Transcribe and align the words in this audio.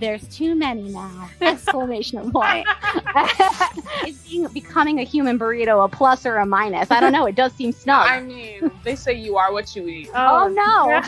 There's 0.00 0.26
too 0.28 0.54
many 0.54 0.88
now! 0.88 1.28
Exclamation 1.42 2.32
point. 2.32 2.66
Is 4.06 4.16
being, 4.22 4.46
becoming 4.48 4.98
a 4.98 5.02
human 5.02 5.38
burrito 5.38 5.84
a 5.84 5.88
plus 5.88 6.24
or 6.24 6.38
a 6.38 6.46
minus? 6.46 6.90
I 6.90 7.00
don't 7.00 7.12
know. 7.12 7.26
It 7.26 7.34
does 7.34 7.52
seem 7.52 7.70
snug. 7.72 8.08
I 8.08 8.22
mean, 8.22 8.70
they 8.82 8.96
say 8.96 9.12
you 9.12 9.36
are 9.36 9.52
what 9.52 9.76
you 9.76 9.86
eat. 9.88 10.08
oh, 10.14 10.44
oh 10.44 10.48
no! 10.48 11.02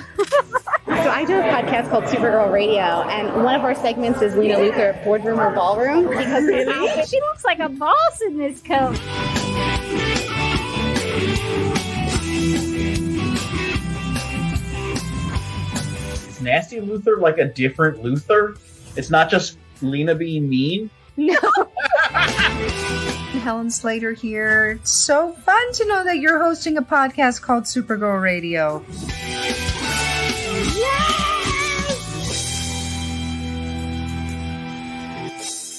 So 1.03 1.11
I 1.11 1.25
do 1.25 1.37
a 1.39 1.43
podcast 1.43 1.91
called 1.91 2.05
Supergirl 2.05 2.53
Radio, 2.53 2.83
and 2.83 3.43
one 3.43 3.55
of 3.55 3.63
our 3.63 3.75
segments 3.75 4.21
is 4.23 4.37
Lena 4.37 4.57
Luthor 4.57 5.03
boardroom 5.05 5.41
or 5.41 5.53
ballroom 5.53 6.07
because 6.09 7.09
she 7.09 7.19
looks 7.21 7.45
like 7.45 7.59
a 7.59 7.69
boss 7.69 8.21
in 8.21 8.37
this 8.37 8.61
coat. 8.61 8.99
Is 16.29 16.41
Nasty 16.41 16.81
Luthor 16.81 17.21
like 17.21 17.39
a 17.39 17.47
different 17.47 18.03
Luthor? 18.03 18.57
It's 18.95 19.11
not 19.11 19.31
just 19.31 19.57
Lena 19.81 20.15
being 20.15 20.49
mean. 20.49 20.91
No. 21.17 21.35
Helen 23.43 23.71
Slater 23.71 24.13
here. 24.13 24.73
It's 24.73 24.93
so 24.93 25.33
fun 25.33 25.73
to 25.73 25.87
know 25.87 26.05
that 26.05 26.19
you're 26.19 26.43
hosting 26.43 26.77
a 26.77 26.83
podcast 26.83 27.41
called 27.41 27.65
Supergirl 27.65 28.23
Radio. 28.23 28.85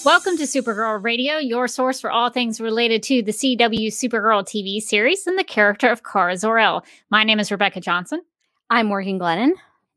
Welcome 0.04 0.36
to 0.38 0.44
Supergirl 0.44 1.02
Radio, 1.02 1.38
your 1.38 1.68
source 1.70 2.02
for 2.02 2.12
all 2.12 2.30
things 2.30 2.60
related 2.60 3.04
to 3.04 3.22
the 3.22 3.32
CW 3.32 3.88
Supergirl 3.88 4.44
TV 4.44 4.82
series 4.82 5.26
and 5.28 5.40
the 5.40 5.46
character 5.46 5.90
of 5.90 6.04
Kara 6.04 6.36
Zor-El. 6.36 6.84
My 7.10 7.24
name 7.24 7.40
is 7.40 7.52
Rebecca 7.52 7.80
Johnson. 7.80 8.22
I'm 8.70 8.88
Morgan 8.88 9.20
Glennon. 9.20 9.52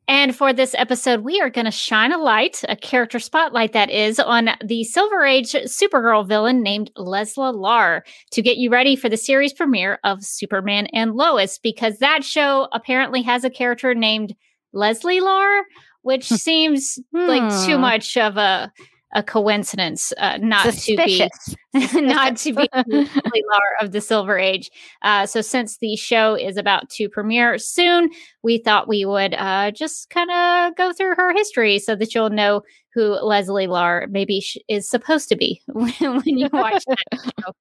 And 0.08 0.36
for 0.36 0.52
this 0.52 0.72
episode, 0.78 1.20
we 1.24 1.40
are 1.40 1.50
going 1.50 1.64
to 1.64 1.70
shine 1.72 2.12
a 2.12 2.18
light, 2.18 2.62
a 2.68 2.76
character 2.76 3.18
spotlight 3.18 3.72
that 3.72 3.90
is, 3.90 4.20
on 4.20 4.50
the 4.64 4.84
Silver 4.84 5.24
Age 5.24 5.52
Supergirl 5.52 6.26
villain 6.26 6.62
named 6.62 6.92
Lesla 6.96 7.52
Lar 7.52 8.04
to 8.30 8.42
get 8.42 8.56
you 8.56 8.70
ready 8.70 8.94
for 8.94 9.08
the 9.08 9.16
series 9.16 9.52
premiere 9.52 9.98
of 10.04 10.22
Superman 10.22 10.86
and 10.92 11.14
Lois, 11.16 11.58
because 11.58 11.98
that 11.98 12.22
show 12.22 12.68
apparently 12.72 13.20
has 13.22 13.42
a 13.42 13.50
character 13.50 13.94
named 13.96 14.34
Leslie 14.72 15.20
Lar, 15.20 15.62
which 16.02 16.28
seems 16.28 17.00
like 17.12 17.42
too 17.66 17.74
Hmm. 17.74 17.80
much 17.80 18.16
of 18.16 18.36
a 18.36 18.72
a 19.16 19.22
coincidence, 19.22 20.12
uh, 20.18 20.36
not 20.40 20.74
to 20.74 20.94
be 20.94 21.28
not 21.94 22.36
to 22.36 22.52
be 22.52 22.68
Leslie 22.86 23.44
Lar 23.50 23.76
of 23.80 23.92
the 23.92 24.00
Silver 24.02 24.38
Age. 24.38 24.70
Uh, 25.02 25.24
so, 25.24 25.40
since 25.40 25.78
the 25.78 25.96
show 25.96 26.34
is 26.34 26.58
about 26.58 26.90
to 26.90 27.08
premiere 27.08 27.56
soon, 27.56 28.10
we 28.42 28.58
thought 28.58 28.88
we 28.88 29.06
would 29.06 29.34
uh, 29.34 29.70
just 29.70 30.10
kind 30.10 30.30
of 30.30 30.76
go 30.76 30.92
through 30.92 31.14
her 31.16 31.32
history 31.32 31.78
so 31.78 31.96
that 31.96 32.14
you'll 32.14 32.30
know 32.30 32.60
who 32.92 33.18
Leslie 33.22 33.66
Lar 33.66 34.06
maybe 34.10 34.40
sh- 34.40 34.58
is 34.68 34.88
supposed 34.88 35.30
to 35.30 35.36
be 35.36 35.62
when, 35.72 35.92
when 36.00 36.38
you 36.38 36.48
watch 36.52 36.84
that 36.86 36.98
show. 37.12 37.52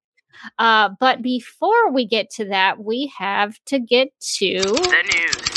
Uh, 0.60 0.90
but 1.00 1.22
before 1.22 1.92
we 1.92 2.06
get 2.06 2.30
to 2.30 2.46
that, 2.46 2.84
we 2.84 3.12
have 3.18 3.58
to 3.66 3.80
get 3.80 4.10
to 4.20 4.60
The 4.60 5.04
news. 5.16 5.55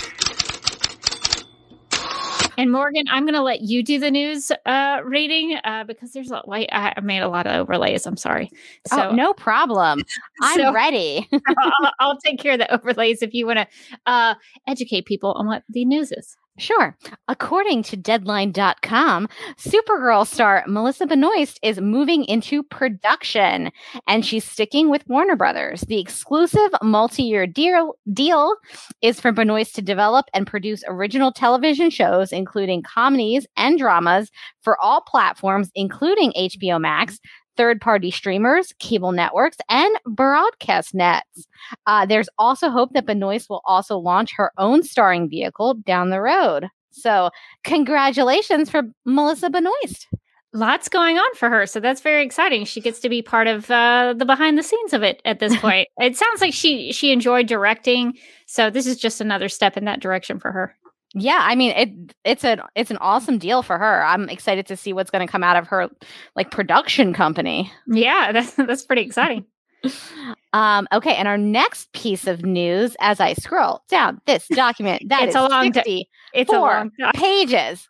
And 2.59 2.71
Morgan. 2.71 3.05
I'm 3.11 3.25
going 3.25 3.35
to 3.35 3.43
let 3.43 3.63
you 3.63 3.83
do 3.83 3.99
the 3.99 4.11
news 4.11 4.53
uh, 4.67 5.01
reading 5.05 5.57
uh, 5.65 5.85
because 5.85 6.13
there's 6.13 6.31
a 6.31 6.43
like 6.47 6.69
I 6.73 6.93
I 6.97 7.01
made 7.01 7.21
a 7.21 7.29
lot 7.29 7.47
of 7.47 7.55
overlays. 7.55 8.05
I'm 8.05 8.17
sorry. 8.19 8.51
So 8.87 9.09
oh, 9.09 9.15
no 9.15 9.33
problem. 9.33 10.03
I'm 10.43 10.59
So- 10.59 10.73
ready. 10.75 11.27
I'll, 11.33 11.93
I'll 12.01 12.19
take 12.19 12.39
care 12.39 12.53
of 12.53 12.59
the 12.59 12.73
overlays 12.75 13.23
if 13.23 13.33
you 13.33 13.47
want 13.47 13.61
to 13.61 13.67
uh, 14.07 14.35
educate 14.67 15.07
people 15.07 15.33
on 15.33 15.47
what 15.47 15.63
the 15.71 15.85
news 15.87 16.13
is. 16.13 16.37
Sure. 16.59 16.97
According 17.29 17.85
to 17.85 17.97
Deadline.com, 17.97 19.29
Supergirl 19.57 20.27
star 20.27 20.65
Melissa 20.67 21.07
Benoist 21.07 21.59
is 21.63 21.81
moving 21.81 22.25
into 22.25 22.65
production 22.65 23.71
and 24.09 24.27
she's 24.27 24.45
sticking 24.45 24.91
with 24.91 25.09
Warner 25.09 25.37
Brothers. 25.37 25.83
The 25.83 26.01
exclusive 26.01 26.71
multi 26.83 27.23
year 27.23 27.47
deal, 27.47 27.95
deal 28.13 28.57
is 29.03 29.21
for 29.21 29.31
Benoist 29.31 29.77
to 29.77 29.83
develop 29.83 30.27
and 30.35 30.49
produce 30.49 30.83
original 30.89 31.31
television 31.31 31.91
shows, 31.91 32.33
including 32.33 32.83
comedies 32.83 33.47
and 33.57 33.79
dramas 33.79 34.31
for 34.61 34.77
all 34.83 35.01
platforms, 35.03 35.71
including 35.77 36.33
HBO 36.33 36.81
Max. 36.81 37.21
Third 37.59 37.81
party 37.81 38.13
streamers, 38.13 38.73
cable 38.79 39.11
networks, 39.11 39.59
and 39.69 39.93
broadcast 40.07 40.95
nets. 40.95 41.49
Uh, 41.87 42.07
there's 42.07 42.29
also 42.39 42.71
hope 42.71 42.93
that 42.95 43.05
Benoist 43.05 43.51
will 43.51 43.63
also 43.67 43.99
launch 43.99 44.33
her 44.37 44.53
own 44.59 44.85
starring 44.85 45.29
vehicle 45.29 45.75
down 45.75 46.11
the 46.11 46.21
road. 46.21 46.69
So, 46.93 47.31
congratulations 47.65 48.71
for 48.71 48.85
Melissa 49.05 49.51
Benoist. 49.51 50.07
Lots 50.53 50.89
going 50.89 51.19
on 51.19 51.35
for 51.35 51.51
her, 51.51 51.67
so 51.67 51.81
that's 51.81 52.01
very 52.01 52.25
exciting. 52.25 52.65
She 52.65 52.81
gets 52.81 53.01
to 53.01 53.09
be 53.09 53.23
part 53.23 53.49
of 53.49 53.69
uh, 53.71 54.15
the 54.17 54.25
behind 54.25 54.57
the 54.57 54.63
scenes 54.63 54.93
of 54.93 55.03
it 55.03 55.21
at 55.25 55.41
this 55.41 55.57
point. 55.61 55.89
it 55.99 56.17
sounds 56.17 56.41
like 56.41 56.55
she 56.55 56.93
she 56.93 57.13
enjoyed 57.13 57.49
directing, 57.49 58.15
so 58.47 58.71
this 58.71 58.87
is 58.87 58.99
just 58.99 59.21
another 59.21 59.49
step 59.49 59.77
in 59.77 59.85
that 59.85 60.01
direction 60.01 60.39
for 60.39 60.53
her. 60.53 60.75
Yeah, 61.15 61.39
I 61.41 61.55
mean 61.55 61.73
it. 61.73 62.15
It's 62.25 62.45
an 62.45 62.61
it's 62.75 62.91
an 62.91 62.99
awesome 62.99 63.39
deal 63.39 63.63
for 63.63 63.79
her. 63.79 64.05
I'm 64.05 64.29
excited 64.29 64.67
to 64.67 64.77
see 64.77 64.93
what's 64.93 65.11
going 65.11 65.27
to 65.27 65.31
come 65.31 65.43
out 65.43 65.57
of 65.57 65.67
her 65.69 65.89
like 66.37 66.51
production 66.51 67.15
company. 67.15 67.73
Yeah, 67.87 68.33
that's 68.33 68.53
that's 68.55 68.85
pretty 68.85 69.03
exciting. 69.03 69.45
Um, 70.53 70.89
okay, 70.93 71.15
and 71.15 71.29
our 71.29 71.39
next 71.39 71.93
piece 71.93 72.27
of 72.27 72.45
news, 72.45 72.97
as 73.01 73.21
I 73.21 73.35
scroll 73.35 73.83
down 73.89 74.21
this 74.27 74.47
document, 74.53 75.09
that 75.09 75.25
It's 75.25 75.37
is 75.37 75.43
a 75.43 75.47
long 75.49 75.71
do- 75.71 75.81
64 75.85 76.07
It's 76.35 76.53
a 76.53 76.59
long 76.61 76.91
pages. 77.15 77.89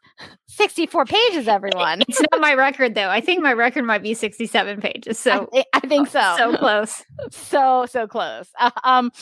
64 0.49 1.05
pages, 1.05 1.47
everyone. 1.49 2.03
It's 2.09 2.21
not 2.33 2.41
my 2.41 2.55
record 2.55 2.95
though. 2.97 3.09
I 3.11 3.21
think 3.21 3.41
my 3.43 3.53
record 3.53 3.85
might 3.85 4.03
be 4.03 4.15
sixty-seven 4.15 4.81
pages. 4.81 5.25
I, 5.27 5.31
So 5.39 5.51
I 5.73 5.81
think 5.81 6.09
so. 6.09 6.35
so 6.37 6.57
close. 6.57 7.05
so 7.31 7.87
so 7.87 8.09
close. 8.09 8.49
Uh, 8.59 8.71
um, 8.83 9.13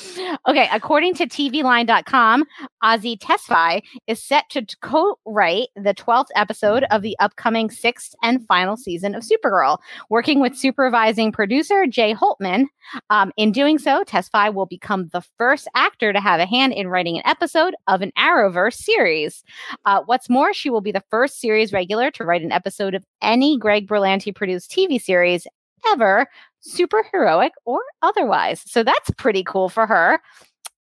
okay, 0.49 0.69
according 0.73 1.15
to 1.17 1.27
TVLine.com, 1.27 2.45
Azie 2.83 3.19
Tesfai 3.19 3.83
is 4.07 4.23
set 4.23 4.49
to 4.51 4.65
co-write 4.81 5.69
the 5.77 5.93
twelfth 5.93 6.31
episode 6.37 6.85
of 6.91 7.03
the 7.03 7.17
upcoming 7.19 7.71
sixth 7.71 8.15
and 8.23 8.47
final 8.47 8.77
season 8.79 9.15
of 9.15 9.23
Supergirl, 9.23 9.77
working 10.09 10.41
with 10.41 10.57
supervising 10.57 11.31
producer 11.33 11.87
Jay 11.87 12.15
Holtham. 12.15 12.67
Um, 13.11 13.33
in 13.37 13.53
doing 13.53 13.79
so, 13.79 14.03
Tesfai 14.05 14.53
will 14.53 14.67
become 14.67 15.09
the 15.09 15.23
first 15.37 15.69
actor 15.75 16.13
to 16.13 16.21
have 16.21 16.41
a 16.41 16.47
hand 16.47 16.73
in 16.73 16.89
writing 16.89 17.17
an 17.17 17.27
episode 17.27 17.75
of 17.87 18.01
an 18.01 18.13
Arrowverse 18.19 18.75
series. 18.75 19.45
Uh, 19.85 20.03
what's 20.07 20.31
more, 20.31 20.55
she 20.55 20.71
will 20.71 20.81
be 20.81 20.93
the 20.93 21.05
first 21.11 21.41
series 21.41 21.73
regular 21.73 22.11
to 22.13 22.25
write 22.25 22.43
an 22.43 22.53
episode 22.53 22.95
of 22.95 23.05
any 23.21 23.59
Greg 23.59 23.87
Berlanti 23.87 24.35
produced 24.35 24.71
TV 24.71 25.01
series 25.01 25.47
ever, 25.89 26.27
superheroic 26.67 27.51
or 27.65 27.81
otherwise. 28.03 28.63
So 28.67 28.83
that's 28.83 29.11
pretty 29.19 29.45
cool 29.45 29.69
for 29.69 29.87
her. 29.87 30.21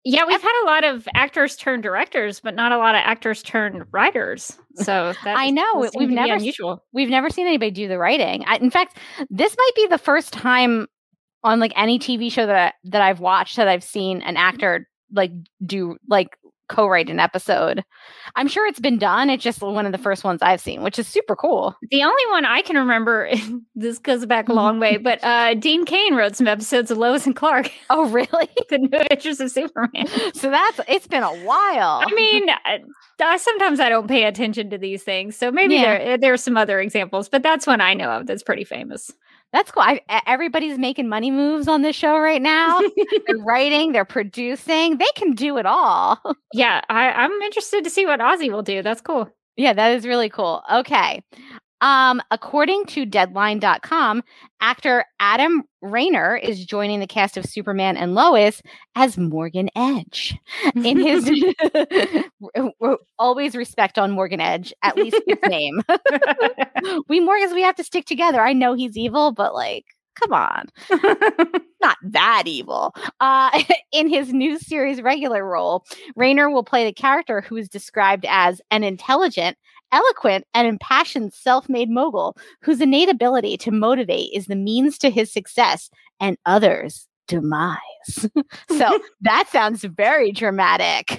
Yeah, 0.05 0.25
we've 0.27 0.41
had 0.41 0.63
a 0.63 0.67
lot 0.67 0.85
of 0.85 1.07
actors 1.15 1.55
turn 1.55 1.83
directors, 1.83 2.41
but 2.41 2.55
not 2.55 2.73
a 2.73 2.79
lot 2.79 2.95
of 2.95 3.03
actors 3.05 3.43
turn 3.43 3.85
writers. 3.91 4.57
So 4.77 5.13
I 5.25 5.51
know, 5.51 5.91
we've 5.99 6.09
never 6.09 6.35
unusual. 6.35 6.83
We've 6.95 7.11
never 7.11 7.29
seen 7.29 7.47
anybody 7.47 7.73
do 7.73 7.89
the 7.89 7.99
writing. 7.99 8.45
I, 8.47 8.57
in 8.57 8.71
fact, 8.71 8.97
this 9.29 9.55
might 9.55 9.71
be 9.77 9.87
the 9.89 9.99
first 9.99 10.33
time 10.33 10.87
on 11.45 11.61
like 11.61 11.73
any 11.77 11.99
TV 11.99 12.31
show 12.31 12.47
that 12.47 12.57
I, 12.57 12.73
that 12.85 13.03
I've 13.03 13.21
watched 13.21 13.57
that 13.57 13.69
I've 13.69 13.85
seen 13.85 14.23
an 14.23 14.37
actor 14.37 14.89
like 15.13 15.33
do 15.65 15.97
like 16.09 16.37
co-write 16.69 17.09
an 17.09 17.19
episode. 17.19 17.83
I'm 18.37 18.47
sure 18.47 18.67
it's 18.67 18.79
been 18.79 18.99
done. 18.99 19.31
It's 19.31 19.43
just 19.43 19.63
one 19.63 19.87
of 19.87 19.93
the 19.93 19.97
first 19.97 20.23
ones 20.23 20.43
I've 20.43 20.61
seen, 20.61 20.83
which 20.83 20.99
is 20.99 21.09
super 21.09 21.35
cool. 21.35 21.75
The 21.91 22.03
only 22.03 22.27
one 22.29 22.45
I 22.45 22.61
can 22.61 22.77
remember, 22.77 23.31
this 23.75 23.99
goes 23.99 24.27
back 24.27 24.51
a 24.51 24.53
long 24.53 24.79
way, 24.79 24.97
but 25.03 25.19
uh, 25.25 25.55
Dean 25.55 25.87
Cain 25.87 26.15
wrote 26.15 26.37
some 26.37 26.47
episodes 26.47 26.91
of 26.91 26.99
Lois 26.99 27.25
and 27.25 27.35
Clark, 27.35 27.71
Oh, 27.91 28.07
really? 28.11 28.49
The 28.69 28.77
New 28.79 28.91
Adventures 28.99 29.41
of 29.41 29.51
Superman. 29.51 30.07
so 30.35 30.51
that's 30.51 30.81
it's 30.89 31.07
been 31.07 31.23
a 31.23 31.35
while. 31.39 32.03
I 32.07 32.13
mean, 32.15 32.51
uh, 32.51 32.79
uh, 33.25 33.39
sometimes 33.39 33.81
I 33.81 33.89
don't 33.89 34.07
pay 34.07 34.25
attention 34.25 34.69
to 34.69 34.77
these 34.77 35.03
things, 35.03 35.37
so 35.37 35.51
maybe 35.51 35.77
Yeah. 35.77 35.97
there 35.99 36.19
there 36.19 36.33
are 36.35 36.37
some 36.37 36.59
other 36.59 36.81
examples, 36.81 37.31
but 37.31 37.43
that's 37.43 37.67
one 37.67 37.81
I 37.81 37.95
know 37.95 38.11
of 38.11 38.27
that's 38.27 38.43
pretty 38.43 38.65
famous. 38.65 39.11
That's 39.53 39.71
cool. 39.71 39.83
I, 39.83 40.01
everybody's 40.27 40.79
making 40.79 41.09
money 41.09 41.31
moves 41.31 41.69
on 41.69 41.83
this 41.83 41.97
show 41.97 42.19
right 42.19 42.43
now. 42.43 42.81
they're 43.27 43.39
writing, 43.45 43.93
they're 43.93 44.05
producing. 44.05 44.99
They 44.99 45.07
can 45.17 45.33
do 45.33 45.57
it 45.57 45.65
all. 45.65 46.21
yeah, 46.53 46.83
I, 46.91 47.11
I'm 47.11 47.33
interested 47.43 47.83
to 47.85 47.91
see 47.91 48.05
what 48.05 48.21
Azie 48.21 48.51
will 48.51 48.63
do. 48.63 48.83
That's 48.83 49.01
cool. 49.01 49.31
Yeah, 49.57 49.73
that 49.73 49.93
is 49.93 50.07
really 50.07 50.29
cool. 50.29 50.63
Okay. 50.73 51.23
Um, 51.81 52.21
according 52.31 52.87
to 52.87 53.07
Deadline.com, 53.07 54.23
actor 54.61 55.05
Adam 55.21 55.63
Rayner 55.81 56.37
is 56.37 56.65
joining 56.65 57.01
the 57.01 57.07
cast 57.07 57.37
of 57.37 57.45
Superman 57.45 57.97
and 57.97 58.15
Lois 58.15 58.63
as 58.97 59.17
Morgan 59.17 59.71
Edge. 59.77 60.37
In 60.75 60.99
his 60.99 61.31
always 63.19 63.55
respect 63.55 63.99
on 63.99 64.11
Morgan 64.11 64.41
Edge, 64.41 64.73
at 64.83 64.97
least 64.97 65.21
his 65.27 65.39
name. 65.49 65.81
we 67.09 67.21
Morgans, 67.21 67.53
we 67.53 67.63
have 67.63 67.77
to 67.77 67.85
stick 67.85 68.07
together. 68.07 68.41
I 68.41 68.53
know 68.53 68.75
he's 68.75 68.97
evil, 68.97 69.33
but 69.33 69.55
like, 69.55 69.85
Come 70.21 70.33
on. 70.33 70.67
Not 71.81 71.97
that 72.03 72.45
evil. 72.47 72.93
Uh, 73.21 73.63
in 73.93 74.09
his 74.09 74.33
new 74.33 74.59
series 74.59 75.01
regular 75.01 75.45
role, 75.45 75.85
Rayner 76.17 76.51
will 76.51 76.65
play 76.65 76.85
the 76.85 76.93
character 76.93 77.41
who 77.41 77.57
is 77.57 77.69
described 77.69 78.27
as 78.29 78.61
an 78.71 78.83
intelligent, 78.83 79.57
eloquent, 79.93 80.47
and 80.55 80.67
impassioned 80.67 81.33
self 81.33 81.69
made 81.69 81.91
mogul 81.91 82.37
whose 82.63 82.81
innate 82.81 83.09
ability 83.09 83.57
to 83.59 83.71
motivate 83.71 84.31
is 84.33 84.47
the 84.47 84.57
means 84.57 84.99
to 84.99 85.11
his 85.11 85.33
success 85.33 85.91
and 86.21 86.37
others' 86.47 87.07
demise. 87.27 87.79
so 88.69 88.99
that 89.21 89.49
sounds 89.51 89.85
very 89.85 90.33
dramatic. 90.33 91.11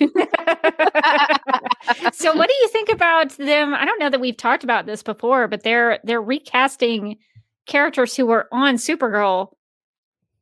so 2.14 2.36
what 2.36 2.50
do 2.50 2.56
you 2.62 2.68
think 2.70 2.90
about 2.90 3.30
them? 3.38 3.74
I 3.74 3.86
don't 3.86 4.00
know 4.00 4.10
that 4.10 4.20
we've 4.20 4.36
talked 4.36 4.64
about 4.64 4.86
this 4.86 5.04
before, 5.04 5.48
but 5.48 5.64
they're 5.64 6.00
they're 6.04 6.22
recasting 6.22 7.18
characters 7.66 8.16
who 8.16 8.26
were 8.26 8.48
on 8.52 8.76
Supergirl 8.76 9.50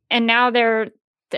and 0.10 0.26
now 0.26 0.50
they're 0.50 0.88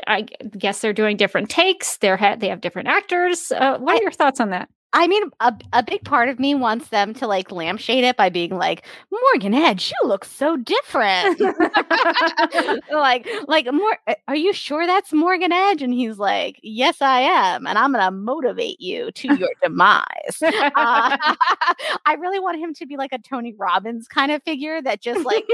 I 0.05 0.27
guess 0.57 0.81
they're 0.81 0.93
doing 0.93 1.17
different 1.17 1.49
takes. 1.49 1.97
They're 1.97 2.17
ha- 2.17 2.35
they 2.35 2.49
have 2.49 2.61
different 2.61 2.89
actors. 2.89 3.51
Uh, 3.51 3.79
what 3.79 3.99
are 3.99 4.03
your 4.03 4.11
thoughts 4.11 4.39
on 4.39 4.51
that? 4.51 4.69
I 4.91 5.07
mean, 5.07 5.23
a, 5.39 5.53
a 5.71 5.83
big 5.83 6.03
part 6.03 6.29
of 6.29 6.39
me 6.39 6.55
wants 6.55 6.87
them 6.87 7.13
to 7.15 7.27
like 7.27 7.51
lampshade 7.51 8.03
it 8.03 8.17
by 8.17 8.29
being 8.29 8.57
like, 8.57 8.85
Morgan 9.11 9.53
Edge, 9.53 9.91
you 9.91 10.07
look 10.07 10.25
so 10.25 10.57
different. 10.57 11.39
like, 12.91 13.27
like 13.47 13.71
more. 13.71 13.97
Are 14.27 14.35
you 14.35 14.51
sure 14.51 14.87
that's 14.87 15.13
Morgan 15.13 15.51
Edge? 15.51 15.83
And 15.83 15.93
he's 15.93 16.17
like, 16.17 16.59
Yes, 16.63 17.01
I 17.01 17.21
am, 17.21 17.67
and 17.67 17.77
I'm 17.77 17.91
gonna 17.91 18.09
motivate 18.09 18.81
you 18.81 19.11
to 19.11 19.35
your 19.37 19.49
demise. 19.61 20.41
Uh, 20.41 20.51
I 20.75 22.15
really 22.17 22.39
want 22.39 22.59
him 22.59 22.73
to 22.75 22.87
be 22.87 22.97
like 22.97 23.13
a 23.13 23.19
Tony 23.19 23.53
Robbins 23.53 24.07
kind 24.07 24.31
of 24.31 24.41
figure 24.41 24.81
that 24.81 25.01
just 25.01 25.23
like 25.23 25.45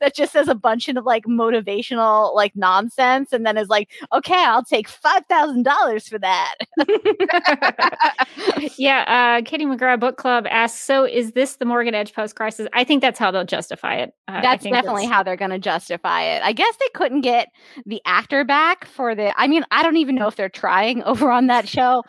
that 0.00 0.14
just 0.16 0.32
says 0.32 0.48
a 0.48 0.56
bunch 0.56 0.88
of 0.88 1.04
like 1.04 1.24
motivational 1.24 2.34
like 2.34 2.56
nonsense, 2.56 3.32
and 3.32 3.46
then 3.46 3.56
is 3.56 3.68
like, 3.68 3.90
Okay, 4.12 4.44
I'll 4.44 4.64
take 4.64 4.88
five 4.88 5.24
thousand 5.26 5.62
dollars 5.62 6.08
for 6.08 6.18
that 6.18 6.56
yeah, 8.78 9.38
uh, 9.40 9.44
Katie 9.44 9.64
McGrath 9.64 10.00
Book 10.00 10.16
Club 10.16 10.46
asks, 10.48 10.80
"So 10.80 11.04
is 11.04 11.32
this 11.32 11.56
the 11.56 11.64
Morgan 11.64 11.94
Edge 11.94 12.14
post 12.14 12.36
crisis?" 12.36 12.68
I 12.72 12.84
think 12.84 13.00
that's 13.00 13.18
how 13.18 13.30
they'll 13.30 13.44
justify 13.44 13.96
it. 13.96 14.12
Uh, 14.28 14.40
that's 14.40 14.64
definitely 14.64 15.02
that's... 15.02 15.12
how 15.12 15.22
they're 15.22 15.36
going 15.36 15.50
to 15.50 15.58
justify 15.58 16.22
it. 16.22 16.42
I 16.42 16.52
guess 16.52 16.76
they 16.76 16.88
couldn't 16.94 17.22
get 17.22 17.48
the 17.86 18.00
actor 18.04 18.44
back 18.44 18.86
for 18.86 19.14
the. 19.14 19.32
I 19.38 19.46
mean, 19.46 19.64
I 19.70 19.82
don't 19.82 19.96
even 19.96 20.14
know 20.14 20.28
if 20.28 20.36
they're 20.36 20.48
trying 20.48 21.02
over 21.04 21.30
on 21.30 21.48
that 21.48 21.68
show 21.68 22.04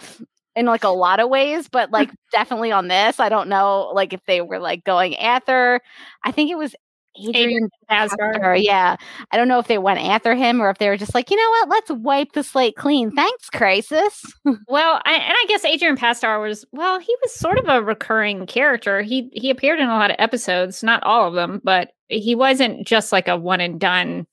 in 0.56 0.66
like 0.66 0.84
a 0.84 0.90
lot 0.90 1.20
of 1.20 1.30
ways, 1.30 1.70
but 1.70 1.92
like 1.92 2.12
definitely 2.32 2.72
on 2.72 2.88
this, 2.88 3.20
I 3.20 3.30
don't 3.30 3.50
know 3.50 3.92
like 3.94 4.14
if 4.14 4.22
they 4.26 4.42
were 4.42 4.60
like 4.60 4.84
going 4.84 5.16
Ather. 5.18 5.82
I 6.24 6.32
think 6.32 6.52
it 6.52 6.58
was 6.58 6.76
Adrian 7.18 7.70
Pasdar. 7.90 8.62
Yeah. 8.62 8.96
I 9.32 9.38
don't 9.38 9.48
know 9.48 9.60
if 9.60 9.68
they 9.68 9.78
went 9.78 10.00
after 10.00 10.34
him 10.36 10.62
or 10.62 10.70
if 10.70 10.78
they 10.78 10.90
were 10.90 10.98
just 10.98 11.14
like, 11.14 11.30
you 11.30 11.38
know 11.38 11.50
what, 11.50 11.70
let's 11.70 11.92
wipe 11.92 12.32
the 12.34 12.44
slate 12.44 12.76
clean. 12.76 13.12
Thanks, 13.12 13.50
Crisis. 13.50 14.24
well, 14.68 15.02
I, 15.06 15.14
and 15.14 15.34
I 15.34 15.46
guess 15.48 15.66
Adrian 15.66 15.98
Pasdar 15.98 16.42
was 16.42 16.66
well, 16.72 17.00
he 17.00 17.16
was 17.22 17.34
sort 17.34 17.60
of 17.60 17.68
a 17.68 17.82
recurring 17.82 18.46
character. 18.46 19.02
He 19.02 19.30
he 19.34 19.50
appeared 19.50 19.80
in 19.80 19.90
a 19.90 19.96
lot 19.96 20.12
of 20.12 20.18
episodes, 20.20 20.84
not 20.84 21.04
all 21.04 21.28
of 21.28 21.34
them, 21.34 21.62
but 21.64 21.92
he 22.08 22.36
wasn't 22.36 22.86
just 22.86 23.12
like 23.12 23.28
a 23.28 23.38
one 23.38 23.62
and 23.62 23.80
done 23.80 24.26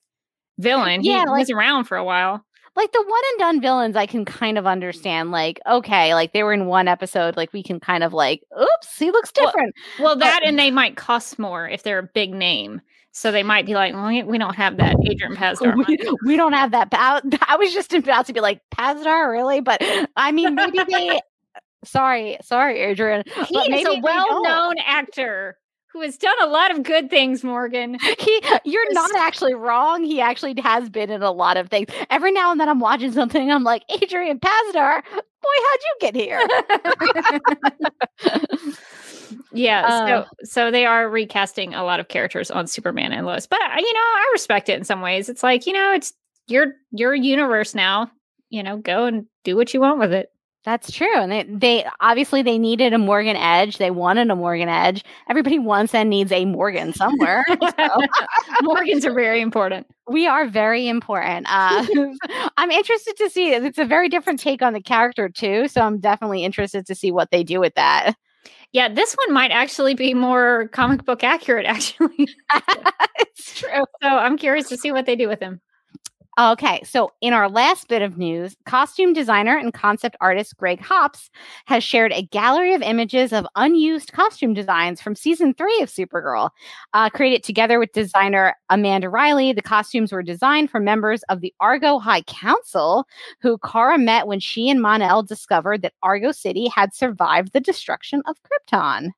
villain. 0.57 1.03
Yeah, 1.03 1.21
he 1.21 1.29
like, 1.29 1.39
was 1.39 1.49
around 1.49 1.85
for 1.85 1.97
a 1.97 2.03
while 2.03 2.45
like 2.79 2.91
the 2.93 3.03
one 3.05 3.21
and 3.31 3.39
done 3.39 3.61
villains 3.61 3.95
I 3.97 4.05
can 4.05 4.23
kind 4.23 4.57
of 4.57 4.65
understand. 4.65 5.31
Like, 5.31 5.59
okay, 5.67 6.13
like 6.13 6.31
they 6.31 6.43
were 6.43 6.53
in 6.53 6.65
one 6.65 6.87
episode, 6.87 7.35
like 7.35 7.51
we 7.51 7.61
can 7.61 7.79
kind 7.79 8.03
of 8.03 8.13
like, 8.13 8.41
oops, 8.59 8.97
he 8.97 9.11
looks 9.11 9.31
different. 9.31 9.75
Well, 9.97 10.07
well 10.07 10.15
that 10.17 10.41
and 10.45 10.57
they 10.57 10.71
might 10.71 10.95
cost 10.95 11.37
more 11.37 11.67
if 11.67 11.83
they're 11.83 11.99
a 11.99 12.09
big 12.13 12.33
name. 12.33 12.81
So 13.11 13.31
they 13.31 13.43
might 13.43 13.65
be 13.65 13.73
like, 13.73 13.93
well, 13.93 14.07
we 14.25 14.37
don't 14.37 14.55
have 14.55 14.77
that 14.77 14.95
Adrian 15.03 15.35
Pasdar. 15.35 15.75
we, 15.75 15.97
we, 16.25 16.37
don't 16.37 16.53
have 16.53 16.71
that. 16.71 16.89
I 16.93 17.57
was 17.57 17.73
just 17.73 17.93
about 17.93 18.27
to 18.27 18.33
be 18.33 18.39
like, 18.39 18.61
Pasdar, 18.73 19.29
really? 19.29 19.61
But 19.61 19.81
I 20.15 20.31
mean, 20.31 20.55
maybe 20.55 20.79
they. 20.87 21.19
sorry, 21.83 22.37
sorry, 22.43 22.79
Adrian. 22.79 23.23
He 23.47 23.57
is 23.57 23.87
a 23.87 23.99
well-known 23.99 24.75
actor 24.85 25.57
who 25.91 26.01
has 26.01 26.17
done 26.17 26.35
a 26.41 26.47
lot 26.47 26.71
of 26.71 26.83
good 26.83 27.09
things, 27.09 27.43
Morgan. 27.43 27.97
He, 28.19 28.41
you're 28.63 28.93
not 28.93 29.09
actually 29.15 29.53
wrong. 29.53 30.03
He 30.03 30.21
actually 30.21 30.59
has 30.61 30.89
been 30.89 31.09
in 31.09 31.23
a 31.23 31.31
lot 31.31 31.57
of 31.57 31.69
things. 31.69 31.89
Every 32.09 32.31
now 32.31 32.51
and 32.51 32.59
then 32.59 32.69
I'm 32.69 32.79
watching 32.79 33.11
something, 33.11 33.51
I'm 33.51 33.63
like, 33.63 33.83
Adrian 33.89 34.39
Pasdar, 34.39 35.01
boy, 35.41 35.57
how'd 35.65 35.79
you 35.81 35.95
get 36.01 36.15
here? 36.15 36.47
yeah, 39.53 39.85
uh, 39.85 40.07
so 40.07 40.25
so 40.43 40.71
they 40.71 40.85
are 40.85 41.09
recasting 41.09 41.73
a 41.73 41.83
lot 41.83 41.99
of 41.99 42.07
characters 42.07 42.51
on 42.51 42.67
Superman 42.67 43.11
and 43.11 43.25
Lois. 43.25 43.47
But 43.47 43.59
you 43.77 43.93
know, 43.93 43.99
I 43.99 44.29
respect 44.33 44.69
it 44.69 44.77
in 44.77 44.83
some 44.83 45.01
ways. 45.01 45.29
It's 45.29 45.43
like, 45.43 45.65
you 45.65 45.73
know, 45.73 45.93
it's 45.93 46.13
your 46.47 46.73
your 46.91 47.15
universe 47.15 47.73
now. 47.73 48.11
You 48.49 48.63
know, 48.63 48.77
go 48.77 49.05
and 49.05 49.25
do 49.43 49.55
what 49.55 49.73
you 49.73 49.81
want 49.81 49.99
with 49.99 50.13
it. 50.13 50.31
That's 50.65 50.91
true. 50.91 51.15
And 51.15 51.31
they, 51.31 51.43
they 51.43 51.85
obviously 52.01 52.41
they 52.41 52.57
needed 52.57 52.91
a 52.93 52.97
Morgan 52.97 53.37
Edge. 53.37 53.77
They 53.77 53.91
wanted 53.91 54.29
a 54.29 54.35
Morgan 54.35 54.67
Edge. 54.67 55.05
Everybody 55.29 55.57
wants 55.57 55.95
and 55.95 56.09
needs 56.09 56.31
a 56.33 56.43
Morgan 56.45 56.93
somewhere. 56.93 57.45
Morgans 58.61 59.05
are 59.05 59.13
very 59.13 59.39
important. 59.39 59.87
We 60.07 60.27
are 60.27 60.47
very 60.47 60.87
important. 60.87 61.47
Uh, 61.49 61.85
I'm 62.57 62.71
interested 62.71 63.15
to 63.17 63.29
see. 63.29 63.53
It's 63.53 63.77
a 63.77 63.85
very 63.85 64.09
different 64.09 64.39
take 64.39 64.61
on 64.61 64.73
the 64.73 64.81
character 64.81 65.29
too. 65.29 65.69
So 65.69 65.81
I'm 65.81 65.99
definitely 65.99 66.43
interested 66.43 66.85
to 66.87 66.95
see 66.95 67.11
what 67.11 67.31
they 67.31 67.43
do 67.43 67.59
with 67.61 67.75
that. 67.75 68.15
Yeah, 68.71 68.89
this 68.89 69.15
one 69.25 69.33
might 69.33 69.51
actually 69.51 69.95
be 69.95 70.13
more 70.13 70.67
comic 70.67 71.05
book 71.05 71.23
accurate, 71.23 71.65
actually. 71.65 72.27
it's 73.19 73.59
true. 73.59 73.85
So 74.03 74.07
I'm 74.07 74.37
curious 74.37 74.67
to 74.69 74.77
see 74.77 74.91
what 74.91 75.05
they 75.05 75.15
do 75.15 75.27
with 75.27 75.39
him. 75.39 75.61
Okay, 76.39 76.81
so 76.85 77.11
in 77.19 77.33
our 77.33 77.49
last 77.49 77.89
bit 77.89 78.01
of 78.01 78.17
news, 78.17 78.55
costume 78.65 79.11
designer 79.11 79.57
and 79.57 79.73
concept 79.73 80.15
artist 80.21 80.55
Greg 80.55 80.79
Hops 80.79 81.29
has 81.65 81.83
shared 81.83 82.13
a 82.13 82.21
gallery 82.21 82.73
of 82.73 82.81
images 82.81 83.33
of 83.33 83.45
unused 83.57 84.13
costume 84.13 84.53
designs 84.53 85.01
from 85.01 85.17
season 85.17 85.53
three 85.53 85.81
of 85.81 85.89
Supergirl. 85.89 86.51
Uh, 86.93 87.09
created 87.09 87.43
together 87.43 87.77
with 87.77 87.91
designer 87.91 88.55
Amanda 88.69 89.09
Riley, 89.09 89.51
the 89.51 89.61
costumes 89.61 90.13
were 90.13 90.23
designed 90.23 90.71
for 90.71 90.79
members 90.79 91.23
of 91.23 91.41
the 91.41 91.53
Argo 91.59 91.99
High 91.99 92.21
Council, 92.21 93.05
who 93.41 93.57
Kara 93.57 93.97
met 93.97 94.25
when 94.25 94.39
she 94.39 94.69
and 94.69 94.81
Mon-El 94.81 95.23
discovered 95.23 95.81
that 95.81 95.93
Argo 96.03 96.31
City 96.31 96.69
had 96.69 96.95
survived 96.95 97.51
the 97.51 97.59
destruction 97.59 98.21
of 98.27 98.37
Krypton. 98.43 99.09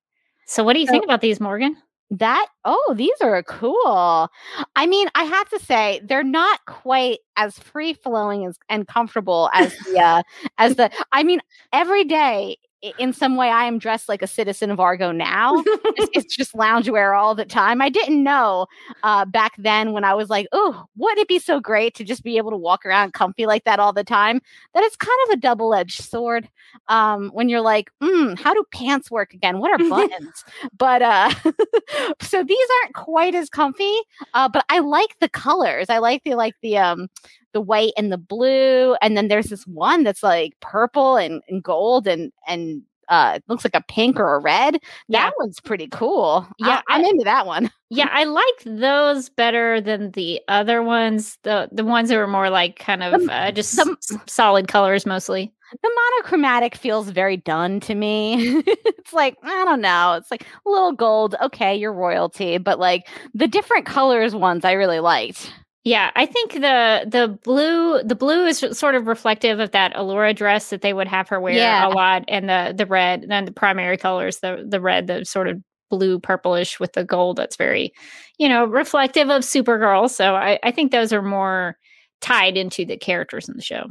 So, 0.47 0.63
what 0.63 0.73
do 0.73 0.79
you 0.79 0.87
so, 0.87 0.91
think 0.91 1.03
about 1.03 1.21
these, 1.21 1.39
Morgan? 1.39 1.77
That 2.11 2.47
oh 2.65 2.93
these 2.97 3.15
are 3.21 3.41
cool. 3.43 4.29
I 4.75 4.85
mean 4.85 5.07
i 5.15 5.23
have 5.23 5.49
to 5.49 5.59
say 5.59 6.01
they're 6.03 6.23
not 6.23 6.59
quite 6.67 7.19
as 7.37 7.57
free 7.57 7.93
flowing 7.93 8.45
as 8.45 8.57
and 8.69 8.87
comfortable 8.87 9.49
as 9.53 9.73
the 9.85 9.99
uh, 9.99 10.23
as 10.57 10.75
the 10.75 10.91
i 11.11 11.23
mean 11.23 11.39
every 11.73 12.03
day 12.03 12.57
in 12.97 13.13
some 13.13 13.35
way 13.35 13.49
I 13.49 13.65
am 13.65 13.77
dressed 13.77 14.09
like 14.09 14.21
a 14.21 14.27
citizen 14.27 14.71
of 14.71 14.79
Argo 14.79 15.11
now. 15.11 15.63
it's, 15.65 16.35
just 16.35 16.53
loungewear 16.53 17.17
all 17.17 17.35
the 17.35 17.45
time. 17.45 17.81
I 17.81 17.89
didn't 17.89 18.23
know 18.23 18.65
uh, 19.03 19.25
back 19.25 19.51
then 19.57 19.91
when 19.91 20.03
I 20.03 20.13
was 20.13 20.29
like, 20.29 20.47
oh, 20.53 20.85
wouldn't 20.95 21.19
it 21.19 21.27
be 21.27 21.39
so 21.39 21.59
great 21.59 21.93
to 21.95 22.03
just 22.05 22.23
be 22.23 22.37
able 22.37 22.51
to 22.51 22.57
walk 22.57 22.85
around 22.85 23.13
comfy 23.13 23.45
like 23.45 23.65
that 23.65 23.79
all 23.79 23.91
the 23.91 24.03
time? 24.03 24.41
That 24.73 24.83
it's 24.83 24.95
kind 24.95 25.17
of 25.27 25.33
a 25.33 25.41
double 25.41 25.73
edged 25.73 26.01
sword 26.01 26.49
um, 26.87 27.29
when 27.33 27.49
you're 27.49 27.61
like, 27.61 27.91
mm, 28.01 28.39
how 28.39 28.53
do 28.53 28.63
pants 28.73 29.11
work 29.11 29.33
again? 29.33 29.59
What 29.59 29.79
are 29.79 29.89
buttons? 29.89 30.45
but 30.77 31.01
uh, 31.01 31.31
so 32.21 32.43
these 32.43 32.67
aren't 32.81 32.95
quite 32.95 33.35
as 33.35 33.49
comfy, 33.49 33.95
uh, 34.33 34.47
but 34.47 34.65
I 34.69 34.79
like 34.79 35.19
the 35.19 35.29
colors. 35.29 35.89
I 35.89 35.97
like 35.97 36.23
the 36.23 36.35
like 36.35 36.55
the 36.61 36.77
um 36.77 37.09
the 37.53 37.61
white 37.61 37.93
and 37.97 38.11
the 38.11 38.17
blue 38.17 38.95
and 39.01 39.15
then 39.15 39.27
there's 39.27 39.47
this 39.47 39.65
one 39.67 40.03
that's 40.03 40.23
like 40.23 40.59
purple 40.59 41.17
and, 41.17 41.41
and 41.49 41.63
gold 41.63 42.07
and 42.07 42.31
and 42.47 42.81
uh 43.09 43.39
looks 43.47 43.63
like 43.63 43.75
a 43.75 43.83
pink 43.87 44.19
or 44.19 44.35
a 44.35 44.39
red 44.39 44.79
yeah. 45.07 45.25
that 45.25 45.33
one's 45.37 45.59
pretty 45.59 45.87
cool 45.87 46.47
yeah 46.59 46.81
I, 46.87 46.99
am 46.99 47.05
into 47.05 47.23
that 47.25 47.45
one 47.45 47.69
yeah 47.89 48.09
i 48.11 48.23
like 48.23 48.45
those 48.65 49.29
better 49.29 49.81
than 49.81 50.11
the 50.11 50.41
other 50.47 50.81
ones 50.81 51.37
the 51.43 51.69
the 51.71 51.83
ones 51.83 52.09
that 52.09 52.17
were 52.17 52.27
more 52.27 52.49
like 52.49 52.79
kind 52.79 53.03
of 53.03 53.29
uh, 53.29 53.51
just 53.51 53.71
some 53.71 53.97
solid 54.27 54.67
colors 54.67 55.05
mostly 55.05 55.53
the 55.81 55.91
monochromatic 56.17 56.75
feels 56.75 57.09
very 57.09 57.37
done 57.37 57.79
to 57.81 57.95
me. 57.95 58.61
it's 58.67 59.13
like, 59.13 59.37
I 59.43 59.65
don't 59.65 59.81
know. 59.81 60.13
It's 60.13 60.29
like 60.29 60.45
a 60.65 60.69
little 60.69 60.91
gold. 60.91 61.35
Okay, 61.41 61.75
you're 61.75 61.93
royalty. 61.93 62.57
But 62.57 62.79
like 62.79 63.07
the 63.33 63.47
different 63.47 63.85
colors 63.85 64.35
ones 64.35 64.65
I 64.65 64.73
really 64.73 64.99
liked. 64.99 65.53
Yeah, 65.83 66.11
I 66.15 66.27
think 66.27 66.53
the 66.53 67.05
the 67.07 67.39
blue 67.43 68.03
the 68.03 68.15
blue 68.15 68.45
is 68.45 68.59
sort 68.71 68.93
of 68.93 69.07
reflective 69.07 69.59
of 69.59 69.71
that 69.71 69.95
Alura 69.95 70.35
dress 70.35 70.69
that 70.69 70.81
they 70.81 70.93
would 70.93 71.07
have 71.07 71.27
her 71.29 71.39
wear 71.39 71.53
yeah. 71.53 71.87
a 71.87 71.89
lot, 71.89 72.23
and 72.27 72.47
the 72.47 72.73
the 72.77 72.85
red, 72.85 73.25
then 73.27 73.45
the 73.45 73.51
primary 73.51 73.97
colors, 73.97 74.39
the 74.39 74.63
the 74.67 74.79
red, 74.79 75.07
the 75.07 75.25
sort 75.25 75.47
of 75.47 75.59
blue 75.89 76.19
purplish 76.19 76.79
with 76.79 76.93
the 76.93 77.03
gold. 77.03 77.37
That's 77.37 77.55
very, 77.55 77.91
you 78.37 78.47
know, 78.47 78.65
reflective 78.65 79.29
of 79.29 79.41
Supergirl. 79.41 80.07
So 80.09 80.35
I 80.35 80.59
I 80.63 80.69
think 80.71 80.91
those 80.91 81.11
are 81.11 81.23
more 81.23 81.77
tied 82.21 82.57
into 82.57 82.85
the 82.85 82.97
characters 82.97 83.49
in 83.49 83.55
the 83.55 83.63
show. 83.63 83.87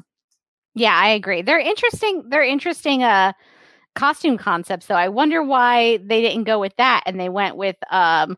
Yeah, 0.76 0.94
I 0.94 1.08
agree. 1.08 1.42
They're 1.42 1.58
interesting. 1.58 2.22
They're 2.28 2.44
interesting. 2.44 3.02
Uh, 3.02 3.32
costume 3.96 4.38
concepts. 4.38 4.86
though. 4.86 4.94
I 4.94 5.08
wonder 5.08 5.42
why 5.42 5.98
they 5.98 6.22
didn't 6.22 6.44
go 6.44 6.60
with 6.60 6.74
that 6.76 7.02
and 7.06 7.18
they 7.18 7.28
went 7.28 7.56
with 7.56 7.76
um 7.90 8.36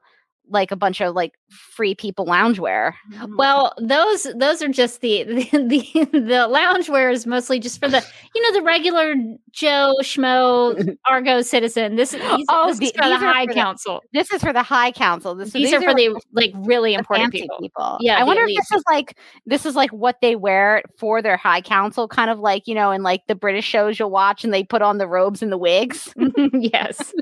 like 0.49 0.71
a 0.71 0.77
bunch 0.77 1.01
of 1.01 1.15
like 1.15 1.33
free 1.49 1.95
people 1.95 2.27
loungewear. 2.27 2.93
Well, 3.37 3.73
those 3.79 4.27
those 4.37 4.61
are 4.63 4.69
just 4.69 5.01
the 5.01 5.23
the 5.25 5.49
the, 5.53 6.09
the 6.13 6.49
loungewear 6.51 7.13
is 7.13 7.27
mostly 7.27 7.59
just 7.59 7.79
for 7.81 7.89
the 7.89 8.05
you 8.35 8.43
know 8.43 8.53
the 8.59 8.63
regular 8.63 9.15
Joe 9.53 9.95
Schmo 10.03 10.97
Argo 11.09 11.43
citizen. 11.43 11.97
This, 11.97 12.13
is- 12.15 12.21
these, 12.21 12.47
Oh, 12.49 12.67
this 12.69 12.79
the- 12.79 12.85
is 12.87 12.93
for 12.93 13.09
the 13.09 13.17
High 13.19 13.45
for 13.47 13.55
the- 13.55 13.55
Council. 13.55 14.01
This 14.13 14.31
is 14.33 14.43
for 14.43 14.53
the 14.53 14.63
high 14.63 14.93
council. 14.93 15.35
This 15.35 15.53
These, 15.53 15.73
are 15.73 15.81
for 15.81 15.95
the 15.95 16.21
like 16.33 16.53
really 16.65 16.95
important 16.95 17.33
fancy 17.33 17.49
people. 17.61 17.99
Yeah, 18.01 18.17
I 18.17 18.21
the 18.21 18.27
wonder 18.27 18.45
if 18.45 18.57
this 18.57 18.73
is 18.73 18.85
like 18.91 19.17
this 19.47 19.65
is 19.65 19.75
like 19.75 19.91
what 19.91 20.17
they 20.21 20.37
wear 20.37 20.83
for 20.99 21.23
their 21.23 21.37
high 21.37 21.61
council, 21.63 22.09
kind 22.09 22.31
of 22.31 22.39
like 22.39 22.67
you 22.67 22.75
know, 22.75 22.91
in 22.91 23.03
like 23.03 23.27
the 23.27 23.35
British 23.35 23.65
shows 23.65 23.99
you'll 23.99 24.11
watch, 24.11 24.45
and 24.45 24.53
they 24.53 24.65
put 24.65 24.83
on 24.83 24.99
the 24.99 25.07
robes 25.09 25.43
and 25.43 25.51
the 25.53 25.59
wigs. 25.59 26.13
yes 26.53 27.13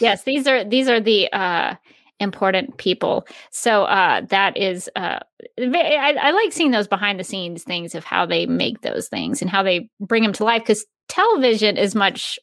yes 0.00 0.22
these 0.22 0.46
are 0.46 0.62
these 0.64 0.88
are 0.88 1.00
the 1.00 1.28
uh 1.32 1.74
important 2.20 2.76
people 2.78 3.26
so 3.50 3.84
uh 3.84 4.20
that 4.28 4.56
is 4.56 4.90
uh 4.96 5.18
I, 5.58 6.16
I 6.20 6.30
like 6.32 6.52
seeing 6.52 6.72
those 6.72 6.88
behind 6.88 7.20
the 7.20 7.24
scenes 7.24 7.62
things 7.62 7.94
of 7.94 8.04
how 8.04 8.26
they 8.26 8.46
make 8.46 8.80
those 8.80 9.08
things 9.08 9.40
and 9.40 9.50
how 9.50 9.62
they 9.62 9.88
bring 10.00 10.22
them 10.22 10.32
to 10.34 10.44
life 10.44 10.62
because 10.62 10.84
television 11.08 11.76
is 11.76 11.94
much 11.94 12.38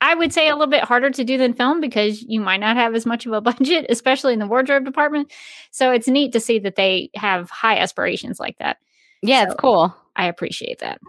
i 0.00 0.14
would 0.14 0.32
say 0.32 0.48
a 0.48 0.52
little 0.52 0.70
bit 0.70 0.84
harder 0.84 1.10
to 1.10 1.24
do 1.24 1.36
than 1.38 1.54
film 1.54 1.80
because 1.80 2.22
you 2.22 2.40
might 2.40 2.60
not 2.60 2.76
have 2.76 2.94
as 2.94 3.04
much 3.04 3.26
of 3.26 3.32
a 3.32 3.40
budget 3.52 3.86
especially 3.88 4.32
in 4.32 4.38
the 4.38 4.46
wardrobe 4.46 4.84
department 4.84 5.32
so 5.72 5.90
it's 5.90 6.08
neat 6.08 6.32
to 6.32 6.40
see 6.40 6.58
that 6.60 6.76
they 6.76 7.10
have 7.16 7.50
high 7.50 7.78
aspirations 7.78 8.38
like 8.38 8.56
that 8.58 8.76
Yeah, 9.22 9.44
it's 9.44 9.54
cool. 9.54 9.94
I 10.14 10.26
appreciate 10.26 10.80
that. 10.80 11.00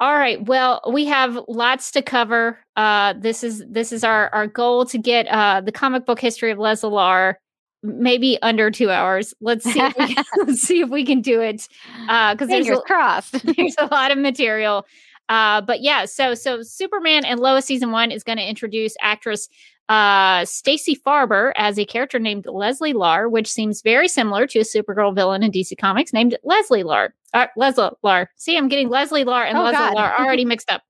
All 0.00 0.14
right. 0.14 0.44
Well, 0.44 0.80
we 0.92 1.04
have 1.06 1.38
lots 1.48 1.92
to 1.92 2.02
cover. 2.02 2.58
Uh, 2.76 3.14
this 3.16 3.44
is 3.44 3.64
this 3.68 3.92
is 3.92 4.04
our 4.04 4.28
our 4.34 4.46
goal 4.46 4.84
to 4.86 4.98
get 4.98 5.26
uh, 5.28 5.60
the 5.60 5.72
comic 5.72 6.04
book 6.04 6.20
history 6.20 6.50
of 6.50 6.58
Les 6.58 6.82
Lar 6.82 7.38
maybe 7.84 8.38
under 8.42 8.70
two 8.70 8.90
hours. 8.90 9.34
Let's 9.40 9.64
see. 9.64 9.78
If 9.78 9.96
we 9.96 10.14
can, 10.14 10.24
let's 10.46 10.62
see 10.62 10.80
if 10.80 10.88
we 10.88 11.04
can 11.04 11.20
do 11.20 11.40
it 11.40 11.68
because 12.06 12.48
there's 12.48 12.66
Fingers 12.66 12.78
a, 12.78 12.82
crossed. 12.82 13.32
there's 13.56 13.76
a 13.78 13.86
lot 13.86 14.10
of 14.10 14.18
material. 14.18 14.86
Uh, 15.28 15.60
but 15.60 15.80
yeah, 15.80 16.04
so 16.04 16.34
so 16.34 16.62
Superman 16.62 17.24
and 17.24 17.40
Lois 17.40 17.64
season 17.64 17.90
one 17.90 18.10
is 18.10 18.22
going 18.22 18.38
to 18.38 18.48
introduce 18.48 18.96
actress 19.00 19.48
uh 19.90 20.44
Stacy 20.46 20.96
Farber 20.96 21.52
as 21.56 21.78
a 21.78 21.84
character 21.84 22.18
named 22.18 22.46
Leslie 22.46 22.94
Lar, 22.94 23.28
which 23.28 23.50
seems 23.50 23.82
very 23.82 24.08
similar 24.08 24.46
to 24.46 24.60
a 24.60 24.62
Supergirl 24.62 25.14
villain 25.14 25.42
in 25.42 25.50
DC 25.50 25.76
Comics 25.78 26.12
named 26.12 26.38
Leslie 26.42 26.82
Lar. 26.82 27.14
Uh, 27.34 27.46
Leslie 27.56 27.90
Lar. 28.02 28.30
See, 28.36 28.56
I'm 28.56 28.68
getting 28.68 28.88
Leslie 28.88 29.24
Lar 29.24 29.44
and 29.44 29.58
Oh, 29.58 29.62
Leslie 29.62 29.78
God. 29.78 29.94
Lar 29.94 30.18
already 30.18 30.44
mixed 30.46 30.70
up. 30.70 30.82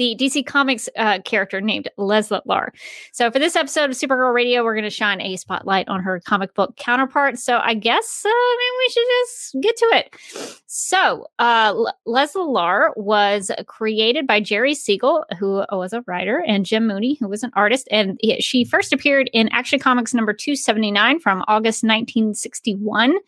The 0.00 0.16
DC 0.18 0.46
Comics 0.46 0.88
uh, 0.96 1.18
character 1.26 1.60
named 1.60 1.90
Leslie 1.98 2.40
Lar. 2.46 2.72
So 3.12 3.30
for 3.30 3.38
this 3.38 3.54
episode 3.54 3.90
of 3.90 3.96
Supergirl 3.96 4.32
Radio, 4.32 4.64
we're 4.64 4.72
going 4.72 4.84
to 4.84 4.88
shine 4.88 5.20
a 5.20 5.36
spotlight 5.36 5.86
on 5.90 6.02
her 6.02 6.20
comic 6.20 6.54
book 6.54 6.74
counterpart. 6.76 7.38
So 7.38 7.58
I 7.58 7.74
guess 7.74 8.22
uh, 8.24 8.30
maybe 8.30 8.78
we 8.78 8.88
should 8.88 9.06
just 9.20 9.56
get 9.60 9.76
to 9.76 9.84
it. 9.92 10.62
So 10.68 11.26
uh, 11.38 11.74
L- 11.76 11.94
Leslie 12.06 12.44
Lar 12.44 12.94
was 12.96 13.50
created 13.66 14.26
by 14.26 14.40
Jerry 14.40 14.74
Siegel, 14.74 15.26
who 15.38 15.64
was 15.70 15.92
a 15.92 16.02
writer, 16.06 16.42
and 16.46 16.64
Jim 16.64 16.86
Mooney, 16.86 17.18
who 17.20 17.28
was 17.28 17.42
an 17.42 17.50
artist. 17.52 17.86
And 17.90 18.18
he- 18.22 18.40
she 18.40 18.64
first 18.64 18.94
appeared 18.94 19.28
in 19.34 19.50
Action 19.50 19.78
Comics 19.78 20.14
number 20.14 20.32
279 20.32 21.20
from 21.20 21.44
August 21.46 21.84
1961. 21.84 23.18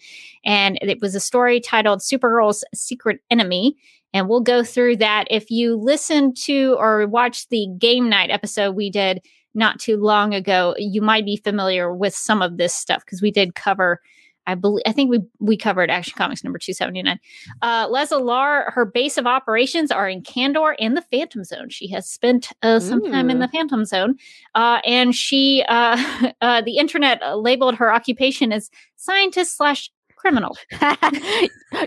And 0.47 0.79
it 0.81 1.02
was 1.02 1.14
a 1.14 1.21
story 1.21 1.61
titled 1.61 2.00
Supergirl's 2.00 2.64
Secret 2.75 3.21
Enemy. 3.31 3.76
And 4.14 4.28
we'll 4.28 4.40
go 4.40 4.62
through 4.62 4.97
that. 4.97 5.26
If 5.31 5.50
you 5.50 5.76
listen 5.76 6.35
to 6.45 6.76
or 6.78 7.07
watch 7.07 7.49
the 7.49 7.69
game 7.78 8.09
night 8.09 8.31
episode 8.31 8.73
we 8.73 8.90
did 8.90 9.25
not 9.54 9.78
too 9.78 9.97
long 9.97 10.35
ago, 10.35 10.75
you 10.78 11.00
might 11.00 11.25
be 11.25 11.37
familiar 11.37 11.95
with 11.95 12.14
some 12.14 12.42
of 12.42 12.57
this 12.57 12.75
stuff 12.75 13.04
because 13.04 13.23
we 13.23 13.31
did 13.31 13.54
cover. 13.54 14.00
I 14.45 14.57
believe 14.57 14.83
I 14.87 14.92
think 14.92 15.09
we 15.09 15.21
we 15.38 15.57
covered 15.57 15.88
Action 15.88 16.14
Comics 16.16 16.42
number 16.42 16.59
two 16.59 16.73
seventy 16.73 17.00
nine. 17.00 17.21
Uh, 17.62 17.87
Lar, 17.88 18.73
her 18.73 18.85
base 18.85 19.16
of 19.16 19.25
operations 19.25 19.92
are 19.92 20.09
in 20.09 20.23
Kandor 20.23 20.75
and 20.81 20.97
the 20.97 21.02
Phantom 21.02 21.45
Zone. 21.45 21.69
She 21.69 21.87
has 21.90 22.09
spent 22.09 22.49
uh, 22.62 22.81
some 22.81 23.09
time 23.09 23.31
in 23.31 23.38
the 23.38 23.47
Phantom 23.47 23.85
Zone, 23.85 24.16
uh, 24.57 24.81
and 24.85 25.14
she 25.14 25.64
uh, 25.69 26.33
uh, 26.40 26.61
the 26.62 26.78
internet 26.78 27.21
labeled 27.38 27.76
her 27.76 27.95
occupation 27.95 28.52
as 28.52 28.69
scientist 28.97 29.57
slash 29.57 29.90
criminal. 30.23 30.57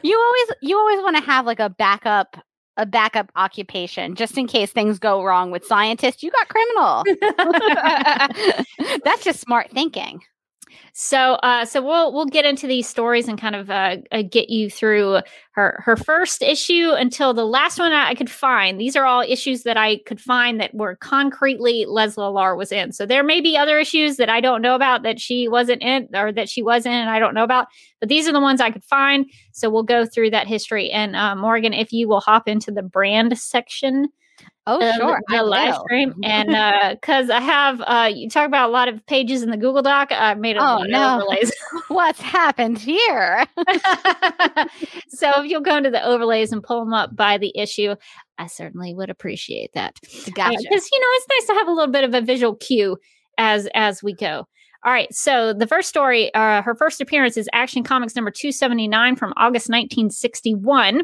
you 0.04 0.20
always 0.20 0.48
you 0.62 0.78
always 0.78 1.02
want 1.02 1.16
to 1.16 1.24
have 1.24 1.46
like 1.46 1.60
a 1.60 1.70
backup 1.70 2.38
a 2.78 2.86
backup 2.86 3.32
occupation 3.38 4.16
just 4.16 4.38
in 4.38 4.48
case 4.48 4.72
things 4.72 5.00
go 5.00 5.24
wrong 5.24 5.50
with 5.50 5.66
scientists. 5.66 6.22
You 6.22 6.32
got 6.32 6.50
criminal. 6.50 7.04
That's 9.06 9.24
just 9.24 9.40
smart 9.40 9.72
thinking. 9.72 10.22
So, 10.94 11.34
uh, 11.36 11.66
so 11.66 11.82
we'll 11.82 12.14
we'll 12.14 12.26
get 12.26 12.46
into 12.46 12.68
these 12.68 12.88
stories 12.88 13.28
and 13.28 13.40
kind 13.40 13.56
of 13.56 13.70
uh, 13.70 13.98
uh, 14.12 14.22
get 14.22 14.50
you 14.50 14.70
through 14.70 15.20
her 15.52 15.82
her 15.84 15.98
first 15.98 16.42
issue 16.42 16.92
until 16.92 17.34
the 17.34 17.46
last 17.46 17.80
one 17.80 17.92
I, 17.92 18.14
could 18.16 18.30
find. 18.30 18.80
These 18.80 18.96
are 18.96 19.06
all 19.06 19.22
issues 19.22 19.64
that 19.64 19.78
I 19.78 19.98
could 20.06 20.22
find 20.22 20.60
that 20.60 20.74
were 20.74 20.96
concretely 20.96 21.86
Leslie 21.86 22.26
Lar 22.26 22.56
was 22.56 22.72
in. 22.72 22.92
So 22.92 23.06
there 23.06 23.24
may 23.24 23.42
be 23.42 23.58
other 23.58 23.78
issues 23.78 24.18
that 24.18 24.30
I 24.30 24.42
don't 24.42 24.62
know 24.62 24.76
about 24.76 25.04
that 25.04 25.20
she 25.20 25.48
wasn't 25.48 25.82
in 25.82 26.08
or 26.14 26.32
that 26.32 26.50
she 26.50 26.62
was 26.62 26.86
in 26.86 26.94
and 26.94 27.10
I 27.10 27.20
don't 27.20 27.34
know 27.34 27.44
about. 27.44 27.68
But 28.00 28.10
these 28.10 28.28
are 28.28 28.34
the 28.34 28.40
ones 28.40 28.62
I 28.62 28.72
could 28.72 28.84
find. 28.84 29.26
So 29.52 29.70
we'll 29.70 29.84
go 29.84 30.06
through 30.06 30.30
that 30.32 30.48
history. 30.48 30.92
And 30.92 31.16
uh, 31.16 31.36
Morgan, 31.36 31.74
if 31.74 31.92
you 31.92 32.08
will 32.08 32.22
hop 32.22 32.48
into 32.48 32.72
the 32.72 32.84
brand 32.84 33.38
section 33.38 34.08
Oh, 34.68 34.78
of 34.80 34.96
sure. 34.96 35.20
the 35.30 35.38
I 35.38 35.42
live 35.42 35.76
will. 35.76 35.82
stream 35.84 36.16
and 36.24 36.50
because 37.00 37.30
i 37.30 37.40
have 37.40 37.82
uh 37.86 38.10
you 38.14 38.30
talk 38.30 38.48
about 38.48 38.70
a 38.70 38.74
lot 38.74 38.88
of 38.88 39.06
pages 39.06 39.44
in 39.44 39.52
the 39.52 39.58
google 39.58 39.82
doc 39.84 40.10
i 40.12 40.34
made 40.34 40.58
a 40.58 40.60
Oh, 40.60 40.78
lot 40.78 40.90
no. 40.90 41.16
of 41.18 41.22
overlays 41.22 41.52
What's 41.90 42.20
happened 42.20 42.80
here? 42.80 43.46
so 45.10 45.32
if 45.38 45.46
you'll 45.50 45.62
go 45.62 45.78
into 45.78 45.92
the 45.92 46.04
overlays 46.04 46.52
and 46.52 46.64
pull 46.64 46.80
them 46.84 46.94
up 46.94 47.16
by 47.16 47.38
the 47.38 47.52
issue 47.56 47.96
i 48.38 48.48
certainly 48.48 48.94
would 48.94 49.10
appreciate 49.10 49.72
that 49.74 50.00
Gotcha. 50.34 50.58
because 50.58 50.90
you 50.92 51.00
know 51.00 51.08
it's 51.12 51.28
nice 51.30 51.48
to 51.48 51.54
have 51.60 51.68
a 51.68 51.72
little 51.72 51.92
bit 51.92 52.04
of 52.04 52.14
a 52.14 52.22
visual 52.22 52.56
cue 52.56 52.98
as 53.38 53.68
as 53.76 54.02
we 54.02 54.14
go 54.14 54.48
all 54.84 54.92
right 54.92 55.14
so 55.14 55.54
the 55.54 55.68
first 55.68 55.90
story 55.90 56.34
uh 56.34 56.62
her 56.62 56.76
first 56.76 57.02
appearance 57.02 57.38
is 57.38 57.48
action 57.54 57.84
comics 57.84 58.16
number 58.16 58.32
279 58.32 59.16
from 59.16 59.32
august 59.38 59.70
1961 59.70 61.04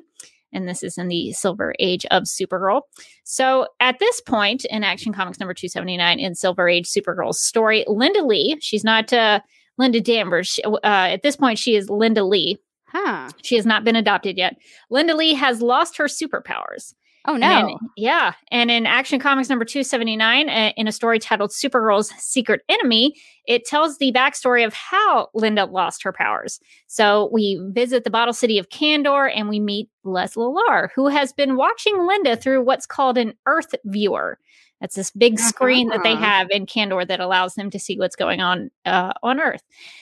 and 0.54 0.68
this 0.68 0.84
is 0.84 0.98
in 0.98 1.08
the 1.08 1.32
silver 1.34 1.74
age 1.80 2.06
of 2.12 2.24
supergirl. 2.24 2.82
So 3.24 3.68
at 3.80 4.00
this 4.00 4.22
point 4.22 4.66
in 4.66 4.84
action 4.84 5.14
comics 5.14 5.40
number 5.40 5.54
279 5.54 6.20
in 6.20 6.36
silver 6.36 6.68
age 6.68 6.88
supergirl's 6.88 7.42
story 7.42 7.86
linda 7.88 8.24
lee 8.24 8.58
she's 8.62 8.84
not 8.84 9.12
uh 9.14 9.40
linda 9.78 10.02
danvers. 10.02 10.48
She, 10.48 10.64
uh, 10.64 10.78
at 10.84 11.24
this 11.24 11.36
point 11.36 11.60
she 11.60 11.76
is 11.76 11.90
linda 11.90 12.24
lee. 12.24 12.58
Huh. 12.86 13.30
she 13.42 13.56
has 13.56 13.66
not 13.66 13.86
been 13.86 13.96
adopted 13.96 14.38
yet. 14.38 14.58
Linda 14.90 15.16
lee 15.16 15.34
has 15.34 15.62
lost 15.62 15.96
her 15.96 16.06
superpowers 16.06 16.94
Oh 17.28 17.34
and 17.34 17.42
no. 17.42 17.68
in- 17.70 17.78
yeah. 17.98 18.34
And 18.52 18.72
in 18.72 18.86
Action 18.88 19.20
Comics 19.20 19.48
number 19.50 19.64
279, 19.66 20.50
uh, 20.50 20.72
in 20.76 20.88
a 20.88 20.92
story 20.92 21.20
titled 21.20 21.52
Supergirl's 21.52 22.10
Secret 22.18 22.62
Enemy, 22.68 23.14
it 23.48 23.66
tells 23.66 23.98
the 24.00 24.12
backstory 24.12 24.66
of 24.66 24.74
how 24.74 25.30
Linda 25.36 25.66
lost 25.66 26.02
her 26.04 26.12
powers. 26.12 26.60
So 26.88 27.30
we 27.32 27.62
visit 27.74 28.04
the 28.04 28.10
bottle 28.10 28.34
city 28.34 28.58
of 28.58 28.70
Kandor 28.70 29.32
and 29.36 29.50
we 29.50 29.60
meet 29.60 29.88
Les 30.04 30.36
Lar, 30.36 30.92
who 30.96 31.08
has 31.10 31.32
been 31.32 31.58
watching 31.58 32.08
Linda 32.08 32.36
through 32.36 32.64
what's 32.64 32.88
called 32.88 33.18
an 33.20 33.34
Earth 33.46 33.76
viewer. 33.86 34.40
That's 34.80 34.96
this 34.96 35.12
big 35.12 35.38
screen 35.38 35.90
that 35.90 36.02
they 36.02 36.14
Uh-huh. 36.14 36.24
have 36.26 36.50
in 36.50 36.66
Kandor 36.66 37.08
that 37.08 37.20
allows 37.20 37.54
them 37.54 37.70
to 37.70 37.78
see 37.78 38.00
what's 38.00 38.16
going 38.16 38.42
on 38.42 38.72
uh, 38.86 39.14
on 39.22 39.40
Earth. 39.40 39.62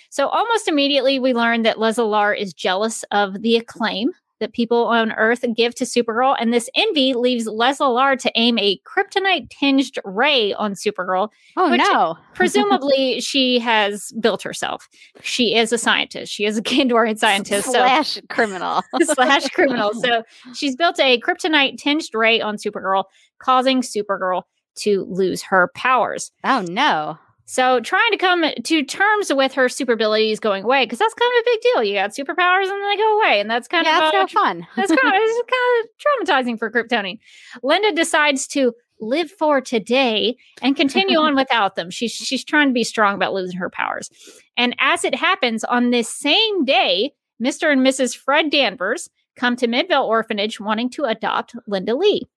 So 0.10 0.30
almost 0.30 0.70
immediately, 0.70 1.20
we 1.20 1.34
learn 1.34 1.64
that 1.64 1.80
Les 1.80 1.98
Lar 1.98 2.34
is 2.34 2.54
jealous 2.54 3.04
of 3.12 3.42
the 3.42 3.58
acclaim 3.58 4.12
that 4.40 4.54
people 4.54 4.86
on 4.86 5.12
Earth 5.14 5.44
give 5.56 5.76
to 5.76 5.84
Supergirl, 5.84 6.36
and 6.40 6.54
this 6.54 6.70
envy 6.76 7.14
leaves 7.14 7.46
Leslie 7.46 7.88
Lar 7.88 8.16
to 8.16 8.32
aim 8.36 8.58
a 8.58 8.80
kryptonite 8.86 9.50
tinged 9.50 9.98
ray 10.06 10.54
on 10.54 10.74
Supergirl. 10.74 11.30
oh 11.58 11.72
which- 11.72 11.82
no. 11.92 12.18
Presumably, 12.34 13.20
she 13.22 13.60
has 13.60 14.12
built 14.20 14.42
herself. 14.42 14.88
She 15.22 15.56
is 15.56 15.74
a 15.74 15.78
scientist. 15.78 16.32
She 16.32 16.46
is 16.46 16.58
a 16.58 16.62
Kandorian 16.62 17.18
scientist. 17.20 17.66
So 17.66 17.74
Slash 17.74 18.20
criminal. 18.30 18.82
slash 19.04 19.50
criminal. 19.50 19.92
So 20.00 20.24
she's 20.54 20.76
built 20.76 21.00
a 21.00 21.20
kryptonite 21.20 21.78
tinged 21.78 22.10
ray 22.14 22.40
on 22.42 22.56
Supergirl, 22.58 23.04
causing 23.40 23.82
Supergirl 23.82 24.44
to 24.78 25.06
lose 25.10 25.42
her 25.44 25.70
powers. 25.76 26.32
oh 26.46 26.62
no. 26.70 27.18
So 27.50 27.80
trying 27.80 28.12
to 28.12 28.18
come 28.18 28.46
to 28.64 28.84
terms 28.84 29.34
with 29.34 29.54
her 29.54 29.70
super 29.70 29.94
abilities 29.94 30.40
going 30.40 30.66
away, 30.66 30.86
because 30.86 31.00
that's 31.00 31.16
kind 31.16 31.32
of 31.36 31.42
a 31.42 31.46
big 31.46 31.62
deal. 31.62 31.84
You 31.84 31.96
got 31.96 32.12
superpowers 32.12 32.66
and 32.66 32.74
then 32.74 32.90
they 32.92 32.96
go 32.96 33.18
away, 33.18 33.40
and 33.40 33.50
that's 33.50 33.68
kind 33.68 33.88
yeah, 33.88 34.06
of 34.06 34.12
that's 34.12 34.34
no 34.36 34.40
fun. 34.40 34.68
that's 34.76 34.92
kind 34.92 35.16
of, 35.16 35.22
it's 35.26 35.50
kind 35.50 36.38
of 36.38 36.46
traumatizing 36.46 36.60
for 36.60 36.70
Kryptonian. 36.70 37.18
Linda 37.64 37.92
decides 37.92 38.46
to 38.50 38.76
live 39.00 39.32
for 39.32 39.62
today 39.62 40.38
and 40.62 40.76
continue 40.76 41.18
on 41.18 41.36
without 41.36 41.76
them. 41.76 41.90
She's 41.90 42.12
she's 42.12 42.44
trying 42.44 42.68
to 42.68 42.74
be 42.74 42.84
strong 42.84 43.16
about 43.16 43.34
losing 43.34 43.58
her 43.58 43.72
powers. 43.72 44.12
And 44.56 44.76
as 44.78 45.04
it 45.04 45.16
happens, 45.16 45.64
on 45.64 45.90
this 45.90 46.08
same 46.08 46.66
day, 46.66 47.14
Mr. 47.44 47.72
and 47.72 47.82
Mrs. 47.82 48.16
Fred 48.16 48.52
Danvers 48.52 49.10
come 49.36 49.56
to 49.56 49.66
Midvale 49.66 50.04
Orphanage 50.04 50.60
wanting 50.60 50.92
to 50.92 51.06
adopt 51.06 51.56
Linda 51.66 51.96
Lee. 51.96 52.28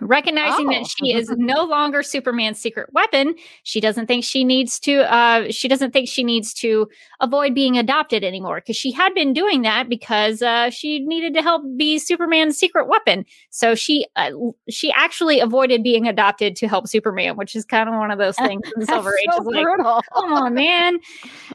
Recognizing 0.00 0.68
Oh. 0.68 0.72
that 0.72 0.86
she 0.86 1.14
is 1.14 1.30
no 1.38 1.64
longer 1.64 2.02
Superman's 2.02 2.58
secret 2.58 2.92
weapon, 2.92 3.34
she 3.62 3.80
doesn't 3.80 4.06
think 4.06 4.24
she 4.24 4.44
needs 4.44 4.78
to. 4.80 5.10
Uh, 5.12 5.50
she 5.50 5.68
doesn't 5.68 5.92
think 5.92 6.06
she 6.08 6.22
needs 6.22 6.52
to 6.54 6.86
avoid 7.20 7.54
being 7.54 7.78
adopted 7.78 8.22
anymore 8.22 8.56
because 8.56 8.76
she 8.76 8.92
had 8.92 9.14
been 9.14 9.32
doing 9.32 9.62
that 9.62 9.88
because 9.88 10.42
uh, 10.42 10.68
she 10.68 10.98
needed 11.00 11.32
to 11.34 11.40
help 11.42 11.62
be 11.78 11.98
Superman's 11.98 12.58
secret 12.58 12.88
weapon. 12.88 13.24
So 13.50 13.74
she 13.74 14.06
uh, 14.16 14.32
she 14.68 14.92
actually 14.92 15.40
avoided 15.40 15.82
being 15.82 16.06
adopted 16.06 16.56
to 16.56 16.68
help 16.68 16.88
Superman, 16.88 17.36
which 17.36 17.56
is 17.56 17.64
kind 17.64 17.88
of 17.88 17.94
one 17.94 18.10
of 18.10 18.18
those 18.18 18.36
things 18.36 18.62
in 18.74 18.80
the 18.80 18.86
Silver 18.92 19.14
Age. 19.18 19.28
So 19.34 19.42
like, 19.44 19.62
brutal. 19.62 20.02
come 20.14 20.32
on 20.32 20.54
man 20.54 20.98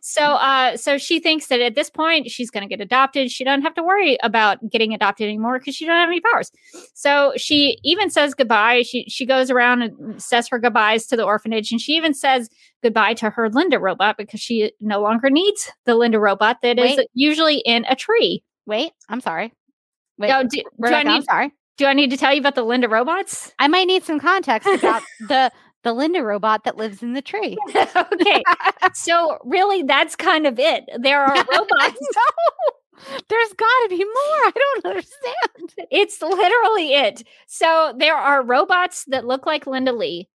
so 0.02 0.22
uh 0.24 0.76
so 0.78 0.98
she 0.98 1.20
thinks 1.20 1.48
that 1.48 1.60
at 1.60 1.76
this 1.76 1.90
point 1.90 2.30
she's 2.30 2.50
going 2.50 2.62
to 2.62 2.68
get 2.68 2.82
adopted 2.82 3.30
she 3.32 3.44
doesn't 3.44 3.62
have 3.62 3.74
to 3.74 3.84
worry 3.84 4.18
about 4.24 4.58
getting 4.70 4.94
adopted 4.94 5.26
anymore 5.28 5.60
because 5.60 5.76
she 5.76 5.86
doesn't 5.86 5.98
have 6.00 6.10
any 6.10 6.22
powers 6.22 6.52
so 6.94 7.34
she 7.38 7.78
even 7.84 8.10
says 8.10 8.31
goodbye 8.34 8.82
she 8.82 9.06
she 9.10 9.26
goes 9.26 9.50
around 9.50 9.82
and 9.82 10.22
says 10.22 10.48
her 10.48 10.60
goodbyes 10.60 11.06
to 11.08 11.16
the 11.16 11.24
orphanage 11.24 11.72
and 11.72 11.82
she 11.82 11.94
even 11.94 12.14
says 12.14 12.50
goodbye 12.84 13.14
to 13.14 13.30
her 13.30 13.50
linda 13.50 13.80
robot 13.80 14.18
because 14.18 14.40
she 14.40 14.72
no 14.80 15.02
longer 15.02 15.30
needs 15.30 15.72
the 15.86 15.96
linda 15.96 16.20
robot 16.20 16.58
that 16.62 16.80
is 16.80 16.98
Wait. 16.98 17.08
usually 17.14 17.58
in 17.60 17.86
a 17.90 17.96
tree 17.96 18.44
Wait, 18.68 18.92
I'm 19.10 19.22
sorry. 19.22 19.52
Wait, 20.20 20.28
Now, 20.28 20.44
do, 20.44 20.48
do 20.50 20.62
I 20.62 20.70
Rebecca, 20.78 21.10
I'm 21.10 21.16
need 21.16 21.24
sorry. 21.26 21.52
do 21.78 21.86
i 21.88 21.94
need 21.94 22.12
to 22.12 22.18
tell 22.18 22.34
you 22.34 22.40
about 22.40 22.56
the 22.56 22.64
linda 22.64 22.88
robots 22.88 23.54
I 23.60 23.68
might 23.68 23.86
need 23.88 24.04
some 24.04 24.20
context 24.20 24.68
about 24.74 25.02
the 25.28 25.52
the 25.84 25.94
Linda 25.94 26.22
robot 26.22 26.64
that 26.66 26.78
lives 26.78 27.02
in 27.02 27.14
the 27.14 27.24
tree. 27.24 27.58
okay 27.76 28.44
so 28.94 29.40
really 29.44 29.82
that's 29.84 30.16
kind 30.16 30.46
of 30.46 30.60
it 30.60 30.84
there 31.00 31.24
are 31.24 31.36
robots 31.36 32.00
no, 32.16 32.74
there's 33.30 33.54
got 33.54 33.68
to 33.84 33.88
be 33.90 34.04
more. 34.04 34.14
I 34.14 34.52
don't 34.56 34.86
understand. 34.86 35.88
It's 35.92 36.22
literally 36.22 36.94
it. 36.94 37.24
So 37.48 37.94
there 37.98 38.16
are 38.16 38.44
robots 38.44 39.06
that 39.06 39.26
look 39.26 39.46
like 39.46 39.66
Linda 39.68 39.92
Lee 39.94 40.28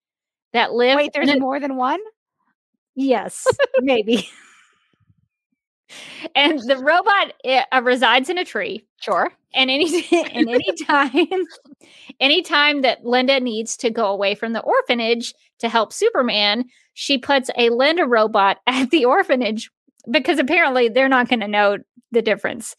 that 0.53 0.73
live. 0.73 0.97
Wait, 0.97 1.13
there's 1.15 1.29
a- 1.31 1.39
more 1.39 1.61
than 1.61 1.77
one. 1.77 2.01
yes, 2.95 3.47
maybe. 3.81 4.29
and 6.35 6.59
the 6.61 6.77
robot 6.79 7.33
uh, 7.45 7.83
resides 7.83 8.29
in 8.29 8.39
a 8.39 8.45
tree. 8.45 8.85
Sure. 9.01 9.31
And 9.55 9.71
any 9.71 10.05
and 10.13 10.49
any 10.49 10.73
time, 10.85 11.45
anytime 12.21 12.83
that 12.83 13.05
Linda 13.05 13.39
needs 13.41 13.77
to 13.79 13.91
go 13.91 14.07
away 14.07 14.35
from 14.35 14.53
the 14.53 14.61
orphanage 14.61 15.33
to 15.61 15.69
help 15.69 15.93
Superman, 15.93 16.65
she 16.95 17.19
puts 17.19 17.51
a 17.57 17.71
Linda 17.71 18.05
robot 18.05 18.59
at 18.67 18.91
the 18.91 19.05
orphanage 19.05 19.71
because 20.11 20.39
apparently 20.39 20.89
they're 20.89 21.09
not 21.09 21.29
going 21.29 21.41
to 21.41 21.49
know 21.49 21.79
the 22.13 22.23
difference. 22.23 22.75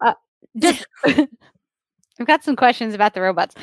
Uh, 0.00 0.14
just, 0.58 0.86
I've 1.04 2.26
got 2.26 2.44
some 2.44 2.56
questions 2.56 2.94
about 2.94 3.14
the 3.14 3.20
robots. 3.22 3.54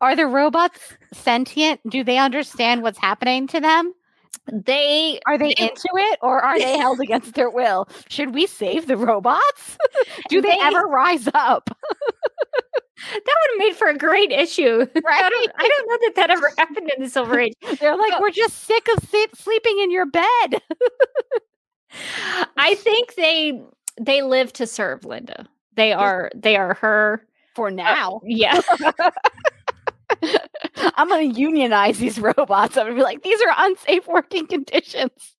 Are 0.00 0.14
the 0.14 0.26
robots 0.26 0.78
sentient? 1.12 1.80
Do 1.88 2.04
they 2.04 2.18
understand 2.18 2.82
what's 2.82 2.98
happening 2.98 3.46
to 3.48 3.60
them? 3.60 3.92
They 4.52 5.20
Are 5.26 5.36
they 5.38 5.54
They- 5.56 5.64
into 5.64 5.88
it 5.94 6.18
or 6.22 6.40
are 6.42 6.58
they 6.58 6.78
held 6.78 7.00
against 7.00 7.34
their 7.34 7.50
will? 7.50 7.88
Should 8.08 8.34
we 8.34 8.46
save 8.46 8.86
the 8.86 8.96
robots? 8.96 9.76
Do 10.28 10.40
they, 10.40 10.48
They- 10.50 10.58
ever 10.60 10.82
rise 10.86 11.28
up? 11.34 11.68
that 11.90 13.14
would 13.14 13.50
have 13.52 13.58
made 13.58 13.74
for 13.76 13.88
a 13.88 13.96
great 13.96 14.30
issue. 14.32 14.86
I 14.94 15.00
Right? 15.00 15.30
don't, 15.30 15.50
I 15.56 15.68
don't 15.68 15.88
know 15.88 15.98
that 16.06 16.12
that 16.16 16.30
ever 16.30 16.50
happened 16.56 16.90
in 16.96 17.02
the 17.04 17.10
Silver 17.10 17.40
Age. 17.40 17.52
They're 17.80 17.96
like, 17.96 18.12
So- 18.12 18.20
we're 18.20 18.30
just 18.30 18.64
sick 18.64 18.86
of 18.96 19.02
sleep- 19.08 19.36
sleeping 19.36 19.80
in 19.80 19.90
your 19.90 20.06
bed. 20.06 20.62
I 22.56 22.74
think 22.76 23.14
they 23.14 23.60
they 24.00 24.22
live 24.22 24.52
to 24.54 24.66
serve 24.66 25.04
Linda. 25.04 25.46
They 25.74 25.92
are 25.92 26.30
they 26.34 26.56
are 26.56 26.74
her. 26.74 27.24
For 27.54 27.68
uh, 27.68 27.70
now, 27.70 28.20
Yeah, 28.26 28.60
I'm 30.96 31.08
going 31.08 31.32
to 31.34 31.40
unionize 31.40 31.98
these 31.98 32.18
robots. 32.20 32.76
I'm 32.76 32.86
to 32.88 32.94
be 32.94 33.02
like, 33.02 33.22
these 33.22 33.40
are 33.42 33.54
unsafe 33.56 34.06
working 34.06 34.46
conditions. 34.46 35.34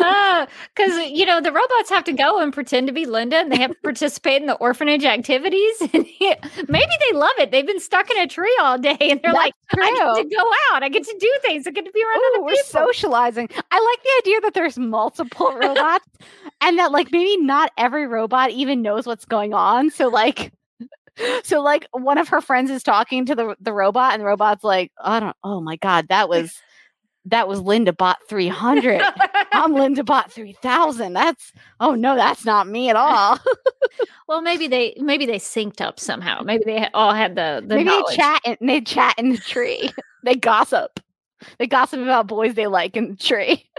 Ah, 0.00 0.46
because 0.74 1.10
you 1.10 1.24
know 1.24 1.40
the 1.40 1.52
robots 1.52 1.90
have 1.90 2.04
to 2.04 2.12
go 2.12 2.40
and 2.40 2.52
pretend 2.52 2.86
to 2.88 2.92
be 2.92 3.06
Linda, 3.06 3.36
and 3.36 3.52
they 3.52 3.58
have 3.58 3.70
to 3.70 3.76
participate 3.82 4.40
in 4.40 4.46
the 4.46 4.54
orphanage 4.54 5.04
activities. 5.04 5.80
And 5.92 6.06
maybe 6.68 6.92
they 7.10 7.16
love 7.16 7.32
it. 7.38 7.50
They've 7.50 7.66
been 7.66 7.80
stuck 7.80 8.10
in 8.10 8.18
a 8.18 8.26
tree 8.26 8.56
all 8.60 8.78
day, 8.78 8.96
and 9.00 9.20
they're 9.22 9.32
like, 9.34 9.54
That's 9.72 9.86
"I 9.86 9.90
get 9.92 10.14
true. 10.14 10.22
to 10.30 10.36
go 10.36 10.44
out. 10.72 10.82
I 10.82 10.88
get 10.88 11.04
to 11.04 11.16
do 11.18 11.32
things. 11.42 11.66
I 11.66 11.70
get 11.70 11.84
to 11.84 11.92
be 11.92 12.02
around 12.02 12.18
Ooh, 12.18 12.34
other 12.34 12.44
we're 12.44 12.56
socializing. 12.64 13.48
I 13.70 13.80
like 13.80 14.02
the 14.02 14.10
idea 14.22 14.40
that 14.42 14.54
there's 14.54 14.78
multiple 14.78 15.52
robots 15.54 16.06
and 16.60 16.78
that 16.78 16.92
like 16.92 17.10
maybe 17.12 17.36
not 17.38 17.70
every 17.78 18.06
robot 18.06 18.50
even 18.50 18.82
knows 18.82 19.06
what's 19.06 19.24
going 19.24 19.54
on. 19.54 19.90
So 19.90 20.08
like 20.08 20.52
so 21.44 21.60
like 21.60 21.86
one 21.92 22.18
of 22.18 22.28
her 22.28 22.40
friends 22.40 22.70
is 22.70 22.82
talking 22.82 23.26
to 23.26 23.34
the 23.34 23.56
the 23.60 23.72
robot 23.72 24.12
and 24.14 24.20
the 24.20 24.26
robot's 24.26 24.64
like, 24.64 24.92
I 25.02 25.20
don't 25.20 25.36
oh 25.44 25.60
my 25.60 25.76
god, 25.76 26.08
that 26.08 26.28
was 26.28 26.60
that 27.30 27.48
was 27.48 27.60
Linda 27.60 27.92
bot 27.92 28.18
300. 28.28 29.02
I'm 29.52 29.74
Linda 29.74 30.04
bot 30.04 30.32
3000. 30.32 31.12
That's 31.12 31.52
oh 31.80 31.94
no, 31.94 32.16
that's 32.16 32.44
not 32.44 32.68
me 32.68 32.90
at 32.90 32.96
all. 32.96 33.38
well, 34.28 34.42
maybe 34.42 34.66
they 34.66 34.94
maybe 34.98 35.26
they 35.26 35.38
synced 35.38 35.80
up 35.80 36.00
somehow. 36.00 36.42
Maybe 36.42 36.64
they 36.64 36.88
all 36.94 37.12
had 37.12 37.34
the 37.34 37.62
the 37.66 37.76
maybe 37.76 37.90
knowledge. 37.90 38.04
they 38.10 38.16
chat 38.16 38.40
and 38.44 38.68
they 38.68 38.80
chat 38.80 39.14
in 39.18 39.30
the 39.30 39.38
tree. 39.38 39.90
they 40.24 40.34
gossip. 40.34 41.00
They 41.58 41.66
gossip 41.66 42.00
about 42.00 42.26
boys 42.26 42.54
they 42.54 42.66
like 42.66 42.96
in 42.96 43.10
the 43.10 43.16
tree. 43.16 43.70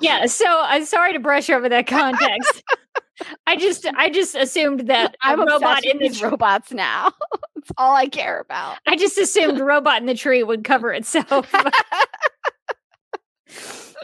yeah 0.00 0.24
so 0.24 0.46
i'm 0.48 0.86
sorry 0.86 1.12
to 1.12 1.18
brush 1.18 1.50
over 1.50 1.68
that 1.68 1.86
context 1.86 2.62
i 3.46 3.56
just 3.56 3.84
i 3.96 4.08
just 4.08 4.34
assumed 4.34 4.88
that 4.88 5.14
I'm 5.20 5.38
a 5.40 5.44
robot 5.44 5.84
in 5.84 5.98
these 5.98 6.22
robots 6.22 6.72
now. 6.72 7.12
That's 7.66 7.72
all 7.78 7.94
I 7.94 8.06
care 8.06 8.40
about. 8.40 8.76
i 8.86 8.94
just 8.96 9.16
assumed 9.18 9.58
robot 9.60 10.00
in 10.00 10.06
the 10.06 10.14
tree 10.14 10.42
would 10.42 10.64
cover 10.64 10.92
itself 10.92 11.48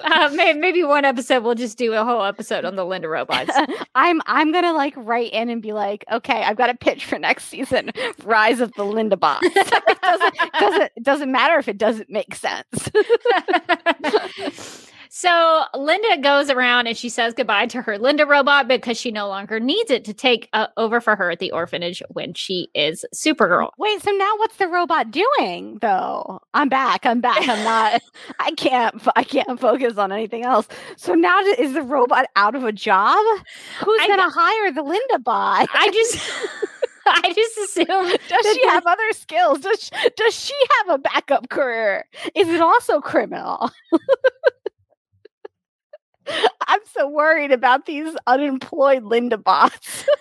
uh, 0.03 0.31
may- 0.33 0.55
maybe 0.55 0.83
one 0.83 1.05
episode 1.05 1.42
we'll 1.42 1.55
just 1.55 1.77
do 1.77 1.92
a 1.92 2.03
whole 2.05 2.25
episode 2.25 2.64
on 2.64 2.77
the 2.77 2.85
linda 2.85 3.09
robots 3.09 3.51
I'm 3.94 4.20
I'm 4.27 4.51
gonna 4.53 4.73
like 4.73 4.94
write 4.96 5.33
in 5.33 5.51
and 5.51 5.61
be 5.61 5.73
like, 5.73 6.05
okay, 6.11 6.42
I've 6.42 6.57
got 6.57 6.70
a 6.70 6.75
pitch 6.75 7.05
for 7.05 7.18
next 7.18 7.44
season, 7.46 7.90
Rise 8.25 8.61
of 8.61 8.73
the 8.75 8.85
Linda 8.85 9.16
Bots. 9.16 9.40
it 9.46 10.01
doesn't 10.01 10.53
doesn't 10.53 10.92
it 10.96 11.03
doesn't 11.03 11.31
matter 11.33 11.59
if 11.59 11.68
it 11.68 11.77
doesn't 11.77 12.09
make 12.09 12.35
sense. 12.35 12.90
So 15.11 15.64
linda 15.75 16.16
goes 16.23 16.49
around 16.51 16.87
and 16.87 16.96
she 16.96 17.09
says 17.09 17.35
goodbye 17.35 17.66
to 17.66 17.83
her 17.83 17.99
linda 17.99 18.25
robot 18.25 18.68
because 18.68 18.96
she 18.96 19.11
no 19.11 19.29
longer 19.29 19.61
needs 19.61 19.90
it 19.90 20.05
to 20.05 20.14
take 20.14 20.49
uh, 20.53 20.68
over 20.77 21.01
for 21.01 21.16
her 21.16 21.31
at 21.31 21.38
the 21.38 21.51
orphanage 21.53 22.03
when 22.09 22.33
she 22.33 22.68
is 22.75 23.05
supergirl 23.14 23.70
Wait, 23.79 24.03
so 24.03 24.11
now 24.11 24.33
what's 24.37 24.57
the 24.57 24.68
robot 24.68 25.11
doing 25.11 25.79
though? 25.81 26.40
I'm 26.55 26.68
back. 26.68 27.07
I'm 27.07 27.20
back. 27.20 27.49
I'm 27.49 27.64
not. 27.64 28.03
I 28.40 28.51
can't. 28.53 28.94
I 29.16 29.25
can't 29.25 29.59
focus 29.59 29.96
on 29.99 30.12
anything 30.12 30.44
else. 30.44 30.68
So 30.96 31.14
now 31.14 31.40
is 31.40 31.73
the 31.73 31.83
robot 31.83 32.27
out 32.37 32.55
of 32.55 32.64
a 32.64 32.73
job? 32.73 33.18
Who's 33.85 34.07
gonna 34.07 34.31
hire 34.31 34.73
the 34.73 34.83
Linda 34.83 35.18
bot? 35.18 35.68
i 35.73 35.90
just 35.90 36.20
i 37.07 37.33
just 37.33 37.59
assume. 37.64 38.16
Does 38.29 38.55
she 38.55 38.66
have 38.68 38.87
other 38.87 39.12
skills? 39.12 39.61
Does 39.61 39.83
she, 39.83 40.09
does 40.16 40.35
she 40.35 40.55
have 40.79 40.96
a 40.96 40.99
backup 40.99 41.49
career? 41.49 42.05
Is 42.35 42.49
it 42.49 42.61
also 42.61 43.01
criminal? 43.01 43.70
I'm 46.71 46.81
so 46.95 47.09
worried 47.09 47.51
about 47.53 47.87
these 47.87 48.15
unemployed 48.27 49.05
Linda 49.05 49.37
bots. 49.39 50.07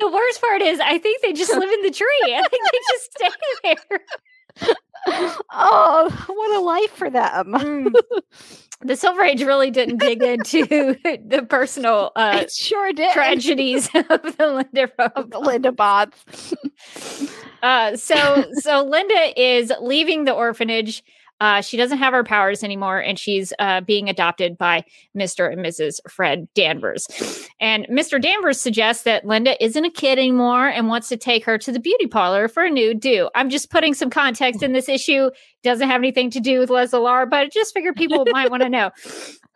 The 0.00 0.10
worst 0.10 0.40
part 0.40 0.60
is, 0.60 0.80
I 0.80 0.98
think 0.98 1.22
they 1.22 1.32
just 1.32 1.52
live 1.52 1.70
in 1.70 1.82
the 1.82 1.90
tree. 1.90 2.06
I 2.26 2.42
think 2.50 2.62
they 2.72 2.78
just 2.90 3.12
stay 3.12 3.76
there. 4.58 4.74
oh, 5.52 6.24
what 6.26 6.56
a 6.56 6.60
life 6.60 6.90
for 6.90 7.08
them. 7.08 7.94
The 8.80 8.96
Silver 8.96 9.22
Age 9.22 9.42
really 9.42 9.70
didn't 9.70 9.98
dig 9.98 10.22
into 10.22 10.66
the 11.04 11.46
personal 11.48 12.12
uh, 12.16 12.40
it 12.42 12.52
sure 12.52 12.92
did. 12.92 13.12
tragedies 13.12 13.86
of 13.94 14.36
the 14.36 14.66
Linda 14.74 14.90
of 15.16 15.30
the 15.30 15.38
Linda 15.38 15.72
bots. 15.72 16.52
Uh, 17.62 17.96
so, 17.96 18.44
so 18.60 18.84
Linda 18.84 19.40
is 19.40 19.72
leaving 19.80 20.24
the 20.24 20.32
orphanage. 20.34 21.02
Uh, 21.40 21.60
she 21.60 21.76
doesn't 21.76 21.98
have 21.98 22.12
her 22.12 22.24
powers 22.24 22.62
anymore, 22.62 22.98
and 23.00 23.18
she's 23.18 23.52
uh, 23.58 23.80
being 23.80 24.08
adopted 24.08 24.56
by 24.56 24.84
Mr. 25.16 25.52
and 25.52 25.60
Mrs. 25.64 25.98
Fred 26.08 26.48
Danvers. 26.54 27.06
And 27.60 27.86
Mr. 27.88 28.20
Danvers 28.22 28.60
suggests 28.60 29.02
that 29.04 29.26
Linda 29.26 29.62
isn't 29.62 29.84
a 29.84 29.90
kid 29.90 30.18
anymore 30.18 30.68
and 30.68 30.88
wants 30.88 31.08
to 31.08 31.16
take 31.16 31.44
her 31.44 31.58
to 31.58 31.72
the 31.72 31.80
beauty 31.80 32.06
parlor 32.06 32.48
for 32.48 32.64
a 32.64 32.70
new 32.70 32.94
do. 32.94 33.28
I'm 33.34 33.50
just 33.50 33.70
putting 33.70 33.94
some 33.94 34.10
context 34.10 34.62
in 34.62 34.72
this 34.72 34.88
issue. 34.88 35.30
Doesn't 35.62 35.88
have 35.88 36.00
anything 36.00 36.30
to 36.30 36.40
do 36.40 36.58
with 36.60 36.70
Leslie 36.70 37.00
Lar 37.00 37.26
but 37.26 37.38
I 37.40 37.48
just 37.48 37.72
figured 37.74 37.96
people 37.96 38.24
might 38.30 38.50
want 38.50 38.62
to 38.62 38.68
know. 38.68 38.90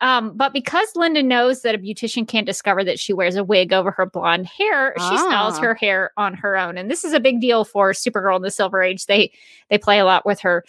Um, 0.00 0.36
but 0.36 0.52
because 0.52 0.88
Linda 0.96 1.22
knows 1.22 1.62
that 1.62 1.74
a 1.74 1.78
beautician 1.78 2.26
can't 2.26 2.46
discover 2.46 2.82
that 2.84 2.98
she 2.98 3.12
wears 3.12 3.36
a 3.36 3.44
wig 3.44 3.72
over 3.72 3.90
her 3.90 4.06
blonde 4.06 4.46
hair, 4.46 4.94
she 4.96 5.16
styles 5.18 5.58
Ah. 5.58 5.62
her 5.62 5.74
hair 5.74 6.12
on 6.16 6.34
her 6.34 6.56
own. 6.56 6.78
And 6.78 6.90
this 6.90 7.04
is 7.04 7.12
a 7.12 7.20
big 7.20 7.40
deal 7.40 7.64
for 7.64 7.92
Supergirl 7.92 8.36
in 8.36 8.42
the 8.42 8.50
Silver 8.50 8.82
Age. 8.82 9.06
They 9.06 9.32
they 9.70 9.78
play 9.78 9.98
a 9.98 10.04
lot 10.04 10.24
with 10.24 10.40
her 10.40 10.64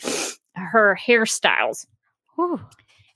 her 0.55 0.97
hairstyles. 1.01 1.85
Whew. 2.35 2.59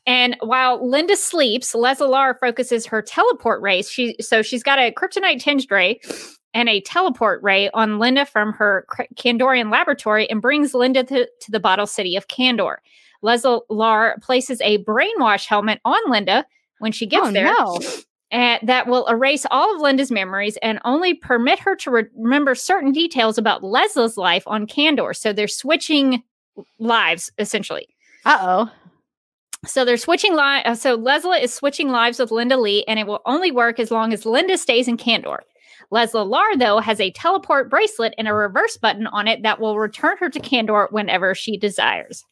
And 0.05 0.35
while 0.41 0.85
Linda 0.87 1.15
sleeps, 1.15 1.73
Leslie 1.73 2.33
focuses 2.39 2.85
her 2.87 3.01
teleport 3.01 3.61
race. 3.61 3.89
She 3.89 4.15
so 4.19 4.41
she's 4.41 4.63
got 4.63 4.79
a 4.79 4.91
kryptonite 4.91 5.41
tinged 5.41 5.71
ray, 5.71 6.01
and 6.53 6.69
a 6.69 6.81
teleport 6.81 7.41
ray 7.41 7.69
on 7.71 7.99
Linda 7.99 8.25
from 8.25 8.53
her 8.53 8.85
Kandorian 9.15 9.71
laboratory 9.71 10.29
and 10.29 10.41
brings 10.41 10.73
Linda 10.73 11.03
to, 11.03 11.27
to 11.41 11.51
the 11.51 11.59
bottle 11.59 11.87
city 11.87 12.15
of 12.15 12.27
Kandor. 12.27 12.77
Leslar 13.23 14.21
places 14.21 14.59
a 14.61 14.83
brainwash 14.83 15.45
helmet 15.45 15.79
on 15.85 15.99
Linda 16.09 16.45
when 16.79 16.91
she 16.91 17.05
gets 17.05 17.27
oh, 17.27 17.31
there 17.31 17.45
no. 17.45 17.79
and 18.29 18.67
that 18.67 18.87
will 18.87 19.07
erase 19.07 19.45
all 19.49 19.73
of 19.73 19.81
Linda's 19.81 20.11
memories 20.11 20.57
and 20.61 20.79
only 20.83 21.13
permit 21.13 21.59
her 21.59 21.75
to 21.77 21.91
re- 21.91 22.05
remember 22.17 22.53
certain 22.53 22.91
details 22.91 23.37
about 23.37 23.63
Leslie's 23.63 24.17
life 24.17 24.43
on 24.45 24.67
Kandor. 24.67 25.15
So 25.15 25.31
they're 25.31 25.47
switching 25.47 26.23
lives 26.79 27.31
essentially. 27.37 27.87
Uh 28.25 28.37
oh. 28.41 28.71
So 29.65 29.85
they're 29.85 29.97
switching 29.97 30.35
lives. 30.35 30.81
So 30.81 30.95
Leslie 30.95 31.41
is 31.41 31.53
switching 31.53 31.89
lives 31.89 32.19
with 32.19 32.31
Linda 32.31 32.57
Lee, 32.57 32.83
and 32.87 32.99
it 32.99 33.07
will 33.07 33.21
only 33.25 33.51
work 33.51 33.79
as 33.79 33.91
long 33.91 34.11
as 34.11 34.25
Linda 34.25 34.57
stays 34.57 34.87
in 34.87 34.97
Kandor. 34.97 35.39
Leslie 35.89 36.25
Lar, 36.25 36.57
though, 36.57 36.79
has 36.79 36.99
a 36.99 37.11
teleport 37.11 37.69
bracelet 37.69 38.13
and 38.17 38.27
a 38.27 38.33
reverse 38.33 38.77
button 38.77 39.07
on 39.07 39.27
it 39.27 39.43
that 39.43 39.59
will 39.59 39.77
return 39.77 40.17
her 40.17 40.29
to 40.29 40.39
Kandor 40.39 40.91
whenever 40.91 41.33
she 41.33 41.57
desires. 41.57 42.25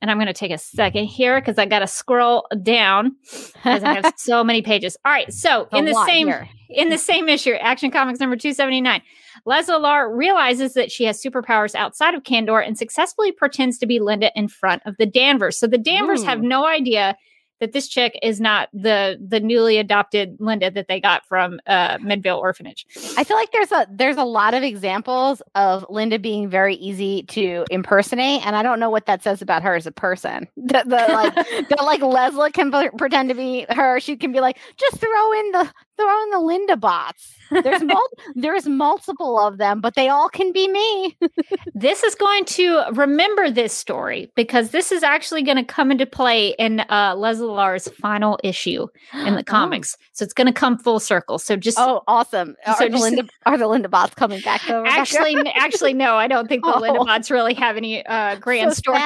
And 0.00 0.10
I'm 0.10 0.16
going 0.16 0.28
to 0.28 0.32
take 0.32 0.52
a 0.52 0.58
second 0.58 1.06
here 1.06 1.40
because 1.40 1.58
I 1.58 1.66
got 1.66 1.80
to 1.80 1.88
scroll 1.88 2.46
down 2.62 3.16
because 3.22 3.82
I 3.82 3.94
have 3.94 4.14
so 4.16 4.44
many 4.44 4.62
pages. 4.62 4.96
All 5.04 5.10
right, 5.10 5.32
so 5.32 5.68
in 5.72 5.86
the 5.86 6.04
same 6.06 6.28
Here. 6.28 6.48
in 6.68 6.88
the 6.88 6.98
same 6.98 7.28
issue, 7.28 7.52
Action 7.54 7.90
Comics 7.90 8.20
number 8.20 8.36
279, 8.36 9.02
Leslie 9.44 9.76
Lar 9.76 10.14
realizes 10.14 10.74
that 10.74 10.92
she 10.92 11.04
has 11.04 11.20
superpowers 11.20 11.74
outside 11.74 12.14
of 12.14 12.22
Kandor 12.22 12.64
and 12.64 12.78
successfully 12.78 13.32
pretends 13.32 13.78
to 13.78 13.86
be 13.86 13.98
Linda 13.98 14.30
in 14.36 14.46
front 14.46 14.82
of 14.86 14.96
the 14.98 15.06
Danvers. 15.06 15.58
So 15.58 15.66
the 15.66 15.78
Danvers 15.78 16.22
have 16.22 16.42
no 16.42 16.66
idea 16.66 17.16
that 17.60 17.72
this 17.72 17.88
chick 17.88 18.18
is 18.22 18.40
not 18.40 18.68
the 18.72 19.18
the 19.26 19.40
newly 19.40 19.78
adopted 19.78 20.36
Linda 20.38 20.70
that 20.70 20.88
they 20.88 21.00
got 21.00 21.26
from 21.26 21.60
uh, 21.66 21.98
Midvale 22.00 22.38
Orphanage. 22.38 22.86
I 23.16 23.24
feel 23.24 23.36
like 23.36 23.52
there's 23.52 23.72
a 23.72 23.86
there's 23.90 24.16
a 24.16 24.24
lot 24.24 24.54
of 24.54 24.62
examples 24.62 25.42
of 25.54 25.84
Linda 25.88 26.18
being 26.18 26.48
very 26.48 26.76
easy 26.76 27.22
to 27.24 27.64
impersonate, 27.70 28.46
and 28.46 28.56
I 28.56 28.62
don't 28.62 28.80
know 28.80 28.90
what 28.90 29.06
that 29.06 29.22
says 29.22 29.42
about 29.42 29.62
her 29.62 29.74
as 29.74 29.86
a 29.86 29.92
person. 29.92 30.48
The 30.68 30.84
like 30.84 31.34
that 31.68 31.82
like 31.82 32.02
Leslie 32.02 32.52
can 32.52 32.70
pretend 32.70 33.30
to 33.30 33.34
be 33.34 33.66
her. 33.70 34.00
She 34.00 34.16
can 34.16 34.32
be 34.32 34.40
like, 34.40 34.58
just 34.76 34.98
throw 34.98 35.32
in 35.32 35.50
the 35.52 35.72
throw 35.98 36.22
in 36.24 36.30
the 36.30 36.38
Linda 36.40 36.76
bots. 36.76 37.34
There's 37.50 37.82
mul- 37.82 38.10
there's 38.34 38.66
multiple 38.66 39.38
of 39.38 39.56
them, 39.58 39.80
but 39.80 39.94
they 39.94 40.08
all 40.08 40.28
can 40.28 40.52
be 40.52 40.68
me. 40.68 41.16
this 41.74 42.02
is 42.04 42.14
going 42.14 42.44
to 42.46 42.82
remember 42.92 43.50
this 43.50 43.72
story 43.72 44.30
because 44.36 44.70
this 44.70 44.92
is 44.92 45.02
actually 45.02 45.42
going 45.42 45.56
to 45.56 45.64
come 45.64 45.90
into 45.90 46.04
play 46.06 46.50
in 46.58 46.80
uh, 46.80 47.14
Leslie 47.16 47.46
Lar's 47.46 47.88
final 48.00 48.38
issue 48.44 48.86
in 49.14 49.34
the 49.34 49.42
comics. 49.56 49.96
So 50.12 50.24
it's 50.24 50.34
going 50.34 50.46
to 50.46 50.52
come 50.52 50.78
full 50.78 51.00
circle. 51.00 51.38
So 51.38 51.56
just 51.56 51.78
Oh, 51.78 52.02
awesome! 52.06 52.54
Are, 52.66 52.76
So 52.76 52.84
the 52.84 52.90
just- 52.90 53.02
Linda, 53.02 53.24
are 53.46 53.56
the 53.58 53.66
Linda 53.68 53.88
bots 53.88 54.14
coming 54.14 54.40
back? 54.42 54.62
Though, 54.68 54.84
actually, 54.86 55.36
actually, 55.54 55.94
no, 55.94 56.16
I 56.16 56.28
don't 56.28 56.48
think 56.48 56.64
the 56.64 56.76
Linda 56.80 57.00
Oh. 57.00 57.04
bots 57.06 57.30
really 57.30 57.54
have 57.54 57.76
any 57.76 58.04
uh, 58.04 58.36
grand 58.36 58.72
so 58.72 58.74
story. 58.74 58.98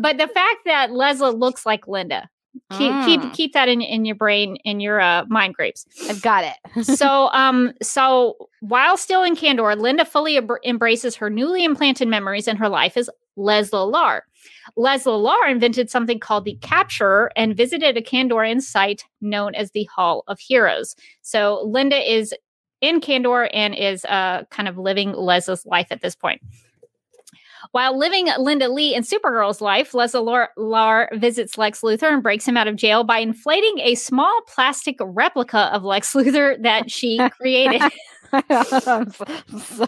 But 0.00 0.18
the 0.18 0.28
fact 0.28 0.60
that 0.66 0.92
Leslie 0.92 1.32
looks 1.32 1.66
like 1.66 1.86
Linda, 1.86 2.28
keep 2.72 2.92
keep 3.04 3.20
Mm. 3.20 3.32
keep 3.34 3.52
that 3.52 3.68
in 3.68 3.80
in 3.80 4.04
your 4.04 4.14
brain 4.16 4.56
in 4.64 4.80
your 4.80 5.00
uh, 5.00 5.24
mind 5.28 5.54
grapes. 5.54 5.86
I've 6.08 6.22
got 6.22 6.44
it. 6.44 6.84
so 6.98 7.28
um 7.32 7.72
so 7.82 8.36
while 8.60 8.96
still 8.96 9.22
in 9.22 9.36
kandor 9.36 9.76
Linda 9.78 10.04
fully 10.04 10.34
embr- 10.40 10.58
embraces 10.64 11.16
her 11.16 11.30
newly 11.30 11.64
implanted 11.64 12.08
memories 12.08 12.48
and 12.48 12.58
her 12.58 12.68
life 12.68 12.96
as 12.96 13.08
Leslie 13.36 13.80
Lar. 13.80 14.24
Leslie 14.76 15.12
Lar 15.12 15.48
invented 15.48 15.90
something 15.90 16.18
called 16.18 16.44
the 16.44 16.56
Capturer 16.62 17.28
and 17.36 17.56
visited 17.56 17.96
a 17.96 18.02
Kandorian 18.02 18.62
site 18.62 19.04
known 19.20 19.54
as 19.54 19.70
the 19.72 19.84
Hall 19.84 20.24
of 20.26 20.38
Heroes. 20.38 20.96
So 21.22 21.62
Linda 21.64 21.98
is 22.10 22.34
in 22.80 23.00
kandor 23.00 23.48
and 23.52 23.74
is 23.74 24.04
uh 24.06 24.44
kind 24.50 24.68
of 24.68 24.76
living 24.78 25.12
Leslie's 25.12 25.64
life 25.66 25.88
at 25.90 26.00
this 26.02 26.14
point. 26.14 26.40
While 27.76 27.98
living 27.98 28.28
Linda 28.38 28.70
Lee 28.70 28.94
and 28.94 29.04
Supergirl's 29.04 29.60
life, 29.60 29.92
Leslie 29.92 30.46
Lar, 30.56 31.10
visits 31.12 31.58
Lex 31.58 31.82
Luthor 31.82 32.10
and 32.10 32.22
breaks 32.22 32.48
him 32.48 32.56
out 32.56 32.66
of 32.66 32.76
jail 32.76 33.04
by 33.04 33.18
inflating 33.18 33.80
a 33.80 33.96
small 33.96 34.40
plastic 34.48 34.96
replica 34.98 35.68
of 35.74 35.84
Lex 35.84 36.14
Luthor 36.14 36.56
that 36.62 36.90
she 36.90 37.20
created. 37.38 37.82
I'm 38.32 39.10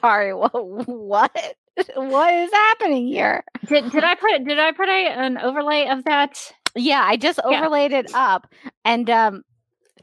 sorry. 0.03 0.33
What? 0.33 1.57
What? 1.95 2.35
Is 2.35 2.51
happening 2.53 3.07
here? 3.07 3.43
did, 3.69 3.91
did 3.91 4.05
I 4.05 4.17
put 4.17 4.45
did 4.45 4.59
I 4.59 4.73
put 4.73 4.91
a, 4.91 5.07
an 5.09 5.39
overlay 5.39 5.87
of 5.89 6.05
that? 6.05 6.39
Yeah, 6.77 7.01
I 7.03 7.17
just 7.17 7.41
Yeah. 7.49 7.57
overlaid 7.59 7.93
it 7.93 8.11
up, 8.13 8.53
and 8.85 9.09
um, 9.09 9.45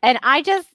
and 0.01 0.17
I 0.23 0.41
just, 0.41 0.69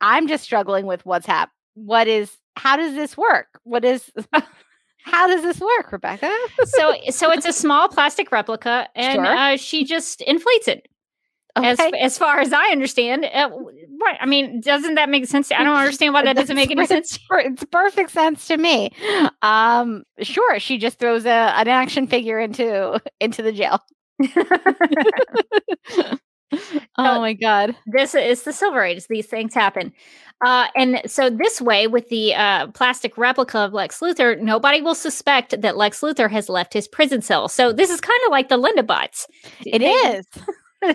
I'm 0.00 0.26
just 0.26 0.42
struggling 0.42 0.86
with 0.86 1.06
what's 1.06 1.26
hap. 1.26 1.52
What 1.74 2.08
is? 2.08 2.36
How 2.56 2.76
does 2.76 2.96
this 2.96 3.16
work? 3.16 3.46
What 3.62 3.84
is? 3.84 4.10
how 5.04 5.26
does 5.26 5.42
this 5.42 5.60
work, 5.60 5.92
Rebecca? 5.92 6.34
So 6.64 6.94
so 7.10 7.30
it's 7.30 7.46
a 7.46 7.52
small 7.52 7.88
plastic 7.88 8.32
replica, 8.32 8.88
and 8.94 9.16
Sure. 9.16 9.26
uh, 9.26 9.56
she 9.56 9.84
just 9.84 10.20
inflates 10.22 10.68
it. 10.68 10.88
As 11.56 11.78
Okay. 11.78 11.96
as 12.00 12.18
far 12.18 12.40
as 12.40 12.52
I 12.52 12.70
understand, 12.70 13.24
uh, 13.26 13.48
right? 14.02 14.16
I 14.20 14.26
mean, 14.26 14.60
doesn't 14.60 14.96
that 14.96 15.08
make 15.08 15.26
sense? 15.26 15.52
I 15.52 15.62
don't 15.62 15.76
understand 15.76 16.12
why 16.12 16.24
that 16.24 16.34
doesn't 16.34 16.56
make 16.56 16.72
any 16.72 16.84
sense. 16.86 17.16
It's 17.30 17.64
perfect 17.64 18.10
sense 18.10 18.48
to 18.48 18.56
me. 18.56 18.90
Um, 19.42 20.02
sure, 20.20 20.58
she 20.58 20.78
just 20.78 20.98
throws 20.98 21.26
a 21.26 21.30
an 21.56 21.68
action 21.68 22.08
figure 22.08 22.40
into 22.40 23.00
into 23.20 23.42
the 23.42 23.52
jail. 23.52 23.78
oh 26.98 27.20
my 27.20 27.32
god! 27.32 27.74
this 27.86 28.14
is 28.14 28.42
the 28.42 28.52
silver 28.52 28.82
age 28.82 29.06
these 29.08 29.26
things 29.26 29.54
happen. 29.54 29.92
Uh, 30.44 30.66
and 30.76 31.00
so 31.06 31.30
this 31.30 31.60
way 31.60 31.86
with 31.86 32.08
the 32.08 32.34
uh, 32.34 32.66
plastic 32.68 33.16
replica 33.16 33.58
of 33.58 33.72
lex 33.72 34.00
luthor 34.00 34.38
nobody 34.40 34.80
will 34.82 34.94
suspect 34.94 35.60
that 35.62 35.76
lex 35.76 36.00
luthor 36.00 36.30
has 36.30 36.48
left 36.48 36.72
his 36.72 36.88
prison 36.88 37.22
cell. 37.22 37.48
So 37.48 37.72
this 37.72 37.88
is 37.90 38.00
kind 38.00 38.20
of 38.26 38.30
like 38.30 38.48
the 38.48 38.56
linda 38.56 38.82
bots 38.82 39.26
It 39.64 39.78
They- 39.78 39.86
is. 39.90 40.26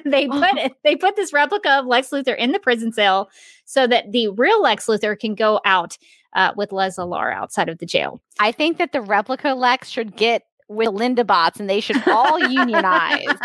they 0.06 0.28
put 0.28 0.58
it, 0.58 0.74
they 0.84 0.96
put 0.96 1.16
this 1.16 1.34
replica 1.34 1.80
of 1.80 1.86
lex 1.86 2.10
luthor 2.10 2.38
in 2.38 2.52
the 2.52 2.60
prison 2.60 2.92
cell 2.92 3.30
so 3.66 3.88
that 3.88 4.12
the 4.12 4.28
real 4.30 4.62
lex 4.62 4.86
luthor 4.88 5.18
can 5.18 5.34
go 5.36 5.60
out 5.66 5.98
uh, 6.36 6.52
with 6.56 6.72
leslie 6.72 7.06
lar 7.06 7.32
outside 7.32 7.70
of 7.70 7.80
the 7.80 7.86
jail. 7.88 8.22
I 8.40 8.52
think 8.52 8.78
that 8.78 8.92
the 8.92 9.02
replica 9.02 9.54
Lex 9.56 9.90
should 9.90 10.16
get 10.16 10.44
with 10.70 10.86
the 10.86 10.92
Linda 10.92 11.24
bots, 11.26 11.60
and 11.60 11.70
they 11.70 11.80
should 11.82 12.02
all 12.08 12.40
unionize. 12.50 13.26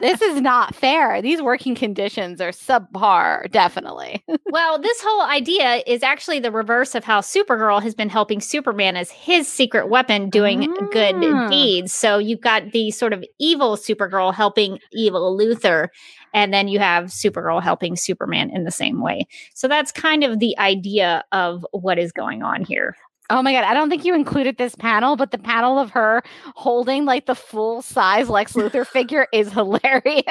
This 0.00 0.20
is 0.20 0.40
not 0.40 0.74
fair. 0.74 1.22
These 1.22 1.40
working 1.42 1.76
conditions 1.76 2.40
are 2.40 2.50
subpar, 2.50 3.48
definitely. 3.52 4.24
well, 4.50 4.80
this 4.80 5.00
whole 5.00 5.22
idea 5.22 5.80
is 5.86 6.02
actually 6.02 6.40
the 6.40 6.50
reverse 6.50 6.96
of 6.96 7.04
how 7.04 7.20
Supergirl 7.20 7.80
has 7.80 7.94
been 7.94 8.08
helping 8.08 8.40
Superman 8.40 8.96
as 8.96 9.12
his 9.12 9.46
secret 9.46 9.88
weapon 9.88 10.28
doing 10.28 10.62
good 10.90 11.14
Ah. 11.22 11.48
deeds. 11.48 11.92
So 11.94 12.18
you've 12.18 12.40
got 12.40 12.72
the 12.72 12.90
sort 12.90 13.12
of 13.12 13.24
evil 13.38 13.76
Supergirl 13.76 14.34
helping 14.34 14.80
evil 14.92 15.38
Luthor, 15.38 15.86
and 16.34 16.52
then 16.52 16.66
you 16.66 16.80
have 16.80 17.04
Supergirl 17.04 17.62
helping 17.62 17.94
Superman 17.94 18.50
in 18.50 18.64
the 18.64 18.72
same 18.72 19.00
way. 19.00 19.28
So 19.54 19.68
that's 19.68 19.92
kind 19.92 20.24
of 20.24 20.40
the 20.40 20.58
idea 20.58 21.22
of 21.30 21.64
what 21.70 22.00
is 22.00 22.10
going 22.10 22.42
on 22.42 22.64
here. 22.64 22.96
Oh 23.30 23.40
my 23.40 23.52
god, 23.52 23.64
I 23.64 23.72
don't 23.72 23.88
think 23.88 24.04
you 24.04 24.14
included 24.14 24.58
this 24.58 24.74
panel, 24.74 25.16
but 25.16 25.30
the 25.30 25.38
panel 25.38 25.78
of 25.78 25.90
her 25.90 26.22
holding 26.54 27.04
like 27.04 27.26
the 27.26 27.34
full 27.34 27.80
size 27.80 28.28
Lex 28.28 28.52
Luthor 28.54 28.86
figure 28.86 29.26
is 29.32 29.52
hilarious. 29.52 30.24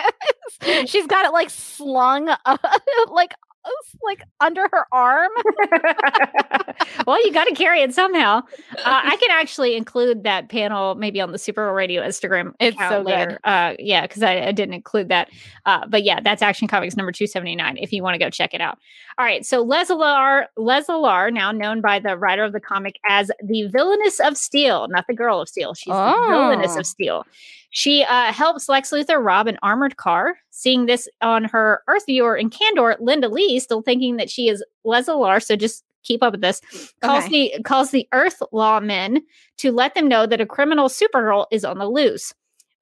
She's 0.86 1.08
got 1.08 1.26
it 1.26 1.32
like 1.32 1.50
slung 1.50 2.30
up, 2.46 2.64
like 3.10 3.34
like 4.04 4.24
under 4.40 4.68
her 4.72 4.86
arm. 4.92 5.32
well, 7.08 7.24
you 7.26 7.32
got 7.32 7.46
to 7.46 7.56
carry 7.56 7.82
it 7.82 7.94
somehow. 7.94 8.38
Uh, 8.78 9.02
I 9.04 9.16
can 9.18 9.30
actually 9.32 9.76
include 9.76 10.24
that 10.24 10.50
panel 10.50 10.96
maybe 10.96 11.22
on 11.22 11.32
the 11.32 11.38
Supergirl 11.38 11.76
Radio 11.76 12.02
Instagram. 12.02 12.54
It's 12.60 12.78
so 12.78 13.04
good. 13.04 13.38
Uh, 13.44 13.74
yeah, 13.80 14.02
because 14.08 14.24
I, 14.24 14.48
I 14.48 14.52
didn't 14.52 14.74
include 14.74 15.10
that. 15.10 15.30
Uh, 15.66 15.86
but 15.88 16.04
yeah, 16.04 16.20
that's 16.22 16.42
Action 16.42 16.68
Comics 16.68 16.96
number 16.98 17.12
two 17.12 17.28
seventy 17.28 17.56
nine. 17.56 17.78
If 17.78 17.94
you 17.94 18.04
want 18.04 18.16
to 18.16 18.20
go 18.20 18.30
check 18.30 18.54
it 18.54 18.62
out. 18.62 18.78
All 19.18 19.26
right, 19.26 19.46
so 19.46 19.66
Leslar, 19.66 20.46
Leslar, 20.58 21.32
now 21.32 21.52
known 21.52 21.82
by 21.82 22.00
the 22.00 22.18
writer 22.18 22.44
of 22.44 22.54
the 22.54 22.60
comic 22.62 22.96
as 23.10 23.30
the 23.44 23.68
villainess 23.68 24.20
of 24.20 24.38
Steel, 24.38 24.88
not 24.90 25.06
the 25.08 25.14
girl 25.14 25.42
of 25.42 25.50
Steel. 25.50 25.74
She's 25.74 25.94
the 25.94 26.26
villainess 26.30 26.76
Oh. 26.76 26.80
of 26.80 26.86
Steel. 26.88 27.26
She 27.74 28.04
uh, 28.04 28.34
helps 28.34 28.68
Lex 28.68 28.92
Luthor 28.92 29.24
rob 29.24 29.48
an 29.48 29.58
armored 29.62 29.96
car. 29.98 30.36
Seeing 30.52 30.86
this 30.86 31.08
on 31.22 31.46
her 31.46 31.82
Earth 31.88 32.06
viewer 32.06 32.36
in 32.36 32.50
Kandor, 32.50 32.98
Linda 33.00 33.30
Lee, 33.30 33.60
still 33.60 33.82
thinking 33.82 34.18
that 34.18 34.30
she 34.30 34.50
is 34.50 34.64
Leslar, 34.86 35.42
so 35.42 35.56
just 35.56 35.84
keep 36.04 36.22
up 36.22 36.34
with 36.34 36.42
this, 36.42 36.62
calls 37.02 37.28
the 37.30 37.54
calls 37.64 37.92
the 37.92 38.08
Earth 38.12 38.42
lawmen 38.54 39.22
to 39.58 39.72
let 39.72 39.96
them 39.96 40.08
know 40.08 40.26
that 40.26 40.42
a 40.42 40.46
criminal 40.46 40.90
Supergirl 40.90 41.46
is 41.52 41.64
on 41.64 41.78
the 41.78 41.88
loose. 41.90 42.34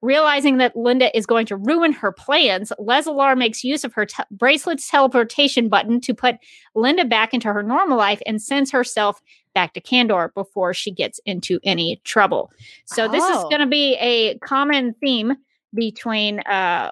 Realizing 0.01 0.57
that 0.59 0.77
Linda 0.77 1.15
is 1.15 1.25
going 1.25 1.45
to 1.47 1.57
ruin 1.57 1.91
her 1.91 2.13
plans, 2.13 2.71
Leslar 2.79 3.37
makes 3.37 3.65
use 3.65 3.83
of 3.83 3.93
her 3.93 4.05
te- 4.05 4.23
bracelet's 4.31 4.87
teleportation 4.89 5.67
button 5.67 5.99
to 5.99 6.13
put 6.13 6.35
Linda 6.73 7.03
back 7.03 7.33
into 7.33 7.51
her 7.51 7.61
normal 7.61 7.97
life 7.97 8.21
and 8.25 8.41
sends 8.41 8.71
herself 8.71 9.21
back 9.53 9.73
to 9.73 9.81
Kandor 9.81 10.33
before 10.33 10.73
she 10.73 10.89
gets 10.89 11.19
into 11.25 11.59
any 11.65 11.99
trouble. 12.05 12.49
So 12.85 13.09
this 13.09 13.25
is 13.25 13.37
Oh. 13.39 13.49
going 13.49 13.59
to 13.59 13.67
be 13.67 13.95
a 13.95 14.37
common 14.39 14.93
theme 15.01 15.35
between 15.75 16.39
uh, 16.41 16.91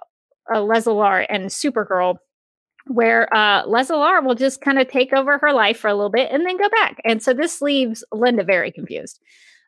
uh, 0.54 0.60
Leslar 0.60 1.26
and 1.30 1.46
Supergirl 1.46 2.18
where 2.90 3.34
uh, 3.34 3.64
will 4.22 4.36
just 4.36 4.62
kind 4.62 4.80
of 4.80 4.88
take 4.88 5.14
over 5.14 5.38
her 5.38 5.54
life 5.54 5.78
for 5.78 5.90
a 5.90 5.96
little 5.96 6.10
bit 6.10 6.32
and 6.32 6.46
then 6.46 6.58
go 6.58 6.70
back. 6.70 7.02
And 7.04 7.22
so 7.22 7.34
this 7.34 7.62
leaves 7.62 8.04
Linda 8.12 8.44
very 8.44 8.72
confused. 8.72 9.20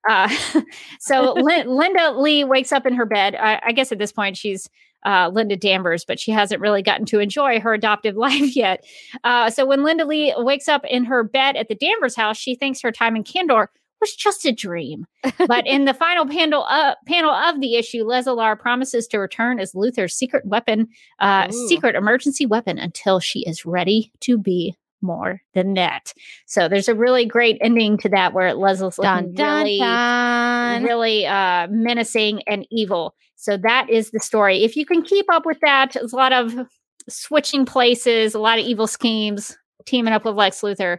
Uh, 0.10 0.30
so 1.00 1.34
Lin- 1.38 1.68
Linda 1.68 2.12
Lee 2.12 2.44
wakes 2.44 2.72
up 2.72 2.86
in 2.86 2.94
her 2.94 3.06
bed. 3.06 3.36
I, 3.36 3.60
I 3.68 3.72
guess 3.72 3.92
at 3.92 4.00
this 4.00 4.12
point 4.12 4.38
she's 4.38 4.70
uh, 5.06 5.30
Linda 5.34 5.56
Danvers, 5.56 6.04
but 6.06 6.20
she 6.20 6.32
hasn't 6.32 6.62
really 6.62 6.82
gotten 6.82 7.06
to 7.08 7.20
enjoy 7.20 7.60
her 7.60 7.74
adoptive 7.74 8.16
life 8.18 8.56
yet. 8.56 8.86
Uh, 9.24 9.50
so 9.50 9.66
when 9.66 9.84
Linda 9.84 10.06
Lee 10.06 10.34
wakes 10.38 10.68
up 10.68 10.84
in 10.86 11.06
her 11.06 11.24
bed 11.24 11.56
at 11.56 11.68
the 11.68 11.76
Danvers 11.76 12.16
house, 12.16 12.38
she 12.38 12.56
thinks 12.56 12.82
her 12.82 12.92
time 12.92 13.16
in 13.16 13.24
Kandor 13.24 13.68
was 14.00 14.16
just 14.16 14.46
a 14.46 14.52
dream. 14.52 15.06
but 15.48 15.66
in 15.68 15.86
the 15.86 15.94
final 15.94 16.26
panel, 16.26 16.66
uh, 16.70 16.96
panel 17.08 17.32
of 17.32 17.60
the 17.60 17.76
issue, 17.76 18.04
Leslie 18.04 18.56
promises 18.60 19.08
to 19.08 19.20
return 19.20 19.60
as 19.60 19.74
Luthor's 19.74 20.14
secret 20.14 20.46
weapon, 20.46 20.88
uh, 21.20 21.50
secret 21.52 21.96
emergency 21.96 22.46
weapon, 22.46 22.78
until 22.78 23.20
she 23.20 23.42
is 23.48 23.66
ready 23.66 24.12
to 24.22 24.38
be 24.38 24.76
more 25.02 25.42
than 25.54 25.74
that. 25.76 26.14
So 26.46 26.68
there's 26.68 26.90
a 26.90 26.96
really 26.96 27.26
great 27.26 27.58
ending 27.62 27.98
to 28.00 28.10
that 28.10 28.34
where 28.34 28.54
Leslie's 28.54 28.96
Dun, 28.96 29.34
dun, 29.34 29.64
really, 29.64 29.80
dun. 29.80 30.84
really 30.84 31.26
uh, 31.26 31.68
menacing 31.70 32.44
and 32.48 32.68
evil. 32.70 33.16
So 33.36 33.58
that 33.58 33.90
is 33.90 34.12
the 34.12 34.20
story. 34.20 34.64
If 34.64 34.76
you 34.76 34.86
can 34.86 35.02
keep 35.02 35.26
up 35.32 35.46
with 35.46 35.60
that, 35.62 35.94
there's 35.94 36.14
a 36.14 36.18
lot 36.18 36.34
of 36.34 36.68
switching 37.08 37.66
places, 37.66 38.36
a 38.36 38.40
lot 38.40 38.60
of 38.60 38.66
evil 38.66 38.88
schemes, 38.88 39.58
teaming 39.86 40.14
up 40.14 40.26
with 40.26 40.36
Lex 40.36 40.62
Luthor. 40.62 40.98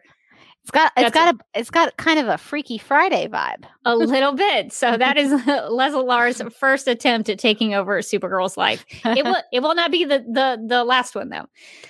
It's 0.70 0.78
got 0.78 0.92
it's 0.96 1.02
That's 1.02 1.14
got 1.14 1.35
a 1.35 1.59
it's 1.59 1.70
got 1.70 1.96
kind 1.96 2.20
of 2.20 2.28
a 2.28 2.38
Freaky 2.38 2.78
Friday 2.78 3.26
vibe. 3.26 3.64
A 3.85 3.96
little 3.96 4.33
bit. 4.37 4.72
So 4.72 4.96
that 4.96 5.16
is 5.16 5.33
Leslie 5.68 6.04
Lar's 6.04 6.40
first 6.56 6.87
attempt 6.87 7.28
at 7.28 7.40
taking 7.40 7.74
over 7.74 7.98
Supergirl's 8.00 8.56
life. 8.56 8.85
It 9.04 9.24
will 9.24 9.42
it 9.52 9.61
will 9.61 9.74
not 9.74 9.90
be 9.90 10.04
the 10.04 10.20
the 10.20 10.62
the 10.64 10.85
last 10.85 11.16
one 11.16 11.30
though. 11.30 11.46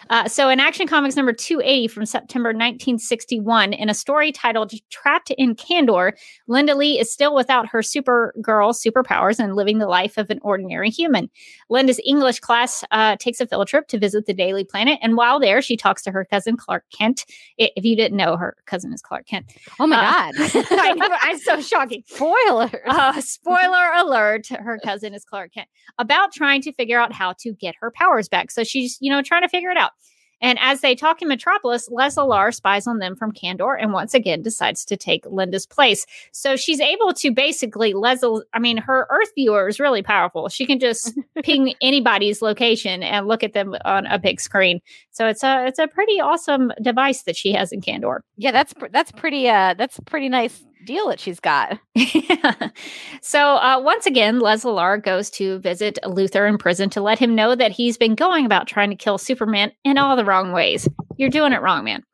Uh, 0.08 0.26
so 0.28 0.48
in 0.48 0.60
Action 0.60 0.86
Comics 0.86 1.14
number 1.14 1.32
280 1.34 1.88
from 1.88 2.06
September 2.06 2.48
1961, 2.48 3.74
in 3.74 3.90
a 3.90 3.94
story 3.94 4.32
titled 4.32 4.72
"Trapped 4.88 5.30
in 5.32 5.54
Kandor," 5.54 6.12
Linda 6.48 6.74
Lee 6.74 6.98
is 6.98 7.12
still 7.12 7.34
without 7.34 7.68
her 7.68 7.80
Supergirl 7.80 8.74
superpowers 8.74 9.38
and 9.38 9.56
living 9.56 9.78
the 9.78 9.88
life 9.88 10.16
of 10.16 10.30
an 10.30 10.40
ordinary 10.42 10.88
human. 10.88 11.28
Linda's 11.68 12.00
English 12.06 12.40
class 12.40 12.82
uh, 12.92 13.16
takes 13.16 13.40
a 13.40 13.46
field 13.46 13.68
trip 13.68 13.88
to 13.88 13.98
visit 13.98 14.24
the 14.24 14.32
Daily 14.32 14.64
Planet, 14.64 14.98
and 15.02 15.18
while 15.18 15.38
there, 15.38 15.60
she 15.60 15.76
talks 15.76 16.02
to 16.04 16.10
her 16.10 16.24
cousin 16.24 16.56
Clark 16.56 16.84
Kent. 16.96 17.26
If 17.58 17.84
you 17.84 17.94
didn't 17.94 18.16
know, 18.16 18.38
her 18.38 18.56
cousin 18.70 18.92
is 18.92 19.02
Clark 19.02 19.26
Kent. 19.26 19.52
Oh 19.78 19.86
my 19.86 19.96
Uh, 19.96 20.00
god. 20.00 20.34
I 20.70 20.92
know, 20.94 21.08
it's 21.24 21.44
so 21.44 21.60
shocking. 21.60 22.02
Spoiler. 22.06 22.70
Uh, 22.86 23.20
spoiler 23.20 23.90
alert, 23.96 24.46
her 24.48 24.78
cousin 24.84 25.12
is 25.14 25.24
Clark 25.24 25.52
Kent, 25.54 25.68
about 25.98 26.32
trying 26.32 26.62
to 26.62 26.72
figure 26.72 26.98
out 26.98 27.12
how 27.12 27.34
to 27.40 27.52
get 27.54 27.74
her 27.80 27.90
powers 27.94 28.28
back. 28.28 28.50
So 28.50 28.62
she's, 28.64 28.96
you 29.00 29.10
know, 29.10 29.22
trying 29.22 29.42
to 29.42 29.48
figure 29.48 29.70
it 29.70 29.76
out. 29.76 29.90
And 30.40 30.58
as 30.60 30.80
they 30.80 30.94
talk 30.94 31.22
in 31.22 31.28
Metropolis, 31.28 31.88
Leslie 31.90 32.52
spies 32.52 32.86
on 32.86 32.98
them 32.98 33.16
from 33.16 33.32
Kandor 33.32 33.76
and 33.80 33.92
once 33.92 34.14
again 34.14 34.42
decides 34.42 34.84
to 34.86 34.96
take 34.96 35.24
Linda's 35.26 35.66
place. 35.66 36.06
So 36.32 36.56
she's 36.56 36.80
able 36.80 37.12
to 37.14 37.30
basically, 37.30 37.92
Leslie, 37.92 38.42
I 38.52 38.58
mean, 38.58 38.76
her 38.78 39.06
Earth 39.10 39.30
viewer 39.34 39.68
is 39.68 39.80
really 39.80 40.02
powerful. 40.02 40.48
She 40.48 40.66
can 40.66 40.78
just 40.78 41.18
ping 41.42 41.74
anybody's 41.80 42.42
location 42.42 43.02
and 43.02 43.26
look 43.26 43.42
at 43.42 43.52
them 43.52 43.74
on 43.84 44.06
a 44.06 44.18
big 44.18 44.40
screen. 44.40 44.80
So 45.10 45.26
it's 45.26 45.42
a 45.42 45.66
it's 45.66 45.78
a 45.78 45.86
pretty 45.86 46.20
awesome 46.20 46.72
device 46.80 47.22
that 47.22 47.36
she 47.36 47.52
has 47.52 47.72
in 47.72 47.80
Kandor. 47.80 48.20
yeah, 48.36 48.52
that's 48.52 48.74
that's 48.92 49.12
pretty 49.12 49.48
uh 49.48 49.74
that's 49.74 49.98
pretty 50.06 50.28
nice 50.28 50.64
deal 50.84 51.08
that 51.08 51.20
she's 51.20 51.40
got. 51.40 51.78
so 53.22 53.56
uh, 53.56 53.80
once 53.82 54.06
again, 54.06 54.40
Leslie 54.40 54.98
goes 55.02 55.30
to 55.30 55.58
visit 55.60 55.98
Luthor 56.04 56.48
in 56.48 56.58
prison 56.58 56.90
to 56.90 57.00
let 57.00 57.18
him 57.18 57.34
know 57.34 57.54
that 57.54 57.72
he's 57.72 57.96
been 57.96 58.14
going 58.14 58.46
about 58.46 58.66
trying 58.66 58.90
to 58.90 58.96
kill 58.96 59.18
Superman 59.18 59.72
in 59.84 59.98
all 59.98 60.16
the 60.16 60.24
wrong 60.24 60.52
ways. 60.52 60.88
You're 61.16 61.30
doing 61.30 61.52
it 61.52 61.62
wrong, 61.62 61.84
man. 61.84 62.04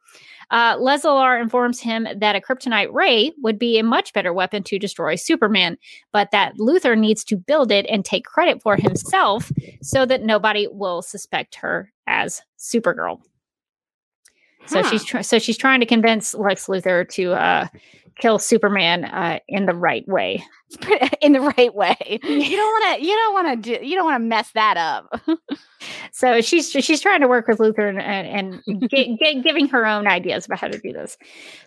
Uh, 0.51 0.77
Leslie 0.79 1.41
informs 1.41 1.81
him 1.81 2.07
that 2.19 2.37
a 2.37 2.41
kryptonite 2.41 2.93
ray 2.93 3.33
would 3.39 3.59
be 3.59 3.79
a 3.79 3.83
much 3.83 4.13
better 4.13 4.33
weapon 4.33 4.63
to 4.63 4.79
destroy 4.79 5.17
Superman, 5.17 5.77
but 6.13 6.31
that 6.31 6.55
Luthor 6.57 6.97
needs 6.97 7.25
to 7.25 7.37
build 7.37 7.73
it 7.73 7.85
and 7.89 8.05
take 8.05 8.25
credit 8.25 8.63
for 8.63 8.77
himself 8.77 9.51
so 9.83 10.07
that 10.07 10.23
nobody 10.23 10.69
will 10.71 11.03
suspect 11.03 11.57
her 11.57 11.93
as 12.07 12.43
Supergirl. 12.59 13.21
So 14.67 14.83
Huh. 14.83 14.91
she's 14.91 15.05
tr- 15.05 15.23
so 15.23 15.39
she's 15.39 15.57
trying 15.59 15.81
to 15.81 15.87
convince 15.87 16.35
Lex 16.35 16.67
Luthor 16.67 17.09
to 17.11 17.33
uh, 17.33 17.67
kill 18.19 18.39
Superman 18.39 19.05
uh, 19.05 19.39
in 19.49 19.67
the 19.67 19.75
right 19.75 20.07
way. 20.09 20.45
In 21.21 21.31
the 21.33 21.41
right 21.41 21.73
way. 21.73 21.97
You 22.25 22.57
don't 22.57 22.83
want 22.83 22.99
to. 22.99 23.07
You 23.07 23.13
don't 23.15 23.35
want 23.35 23.63
to 23.63 23.79
do. 23.79 23.87
You 23.87 23.95
don't 23.95 24.05
want 24.05 24.21
to 24.21 24.27
mess 24.27 24.51
that 24.55 24.77
up. 24.77 25.21
So 26.11 26.41
she's 26.41 26.71
she's 26.71 27.01
trying 27.01 27.21
to 27.21 27.29
work 27.29 27.47
with 27.47 27.59
Luthor 27.59 27.89
and 27.89 28.01
and, 28.01 28.61
and 28.67 28.91
gi- 28.91 29.17
gi- 29.23 29.43
giving 29.43 29.69
her 29.69 29.87
own 29.87 30.07
ideas 30.09 30.47
about 30.47 30.59
how 30.59 30.69
to 30.69 30.79
do 30.79 30.93
this. 30.93 31.17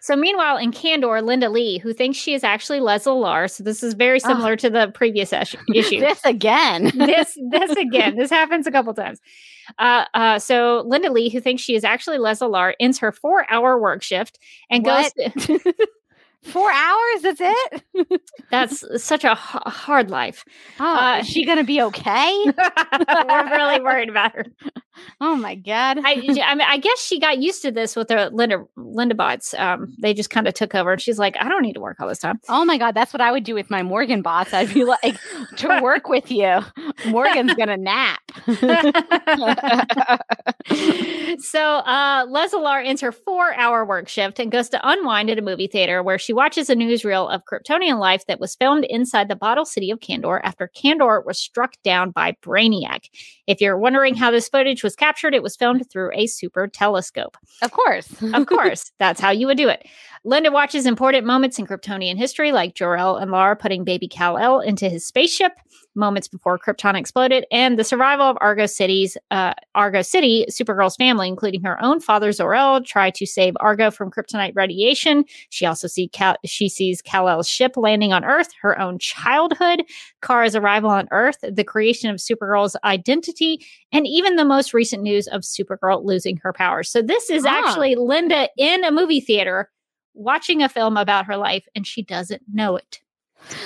So 0.01 0.15
meanwhile, 0.15 0.57
in 0.57 0.71
Kandor, 0.71 1.23
Linda 1.23 1.47
Lee, 1.49 1.77
who 1.77 1.93
thinks 1.93 2.17
she 2.17 2.33
is 2.33 2.43
actually 2.43 2.79
Leslie 2.79 3.13
Lar, 3.13 3.47
so 3.47 3.63
this 3.63 3.83
is 3.83 3.93
very 3.93 4.19
similar 4.19 4.55
to 4.57 4.69
the 4.69 4.91
previous 4.93 5.31
issue. 5.31 5.99
this 5.99 6.19
again. 6.25 6.91
this 6.95 7.37
this 7.51 7.71
again, 7.77 8.17
this 8.17 8.31
happens 8.31 8.65
a 8.67 8.71
couple 8.71 8.93
times. 8.95 9.19
Uh, 9.77 10.05
uh, 10.15 10.39
so 10.39 10.83
Linda 10.87 11.11
Lee, 11.11 11.29
who 11.29 11.39
thinks 11.39 11.61
she 11.61 11.75
is 11.75 11.83
actually 11.83 12.17
Leslie 12.17 12.47
Lar, 12.49 12.75
ends 12.79 12.97
her 12.99 13.11
four-hour 13.11 13.79
work 13.79 14.01
shift 14.01 14.39
and 14.71 14.83
What? 14.83 15.13
goes. 15.15 15.45
To, 15.45 15.73
Four 16.43 16.71
hours. 16.71 17.21
That's 17.21 17.41
it. 17.41 18.21
that's 18.51 19.03
such 19.03 19.23
a 19.25 19.31
h- 19.31 19.37
hard 19.37 20.09
life. 20.09 20.45
Oh, 20.79 20.85
Uh, 20.95 21.17
is 21.19 21.27
she 21.27 21.45
gonna 21.45 21.63
be 21.65 21.81
okay? 21.81 22.43
We're 23.27 23.49
really 23.49 23.81
worried 23.81 24.09
about 24.09 24.33
her. 24.33 24.45
Oh 25.21 25.33
my 25.37 25.55
god. 25.55 25.99
I, 26.03 26.11
I 26.43 26.55
mean, 26.55 26.67
I 26.67 26.77
guess 26.77 26.99
she 27.01 27.21
got 27.21 27.37
used 27.41 27.61
to 27.61 27.71
this 27.71 27.95
with 27.95 28.09
her 28.09 28.29
Linda 28.31 28.65
Linda 28.75 29.15
bots. 29.15 29.53
Um, 29.53 29.95
they 30.01 30.13
just 30.13 30.29
kind 30.29 30.45
of 30.45 30.53
took 30.55 30.75
over, 30.75 30.91
and 30.91 31.01
she's 31.01 31.17
like, 31.17 31.37
"I 31.39 31.47
don't 31.47 31.61
need 31.61 31.75
to 31.75 31.79
work 31.79 32.01
all 32.01 32.07
this 32.09 32.19
time." 32.19 32.41
Oh 32.49 32.65
my 32.65 32.77
god, 32.77 32.95
that's 32.95 33.13
what 33.13 33.21
I 33.21 33.31
would 33.31 33.45
do 33.45 33.53
with 33.53 33.69
my 33.69 33.81
Morgan 33.81 34.21
bots. 34.21 34.53
I'd 34.53 34.73
be 34.73 34.83
like, 34.83 35.17
to 35.55 35.79
work 35.81 36.09
with 36.09 36.29
you, 36.29 36.59
Morgan's 37.07 37.53
gonna 37.53 37.77
nap. 37.77 38.19
so 41.39 41.61
uh, 41.61 42.25
Leslie 42.29 42.59
ends 42.87 42.99
her 43.01 43.13
four-hour 43.13 43.85
work 43.85 44.09
shift 44.09 44.37
and 44.39 44.51
goes 44.51 44.67
to 44.69 44.79
unwind 44.87 45.29
at 45.29 45.37
a 45.39 45.41
movie 45.41 45.67
theater 45.67 46.03
where 46.03 46.17
she 46.19 46.28
watches 46.33 46.69
a 46.69 46.75
newsreel 46.75 47.33
of 47.33 47.41
Kryptonian 47.45 47.99
life 47.99 48.25
that 48.27 48.39
was 48.39 48.55
filmed 48.55 48.85
inside 48.85 49.27
the 49.27 49.35
bottle 49.35 49.65
city 49.65 49.91
of 49.91 49.99
Kandor 49.99 50.39
after 50.43 50.69
Kandor 50.75 51.25
was 51.25 51.39
struck 51.39 51.73
down 51.83 52.11
by 52.11 52.35
Brainiac. 52.41 53.05
If 53.47 53.61
you're 53.61 53.77
wondering 53.77 54.15
how 54.15 54.31
this 54.31 54.49
footage 54.49 54.83
was 54.83 54.95
captured, 54.95 55.33
it 55.33 55.43
was 55.43 55.55
filmed 55.55 55.89
through 55.91 56.11
a 56.13 56.27
super 56.27 56.67
telescope. 56.67 57.37
of 57.61 57.71
course. 57.71 58.07
Of 58.39 58.45
course, 58.45 58.91
that's 58.99 59.19
how 59.19 59.31
you 59.31 59.47
would 59.47 59.57
do 59.57 59.67
it. 59.67 59.85
Linda 60.23 60.51
watches 60.51 60.85
important 60.85 61.25
moments 61.25 61.59
in 61.59 61.67
Kryptonian 61.67 62.15
history, 62.15 62.51
like 62.51 62.75
Jor-El 62.75 63.17
and 63.17 63.31
Lara 63.31 63.55
putting 63.55 63.83
baby 63.83 64.07
Kal-El 64.07 64.61
into 64.61 64.87
his 64.87 65.05
spaceship 65.05 65.53
moments 65.99 66.27
before 66.27 66.57
Krypton 66.57 66.95
exploded, 66.97 67.45
and 67.51 67.77
the 67.77 67.83
survival 67.83 68.25
of 68.25 68.37
Argo 68.41 68.65
City's 68.65 69.17
uh, 69.29 69.53
Argo 69.75 70.01
City, 70.01 70.45
Supergirl's 70.49 70.95
family, 70.95 71.27
including 71.27 71.61
her 71.63 71.79
own 71.83 71.99
father 71.99 72.31
Zor-El, 72.31 72.81
try 72.83 73.11
to 73.11 73.25
save 73.25 73.55
Argo 73.59 73.91
from 73.91 74.09
kryptonite 74.09 74.55
radiation. 74.55 75.25
She 75.49 75.65
also 75.65 75.87
see 75.87 76.07
Kal- 76.07 76.37
she 76.45 76.69
sees 76.69 77.01
Kal-El's 77.01 77.47
ship 77.47 77.73
landing 77.75 78.13
on 78.13 78.25
Earth, 78.25 78.49
her 78.61 78.79
own 78.79 78.97
childhood, 78.97 79.83
Kara's 80.21 80.55
arrival 80.55 80.89
on 80.89 81.07
Earth, 81.11 81.37
the 81.43 81.63
creation 81.63 82.09
of 82.09 82.17
Supergirl's 82.17 82.75
identity, 82.83 83.63
and 83.91 84.07
even 84.07 84.37
the 84.37 84.45
most 84.45 84.73
recent 84.73 85.03
news 85.03 85.27
of 85.27 85.41
Supergirl 85.41 86.03
losing 86.05 86.37
her 86.37 86.53
powers. 86.53 86.89
So 86.89 87.01
this 87.01 87.29
is 87.29 87.45
Ah. 87.45 87.49
actually 87.49 87.95
Linda 87.95 88.47
in 88.57 88.83
a 88.83 88.91
movie 88.91 89.19
theater 89.19 89.69
watching 90.13 90.63
a 90.63 90.69
film 90.69 90.97
about 90.97 91.25
her 91.25 91.37
life, 91.37 91.65
and 91.75 91.85
she 91.85 92.01
doesn't 92.03 92.41
know 92.51 92.75
it. 92.75 92.99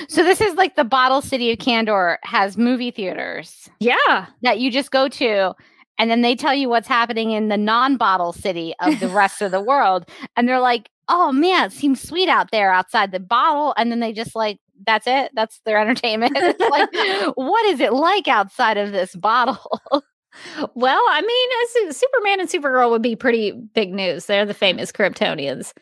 So 0.08 0.24
this 0.24 0.40
is 0.42 0.56
like 0.56 0.76
the 0.76 0.84
Bottle 0.84 1.22
City 1.22 1.52
of 1.52 1.58
Kandor 1.60 2.18
has 2.24 2.58
movie 2.58 2.92
theaters 2.92 3.70
Yeah. 3.80 4.28
that 4.42 4.60
you 4.60 4.72
just 4.72 4.92
go 4.92 5.08
to 5.10 5.54
and 6.00 6.10
then 6.10 6.22
they 6.22 6.36
tell 6.36 6.54
you 6.54 6.70
what's 6.70 6.88
happening 6.88 7.32
in 7.32 7.50
the 7.50 7.58
non-bottle 7.58 8.34
city 8.34 8.74
of 8.80 9.00
the 9.00 9.08
rest 9.10 9.42
of 9.42 9.52
the 9.52 9.62
world 9.62 10.10
and 10.36 10.48
they're 10.48 10.60
like, 10.60 10.90
"Oh 11.08 11.32
man, 11.32 11.66
it 11.68 11.72
seems 11.72 12.02
sweet 12.02 12.30
out 12.30 12.50
there 12.52 12.72
outside 12.72 13.12
the 13.12 13.20
bottle." 13.20 13.74
And 13.78 13.92
then 13.92 14.00
they 14.00 14.14
just 14.14 14.36
like 14.36 14.60
that's 14.88 15.06
it. 15.08 15.32
That's 15.36 15.60
their 15.66 15.78
entertainment. 15.82 16.34
It's 16.36 16.60
like, 16.60 16.90
what 17.36 17.66
is 17.68 17.80
it 17.80 17.94
like 17.94 18.28
outside 18.28 18.78
of 18.78 18.92
this 18.92 19.16
bottle? 19.16 19.80
Well, 20.74 21.02
I 21.10 21.22
mean, 21.22 21.92
Superman 21.94 22.40
and 22.40 22.50
Supergirl 22.50 22.90
would 22.90 23.04
be 23.04 23.16
pretty 23.16 23.52
big 23.52 23.94
news. 23.94 24.26
They're 24.26 24.48
the 24.48 24.54
famous 24.56 24.92
Kryptonians. 24.92 25.74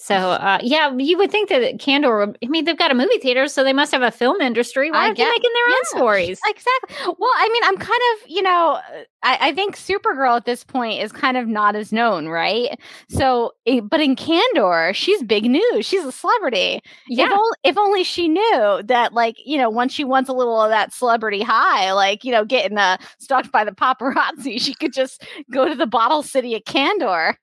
So 0.00 0.14
uh, 0.14 0.58
yeah, 0.62 0.94
you 0.96 1.18
would 1.18 1.30
think 1.32 1.48
that 1.48 1.78
Kandor. 1.78 2.34
I 2.42 2.46
mean, 2.46 2.64
they've 2.64 2.78
got 2.78 2.92
a 2.92 2.94
movie 2.94 3.18
theater, 3.18 3.48
so 3.48 3.64
they 3.64 3.72
must 3.72 3.90
have 3.92 4.02
a 4.02 4.12
film 4.12 4.40
industry. 4.40 4.92
Why 4.92 4.98
I 4.98 5.06
aren't 5.06 5.18
they 5.18 5.26
making 5.26 5.50
their 5.52 5.74
own 5.74 5.84
stories? 5.86 6.40
Exactly. 6.46 7.14
Well, 7.18 7.32
I 7.36 7.48
mean, 7.52 7.62
I'm 7.64 7.76
kind 7.76 8.00
of, 8.14 8.30
you 8.30 8.42
know, 8.42 8.78
I, 9.24 9.38
I 9.48 9.52
think 9.52 9.76
Supergirl 9.76 10.36
at 10.36 10.44
this 10.44 10.62
point 10.62 11.02
is 11.02 11.10
kind 11.10 11.36
of 11.36 11.48
not 11.48 11.74
as 11.74 11.92
known, 11.92 12.28
right? 12.28 12.78
So, 13.08 13.52
eh, 13.66 13.80
but 13.80 14.00
in 14.00 14.14
Kandor, 14.14 14.94
she's 14.94 15.22
big 15.24 15.44
news. 15.50 15.84
She's 15.84 16.04
a 16.04 16.12
celebrity. 16.12 16.80
If, 17.18 17.18
Yeah, 17.18 17.28
only, 17.32 17.56
if 17.64 17.76
only 17.76 18.04
she 18.04 18.28
knew 18.28 18.82
that, 18.84 19.12
like, 19.14 19.36
you 19.44 19.58
know, 19.58 19.68
once 19.68 19.92
she 19.92 20.04
wants 20.04 20.28
a 20.30 20.32
little 20.32 20.60
of 20.60 20.70
that 20.70 20.92
celebrity 20.92 21.42
high, 21.42 21.92
like, 21.92 22.24
you 22.24 22.30
know, 22.30 22.44
getting 22.44 22.78
uh, 22.78 22.98
stalked 23.18 23.50
by 23.50 23.64
the 23.64 23.72
paparazzi, 23.72 24.60
she 24.60 24.74
could 24.74 24.92
just 24.92 25.26
go 25.50 25.68
to 25.68 25.74
the 25.74 25.86
bottle 25.86 26.22
city 26.22 26.54
of 26.54 26.62
Kandor. 26.62 27.34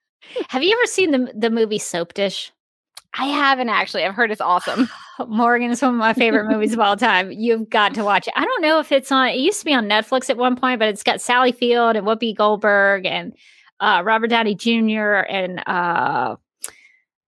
Have 0.48 0.62
you 0.62 0.72
ever 0.72 0.86
seen 0.86 1.10
the 1.10 1.32
the 1.34 1.50
movie 1.50 1.78
Soapdish? 1.78 2.50
I 3.18 3.26
haven't 3.26 3.70
actually. 3.70 4.04
I've 4.04 4.14
heard 4.14 4.30
it's 4.30 4.40
awesome. 4.40 4.88
Morgan 5.26 5.70
is 5.70 5.80
one 5.80 5.94
of 5.94 5.96
my 5.96 6.12
favorite 6.12 6.48
movies 6.48 6.74
of 6.74 6.80
all 6.80 6.96
time. 6.96 7.32
You've 7.32 7.70
got 7.70 7.94
to 7.94 8.04
watch 8.04 8.28
it. 8.28 8.34
I 8.36 8.44
don't 8.44 8.62
know 8.62 8.78
if 8.78 8.92
it's 8.92 9.10
on. 9.10 9.28
It 9.28 9.38
used 9.38 9.60
to 9.60 9.64
be 9.64 9.72
on 9.72 9.86
Netflix 9.86 10.28
at 10.28 10.36
one 10.36 10.56
point, 10.56 10.78
but 10.78 10.88
it's 10.88 11.02
got 11.02 11.20
Sally 11.20 11.52
Field 11.52 11.96
and 11.96 12.06
Whoopi 12.06 12.36
Goldberg 12.36 13.06
and 13.06 13.34
uh, 13.80 14.02
Robert 14.04 14.28
Downey 14.28 14.54
Jr. 14.54 15.24
and 15.28 15.62
uh, 15.66 16.36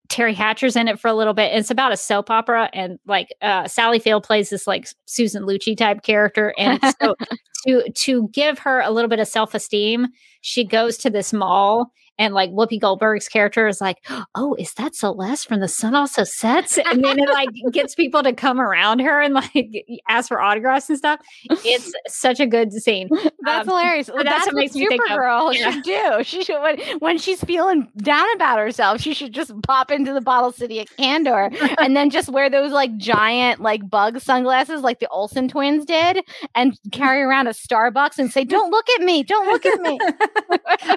Teri 0.09 0.35
Hatcher's 0.35 0.77
in 0.77 0.89
it 0.89 0.99
for 0.99 1.09
a 1.09 1.15
little 1.15 1.35
bit. 1.35 1.53
It's 1.55 1.71
about 1.71 1.93
a 1.93 1.97
soap 1.97 2.31
opera, 2.31 2.71
and 2.73 2.99
like 3.07 3.29
uh, 3.43 3.69
Sally 3.69 3.99
Field 3.99 4.25
plays 4.25 4.51
this 4.51 4.67
like 4.67 4.89
Susan 5.07 5.45
Lucci 5.45 5.77
type 5.77 6.03
character, 6.03 6.55
and 6.59 6.81
so 7.01 7.15
to 7.67 7.91
to 7.91 8.29
give 8.29 8.59
her 8.59 8.81
a 8.81 8.91
little 8.91 9.09
bit 9.09 9.21
of 9.21 9.29
self 9.29 9.55
esteem, 9.55 10.09
she 10.41 10.65
goes 10.65 10.97
to 10.99 11.11
this 11.11 11.33
mall. 11.33 11.93
And 12.19 12.35
like 12.35 12.51
Whoopi 12.51 12.81
Goldberg's 12.81 13.29
character 13.29 13.69
is 13.69 13.81
like, 13.81 13.99
oh, 14.35 14.55
is 14.59 14.75
that 14.75 14.95
Celeste 14.95 15.47
from 15.49 15.61
The 15.61 15.69
Sun 15.69 15.95
Also 15.95 16.25
Sets? 16.25 16.79
And 16.79 17.05
then 17.05 17.19
it 17.19 17.29
like 17.29 17.49
gets 17.73 17.95
people 17.95 18.23
to 18.23 18.33
come 18.33 18.61
around 18.61 19.01
her 19.01 19.21
and 19.21 19.35
like 19.35 19.87
ask 20.09 20.29
for 20.29 20.41
autographs 20.41 20.89
and 20.89 20.99
stuff. 20.99 21.21
It's 21.65 21.93
such 22.09 22.41
a 22.41 22.47
good 22.47 22.73
scene. 22.73 23.09
That's 23.45 23.63
Um, 23.63 23.69
hilarious. 23.69 24.09
Well, 24.09 24.25
that's 24.25 24.31
that's, 24.45 24.47
what 24.49 24.57
makes 24.57 24.75
me 24.75 24.87
think 24.89 25.03
of- 25.03 25.09
Supergirl 25.17 25.55
should 25.55 25.83
do. 25.85 26.25
She 26.25 26.43
should 26.45 26.61
when, 26.61 26.79
when 26.99 27.19
she's 27.19 27.43
feeling 27.45 27.89
down 27.99 28.27
about 28.35 28.59
herself, 28.59 29.01
she 29.01 29.15
should 29.15 29.33
just 29.33 29.53
pop 29.63 29.91
into 29.91 30.13
the 30.13 30.21
bottle 30.21 30.53
city 30.53 30.81
at 30.81 30.89
Kandor 30.99 31.55
and 31.81 31.95
then 31.97 32.11
just 32.11 32.29
wear 32.29 32.51
those 32.51 32.73
like 32.73 32.97
giant 32.97 33.61
like 33.61 33.89
bug 33.89 34.21
sunglasses 34.21 34.83
like 34.83 34.99
the 35.01 35.09
Olsen 35.09 35.49
twins 35.49 35.85
did 35.85 36.25
and 36.55 36.79
carry 36.93 37.23
around 37.23 37.47
a 37.47 37.51
Starbucks 37.51 38.19
and 38.19 38.31
say, 38.33 38.45
"Don't 38.45 38.71
look 38.71 38.89
at 38.91 39.03
me. 39.03 39.23
Don't 39.23 39.47
look 39.47 39.65
at 39.65 39.81
me." 39.81 39.99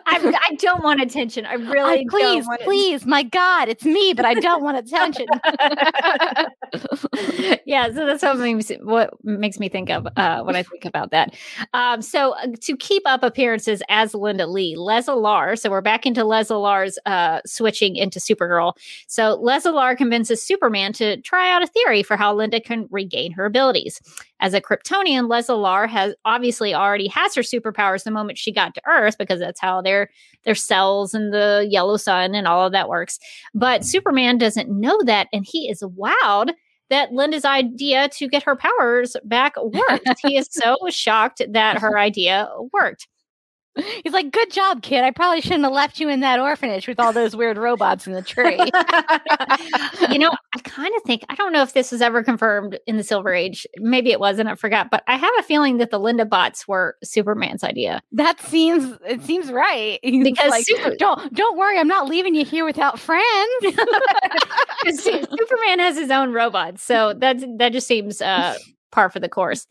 I, 0.05 0.39
I 0.49 0.55
don't 0.55 0.83
want 0.83 1.01
attention. 1.11 1.45
I 1.45 1.53
really 1.53 1.99
I- 1.99 2.05
please, 2.09 2.45
don't 2.45 2.47
want 2.47 2.61
it. 2.61 2.65
please, 2.65 3.05
my 3.05 3.23
God, 3.23 3.69
it's 3.69 3.85
me, 3.85 4.13
but 4.13 4.25
I 4.25 4.33
don't 4.35 4.63
want 4.63 4.77
attention. 4.77 5.27
yeah, 7.65 7.87
so 7.87 8.05
that's 8.05 8.23
what 8.23 8.37
makes 8.37 8.71
what 8.81 9.13
makes 9.23 9.59
me 9.59 9.69
think 9.69 9.89
of 9.89 10.07
uh, 10.15 10.41
when 10.43 10.55
I 10.55 10.63
think 10.63 10.85
about 10.85 11.11
that. 11.11 11.35
Um, 11.73 12.01
so 12.01 12.33
uh, 12.35 12.47
to 12.61 12.77
keep 12.77 13.03
up 13.05 13.23
appearances 13.23 13.83
as 13.89 14.13
Linda 14.13 14.47
Lee, 14.47 14.75
Lar. 14.75 15.55
So 15.55 15.69
we're 15.69 15.81
back 15.81 16.05
into 16.05 16.23
Lar's 16.23 16.97
uh, 17.05 17.41
switching 17.45 17.95
into 17.95 18.19
Supergirl. 18.19 18.73
So 19.07 19.35
Lar 19.35 19.95
convinces 19.95 20.41
Superman 20.41 20.93
to 20.93 21.17
try 21.21 21.51
out 21.51 21.61
a 21.61 21.67
theory 21.67 22.03
for 22.03 22.17
how 22.17 22.33
Linda 22.33 22.59
can 22.59 22.87
regain 22.89 23.31
her 23.33 23.45
abilities. 23.45 24.01
As 24.41 24.55
a 24.55 24.61
Kryptonian, 24.61 25.29
Leslie 25.29 25.55
Lar 25.55 25.85
has 25.85 26.15
obviously 26.25 26.73
already 26.73 27.07
has 27.07 27.35
her 27.35 27.43
superpowers 27.43 28.03
the 28.03 28.11
moment 28.11 28.39
she 28.39 28.51
got 28.51 28.73
to 28.73 28.81
Earth 28.87 29.17
because 29.17 29.39
that's 29.39 29.61
how 29.61 29.81
their 29.81 30.09
their 30.43 30.55
cells 30.55 31.13
and 31.13 31.31
the 31.31 31.67
yellow 31.69 31.95
sun 31.97 32.33
and 32.33 32.47
all 32.47 32.65
of 32.65 32.71
that 32.71 32.89
works. 32.89 33.19
But 33.53 33.85
Superman 33.85 34.39
doesn't 34.39 34.69
know 34.69 34.97
that, 35.05 35.27
and 35.31 35.45
he 35.47 35.69
is 35.69 35.83
wowed 35.83 36.53
that 36.89 37.13
Linda's 37.13 37.45
idea 37.45 38.09
to 38.09 38.27
get 38.27 38.43
her 38.43 38.55
powers 38.55 39.15
back 39.23 39.53
worked. 39.57 40.19
he 40.21 40.37
is 40.37 40.47
so 40.51 40.75
shocked 40.89 41.41
that 41.49 41.79
her 41.79 41.97
idea 41.97 42.49
worked. 42.73 43.07
He's 44.03 44.11
like, 44.11 44.31
"Good 44.31 44.51
job, 44.51 44.81
kid. 44.81 45.03
I 45.03 45.11
probably 45.11 45.39
shouldn't 45.39 45.63
have 45.63 45.71
left 45.71 45.99
you 45.99 46.09
in 46.09 46.19
that 46.19 46.39
orphanage 46.41 46.87
with 46.87 46.99
all 46.99 47.13
those 47.13 47.35
weird 47.35 47.57
robots 47.57 48.05
in 48.05 48.11
the 48.13 48.21
tree." 48.21 48.57
you 50.11 50.19
know, 50.19 50.31
I 50.53 50.59
kind 50.63 50.93
of 50.97 51.03
think 51.03 51.23
I 51.29 51.35
don't 51.35 51.53
know 51.53 51.61
if 51.61 51.71
this 51.73 51.89
was 51.91 52.01
ever 52.01 52.21
confirmed 52.21 52.77
in 52.85 52.97
the 52.97 53.03
Silver 53.03 53.33
Age. 53.33 53.65
Maybe 53.77 54.11
it 54.11 54.19
wasn't. 54.19 54.49
I 54.49 54.55
forgot, 54.55 54.89
but 54.91 55.03
I 55.07 55.15
have 55.15 55.31
a 55.39 55.43
feeling 55.43 55.77
that 55.77 55.89
the 55.89 55.99
Linda 55.99 56.25
bots 56.25 56.67
were 56.67 56.97
Superman's 57.01 57.63
idea. 57.63 58.01
That 58.11 58.41
seems 58.41 58.97
it 59.07 59.21
seems 59.23 59.49
right. 59.51 59.99
He's 60.03 60.23
Because 60.23 60.49
like, 60.49 60.65
Super- 60.65 60.95
don't 60.97 61.33
don't 61.33 61.57
worry, 61.57 61.79
I'm 61.79 61.87
not 61.87 62.09
leaving 62.09 62.35
you 62.35 62.43
here 62.43 62.65
without 62.65 62.99
friends. 62.99 63.25
Su- 64.89 65.25
Superman 65.37 65.79
has 65.79 65.97
his 65.97 66.11
own 66.11 66.33
robots, 66.33 66.83
so 66.83 67.13
that's 67.13 67.45
that 67.57 67.71
just 67.71 67.87
seems 67.87 68.21
uh, 68.21 68.57
par 68.91 69.09
for 69.09 69.19
the 69.21 69.29
course. 69.29 69.65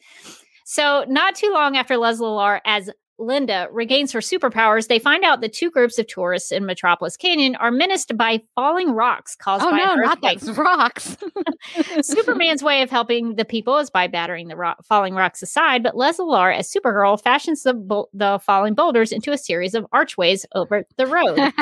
So, 0.65 1.05
not 1.09 1.35
too 1.35 1.51
long 1.53 1.77
after 1.77 1.97
Leslie 1.97 2.29
Lar 2.29 2.63
as 2.65 2.89
Linda 3.21 3.69
regains 3.71 4.13
her 4.13 4.21
superpowers, 4.21 4.89
they 4.89 4.99
find 4.99 5.25
out 5.25 5.41
the 5.41 5.49
two 5.49 5.71
groups 5.71 5.99
of 5.99 6.07
tourists 6.07 6.51
in 6.51 6.67
Metropolis 6.67 7.17
Canyon 7.17 7.55
are 7.57 7.71
menaced 7.71 8.17
by 8.17 8.41
falling 8.55 8.93
rocks 8.93 9.37
caused 9.37 9.65
oh 9.65 9.71
by 9.71 9.77
no, 9.77 9.95
not 9.95 10.21
those 10.23 10.51
rocks. 10.57 11.17
Superman's 12.03 12.63
way 12.63 12.83
of 12.83 12.91
helping 12.91 13.37
the 13.37 13.45
people 13.45 13.79
is 13.79 13.91
by 13.91 14.07
battering 14.07 14.49
the 14.49 14.75
falling 14.83 15.15
rocks 15.15 15.43
aside, 15.43 15.83
but 15.83 15.97
Leslie 15.97 16.25
Lar, 16.25 16.51
as 16.51 16.73
Supergirl, 16.73 17.23
fashions 17.23 17.63
the, 17.63 17.75
bou- 17.75 18.07
the 18.13 18.41
falling 18.43 18.75
boulders 18.75 19.13
into 19.13 19.33
a 19.33 19.39
series 19.39 19.75
of 19.75 19.87
archways 19.93 20.47
over 20.55 20.85
the 20.97 21.07
road. 21.07 21.39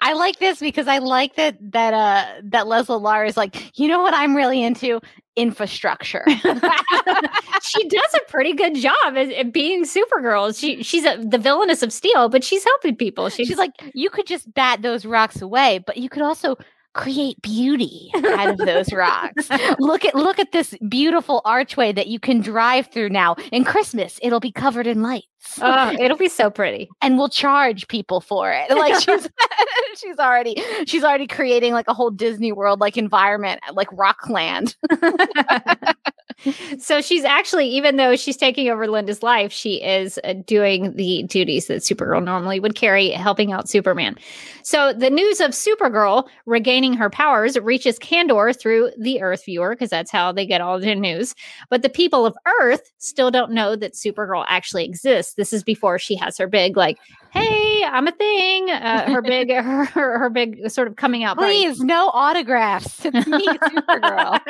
I 0.00 0.12
like 0.14 0.38
this 0.38 0.58
because 0.58 0.88
I 0.88 0.98
like 0.98 1.36
that 1.36 1.56
that 1.72 1.94
uh 1.94 2.40
that 2.44 2.66
Leslie 2.66 2.98
Lar 2.98 3.24
is 3.24 3.36
like, 3.36 3.78
you 3.78 3.88
know 3.88 4.02
what 4.02 4.14
I'm 4.14 4.34
really 4.34 4.62
into? 4.62 5.00
Infrastructure. 5.38 6.24
she 7.62 7.88
does 7.88 8.14
a 8.14 8.30
pretty 8.30 8.52
good 8.52 8.74
job 8.74 9.16
at, 9.16 9.30
at 9.30 9.52
being 9.52 9.84
Supergirl. 9.84 10.58
She 10.58 10.82
she's 10.82 11.04
a, 11.04 11.16
the 11.16 11.38
villainess 11.38 11.82
of 11.82 11.92
Steel, 11.92 12.28
but 12.28 12.42
she's 12.42 12.64
helping 12.64 12.96
people. 12.96 13.28
She's, 13.28 13.46
She's 13.46 13.56
like, 13.56 13.70
you 13.94 14.10
could 14.10 14.26
just 14.26 14.52
bat 14.52 14.82
those 14.82 15.06
rocks 15.06 15.40
away, 15.40 15.78
but 15.86 15.96
you 15.96 16.08
could 16.08 16.22
also 16.22 16.56
create 16.94 17.40
beauty 17.42 18.10
out 18.14 18.48
of 18.48 18.58
those 18.58 18.92
rocks. 18.92 19.48
look 19.78 20.04
at 20.04 20.16
look 20.16 20.40
at 20.40 20.50
this 20.50 20.74
beautiful 20.88 21.40
archway 21.44 21.92
that 21.92 22.08
you 22.08 22.18
can 22.18 22.40
drive 22.40 22.88
through 22.88 23.10
now. 23.10 23.36
In 23.52 23.64
Christmas, 23.64 24.18
it'll 24.22 24.40
be 24.40 24.52
covered 24.52 24.86
in 24.86 25.02
lights. 25.02 25.26
Oh, 25.60 25.92
it'll 26.00 26.16
be 26.16 26.28
so 26.28 26.50
pretty. 26.50 26.88
and 27.00 27.16
we'll 27.16 27.28
charge 27.28 27.88
people 27.88 28.20
for 28.20 28.52
it. 28.52 28.70
Like 28.70 29.00
she's 29.02 29.28
she's 29.96 30.18
already 30.18 30.62
she's 30.86 31.04
already 31.04 31.26
creating 31.26 31.72
like 31.72 31.88
a 31.88 31.94
whole 31.94 32.10
Disney 32.10 32.52
World 32.52 32.80
like 32.80 32.96
environment, 32.96 33.60
like 33.72 33.88
Rockland. 33.92 34.76
so 36.78 37.00
she's 37.00 37.24
actually, 37.24 37.66
even 37.68 37.96
though 37.96 38.14
she's 38.14 38.36
taking 38.36 38.68
over 38.68 38.86
Linda's 38.86 39.22
life, 39.22 39.52
she 39.52 39.82
is 39.82 40.20
uh, 40.24 40.34
doing 40.46 40.94
the 40.94 41.24
duties 41.24 41.66
that 41.66 41.82
Supergirl 41.82 42.22
normally 42.22 42.60
would 42.60 42.74
carry, 42.76 43.10
helping 43.10 43.50
out 43.52 43.68
Superman. 43.68 44.16
So 44.62 44.92
the 44.92 45.10
news 45.10 45.40
of 45.40 45.50
Supergirl 45.50 46.28
regaining 46.46 46.92
her 46.94 47.10
powers 47.10 47.58
reaches 47.58 47.98
Kandor 47.98 48.58
through 48.58 48.90
the 48.98 49.20
Earth 49.20 49.44
viewer, 49.46 49.70
because 49.70 49.90
that's 49.90 50.10
how 50.12 50.30
they 50.30 50.46
get 50.46 50.60
all 50.60 50.78
their 50.78 50.94
news. 50.94 51.34
But 51.70 51.82
the 51.82 51.88
people 51.88 52.24
of 52.24 52.36
Earth 52.60 52.82
still 52.98 53.30
don't 53.30 53.52
know 53.52 53.74
that 53.74 53.94
Supergirl 53.94 54.44
actually 54.48 54.84
exists. 54.84 55.27
This 55.34 55.52
is 55.52 55.62
before 55.62 55.98
she 55.98 56.14
has 56.16 56.36
her 56.38 56.46
big, 56.46 56.76
like, 56.76 56.98
hey, 57.30 57.84
I'm 57.84 58.06
a 58.08 58.12
thing. 58.12 58.70
Uh, 58.70 59.10
her 59.10 59.22
big, 59.22 59.50
her, 59.54 59.84
her, 59.84 60.18
her 60.18 60.30
big 60.30 60.68
sort 60.70 60.88
of 60.88 60.96
coming 60.96 61.24
out. 61.24 61.36
party. 61.36 61.52
Please, 61.64 61.80
no 61.80 62.10
autographs. 62.12 63.04
It's 63.04 63.26
me, 63.26 63.46
Supergirl. 63.46 64.40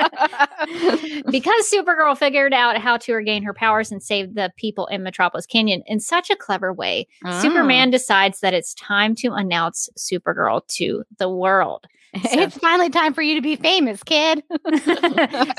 because 1.30 1.70
Supergirl 1.70 2.16
figured 2.16 2.52
out 2.52 2.78
how 2.78 2.96
to 2.98 3.14
regain 3.14 3.42
her 3.42 3.54
powers 3.54 3.90
and 3.92 4.02
save 4.02 4.34
the 4.34 4.52
people 4.56 4.86
in 4.86 5.02
Metropolis 5.02 5.46
Canyon 5.46 5.82
in 5.86 6.00
such 6.00 6.30
a 6.30 6.36
clever 6.36 6.72
way, 6.72 7.06
Mm. 7.24 7.42
Superman 7.42 7.90
decides 7.90 8.40
that 8.40 8.54
it's 8.54 8.74
time 8.74 9.14
to 9.16 9.32
announce 9.32 9.88
Supergirl 9.98 10.66
to 10.68 11.02
the 11.18 11.28
world. 11.28 11.86
it's 12.14 12.56
finally 12.56 12.88
time 12.88 13.12
for 13.12 13.22
you 13.22 13.34
to 13.34 13.42
be 13.42 13.56
famous, 13.56 14.02
kid. 14.02 14.42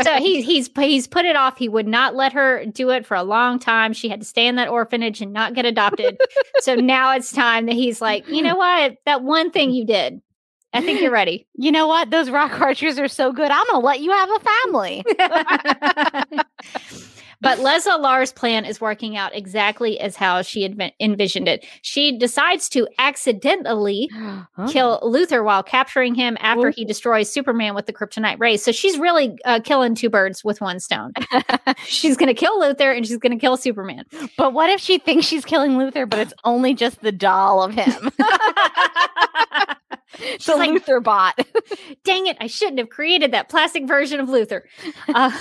so 0.03 0.15
he, 0.15 0.41
he's 0.41 0.69
he's 0.75 1.07
put 1.07 1.25
it 1.25 1.35
off. 1.35 1.57
He 1.57 1.69
would 1.69 1.87
not 1.87 2.15
let 2.15 2.33
her 2.33 2.65
do 2.65 2.89
it 2.89 3.05
for 3.05 3.15
a 3.15 3.23
long 3.23 3.59
time. 3.59 3.93
She 3.93 4.09
had 4.09 4.21
to 4.21 4.25
stay 4.25 4.47
in 4.47 4.55
that 4.55 4.67
orphanage 4.67 5.21
and 5.21 5.31
not 5.31 5.53
get 5.53 5.65
adopted. 5.65 6.19
so 6.59 6.75
now 6.75 7.13
it's 7.15 7.31
time 7.31 7.67
that 7.67 7.75
he's 7.75 8.01
like, 8.01 8.27
you 8.27 8.41
know 8.41 8.55
what? 8.55 8.97
That 9.05 9.21
one 9.23 9.51
thing 9.51 9.71
you 9.71 9.85
did, 9.85 10.21
I 10.73 10.81
think 10.81 11.01
you're 11.01 11.11
ready. 11.11 11.47
you 11.55 11.71
know 11.71 11.87
what? 11.87 12.09
Those 12.09 12.29
rock 12.29 12.59
archers 12.59 12.97
are 12.97 13.07
so 13.07 13.31
good. 13.31 13.51
I'm 13.51 13.67
gonna 13.67 13.85
let 13.85 13.99
you 13.99 14.11
have 14.11 14.29
a 14.29 14.39
family. 14.39 15.03
But 17.41 17.59
Leslie 17.59 17.97
Lar's 17.99 18.31
plan 18.31 18.65
is 18.65 18.81
working 18.81 19.15
out 19.15 19.35
exactly 19.35 19.99
as 19.99 20.15
how 20.15 20.41
she 20.41 20.63
had 20.63 20.93
envisioned 20.99 21.47
it. 21.47 21.65
She 21.81 22.17
decides 22.17 22.67
to 22.69 22.87
accidentally 22.97 24.09
kill 24.69 24.99
Luthor 25.01 25.43
while 25.43 25.63
capturing 25.63 26.15
him 26.15 26.37
after 26.41 26.67
Ooh. 26.67 26.73
he 26.75 26.85
destroys 26.85 27.31
Superman 27.31 27.75
with 27.75 27.85
the 27.85 27.93
kryptonite 27.93 28.39
rays. 28.39 28.63
So 28.63 28.71
she's 28.71 28.97
really 28.97 29.37
uh, 29.45 29.59
killing 29.63 29.95
two 29.95 30.09
birds 30.09 30.43
with 30.43 30.61
one 30.61 30.79
stone. 30.79 31.13
she's 31.85 32.17
going 32.17 32.27
to 32.27 32.33
kill 32.33 32.59
Luthor 32.59 32.95
and 32.95 33.07
she's 33.07 33.17
going 33.17 33.31
to 33.31 33.39
kill 33.39 33.57
Superman. 33.57 34.05
But 34.37 34.53
what 34.53 34.69
if 34.69 34.79
she 34.79 34.97
thinks 34.97 35.25
she's 35.25 35.45
killing 35.45 35.71
Luthor, 35.71 36.09
but 36.09 36.19
it's 36.19 36.33
only 36.43 36.73
just 36.73 37.01
the 37.01 37.11
doll 37.11 37.63
of 37.63 37.73
him? 37.73 38.11
the 40.45 40.55
like- 40.55 40.69
Luthor 40.71 41.03
bot. 41.03 41.39
Dang 42.03 42.27
it, 42.27 42.37
I 42.39 42.47
shouldn't 42.47 42.79
have 42.79 42.89
created 42.89 43.31
that 43.31 43.49
plastic 43.49 43.87
version 43.87 44.19
of 44.19 44.27
Luthor. 44.27 44.61
Uh, 45.07 45.31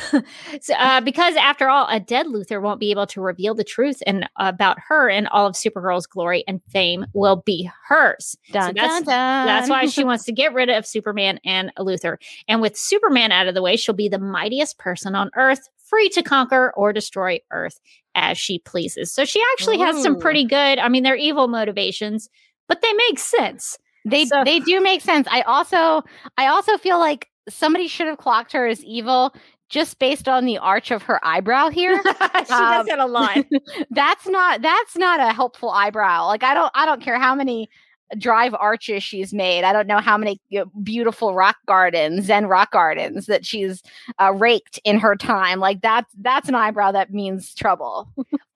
so, 0.61 0.75
uh, 0.75 1.01
because 1.01 1.37
after 1.37 1.69
all, 1.69 1.87
a 1.89 2.01
dead 2.01 2.27
Luthor 2.27 2.61
won't 2.61 2.81
be 2.81 2.91
able 2.91 3.07
to 3.09 3.21
reveal 3.21 3.55
the 3.55 3.65
truth 3.65 4.03
and 4.07 4.29
about 4.37 4.79
her, 4.89 5.09
and 5.09 5.29
all 5.29 5.47
of 5.47 5.55
Supergirl's 5.55 6.07
glory 6.07 6.45
and 6.47 6.63
fame 6.71 7.07
will 7.13 7.43
be 7.45 7.71
hers. 7.89 8.37
Dun, 8.53 8.75
that's- 8.75 8.91
dun, 8.91 9.05
dun. 9.05 9.47
That's 9.47 9.71
why 9.71 9.87
she 9.87 10.05
wants 10.05 10.25
to 10.25 10.33
get 10.33 10.55
rid 10.55 10.69
of 10.69 10.87
Superman 10.87 11.41
and 11.45 11.73
Luthor. 11.79 12.17
And 12.47 12.61
with 12.61 12.77
Superman 12.77 13.33
out 13.33 13.49
of 13.49 13.55
the 13.55 13.63
way, 13.63 13.77
she'll 13.77 13.95
be 13.95 14.09
the 14.09 14.19
mightiest 14.19 14.79
person 14.79 15.15
on 15.15 15.31
Earth, 15.37 15.69
free 15.89 16.09
to 16.11 16.23
conquer 16.23 16.73
or 16.77 16.93
destroy 16.93 17.41
Earth 17.51 17.81
as 18.15 18.37
she 18.37 18.59
pleases. 18.59 19.13
So 19.13 19.25
she 19.25 19.41
actually 19.53 19.79
has 19.79 20.03
some 20.03 20.19
pretty 20.19 20.45
good, 20.45 20.79
I 20.79 20.89
mean, 20.89 21.03
they're 21.03 21.17
evil 21.17 21.49
motivations, 21.49 22.29
but 22.67 22.83
they 22.83 22.93
make 22.93 23.19
sense. 23.19 23.79
They 24.11 24.27
So- 24.27 24.45
they 24.45 24.61
do 24.61 24.81
make 24.81 25.01
sense. 25.01 25.27
I 25.31 25.43
also 25.43 26.03
I 26.37 26.47
also 26.47 26.77
feel 26.79 26.99
like 26.99 27.29
somebody 27.49 27.89
should 27.89 28.07
have 28.07 28.19
clocked 28.19 28.53
her 28.53 28.67
as 28.67 28.85
evil 28.85 29.35
just 29.69 29.99
based 29.99 30.29
on 30.29 30.45
the 30.47 30.57
arch 30.59 30.91
of 30.91 31.03
her 31.03 31.21
eyebrow 31.25 31.69
here. 31.69 32.01
she 32.05 32.13
does 32.13 32.51
Um, 32.51 32.87
that 32.87 32.99
a 32.99 33.07
lot. 33.07 33.45
that's 33.91 34.27
not 34.27 34.63
that's 34.63 34.97
not 34.97 35.21
a 35.21 35.33
helpful 35.33 35.71
eyebrow. 35.71 36.27
Like 36.27 36.43
I 36.43 36.55
don't 36.55 36.71
I 36.75 36.87
don't 36.87 37.03
care 37.03 37.19
how 37.19 37.35
many 37.35 37.69
drive 38.17 38.55
arches 38.59 39.03
she's 39.03 39.35
made. 39.35 39.65
I 39.65 39.73
don't 39.75 39.87
know 39.87 39.99
how 39.99 40.17
many 40.17 40.41
you 40.49 40.61
know, 40.61 40.67
beautiful 40.83 41.35
rock 41.35 41.57
gardens 41.67 42.31
and 42.31 42.49
rock 42.49 42.73
gardens 42.73 43.27
that 43.27 43.45
she's 43.45 43.83
uh, 44.19 44.33
raked 44.33 44.81
in 44.85 44.99
her 44.99 45.15
time. 45.15 45.61
Like 45.61 45.83
that's 45.83 46.11
that's 46.23 46.49
an 46.49 46.55
eyebrow 46.55 46.93
that 46.93 47.13
means 47.13 47.55
trouble. 47.55 48.09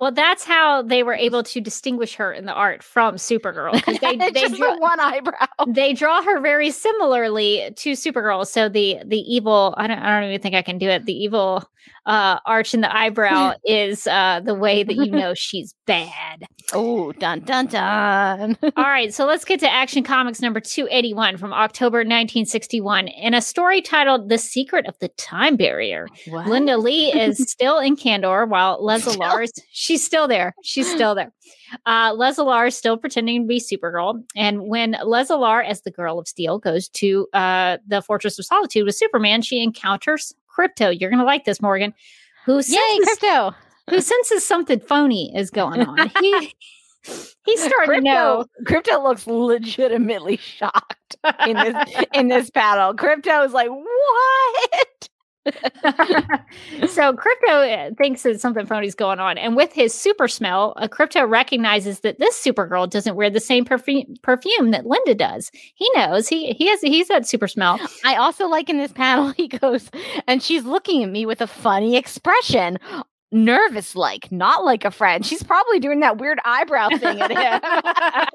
Well, 0.02 0.10
that's 0.10 0.42
how 0.42 0.82
they 0.82 1.04
were 1.04 1.14
able 1.14 1.44
to 1.44 1.60
distinguish 1.60 2.16
her 2.16 2.32
in 2.32 2.44
the 2.44 2.52
art 2.52 2.82
from 2.82 3.14
Supergirl. 3.14 3.72
They, 4.00 4.16
they, 4.32 4.32
just 4.32 4.56
draw, 4.56 4.76
one 4.76 4.98
eyebrow. 4.98 5.46
they 5.68 5.92
draw 5.92 6.20
her 6.24 6.40
very 6.40 6.72
similarly 6.72 7.72
to 7.76 7.92
Supergirl. 7.92 8.44
So 8.44 8.68
the 8.68 8.98
the 9.06 9.20
evil, 9.20 9.76
I 9.78 9.86
don't, 9.86 10.00
I 10.00 10.18
don't 10.18 10.28
even 10.28 10.42
think 10.42 10.56
I 10.56 10.62
can 10.62 10.78
do 10.78 10.88
it. 10.88 11.04
The 11.04 11.12
evil 11.12 11.62
uh, 12.06 12.38
arch 12.44 12.74
in 12.74 12.80
the 12.80 12.94
eyebrow 12.94 13.54
is 13.64 14.06
uh, 14.06 14.40
the 14.44 14.54
way 14.54 14.82
that 14.82 14.94
you 14.94 15.10
know 15.10 15.34
she's 15.36 15.74
bad. 15.86 16.46
Oh, 16.72 17.12
dun 17.12 17.40
dun 17.40 17.66
dun. 17.66 18.58
All 18.76 18.84
right, 18.84 19.12
so 19.12 19.26
let's 19.26 19.44
get 19.44 19.60
to 19.60 19.72
Action 19.72 20.02
Comics 20.02 20.40
number 20.40 20.58
281 20.60 21.36
from 21.36 21.52
October 21.52 21.98
1961 21.98 23.08
in 23.08 23.34
a 23.34 23.42
story 23.42 23.82
titled 23.82 24.28
The 24.28 24.38
Secret 24.38 24.86
of 24.86 24.98
the 25.00 25.08
Time 25.10 25.56
Barrier. 25.56 26.08
Linda 26.26 26.78
Lee 26.78 27.12
is 27.12 27.38
still 27.50 27.78
in 27.78 27.96
Kandor 27.96 28.48
while 28.48 28.82
Leslie 28.82 29.16
Lars, 29.16 29.52
she's 29.92 30.04
still 30.04 30.26
there. 30.26 30.54
She's 30.62 30.90
still 30.90 31.14
there. 31.14 31.32
Uh, 31.84 32.14
Leslie 32.16 32.66
is 32.66 32.76
still 32.76 32.96
pretending 32.96 33.42
to 33.42 33.46
be 33.46 33.60
Supergirl. 33.60 34.22
And 34.34 34.62
when 34.62 34.96
Leslie 35.04 35.66
as 35.66 35.82
the 35.82 35.90
Girl 35.90 36.18
of 36.18 36.26
Steel, 36.26 36.58
goes 36.58 36.88
to 36.90 37.28
uh, 37.34 37.76
the 37.86 38.00
Fortress 38.00 38.38
of 38.38 38.46
Solitude 38.46 38.86
with 38.86 38.94
Superman, 38.94 39.42
she 39.42 39.62
encounters 39.62 40.34
Krypto. 40.56 40.98
You're 40.98 41.10
going 41.10 41.20
to 41.20 41.26
like 41.26 41.44
this, 41.44 41.60
Morgan. 41.60 41.92
Who 42.46 42.56
Yay, 42.56 42.62
senses, 42.62 43.18
krypto. 43.18 43.54
who 43.90 44.00
senses 44.00 44.46
something 44.46 44.80
phony 44.80 45.34
is 45.36 45.50
going 45.50 45.82
on. 45.82 46.10
He, 46.20 46.54
he's 47.44 47.64
starting 47.64 47.96
to 47.96 48.00
know. 48.00 48.46
Krypto, 48.64 48.82
krypto 48.82 49.02
looks 49.02 49.26
legitimately 49.26 50.36
shocked 50.36 51.16
in 51.48 51.56
this 51.56 52.04
in 52.14 52.28
this 52.28 52.48
battle. 52.54 52.94
Krypto 52.94 53.44
is 53.44 53.52
like, 53.52 53.70
what? 53.70 55.08
so 56.88 57.12
krypto 57.12 57.90
uh, 57.90 57.94
thinks 57.96 58.22
that 58.22 58.40
something 58.40 58.64
phony's 58.64 58.94
going 58.94 59.18
on 59.18 59.36
and 59.38 59.56
with 59.56 59.72
his 59.72 59.92
super 59.92 60.28
smell 60.28 60.72
uh, 60.76 60.86
krypto 60.86 61.28
recognizes 61.28 62.00
that 62.00 62.18
this 62.20 62.40
supergirl 62.40 62.88
doesn't 62.88 63.16
wear 63.16 63.28
the 63.28 63.40
same 63.40 63.64
perfume 63.64 64.14
perfume 64.22 64.70
that 64.70 64.86
linda 64.86 65.14
does. 65.14 65.50
He 65.74 65.90
knows. 65.96 66.28
He 66.28 66.52
he 66.52 66.68
has 66.68 66.80
he's 66.80 67.08
that 67.08 67.26
super 67.26 67.48
smell. 67.48 67.80
I 68.04 68.16
also 68.16 68.46
like 68.46 68.68
in 68.68 68.78
this 68.78 68.92
panel, 68.92 69.30
he 69.36 69.48
goes, 69.48 69.90
and 70.26 70.42
she's 70.42 70.64
looking 70.64 71.02
at 71.02 71.10
me 71.10 71.26
with 71.26 71.40
a 71.40 71.46
funny 71.46 71.96
expression. 71.96 72.78
Nervous 73.32 73.96
like, 73.96 74.30
not 74.30 74.64
like 74.64 74.84
a 74.84 74.90
friend. 74.90 75.24
She's 75.24 75.42
probably 75.42 75.80
doing 75.80 76.00
that 76.00 76.18
weird 76.18 76.38
eyebrow 76.44 76.90
thing 76.90 77.20
at 77.20 77.30
him. 77.30 77.60
I, 77.64 78.28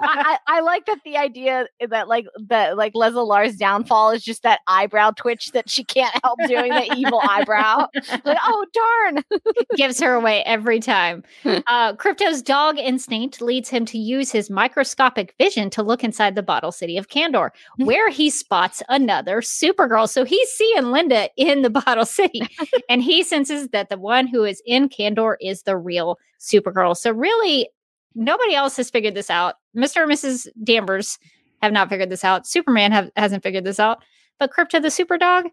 I, 0.00 0.38
I 0.46 0.60
like 0.60 0.86
that 0.86 0.98
the 1.04 1.16
idea 1.16 1.66
that 1.86 2.08
like 2.08 2.26
that 2.48 2.76
like 2.76 2.94
Leslie 2.94 3.22
Lars 3.22 3.56
downfall 3.56 4.10
is 4.10 4.24
just 4.24 4.42
that 4.42 4.60
eyebrow 4.66 5.10
twitch 5.10 5.52
that 5.52 5.68
she 5.68 5.84
can't 5.84 6.14
help 6.24 6.38
doing 6.46 6.72
the 6.72 6.94
evil 6.96 7.20
eyebrow. 7.22 7.86
Like, 8.24 8.38
oh 8.44 8.66
darn. 8.72 9.24
gives 9.76 10.00
her 10.00 10.14
away 10.14 10.42
every 10.44 10.80
time 10.80 11.22
uh, 11.44 11.92
krypto's 11.94 12.42
dog 12.42 12.78
instinct 12.78 13.40
leads 13.40 13.68
him 13.68 13.84
to 13.84 13.98
use 13.98 14.30
his 14.30 14.50
microscopic 14.50 15.34
vision 15.38 15.70
to 15.70 15.82
look 15.82 16.02
inside 16.02 16.34
the 16.34 16.42
bottle 16.42 16.72
city 16.72 16.96
of 16.96 17.08
kandor 17.08 17.50
where 17.76 18.10
he 18.10 18.30
spots 18.30 18.82
another 18.88 19.40
supergirl 19.40 20.08
so 20.08 20.24
he's 20.24 20.48
seeing 20.50 20.90
linda 20.90 21.28
in 21.36 21.62
the 21.62 21.70
bottle 21.70 22.04
city 22.04 22.42
and 22.88 23.02
he 23.02 23.22
senses 23.22 23.68
that 23.68 23.88
the 23.88 23.98
one 23.98 24.26
who 24.26 24.37
is 24.44 24.62
in 24.66 24.88
Kandor 24.88 25.36
is 25.40 25.62
the 25.62 25.76
real 25.76 26.18
Supergirl. 26.40 26.96
So 26.96 27.12
really, 27.12 27.68
nobody 28.14 28.54
else 28.54 28.76
has 28.76 28.90
figured 28.90 29.14
this 29.14 29.30
out. 29.30 29.56
Mr. 29.76 30.02
and 30.02 30.12
Mrs. 30.12 30.48
Danvers 30.62 31.18
have 31.62 31.72
not 31.72 31.88
figured 31.88 32.10
this 32.10 32.24
out. 32.24 32.46
Superman 32.46 32.92
have, 32.92 33.10
hasn't 33.16 33.42
figured 33.42 33.64
this 33.64 33.80
out. 33.80 34.02
But 34.38 34.52
Krypto 34.52 34.80
the 34.80 34.90
Super 34.90 35.18
Dog 35.18 35.46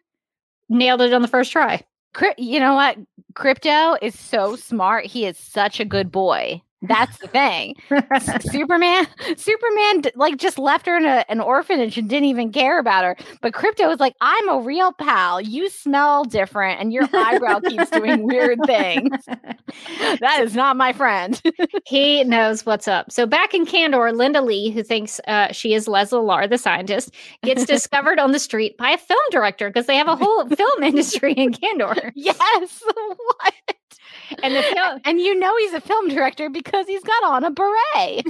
nailed 0.69 1.01
it 1.01 1.13
on 1.13 1.21
the 1.21 1.27
first 1.27 1.51
try. 1.51 1.83
You 2.37 2.59
know 2.59 2.75
what? 2.75 2.97
Krypto 3.33 3.97
is 4.01 4.17
so 4.17 4.55
smart. 4.55 5.05
He 5.05 5.25
is 5.25 5.37
such 5.37 5.79
a 5.79 5.85
good 5.85 6.11
boy. 6.11 6.61
That's 6.87 7.17
the 7.17 7.27
thing. 7.27 7.75
Superman, 8.51 9.07
Superman, 9.37 10.03
like 10.15 10.37
just 10.37 10.57
left 10.59 10.85
her 10.85 10.97
in 10.97 11.05
a, 11.05 11.25
an 11.29 11.39
orphanage 11.39 11.97
and 11.97 12.09
didn't 12.09 12.25
even 12.25 12.51
care 12.51 12.79
about 12.79 13.03
her. 13.03 13.15
But 13.41 13.53
Krypto 13.53 13.87
was 13.87 13.99
like, 13.99 14.15
"I'm 14.21 14.49
a 14.49 14.59
real 14.59 14.93
pal. 14.93 15.41
You 15.41 15.69
smell 15.69 16.23
different, 16.23 16.79
and 16.79 16.93
your 16.93 17.07
eyebrow 17.13 17.59
keeps 17.59 17.89
doing 17.89 18.23
weird 18.23 18.59
things. 18.65 19.11
That 20.19 20.41
is 20.41 20.55
not 20.55 20.77
my 20.77 20.93
friend." 20.93 21.41
he 21.85 22.23
knows 22.23 22.65
what's 22.65 22.87
up. 22.87 23.11
So 23.11 23.25
back 23.25 23.53
in 23.53 23.65
Kandor, 23.65 24.13
Linda 24.15 24.41
Lee, 24.41 24.69
who 24.69 24.83
thinks 24.83 25.19
uh, 25.27 25.51
she 25.51 25.73
is 25.73 25.87
Leslie 25.87 26.19
Lar, 26.19 26.47
the 26.47 26.57
scientist, 26.57 27.13
gets 27.43 27.65
discovered 27.65 28.19
on 28.19 28.31
the 28.31 28.39
street 28.39 28.77
by 28.77 28.91
a 28.91 28.97
film 28.97 29.19
director 29.31 29.69
because 29.69 29.85
they 29.85 29.95
have 29.95 30.07
a 30.07 30.15
whole 30.15 30.47
film 30.47 30.83
industry 30.83 31.33
in 31.33 31.51
Kandor. 31.51 32.11
yes, 32.15 32.83
what? 32.85 33.53
And 34.43 34.55
the 34.55 34.63
film, 34.63 34.99
And 35.05 35.19
you 35.19 35.37
know 35.37 35.53
he's 35.59 35.73
a 35.73 35.81
film 35.81 36.07
director 36.09 36.49
because 36.49 36.87
he's 36.87 37.03
got 37.03 37.23
on 37.23 37.43
a 37.43 37.51
beret. 37.51 38.25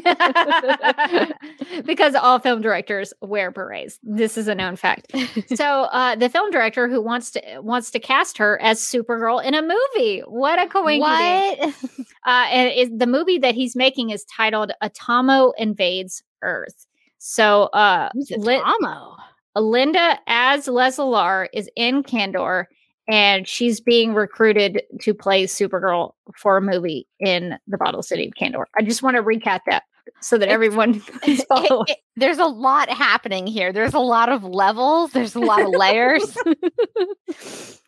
because 1.86 2.16
all 2.16 2.40
film 2.40 2.62
directors 2.62 3.14
wear 3.22 3.52
berets. 3.52 4.00
This 4.04 4.38
is 4.38 4.48
a 4.48 4.56
known 4.56 4.76
fact. 4.76 5.12
so 5.56 5.66
uh, 5.66 6.16
the 6.16 6.30
film 6.30 6.52
director 6.52 6.88
who 6.88 7.02
wants 7.02 7.32
to 7.32 7.42
wants 7.60 7.92
to 7.92 8.00
cast 8.00 8.38
her 8.38 8.62
as 8.62 8.80
Supergirl 8.80 9.44
in 9.44 9.54
a 9.54 9.62
movie. 9.62 10.22
What 10.22 10.62
a 10.62 10.68
coincidence! 10.68 11.82
what? 11.82 12.06
Uh, 12.26 12.48
and 12.50 13.00
the 13.00 13.06
movie 13.06 13.38
that 13.38 13.54
he's 13.54 13.76
making 13.76 14.10
is 14.10 14.26
titled 14.26 14.72
"Atomo 14.82 15.54
Invades 15.60 16.24
Earth." 16.42 16.88
So 17.20 17.66
uh, 17.66 18.10
Who's 18.14 18.32
Linda 19.56 20.20
as 20.28 20.68
Leslar 20.68 21.48
is 21.54 21.70
in 21.76 22.04
Kandor. 22.04 22.66
And 23.08 23.48
she's 23.48 23.80
being 23.80 24.14
recruited 24.14 24.82
to 25.02 25.14
play 25.14 25.46
Supergirl 25.46 26.14
for 26.36 26.58
a 26.58 26.62
movie 26.62 27.08
in 27.20 27.58
the 27.68 27.78
Bottle 27.78 28.02
City 28.02 28.28
of 28.28 28.34
Kandor. 28.34 28.66
I 28.78 28.82
just 28.82 29.04
want 29.04 29.16
to 29.18 29.24
recap 29.24 29.60
that 29.68 29.84
so 30.22 30.38
that 30.38 30.46
It's- 30.46 30.54
everyone 30.54 30.96
It- 31.24 31.46
it- 31.50 31.98
there's 32.16 32.38
a 32.40 32.46
lot 32.46 32.90
happening 32.90 33.46
here. 33.46 33.72
There's 33.74 33.94
a 33.94 34.00
lot 34.00 34.30
of 34.30 34.44
levels. 34.44 35.12
There's 35.12 35.36
a 35.36 35.40
lot 35.40 35.62
of 35.62 35.70
layers. 35.70 36.36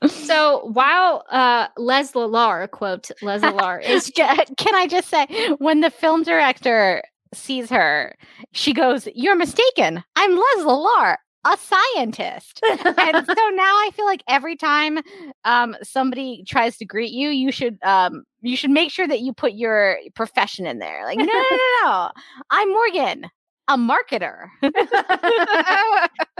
So 0.07 0.70
while 0.74 1.24
uh, 1.30 1.68
Les 1.78 2.13
Lar, 2.13 2.68
quote, 2.68 3.09
Les 3.24 3.41
Lar 3.53 3.80
is 3.80 4.11
Ca- 4.15 4.45
Can 4.57 4.76
I 4.76 4.86
just 4.86 5.09
say, 5.09 5.26
when 5.57 5.82
the 5.82 5.89
film 5.89 6.22
director 6.24 7.01
sees 7.34 7.70
her, 7.72 8.13
she 8.51 8.74
goes, 8.74 9.07
"You're 9.15 9.36
mistaken. 9.36 10.03
I'm 10.15 10.32
Leslie 10.32 10.65
Lar, 10.72 11.18
a 11.51 11.57
scientist." 11.57 12.61
and 12.63 13.25
so 13.27 13.49
now 13.49 13.63
I 13.63 13.89
feel 13.93 14.05
like 14.05 14.23
every 14.27 14.55
time 14.55 14.99
um, 15.45 15.75
somebody 15.83 16.43
tries 16.47 16.77
to 16.77 16.85
greet 16.85 17.11
you, 17.11 17.29
you 17.29 17.51
should 17.51 17.77
um, 17.83 18.23
you 18.41 18.55
should 18.57 18.71
make 18.71 18.91
sure 18.91 19.07
that 19.07 19.21
you 19.21 19.33
put 19.33 19.53
your 19.53 19.97
profession 20.15 20.65
in 20.65 20.79
there. 20.79 21.05
Like, 21.05 21.19
no, 21.19 21.25
no, 21.25 21.31
no, 21.51 21.57
no. 21.83 22.11
I'm 22.49 22.71
Morgan, 22.71 23.25
a 23.67 23.77
marketer. 23.77 24.47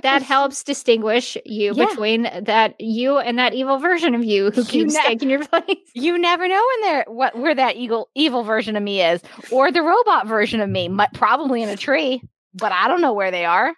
that 0.04 0.22
helps 0.22 0.64
distinguish 0.64 1.38
you 1.46 1.74
Yeah. 1.74 1.86
between 1.88 2.30
that 2.44 2.76
you 2.80 3.18
and 3.18 3.38
that 3.40 3.54
evil 3.54 3.78
version 3.80 4.16
of 4.16 4.24
you 4.24 4.52
who 4.52 4.62
You 4.62 4.64
keeps 4.64 4.94
ne- 4.94 5.02
taking 5.06 5.30
your 5.30 5.46
place. 5.46 5.66
you 5.94 6.18
never 6.18 6.48
know 6.48 6.64
when 6.74 6.82
they're 6.92 7.06
what 7.08 7.38
where 7.38 7.56
that 7.56 7.76
evil 7.76 8.10
evil 8.16 8.44
version 8.44 8.76
of 8.76 8.84
me 8.84 9.02
is, 9.04 9.22
or 9.52 9.72
the 9.72 9.82
robot 9.82 10.28
version 10.28 10.62
of 10.62 10.70
me, 10.70 10.90
probably 11.14 11.64
in 11.64 11.70
a 11.70 11.78
tree, 11.78 12.22
but 12.54 12.72
I 12.72 12.88
don't 12.88 13.02
know 13.02 13.14
where 13.14 13.32
they 13.32 13.46
are. 13.46 13.74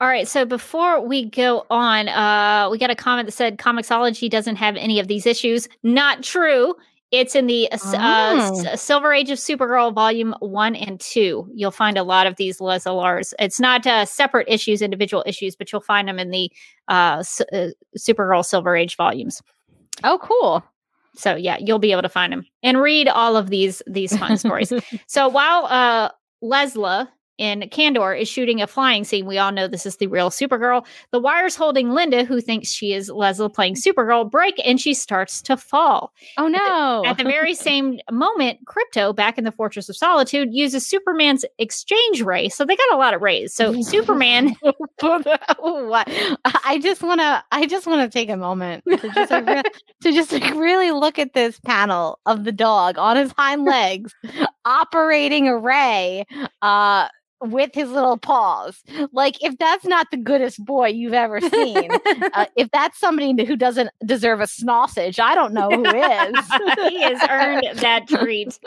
All 0.00 0.08
right, 0.08 0.26
so 0.26 0.46
before 0.46 1.06
we 1.06 1.26
go 1.28 1.66
on, 1.68 2.08
uh, 2.08 2.68
we 2.70 2.78
got 2.78 2.90
a 2.90 2.94
comment 2.94 3.26
that 3.26 3.32
said 3.32 3.58
Comixology 3.58 4.30
doesn't 4.30 4.56
have 4.56 4.76
any 4.76 4.98
of 4.98 5.08
these 5.08 5.26
issues. 5.26 5.68
Not 5.82 6.22
true. 6.22 6.74
It's 7.10 7.34
in 7.34 7.46
the 7.48 7.68
uh, 7.72 7.76
uh, 7.98 8.50
S- 8.72 8.80
Silver 8.80 9.12
Age 9.12 9.30
of 9.30 9.38
Supergirl, 9.38 9.92
Volume 9.92 10.34
One 10.38 10.74
and 10.76 10.98
Two. 11.00 11.50
You'll 11.52 11.70
find 11.72 11.98
a 11.98 12.02
lot 12.04 12.26
of 12.26 12.36
these 12.36 12.58
Leslars. 12.60 13.34
It's 13.38 13.58
not 13.60 13.86
uh, 13.86 14.04
separate 14.04 14.48
issues, 14.48 14.80
individual 14.80 15.24
issues, 15.26 15.54
but 15.56 15.70
you'll 15.72 15.80
find 15.82 16.06
them 16.08 16.18
in 16.20 16.30
the 16.30 16.50
uh, 16.88 17.16
S- 17.18 17.40
uh, 17.52 17.70
Supergirl 17.98 18.44
Silver 18.44 18.76
Age 18.76 18.96
volumes. 18.96 19.42
Oh, 20.04 20.18
cool. 20.22 20.64
So 21.16 21.34
yeah, 21.34 21.58
you'll 21.60 21.80
be 21.80 21.90
able 21.92 22.02
to 22.02 22.08
find 22.08 22.32
them 22.32 22.46
and 22.62 22.80
read 22.80 23.08
all 23.08 23.36
of 23.36 23.50
these 23.50 23.82
these 23.86 24.16
fun 24.16 24.38
stories. 24.38 24.72
So 25.08 25.28
while 25.28 25.66
uh, 25.66 26.10
Lesla 26.42 27.08
in 27.40 27.62
Kandor 27.70 28.20
is 28.20 28.28
shooting 28.28 28.60
a 28.60 28.66
flying 28.66 29.02
scene, 29.02 29.24
we 29.24 29.38
all 29.38 29.50
know 29.50 29.66
this 29.66 29.86
is 29.86 29.96
the 29.96 30.06
real 30.06 30.28
Supergirl. 30.28 30.84
The 31.10 31.18
wires 31.18 31.56
holding 31.56 31.90
Linda, 31.90 32.22
who 32.24 32.40
thinks 32.42 32.68
she 32.68 32.92
is 32.92 33.08
Lesla 33.08 33.52
playing 33.52 33.76
Supergirl, 33.76 34.30
break 34.30 34.60
and 34.62 34.78
she 34.78 34.92
starts 34.92 35.40
to 35.42 35.56
fall. 35.56 36.12
Oh 36.36 36.48
no. 36.48 37.02
At 37.06 37.16
the 37.16 37.24
very 37.24 37.54
same 37.70 37.98
moment, 38.10 38.60
Krypto, 38.66 39.16
back 39.16 39.38
in 39.38 39.44
the 39.44 39.52
Fortress 39.52 39.88
of 39.88 39.96
Solitude, 39.96 40.52
uses 40.52 40.86
Superman's 40.86 41.46
exchange 41.58 42.20
ray. 42.20 42.50
So 42.50 42.66
they 42.66 42.76
got 42.76 42.92
a 42.92 42.98
lot 42.98 43.14
of 43.14 43.22
rays. 43.22 43.54
So 43.54 43.80
Superman? 43.82 44.54
I 45.02 46.78
just 46.82 47.02
want 47.02 47.20
to. 47.20 47.42
I 47.52 47.66
just 47.66 47.86
want 47.86 48.02
to 48.02 48.18
take 48.18 48.28
a 48.28 48.36
moment 48.36 48.84
to 48.84 48.98
just 49.14 49.30
like, 49.30 49.46
re- 49.46 49.62
to 50.02 50.12
just 50.12 50.30
like 50.32 50.54
really 50.54 50.90
look 50.90 51.18
at 51.18 51.32
this 51.32 51.58
panel 51.60 52.18
of 52.26 52.44
the 52.44 52.52
dog 52.52 52.98
on 52.98 53.16
his 53.16 53.32
hind 53.32 53.64
legs, 53.64 54.14
operating 54.66 55.48
a 55.48 55.56
ray, 55.56 56.26
uh, 56.60 57.08
with 57.40 57.74
his 57.74 57.90
little 57.90 58.18
paws. 58.18 58.82
Like, 59.12 59.42
if 59.42 59.58
that's 59.58 59.84
not 59.84 60.10
the 60.10 60.16
goodest 60.16 60.64
boy 60.64 60.88
you've 60.88 61.14
ever 61.14 61.40
seen, 61.40 61.90
uh, 62.34 62.46
if 62.56 62.70
that's 62.70 62.98
somebody 62.98 63.44
who 63.44 63.56
doesn't 63.56 63.90
deserve 64.04 64.40
a 64.40 64.46
sausage, 64.46 65.18
I 65.18 65.34
don't 65.34 65.52
know 65.52 65.68
who 65.68 65.84
is. 65.84 65.90
he 66.90 67.02
has 67.02 67.20
earned 67.28 67.78
that 67.80 68.08
treat. 68.08 68.58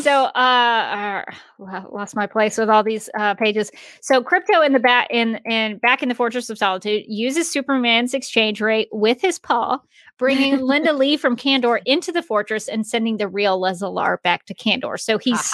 So, 0.00 0.24
uh, 0.24 1.24
uh, 1.58 1.82
lost 1.90 2.14
my 2.14 2.26
place 2.26 2.58
with 2.58 2.68
all 2.68 2.84
these 2.84 3.08
uh, 3.18 3.34
pages. 3.34 3.70
So, 4.00 4.22
krypto 4.22 4.64
in 4.64 4.72
the 4.72 4.78
back 4.78 5.08
in 5.10 5.40
in 5.44 5.78
back 5.78 6.02
in 6.02 6.08
the 6.08 6.14
Fortress 6.14 6.48
of 6.48 6.58
Solitude 6.58 7.04
uses 7.08 7.50
Superman's 7.50 8.14
exchange 8.14 8.60
rate 8.60 8.88
with 8.92 9.20
his 9.20 9.38
paw, 9.38 9.78
bringing 10.18 10.60
Linda 10.60 10.92
Lee 10.92 11.16
from 11.16 11.36
Kandor 11.36 11.80
into 11.84 12.12
the 12.12 12.22
fortress 12.22 12.68
and 12.68 12.86
sending 12.86 13.16
the 13.16 13.28
real 13.28 13.60
Lesla-Lar 13.60 14.20
back 14.22 14.46
to 14.46 14.54
Kandor. 14.54 14.98
So 14.98 15.18
he's 15.18 15.50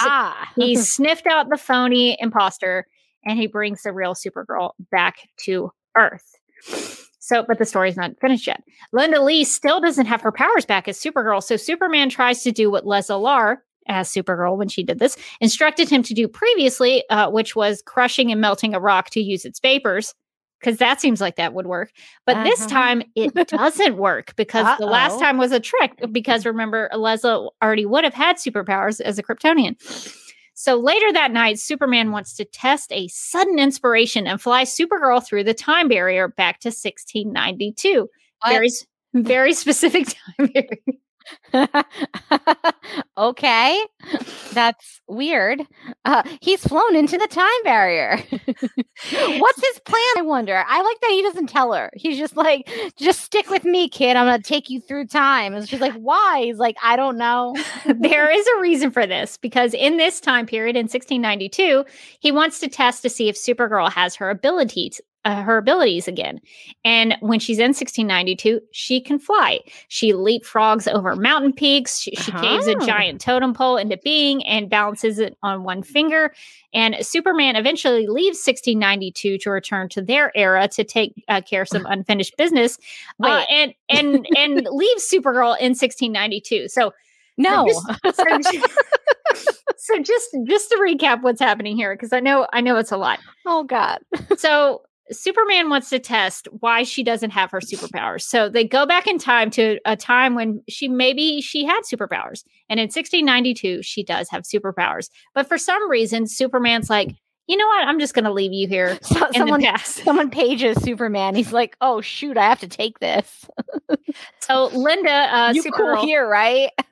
he 0.55 0.75
sniffed 0.81 1.27
out 1.27 1.49
the 1.49 1.57
phony 1.57 2.17
imposter 2.19 2.85
and 3.25 3.37
he 3.37 3.47
brings 3.47 3.83
the 3.83 3.93
real 3.93 4.13
Supergirl 4.13 4.71
back 4.91 5.29
to 5.43 5.71
Earth. 5.97 6.35
So, 7.19 7.43
but 7.47 7.59
the 7.59 7.65
story's 7.65 7.97
not 7.97 8.19
finished 8.19 8.47
yet. 8.47 8.63
Linda 8.91 9.21
Lee 9.21 9.43
still 9.43 9.79
doesn't 9.79 10.07
have 10.07 10.21
her 10.21 10.31
powers 10.31 10.65
back 10.65 10.87
as 10.87 10.99
Supergirl, 10.99 11.43
so 11.43 11.55
Superman 11.55 12.09
tries 12.09 12.43
to 12.43 12.51
do 12.51 12.71
what 12.71 12.83
Lesla-Lar, 12.83 13.63
as 13.87 14.09
Supergirl 14.09 14.57
when 14.57 14.67
she 14.67 14.83
did 14.83 14.99
this, 14.99 15.17
instructed 15.39 15.87
him 15.87 16.01
to 16.03 16.15
do 16.15 16.27
previously, 16.27 17.03
uh, 17.09 17.29
which 17.29 17.55
was 17.55 17.83
crushing 17.83 18.31
and 18.31 18.41
melting 18.41 18.73
a 18.73 18.79
rock 18.79 19.11
to 19.11 19.21
use 19.21 19.45
its 19.45 19.59
vapors. 19.59 20.15
Because 20.61 20.77
that 20.77 21.01
seems 21.01 21.19
like 21.19 21.37
that 21.37 21.53
would 21.53 21.65
work. 21.65 21.91
But 22.25 22.43
this 22.43 22.59
Uh-huh. 22.61 22.69
time 22.69 23.03
it 23.15 23.33
doesn't 23.47 23.97
work 23.97 24.35
because 24.35 24.67
the 24.77 24.85
last 24.85 25.19
time 25.19 25.37
was 25.37 25.51
a 25.51 25.59
trick. 25.59 25.91
Because 26.11 26.45
remember, 26.45 26.87
Lesla 26.93 27.49
already 27.63 27.85
would 27.85 28.03
have 28.03 28.13
had 28.13 28.37
superpowers 28.37 29.01
as 29.01 29.17
a 29.17 29.23
Kryptonian. 29.23 29.75
So 30.53 30.75
later 30.77 31.11
that 31.13 31.31
night, 31.31 31.57
Superman 31.59 32.11
wants 32.11 32.35
to 32.35 32.45
test 32.45 32.91
a 32.91 33.07
sudden 33.07 33.57
inspiration 33.57 34.27
and 34.27 34.39
fly 34.39 34.63
Supergirl 34.63 35.25
through 35.25 35.45
the 35.45 35.55
time 35.55 35.87
barrier 35.87 36.27
back 36.27 36.59
to 36.59 36.67
1692. 36.67 38.07
What? 38.41 38.49
Very, 38.49 38.69
very 39.15 39.53
specific 39.63 40.07
time 40.07 40.49
period. 40.53 40.77
okay, 43.17 43.83
that's 44.53 45.01
weird. 45.07 45.61
Uh, 46.05 46.23
he's 46.41 46.65
flown 46.65 46.95
into 46.95 47.17
the 47.17 47.27
time 47.27 47.63
barrier. 47.63 48.17
What's 49.11 49.65
his 49.65 49.79
plan? 49.85 50.01
I 50.17 50.21
wonder. 50.23 50.63
I 50.67 50.81
like 50.81 50.99
that 51.01 51.11
he 51.11 51.21
doesn't 51.21 51.47
tell 51.47 51.73
her. 51.73 51.91
He's 51.95 52.17
just 52.17 52.35
like, 52.35 52.69
just 52.97 53.21
stick 53.21 53.49
with 53.49 53.65
me, 53.65 53.89
kid. 53.89 54.15
I'm 54.15 54.25
gonna 54.25 54.41
take 54.41 54.69
you 54.69 54.79
through 54.79 55.07
time. 55.07 55.53
And 55.53 55.67
she's 55.67 55.81
like, 55.81 55.93
why? 55.93 56.43
He's 56.45 56.57
like, 56.57 56.77
I 56.83 56.95
don't 56.95 57.17
know. 57.17 57.55
there 57.85 58.29
is 58.31 58.45
a 58.57 58.61
reason 58.61 58.91
for 58.91 59.05
this 59.05 59.37
because 59.37 59.73
in 59.73 59.97
this 59.97 60.19
time 60.19 60.45
period 60.45 60.75
in 60.75 60.83
1692, 60.83 61.85
he 62.19 62.31
wants 62.31 62.59
to 62.59 62.67
test 62.67 63.01
to 63.03 63.09
see 63.09 63.29
if 63.29 63.35
Supergirl 63.35 63.91
has 63.91 64.15
her 64.15 64.29
abilities. 64.29 65.01
Uh, 65.23 65.43
her 65.43 65.57
abilities 65.57 66.07
again. 66.07 66.41
And 66.83 67.15
when 67.19 67.39
she's 67.39 67.59
in 67.59 67.67
1692, 67.75 68.59
she 68.71 68.99
can 68.99 69.19
fly. 69.19 69.59
She 69.87 70.13
leapfrogs 70.13 70.91
over 70.91 71.15
mountain 71.15 71.53
peaks. 71.53 71.99
She, 71.99 72.15
she 72.15 72.31
caves 72.31 72.65
a 72.67 72.71
Uh-huh. 72.75 72.87
giant 72.87 73.21
totem 73.21 73.53
pole 73.53 73.77
into 73.77 73.97
being 74.03 74.43
and 74.47 74.67
balances 74.67 75.19
it 75.19 75.37
on 75.43 75.63
one 75.63 75.83
finger. 75.83 76.33
And 76.73 76.95
Superman 77.05 77.55
eventually 77.55 78.07
leaves 78.07 78.39
1692 78.43 79.37
to 79.37 79.51
return 79.51 79.89
to 79.89 80.01
their 80.01 80.35
era 80.35 80.67
to 80.69 80.83
take 80.83 81.13
uh, 81.27 81.41
care 81.41 81.61
of 81.61 81.67
some 81.67 81.85
unfinished 81.89 82.35
business. 82.35 82.79
Uh, 83.23 83.43
and 83.51 83.75
and 83.89 84.27
and 84.35 84.65
leaves 84.71 85.07
Supergirl 85.07 85.55
in 85.59 85.75
1692. 85.77 86.67
So 86.69 86.93
No. 87.37 87.67
just- 87.67 88.15
so, 88.15 88.23
so 89.77 89.99
just 90.01 90.35
just 90.45 90.69
to 90.69 90.77
recap 90.77 91.21
what's 91.21 91.39
happening 91.41 91.75
here 91.75 91.93
because 91.93 92.11
I 92.11 92.19
know 92.21 92.47
I 92.53 92.61
know 92.61 92.77
it's 92.77 92.91
a 92.91 92.97
lot. 92.97 93.19
oh 93.45 93.63
God. 93.65 93.99
So 94.37 94.81
Superman 95.11 95.69
wants 95.69 95.89
to 95.89 95.99
test 95.99 96.47
why 96.59 96.83
she 96.83 97.03
doesn't 97.03 97.31
have 97.31 97.51
her 97.51 97.59
superpowers. 97.59 98.21
So 98.21 98.49
they 98.49 98.63
go 98.63 98.85
back 98.85 99.07
in 99.07 99.17
time 99.17 99.49
to 99.51 99.79
a 99.85 99.95
time 99.95 100.35
when 100.35 100.61
she 100.69 100.87
maybe 100.87 101.41
she 101.41 101.65
had 101.65 101.81
superpowers. 101.81 102.43
And 102.69 102.79
in 102.79 102.85
1692 102.85 103.83
she 103.83 104.03
does 104.03 104.29
have 104.29 104.43
superpowers. 104.43 105.09
But 105.33 105.47
for 105.47 105.57
some 105.57 105.89
reason 105.89 106.27
Superman's 106.27 106.89
like, 106.89 107.15
"You 107.47 107.57
know 107.57 107.67
what? 107.67 107.87
I'm 107.87 107.99
just 107.99 108.13
going 108.13 108.25
to 108.25 108.31
leave 108.33 108.53
you 108.53 108.67
here 108.67 108.97
So, 109.01 109.27
someone 109.35 109.61
the 109.61 109.67
past." 109.67 110.03
someone 110.03 110.29
pages 110.29 110.81
Superman. 110.81 111.35
He's 111.35 111.53
like, 111.53 111.75
oh 111.81 112.01
shoot, 112.01 112.37
I 112.37 112.47
have 112.47 112.59
to 112.61 112.67
take 112.67 112.99
this. 112.99 113.45
So 114.39 114.67
Linda 114.67 115.09
uh 115.11 115.51
you 115.53 115.63
Supergirl 115.63 115.95
cool 115.95 116.05
here, 116.05 116.27
right? 116.27 116.71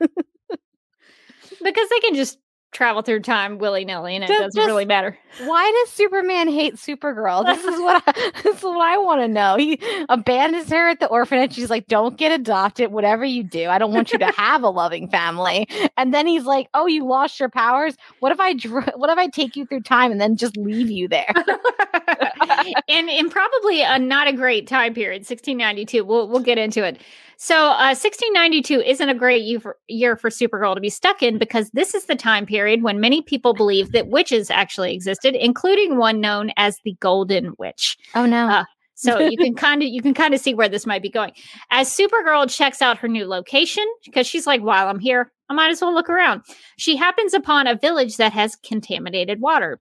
because 1.64 1.90
they 1.90 2.00
can 2.00 2.16
just 2.16 2.38
travel 2.72 3.02
through 3.02 3.22
time 3.22 3.58
willy-nilly 3.58 4.16
and 4.16 4.24
it 4.24 4.28
doesn't 4.28 4.54
just- 4.56 4.68
really 4.68 4.86
matter. 4.86 5.18
Why 5.44 5.72
does 5.84 5.94
Superman 5.94 6.48
hate 6.48 6.76
Supergirl? 6.76 7.46
This 7.46 7.64
is 7.64 7.80
what 7.80 8.04
I, 8.06 8.32
this 8.44 8.58
is 8.58 8.64
what 8.64 8.82
I 8.82 8.98
want 8.98 9.22
to 9.22 9.28
know. 9.28 9.58
He 9.58 9.80
abandons 10.10 10.70
her 10.70 10.90
at 10.90 11.00
the 11.00 11.08
orphanage. 11.08 11.54
She's 11.54 11.70
like, 11.70 11.88
"Don't 11.88 12.18
get 12.18 12.32
adopted. 12.32 12.92
Whatever 12.92 13.26
you 13.26 13.44
do, 13.44 13.70
I 13.70 13.78
don't 13.78 13.94
want 13.94 14.12
you 14.12 14.20
to 14.20 14.32
have 14.38 14.64
a 14.64 14.70
loving 14.70 15.08
family." 15.08 15.68
And 15.98 16.14
then 16.14 16.26
he's 16.28 16.46
like, 16.46 16.68
"Oh, 16.74 16.88
you 16.88 17.06
lost 17.06 17.40
your 17.40 17.50
powers. 17.50 17.96
What 18.20 18.32
if 18.32 18.40
I 18.40 18.54
dr- 18.54 18.92
what 18.96 19.10
if 19.10 19.18
I 19.18 19.28
take 19.28 19.56
you 19.56 19.66
through 19.66 19.82
time 19.82 20.12
and 20.12 20.20
then 20.20 20.36
just 20.36 20.58
leave 20.58 20.90
you 20.90 21.08
there?" 21.08 21.32
and 22.88 23.10
in 23.10 23.30
probably 23.30 23.82
a 23.82 24.00
not 24.00 24.28
a 24.28 24.34
great 24.34 24.68
time 24.68 24.94
period, 24.94 25.20
1692. 25.22 26.04
We'll 26.04 26.28
we'll 26.28 26.40
get 26.42 26.58
into 26.58 26.84
it. 26.84 27.00
So, 27.42 27.56
uh, 27.56 27.96
1692 27.96 28.82
isn't 28.82 29.08
a 29.08 29.16
great 29.16 29.44
year 29.44 29.62
for, 29.62 29.78
year 29.88 30.18
for 30.18 30.30
Supergirl 30.30 30.76
to 30.76 30.82
be 30.82 30.90
stuck 30.90 31.24
in 31.24 31.38
because 31.38 31.70
this 31.72 31.96
is 31.96 32.06
the 32.06 32.16
time 32.16 32.46
period 32.46 32.84
when 32.84 33.00
many 33.00 33.22
people 33.22 33.54
believe 33.54 33.94
that 33.94 34.10
witches 34.10 34.52
actually 34.52 34.94
existed, 34.94 35.36
including 35.36 35.96
one 35.98 36.20
known 36.20 36.52
as 36.58 36.78
the 36.84 36.98
Golden 37.00 37.54
Witch. 37.58 37.98
oh 38.14 38.26
no. 38.26 38.50
Uh, 38.50 38.66
So 38.96 39.20
you 39.20 39.38
can 39.44 39.56
kind 39.56 39.82
of 39.82 39.88
you 39.88 40.02
can 40.02 40.14
kind 40.14 40.34
of 40.34 40.42
see 40.42 40.54
where 40.54 40.68
this 40.68 40.86
might 40.86 41.02
be 41.02 41.10
going. 41.10 41.32
As 41.72 41.88
Supergirl 41.88 42.54
checks 42.54 42.82
out 42.82 42.98
her 42.98 43.08
new 43.08 43.26
location 43.26 43.86
because 44.04 44.28
she's 44.28 44.46
like, 44.46 44.60
while 44.62 44.90
I'm 44.90 45.00
here, 45.00 45.32
I 45.48 45.54
might 45.54 45.72
as 45.72 45.80
well 45.80 45.94
look 45.94 46.10
around. 46.10 46.42
She 46.78 46.98
happens 46.98 47.34
upon 47.34 47.68
a 47.68 47.76
village 47.78 48.18
that 48.18 48.34
has 48.34 48.58
contaminated 48.58 49.40
water. 49.40 49.80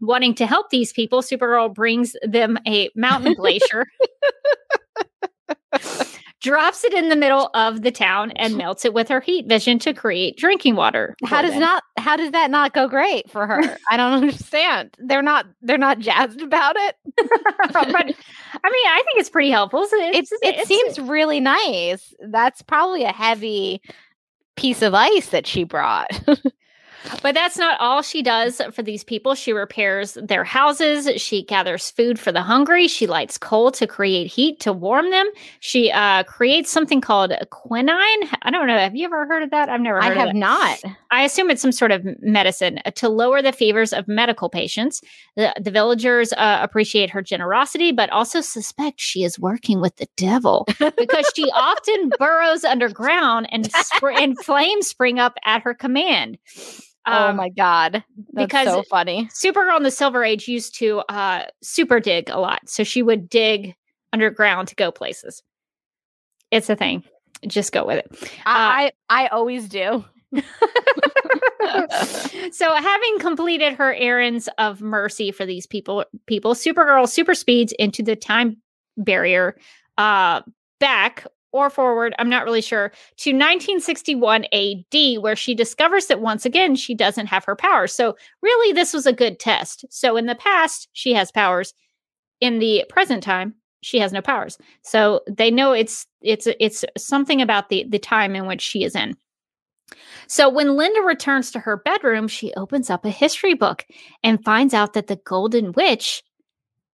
Wanting 0.00 0.34
to 0.36 0.46
help 0.46 0.70
these 0.70 0.94
people, 0.94 1.20
Supergirl 1.20 1.74
brings 1.74 2.16
them 2.22 2.56
a 2.66 2.88
mountain 2.96 3.34
glacier, 3.38 3.84
drops 6.40 6.84
it 6.84 6.92
in 6.94 7.08
the 7.08 7.16
middle 7.16 7.50
of 7.54 7.82
the 7.82 7.90
town, 7.90 8.32
and 8.36 8.56
melts 8.58 8.84
it 8.84 8.94
with 8.94 9.08
her 9.08 9.20
heat 9.20 9.46
vision 9.48 9.78
to 9.80 9.92
create 9.94 10.36
drinking 10.36 10.76
water. 10.76 11.16
how 11.24 11.42
does 11.42 11.52
them. 11.52 11.60
not 11.60 11.82
how 11.98 12.16
does 12.16 12.30
that 12.32 12.50
not 12.50 12.72
go 12.72 12.88
great 12.88 13.30
for 13.30 13.46
her? 13.46 13.60
I 13.90 13.96
don't 13.96 14.12
understand. 14.22 14.96
They're 14.98 15.22
not 15.22 15.46
they're 15.62 15.78
not 15.78 15.98
jazzed 15.98 16.40
about 16.42 16.76
it. 16.76 16.96
Oh, 17.72 17.84
but 17.84 17.94
I 17.94 18.70
mean, 18.70 18.86
I 18.88 19.02
think 19.04 19.18
it's 19.20 19.30
pretty 19.30 19.50
helpful. 19.50 19.86
So 19.86 19.96
It 19.96 20.14
it's, 20.16 20.32
it 20.32 20.38
it's- 20.42 20.66
seems 20.66 20.98
really 20.98 21.38
nice. 21.40 22.12
That's 22.30 22.62
probably 22.62 23.04
a 23.04 23.12
heavy 23.12 23.80
piece 24.56 24.82
of 24.82 24.92
ice 24.92 25.28
that 25.28 25.46
she 25.46 25.62
brought. 25.62 26.08
But 27.22 27.34
that's 27.34 27.58
not 27.58 27.80
all 27.80 28.02
she 28.02 28.22
does 28.22 28.60
for 28.72 28.82
these 28.82 29.04
people. 29.04 29.34
She 29.34 29.52
repairs 29.52 30.18
their 30.22 30.44
houses. 30.44 31.08
She 31.20 31.42
gathers 31.42 31.90
food 31.90 32.18
for 32.18 32.32
the 32.32 32.42
hungry. 32.42 32.88
She 32.88 33.06
lights 33.06 33.38
coal 33.38 33.70
to 33.72 33.86
create 33.86 34.26
heat 34.26 34.60
to 34.60 34.72
warm 34.72 35.10
them. 35.10 35.26
She 35.60 35.90
uh, 35.90 36.24
creates 36.24 36.70
something 36.70 37.00
called 37.00 37.32
quinine. 37.50 38.28
I 38.42 38.50
don't 38.50 38.66
know. 38.66 38.78
Have 38.78 38.96
you 38.96 39.06
ever 39.06 39.26
heard 39.26 39.42
of 39.42 39.50
that? 39.50 39.68
I've 39.68 39.80
never 39.80 40.02
I 40.02 40.08
heard 40.08 40.12
of 40.12 40.16
that. 40.16 40.22
I 40.22 40.26
have 40.26 40.34
not. 40.34 40.78
I 41.10 41.24
assume 41.24 41.50
it's 41.50 41.62
some 41.62 41.72
sort 41.72 41.92
of 41.92 42.06
medicine 42.20 42.80
uh, 42.84 42.90
to 42.92 43.08
lower 43.08 43.42
the 43.42 43.52
fevers 43.52 43.92
of 43.92 44.06
medical 44.06 44.48
patients. 44.48 45.02
The, 45.36 45.54
the 45.60 45.70
villagers 45.70 46.32
uh, 46.34 46.58
appreciate 46.62 47.10
her 47.10 47.22
generosity, 47.22 47.92
but 47.92 48.10
also 48.10 48.40
suspect 48.40 49.00
she 49.00 49.24
is 49.24 49.38
working 49.38 49.80
with 49.80 49.96
the 49.96 50.08
devil 50.16 50.66
because 50.96 51.30
she 51.34 51.50
often 51.52 52.10
burrows 52.18 52.64
underground 52.64 53.48
and, 53.50 53.70
spr- 53.72 54.18
and 54.18 54.38
flames 54.44 54.86
spring 54.86 55.18
up 55.18 55.36
at 55.44 55.62
her 55.62 55.74
command. 55.74 56.38
Oh 57.12 57.28
Um, 57.28 57.36
my 57.36 57.48
god. 57.50 58.04
That's 58.32 58.46
because 58.46 58.66
so 58.68 58.82
funny. 58.84 59.28
Supergirl 59.32 59.76
in 59.76 59.82
the 59.82 59.90
Silver 59.90 60.24
Age 60.24 60.48
used 60.48 60.74
to 60.76 61.00
uh, 61.08 61.44
super 61.62 62.00
dig 62.00 62.28
a 62.30 62.38
lot. 62.40 62.68
So 62.68 62.84
she 62.84 63.02
would 63.02 63.28
dig 63.28 63.74
underground 64.12 64.68
to 64.68 64.74
go 64.74 64.90
places. 64.90 65.42
It's 66.50 66.68
a 66.70 66.76
thing. 66.76 67.04
Just 67.46 67.72
go 67.72 67.86
with 67.86 67.98
it. 67.98 68.30
I, 68.44 68.92
I 69.08 69.24
I 69.24 69.28
always 69.28 69.68
do. 69.68 70.04
so 72.52 72.74
having 72.74 73.18
completed 73.18 73.74
her 73.74 73.94
errands 73.94 74.48
of 74.58 74.80
mercy 74.80 75.30
for 75.32 75.44
these 75.46 75.66
people 75.66 76.04
people 76.26 76.54
supergirl 76.54 77.08
super 77.08 77.34
speeds 77.34 77.72
into 77.78 78.02
the 78.02 78.14
time 78.16 78.56
barrier 78.96 79.56
uh 79.98 80.40
back 80.78 81.26
or 81.52 81.70
forward 81.70 82.14
i'm 82.18 82.28
not 82.28 82.44
really 82.44 82.60
sure 82.60 82.88
to 83.16 83.30
1961 83.30 84.44
ad 84.52 85.20
where 85.20 85.36
she 85.36 85.54
discovers 85.54 86.06
that 86.06 86.20
once 86.20 86.44
again 86.44 86.74
she 86.74 86.94
doesn't 86.94 87.26
have 87.26 87.44
her 87.44 87.56
powers 87.56 87.92
so 87.92 88.16
really 88.42 88.72
this 88.72 88.92
was 88.92 89.06
a 89.06 89.12
good 89.12 89.38
test. 89.38 89.84
So 89.90 90.16
in 90.16 90.26
the 90.26 90.34
past 90.34 90.88
she 90.92 91.12
has 91.12 91.30
powers. 91.30 91.74
In 92.40 92.58
the 92.58 92.84
present 92.88 93.22
time 93.22 93.54
she 93.82 93.98
has 93.98 94.12
no 94.12 94.22
powers. 94.22 94.56
So 94.82 95.20
they 95.28 95.50
know 95.50 95.72
it's 95.72 96.06
it's 96.22 96.48
it's 96.58 96.84
something 96.96 97.42
about 97.42 97.68
the 97.68 97.84
the 97.88 97.98
time 97.98 98.34
in 98.34 98.46
which 98.46 98.62
she 98.62 98.84
is 98.84 98.94
in. 98.94 99.16
So 100.26 100.48
when 100.48 100.76
Linda 100.76 101.02
returns 101.02 101.50
to 101.50 101.58
her 101.58 101.76
bedroom, 101.76 102.28
she 102.28 102.54
opens 102.54 102.88
up 102.88 103.04
a 103.04 103.10
history 103.10 103.54
book 103.54 103.84
and 104.22 104.44
finds 104.44 104.72
out 104.72 104.92
that 104.92 105.08
the 105.08 105.16
Golden 105.16 105.72
Witch 105.72 106.22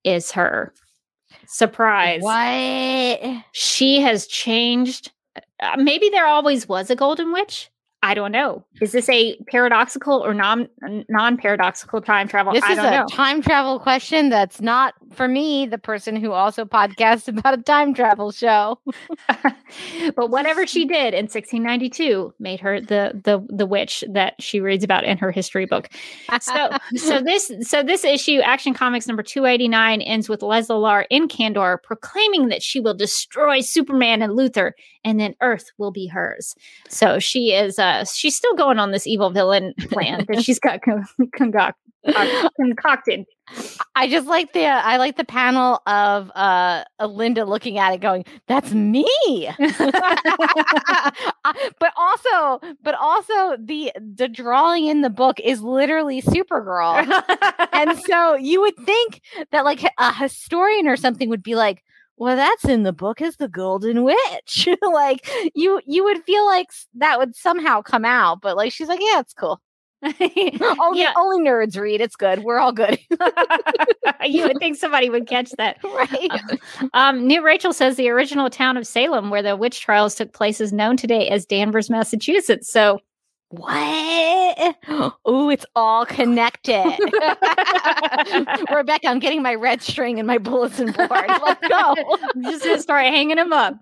is 0.03 0.33
her. 0.33 0.73
Surprise. 1.49 2.23
What? 2.23 3.45
She 3.53 4.01
has 4.01 4.27
changed. 4.27 5.13
Uh, 5.61 5.77
maybe 5.79 6.09
there 6.11 6.27
always 6.27 6.69
was 6.69 6.91
a 6.91 6.97
Golden 6.97 7.33
Witch. 7.33 7.71
I 8.03 8.15
don't 8.15 8.31
know. 8.31 8.65
Is 8.81 8.93
this 8.93 9.09
a 9.09 9.37
paradoxical 9.51 10.25
or 10.25 10.33
non 10.35 10.69
non 11.09 11.37
paradoxical 11.37 12.01
time 12.01 12.29
travel? 12.29 12.53
This 12.53 12.63
I 12.63 12.73
is 12.73 12.77
don't 12.77 12.87
a 12.87 12.91
know. 12.99 13.07
time 13.11 13.43
travel 13.43 13.81
question 13.81 14.29
that's 14.29 14.61
not 14.61 14.95
for 15.13 15.29
me, 15.29 15.67
the 15.67 15.79
person 15.79 16.17
who 16.17 16.33
also 16.33 16.65
podcasts 16.65 17.29
about 17.39 17.59
a 17.59 17.63
time 17.63 17.95
travel 17.95 18.31
show. 18.33 18.79
but 20.17 20.31
whatever 20.31 20.67
she 20.67 20.85
did 20.85 21.15
in 21.15 21.25
1692 21.25 22.35
made 22.39 22.61
her 22.61 22.81
the 22.81 23.21
the 23.25 23.45
the 23.49 23.67
witch 23.67 24.05
that 24.09 24.35
she 24.41 24.61
reads 24.61 24.85
about 24.85 25.05
in 25.05 25.19
her 25.19 25.31
history 25.31 25.67
book. 25.67 25.89
So 26.41 26.71
so 26.97 27.21
this 27.25 27.51
so 27.63 27.83
this 27.83 28.05
issue, 28.05 28.41
Action 28.41 28.75
Comics 28.75 29.07
number 29.07 29.23
289, 29.23 30.01
ends 30.03 30.29
with 30.29 30.41
Leslar 30.41 31.05
in 31.11 31.29
Kandor 31.29 31.83
proclaiming 31.83 32.49
that 32.49 32.63
she 32.63 32.81
will 32.81 32.95
destroy 32.95 33.61
Superman 33.61 34.23
and 34.23 34.33
Luthor, 34.37 34.73
and 35.05 35.19
then 35.21 35.35
Earth 35.41 35.71
will 35.79 35.93
be 35.93 36.07
hers. 36.07 36.55
So 36.89 37.19
she 37.19 37.53
is 37.53 37.79
uh 37.79 38.05
she's 38.05 38.37
still 38.37 38.55
going 38.55 38.79
on 38.79 38.91
this 38.91 39.07
evil 39.07 39.31
villain 39.31 39.75
plan 39.91 40.25
that 40.29 40.43
she's 40.43 40.59
got 40.59 40.83
con- 40.83 41.07
concoct- 41.35 41.79
uh, 42.15 42.49
concocted. 42.57 43.25
I 43.95 44.09
just 44.09 44.27
like 44.27 44.53
the 44.53 44.67
I 44.67 44.97
like 44.97 45.17
the 45.17 45.25
panel 45.25 45.81
of 45.87 46.31
uh 46.35 46.85
uh, 46.99 47.07
Linda 47.07 47.45
looking 47.45 47.79
at 47.79 47.95
it 47.95 48.01
going, 48.01 48.25
"That's 48.49 48.73
me." 48.73 49.07
but 49.59 49.75
also, 51.97 52.61
but 52.83 52.95
also 52.95 53.57
the 53.59 53.93
the 53.97 54.29
drawing 54.29 54.87
in 54.87 55.03
the 55.03 55.11
book 55.11 55.39
is 55.41 55.63
literally 55.63 56.23
Supergirl. 56.23 57.07
and 57.73 57.99
so 58.07 58.35
you 58.35 58.61
would 58.61 58.77
think 58.85 59.23
that 59.53 59.65
like 59.65 59.83
a 59.99 60.13
historian 60.13 60.89
or 60.89 60.97
something 60.97 61.29
would 61.29 61.43
be 61.43 61.55
like, 61.55 61.83
well, 62.19 62.37
that's 62.37 62.65
in 62.65 62.83
the 62.83 62.93
book 62.93 63.21
as 63.21 63.37
the 63.37 63.49
Golden 63.49 64.03
Witch. 64.03 64.69
like 64.83 65.29
you 65.55 65.81
you 65.87 66.05
would 66.05 66.23
feel 66.25 66.45
like 66.47 66.69
that 66.95 67.19
would 67.19 67.37
somehow 67.37 67.83
come 67.83 68.05
out, 68.05 68.41
but 68.41 68.57
like 68.57 68.73
she's 68.73 68.89
like, 68.89 69.01
yeah, 69.01 69.21
it's 69.21 69.35
cool. 69.35 69.61
only 70.81 71.01
Yeah. 71.01 71.13
only 71.17 71.39
nerds 71.49 71.79
read. 71.81 72.01
It's 72.01 72.17
good. 72.17 72.45
We're 72.45 72.59
all 72.59 72.73
good. 72.73 72.99
you 74.25 74.45
would 74.45 74.59
think 74.59 74.77
somebody 74.77 75.11
would 75.11 75.27
catch 75.27 75.51
that. 75.59 75.79
right. 75.85 76.31
Um, 76.95 77.27
New 77.27 77.45
Rachel 77.45 77.73
says 77.73 77.97
the 77.97 78.09
original 78.09 78.51
town 78.51 78.77
of 78.77 78.87
Salem, 78.87 79.31
where 79.31 79.43
the 79.43 79.57
witch 79.57 79.81
trials 79.81 80.15
took 80.15 80.33
place, 80.33 80.61
is 80.61 80.73
known 80.73 80.97
today 80.97 81.29
as 81.29 81.47
Danvers, 81.47 81.91
Massachusetts. 81.91 82.71
So 82.71 83.01
What? 83.51 84.77
Oh, 85.29 85.51
it's 85.51 85.67
all 85.75 86.07
connected. 86.07 86.85
Rebecca, 88.73 89.09
I'm 89.09 89.19
getting 89.19 89.43
my 89.43 89.55
red 89.55 89.83
string 89.83 90.19
and 90.19 90.27
my 90.27 90.39
bulletin 90.39 90.93
board. 90.93 91.11
Let's 91.11 91.69
go. 91.69 91.95
I'm 92.35 92.43
just 92.43 92.65
gonna 92.65 92.81
start 92.81 93.05
hanging 93.07 93.37
them 93.37 93.53
up. 93.53 93.75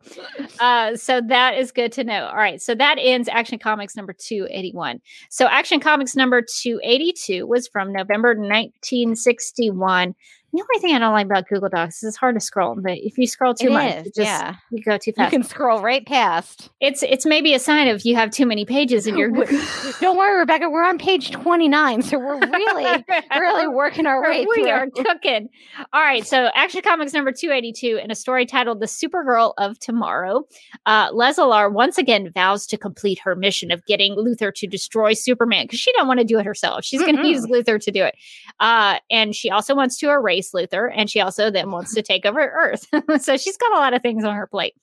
Uh, 0.59 0.97
so 0.97 1.21
that 1.29 1.57
is 1.57 1.71
good 1.71 1.93
to 1.93 2.05
know. 2.05 2.27
All 2.27 2.37
right, 2.37 2.61
so 2.61 2.75
that 2.75 2.97
ends 2.99 3.29
Action 3.29 3.59
Comics 3.59 3.97
number 3.97 4.13
two 4.13 4.49
eighty 4.51 4.73
one. 4.73 5.01
So 5.31 5.47
Action 5.47 5.81
Comics 5.81 6.17
number 6.17 6.43
two 6.43 6.81
eighty 6.83 7.13
two 7.13 7.47
was 7.47 7.69
from 7.69 7.93
November 7.93 8.35
nineteen 8.35 9.15
sixty 9.15 9.71
one. 9.71 10.15
The 10.55 10.61
only 10.63 10.81
thing 10.81 10.95
I 10.95 11.01
don't 11.01 11.13
like 11.13 11.27
about 11.27 11.49
Google 11.49 11.69
Docs 11.69 11.97
is 11.97 12.11
it's 12.11 12.17
hard 12.17 12.37
to 12.37 12.41
scroll, 12.41 12.77
but 12.81 12.93
if 12.99 13.19
you 13.19 13.27
scroll 13.27 13.55
too 13.55 13.67
It 13.67 13.73
much, 13.73 13.95
is, 13.97 14.05
just, 14.05 14.19
yeah. 14.19 14.55
you 14.71 14.81
go 14.85 14.97
too 14.99 15.11
fast. 15.11 15.33
You 15.33 15.39
can 15.41 15.49
scroll 15.49 15.81
right 15.81 16.07
past. 16.07 16.71
it's 16.81 17.03
it's 17.03 17.27
maybe 17.27 17.55
a 17.55 17.59
sign 17.59 17.89
of 17.89 18.05
you 18.05 18.15
have 18.15 18.31
too 18.31 18.47
many 18.47 18.65
pages 18.65 19.09
in 19.09 19.19
your. 19.19 19.31
Don't 20.01 20.17
worry, 20.17 20.39
Rebecca. 20.39 20.71
We're 20.71 20.85
on 20.85 20.97
page 20.97 21.33
29, 21.33 22.03
so 22.03 22.19
we're 22.21 22.39
really, 22.53 23.05
really 23.37 23.67
working 23.67 24.07
our 24.07 24.23
way 24.23 24.47
we 24.49 24.63
through. 24.63 24.71
are 24.71 24.87
cooking. 24.91 25.49
All 25.93 26.01
right, 26.01 26.25
so 26.25 26.51
Action 26.55 26.83
Comics 26.83 27.13
number 27.13 27.33
282 27.33 27.97
in 27.97 28.13
a 28.13 28.15
story 28.15 28.47
titled 28.47 28.79
The 28.79 28.87
Supergirl 28.87 29.55
of 29.59 29.77
Tomorrow. 29.81 30.45
Uh, 30.87 31.11
Leslar 31.11 31.73
once 31.73 31.99
again 31.99 32.31
vows 32.33 32.65
to 32.69 32.79
complete 32.79 33.19
her 33.25 33.35
mission 33.35 33.73
of 33.73 33.85
getting 33.87 34.15
Luthor 34.15 34.55
to 34.55 34.69
destroy 34.69 35.15
Superman 35.15 35.65
because 35.65 35.81
she 35.81 35.91
don't 35.95 36.07
want 36.07 36.21
to 36.21 36.25
do 36.25 36.39
it 36.39 36.47
herself. 36.47 36.85
She's 36.85 37.01
going 37.01 37.17
to 37.17 37.27
use 37.27 37.45
Luthor 37.47 37.81
to 37.81 37.91
do 37.91 38.05
it. 38.05 38.15
Uh, 38.61 38.99
and 39.11 39.35
she 39.35 39.51
also 39.51 39.75
wants 39.75 39.99
to 39.99 40.11
erase 40.11 40.44
Luthor, 40.53 40.91
and 40.95 41.09
she 41.09 41.21
also 41.21 41.51
then 41.51 41.71
wants 41.71 41.95
to 41.95 42.03
take 42.03 42.27
over 42.27 42.41
Earth. 42.41 42.87
so 43.23 43.37
she's 43.37 43.57
got 43.57 43.73
a 43.73 43.81
lot 43.81 43.95
of 43.95 44.03
things 44.03 44.25
on 44.25 44.35
her 44.35 44.47
plate. 44.47 44.75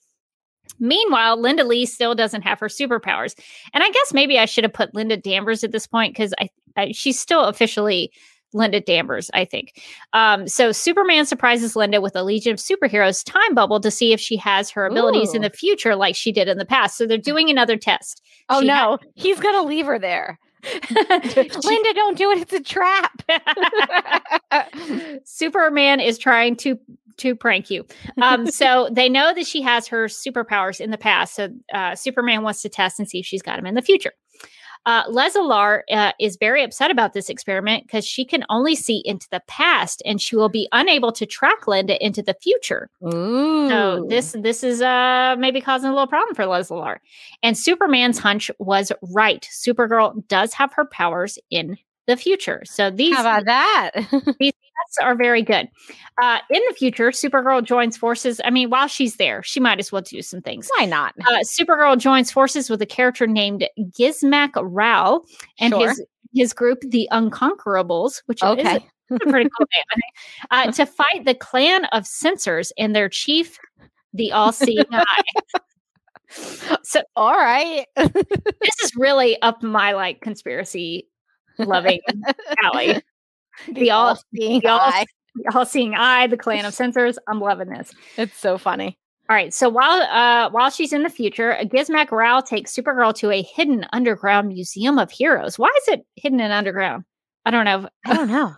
Meanwhile, 0.78 1.40
Linda 1.40 1.64
Lee 1.64 1.86
still 1.86 2.14
doesn't 2.14 2.42
have 2.42 2.60
her 2.60 2.68
superpowers. 2.68 3.38
And 3.72 3.82
I 3.82 3.90
guess 3.90 4.12
maybe 4.12 4.38
I 4.38 4.46
should 4.46 4.64
have 4.64 4.72
put 4.72 4.94
Linda 4.94 5.16
Danvers 5.16 5.64
at 5.64 5.72
this 5.72 5.86
point 5.86 6.14
because 6.14 6.34
I, 6.38 6.48
I 6.76 6.92
she's 6.92 7.18
still 7.18 7.44
officially 7.44 8.12
Linda 8.54 8.80
Danvers, 8.80 9.30
I 9.34 9.44
think. 9.44 9.80
Um, 10.12 10.46
so 10.46 10.72
Superman 10.72 11.26
surprises 11.26 11.76
Linda 11.76 12.00
with 12.00 12.16
a 12.16 12.22
Legion 12.22 12.52
of 12.52 12.58
Superheroes 12.58 13.24
time 13.24 13.54
bubble 13.54 13.80
to 13.80 13.90
see 13.90 14.12
if 14.12 14.20
she 14.20 14.36
has 14.36 14.70
her 14.70 14.86
abilities 14.86 15.34
in 15.34 15.42
the 15.42 15.50
future 15.50 15.96
like 15.96 16.14
she 16.14 16.32
did 16.32 16.48
in 16.48 16.58
the 16.58 16.64
past. 16.64 16.96
So 16.96 17.06
they're 17.06 17.18
doing 17.18 17.48
another 17.48 17.76
test. 17.76 18.22
Oh 18.48 18.60
She 18.60 18.66
no, 18.66 18.98
he's 19.14 19.40
gonna 19.40 19.62
leave 19.62 19.86
her 19.86 19.98
there. 19.98 20.38
Linda, 20.62 21.94
don't 21.94 22.16
do 22.16 22.30
it. 22.30 22.38
It's 22.38 22.52
a 22.52 22.60
trap. 22.60 23.22
Superman 25.24 26.00
is 26.00 26.18
trying 26.18 26.56
to 26.56 26.78
to 27.18 27.36
prank 27.36 27.70
you. 27.70 27.86
Um, 28.20 28.46
so 28.50 28.88
they 28.90 29.08
know 29.08 29.32
that 29.34 29.46
she 29.46 29.62
has 29.62 29.86
her 29.88 30.06
superpowers 30.06 30.80
in 30.80 30.90
the 30.90 30.98
past. 30.98 31.34
So 31.34 31.50
uh, 31.72 31.94
Superman 31.94 32.42
wants 32.42 32.62
to 32.62 32.68
test 32.68 32.98
and 32.98 33.08
see 33.08 33.20
if 33.20 33.26
she's 33.26 33.42
got 33.42 33.56
them 33.56 33.66
in 33.66 33.74
the 33.74 33.82
future. 33.82 34.12
Uh, 34.84 35.04
Leslar 35.06 35.82
uh, 35.90 36.12
is 36.18 36.36
very 36.36 36.62
upset 36.62 36.90
about 36.90 37.12
this 37.12 37.28
experiment 37.28 37.84
because 37.84 38.04
she 38.04 38.24
can 38.24 38.44
only 38.48 38.74
see 38.74 39.02
into 39.04 39.28
the 39.30 39.40
past, 39.46 40.02
and 40.04 40.20
she 40.20 40.34
will 40.34 40.48
be 40.48 40.68
unable 40.72 41.12
to 41.12 41.24
track 41.24 41.68
Linda 41.68 42.04
into 42.04 42.22
the 42.22 42.34
future. 42.34 42.90
Ooh. 43.04 43.68
So 43.68 44.06
this 44.08 44.34
this 44.40 44.64
is 44.64 44.82
uh 44.82 45.36
maybe 45.38 45.60
causing 45.60 45.90
a 45.90 45.92
little 45.92 46.08
problem 46.08 46.34
for 46.34 46.44
Leslar. 46.44 46.98
And 47.42 47.56
Superman's 47.56 48.18
hunch 48.18 48.50
was 48.58 48.90
right. 49.02 49.48
Supergirl 49.52 50.26
does 50.28 50.52
have 50.54 50.72
her 50.74 50.84
powers 50.84 51.38
in 51.50 51.78
the 52.06 52.16
future. 52.16 52.62
So 52.64 52.90
these 52.90 53.14
How 53.14 53.20
about 53.20 53.44
that? 53.44 53.90
Tests 54.80 54.98
are 55.02 55.14
very 55.14 55.42
good. 55.42 55.68
Uh, 56.22 56.38
in 56.50 56.60
the 56.68 56.74
future, 56.74 57.10
Supergirl 57.10 57.64
joins 57.64 57.96
forces. 57.96 58.40
I 58.44 58.50
mean, 58.50 58.70
while 58.70 58.86
she's 58.88 59.16
there, 59.16 59.42
she 59.42 59.60
might 59.60 59.78
as 59.78 59.90
well 59.92 60.02
do 60.02 60.22
some 60.22 60.40
things. 60.42 60.68
Why 60.76 60.86
not? 60.86 61.14
Uh, 61.26 61.38
Supergirl 61.40 61.98
joins 61.98 62.30
forces 62.30 62.68
with 62.70 62.80
a 62.82 62.86
character 62.86 63.26
named 63.26 63.68
Gizmak 63.78 64.50
Rao 64.56 65.22
and 65.58 65.72
Sure. 65.72 65.88
his 65.88 66.02
his 66.34 66.52
group, 66.54 66.80
the 66.82 67.08
Unconquerables, 67.12 68.22
which 68.26 68.42
is 68.42 68.48
Okay. 68.48 68.76
a, 69.10 69.14
a 69.14 69.18
pretty 69.18 69.50
cool 69.58 69.66
name, 69.94 70.02
uh, 70.50 70.70
to 70.72 70.86
fight 70.86 71.24
the 71.26 71.34
clan 71.34 71.84
of 71.86 72.06
censors 72.06 72.72
and 72.78 72.96
their 72.96 73.10
chief, 73.10 73.58
the 74.14 74.32
All-Seeing 74.32 74.86
Eye. 74.92 75.04
So 76.82 77.02
All 77.16 77.36
right. 77.36 77.84
this 77.96 78.80
is 78.82 78.92
really 78.96 79.40
up 79.42 79.62
my 79.62 79.92
like 79.92 80.22
conspiracy 80.22 81.06
loving 81.58 82.00
Allie. 82.64 83.02
The 83.72 83.90
all- 83.90 84.08
all- 84.08 84.80
eye. 84.80 85.06
The 85.34 85.56
all-seeing 85.56 85.94
eye, 85.94 86.26
the 86.26 86.36
clan 86.36 86.66
of 86.66 86.74
censors. 86.74 87.18
I'm 87.26 87.40
loving 87.40 87.70
this. 87.70 87.90
It's 88.18 88.36
so 88.36 88.58
funny. 88.58 88.98
All 89.30 89.36
right. 89.36 89.54
So 89.54 89.70
while 89.70 90.02
uh 90.02 90.50
while 90.50 90.68
she's 90.68 90.92
in 90.92 91.04
the 91.04 91.08
future, 91.08 91.56
Gizmac 91.62 92.10
Rao 92.10 92.40
takes 92.40 92.74
Supergirl 92.76 93.14
to 93.14 93.30
a 93.30 93.40
hidden 93.40 93.86
underground 93.94 94.48
museum 94.48 94.98
of 94.98 95.10
heroes. 95.10 95.58
Why 95.58 95.70
is 95.82 95.88
it 95.94 96.04
hidden 96.16 96.40
and 96.40 96.52
underground? 96.52 97.04
I 97.46 97.50
don't 97.50 97.64
know. 97.64 97.88
I 98.04 98.14
don't 98.14 98.28
know. 98.28 98.54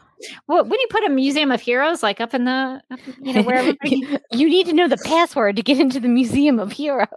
Well, 0.49 0.65
when 0.65 0.79
you 0.81 0.87
put 0.91 1.05
a 1.05 1.11
museum 1.11 1.51
of 1.51 1.61
heroes 1.61 2.03
like 2.03 2.21
up 2.21 2.35
in 2.35 2.45
the 2.45 2.81
up, 2.91 3.01
you 3.21 3.35
know 3.35 3.43
where 3.43 3.57
everybody 3.59 4.07
you, 4.33 4.49
need 4.49 4.67
to 4.67 4.73
know 4.73 4.89
the 4.89 4.99
password 5.05 5.57
to 5.57 5.63
get 5.63 5.79
into 5.79 6.01
the 6.01 6.09
Museum 6.09 6.59
of 6.59 6.73
Heroes. 6.73 7.09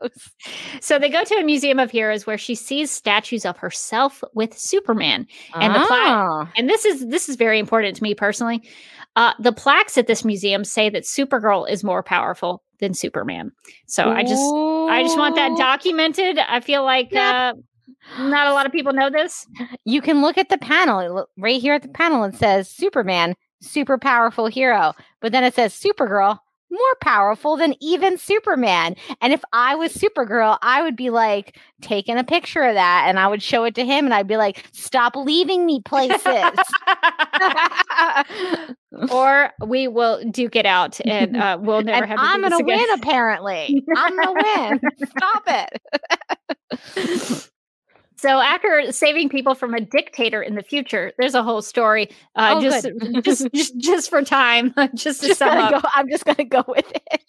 So 0.82 1.00
they 1.00 1.10
go 1.10 1.24
to 1.24 1.36
a 1.36 1.43
museum 1.43 1.80
of 1.80 1.91
heroes 1.91 2.26
where 2.26 2.38
she 2.38 2.56
sees 2.56 2.91
statues 2.91 3.45
of 3.45 3.58
herself 3.58 4.24
with 4.34 4.58
Superman. 4.58 5.28
And 5.56 5.74
the 5.76 5.80
plaque- 5.80 6.08
Ah. 6.08 6.52
And 6.56 6.70
this 6.70 6.86
is 6.86 7.08
this 7.08 7.30
is 7.30 7.36
very 7.36 7.60
important 7.60 7.95
to 7.98 8.04
me 8.04 8.14
personally. 8.14 8.62
Uh, 9.16 9.34
the 9.39 9.52
plaques 9.52 9.98
at 9.98 10.08
this 10.08 10.24
museum 10.24 10.64
say 10.64 10.89
that 10.89 11.04
Supergirl 11.04 11.70
is 11.70 11.84
more 11.84 12.04
powerful 12.04 12.64
than 12.80 12.93
Superman. 12.93 13.52
So 13.88 14.10
I 14.10 14.22
just 14.22 14.43
I 14.89 15.02
just 15.04 15.18
want 15.18 15.36
that 15.36 15.58
documented. 15.58 16.38
I 16.38 16.60
feel 16.60 16.84
like 16.84 17.16
uh, 17.16 17.54
not 18.20 18.48
a 18.48 18.54
lot 18.54 18.66
of 18.66 18.72
people 18.72 18.93
know 18.93 19.10
this. 19.10 19.48
You 19.86 20.02
can 20.02 20.22
look 20.22 20.38
at 20.38 20.50
the 20.50 20.58
panel 20.58 21.28
right 21.38 21.62
here 21.62 21.74
at 21.74 21.82
the 21.82 21.89
panel. 21.89 22.24
and 22.24 22.36
says 22.36 22.70
Superman, 22.70 23.36
super 23.62 23.98
powerful 23.98 24.48
hero, 24.48 24.93
but 25.22 25.32
then 25.32 25.43
it 25.43 25.56
says 25.56 25.74
Supergirl, 25.74 26.39
more 26.70 26.95
powerful 27.02 27.56
than 27.56 27.76
even 27.82 28.18
Superman. 28.18 28.95
And 29.22 29.34
if 29.34 29.41
I 29.54 29.76
was 29.76 29.93
Supergirl, 29.93 30.58
I 30.62 30.82
would 30.82 30.95
be 30.95 31.10
like 31.10 31.58
taking 31.82 32.18
a 32.18 32.24
picture 32.24 32.64
of 32.64 32.76
that 32.76 33.06
and 33.08 33.20
I 33.20 33.28
would 33.28 33.41
show 33.41 33.64
it 33.64 33.76
to 33.76 33.86
him 33.86 34.06
and 34.06 34.14
I'd 34.14 34.28
be 34.28 34.38
like, 34.38 34.66
"Stop 34.74 35.16
leaving 35.16 35.66
me 35.66 35.82
places." 35.82 36.22
or 39.12 39.52
we 39.66 39.88
will 39.88 40.24
duke 40.30 40.56
it 40.56 40.66
out 40.66 41.00
and 41.06 41.38
uh, 41.38 41.58
we'll 41.60 41.84
never 41.84 42.04
and 42.04 42.12
have 42.12 42.20
to 42.20 42.26
I'm 42.26 42.41
gonna 42.41 42.64
win. 42.64 42.86
Apparently, 42.95 43.84
I'm 43.95 44.18
gonna 44.18 44.34
win. 44.34 44.82
Stop 45.18 45.43
it. 45.48 47.50
So 48.18 48.39
after 48.39 48.91
saving 48.91 49.30
people 49.30 49.53
from 49.55 49.74
a 49.76 49.82
dictator 49.82 50.41
in 50.41 50.55
the 50.55 50.63
future, 50.63 51.11
there's 51.20 51.36
a 51.36 51.43
whole 51.43 51.61
story. 51.61 52.09
Uh, 52.36 52.55
Oh, 52.57 52.61
just, 52.61 52.88
just, 53.24 53.51
just, 53.53 53.78
just 53.78 54.09
for 54.09 54.24
time, 54.24 54.74
just 54.95 55.22
to 55.22 55.28
Just 55.28 55.39
sum 55.39 55.57
up. 55.57 55.84
go, 55.84 55.89
I'm 55.95 56.09
just 56.09 56.26
gonna 56.26 56.43
go 56.45 56.63
with 56.68 56.91
it. 57.11 57.24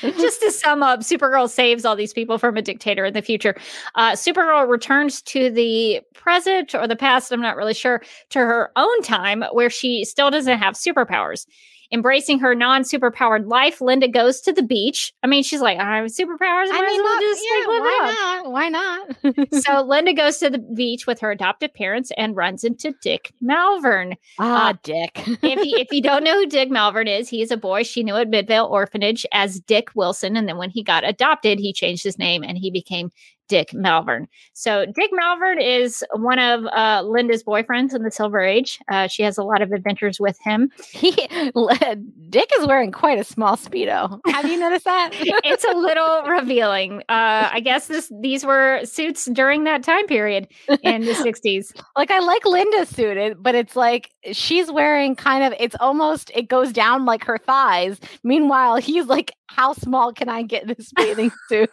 just 0.16 0.40
to 0.40 0.50
sum 0.50 0.82
up, 0.82 1.00
Supergirl 1.00 1.48
saves 1.48 1.84
all 1.84 1.94
these 1.94 2.12
people 2.14 2.38
from 2.38 2.56
a 2.56 2.62
dictator 2.62 3.04
in 3.04 3.12
the 3.12 3.20
future. 3.22 3.54
Uh, 3.94 4.12
Supergirl 4.12 4.66
returns 4.68 5.20
to 5.22 5.50
the 5.50 6.00
present 6.14 6.74
or 6.74 6.88
the 6.88 6.96
past, 6.96 7.30
I'm 7.32 7.42
not 7.42 7.54
really 7.56 7.74
sure, 7.74 8.02
to 8.30 8.38
her 8.38 8.70
own 8.76 9.02
time 9.02 9.44
where 9.52 9.68
she 9.70 10.04
still 10.04 10.30
doesn't 10.30 10.58
have 10.58 10.74
superpowers. 10.74 11.46
Embracing 11.94 12.40
her 12.40 12.54
non 12.56 12.82
superpowered 12.82 13.46
life, 13.48 13.80
Linda 13.80 14.08
goes 14.08 14.40
to 14.42 14.52
the 14.52 14.62
beach. 14.64 15.14
I 15.22 15.28
mean, 15.28 15.44
she's 15.44 15.60
like, 15.60 15.78
I 15.78 15.96
have 15.98 16.06
superpowers. 16.06 16.66
I 16.70 16.80
I 16.82 16.86
mean, 16.86 17.02
well 17.02 17.20
just 17.20 17.42
yeah, 17.44 17.58
like, 17.60 17.68
live 17.68 17.84
it 17.84 18.00
up." 18.02 18.44
why 18.52 18.68
not? 18.68 19.22
Why 19.22 19.34
not? 19.38 19.54
so 19.62 19.82
Linda 19.86 20.12
goes 20.12 20.38
to 20.38 20.50
the 20.50 20.58
beach 20.58 21.06
with 21.06 21.20
her 21.20 21.30
adoptive 21.30 21.72
parents 21.72 22.10
and 22.18 22.34
runs 22.36 22.64
into 22.64 22.92
Dick 23.00 23.32
Malvern. 23.40 24.16
Ah, 24.40 24.70
Uh, 24.70 24.74
Dick. 24.82 25.12
if 25.42 25.64
you 25.64 25.78
if 25.78 25.88
you 25.92 26.02
don't 26.02 26.24
know 26.24 26.34
who 26.40 26.46
Dick 26.46 26.68
Malvern 26.70 27.06
is, 27.06 27.28
he 27.28 27.40
is 27.40 27.52
a 27.52 27.56
boy 27.56 27.84
she 27.84 28.02
knew 28.02 28.16
at 28.16 28.28
Midvale 28.28 28.66
Orphanage 28.66 29.24
as 29.32 29.60
Dick 29.60 29.90
Wilson, 29.94 30.36
and 30.36 30.48
then 30.48 30.58
when 30.58 30.70
he 30.70 30.82
got 30.82 31.04
adopted, 31.08 31.60
he 31.60 31.72
changed 31.72 32.02
his 32.02 32.18
name 32.18 32.42
and 32.42 32.58
he 32.58 32.70
became 32.72 33.10
Dick 33.48 33.74
Malvern. 33.74 34.26
So 34.52 34.86
Dick 34.86 35.10
Malvern 35.12 35.60
is 35.60 36.04
one 36.14 36.38
of 36.38 36.64
uh, 36.66 37.02
Linda's 37.02 37.44
boyfriends 37.44 37.94
in 37.94 38.02
the 38.02 38.10
Silver 38.10 38.40
Age. 38.40 38.78
Uh, 38.88 39.06
she 39.06 39.22
has 39.22 39.36
a 39.36 39.42
lot 39.42 39.62
of 39.62 39.72
adventures 39.72 40.18
with 40.18 40.38
him. 40.42 40.70
He 40.92 41.10
Dick 42.30 42.50
is 42.58 42.66
wearing 42.66 42.92
quite 42.92 43.18
a 43.18 43.24
small 43.24 43.56
speedo. 43.56 44.20
Have 44.26 44.50
you 44.50 44.58
noticed 44.58 44.84
that? 44.84 45.10
it's 45.44 45.64
a 45.64 45.72
little 45.72 46.22
revealing. 46.22 47.00
Uh, 47.08 47.50
I 47.52 47.60
guess 47.60 47.86
this 47.86 48.10
these 48.20 48.44
were 48.44 48.80
suits 48.84 49.26
during 49.26 49.64
that 49.64 49.82
time 49.82 50.06
period 50.06 50.48
in 50.82 51.02
the 51.02 51.12
'60s. 51.12 51.78
like 51.96 52.10
I 52.10 52.20
like 52.20 52.44
Linda's 52.44 52.88
suit, 52.88 53.36
but 53.40 53.54
it's 53.54 53.76
like 53.76 54.10
she's 54.32 54.70
wearing 54.70 55.16
kind 55.16 55.44
of. 55.44 55.54
It's 55.60 55.76
almost 55.80 56.30
it 56.34 56.48
goes 56.48 56.72
down 56.72 57.04
like 57.04 57.24
her 57.24 57.38
thighs. 57.38 58.00
Meanwhile, 58.22 58.76
he's 58.76 59.06
like, 59.06 59.32
"How 59.46 59.74
small 59.74 60.12
can 60.12 60.28
I 60.28 60.42
get 60.42 60.66
this 60.66 60.92
bathing 60.96 61.30
suit?" 61.48 61.70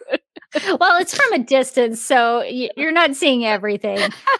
Well, 0.80 1.00
it's 1.00 1.14
from 1.14 1.32
a 1.32 1.38
distance, 1.38 2.00
so 2.00 2.42
you're 2.42 2.92
not 2.92 3.14
seeing 3.16 3.44
everything. 3.44 3.98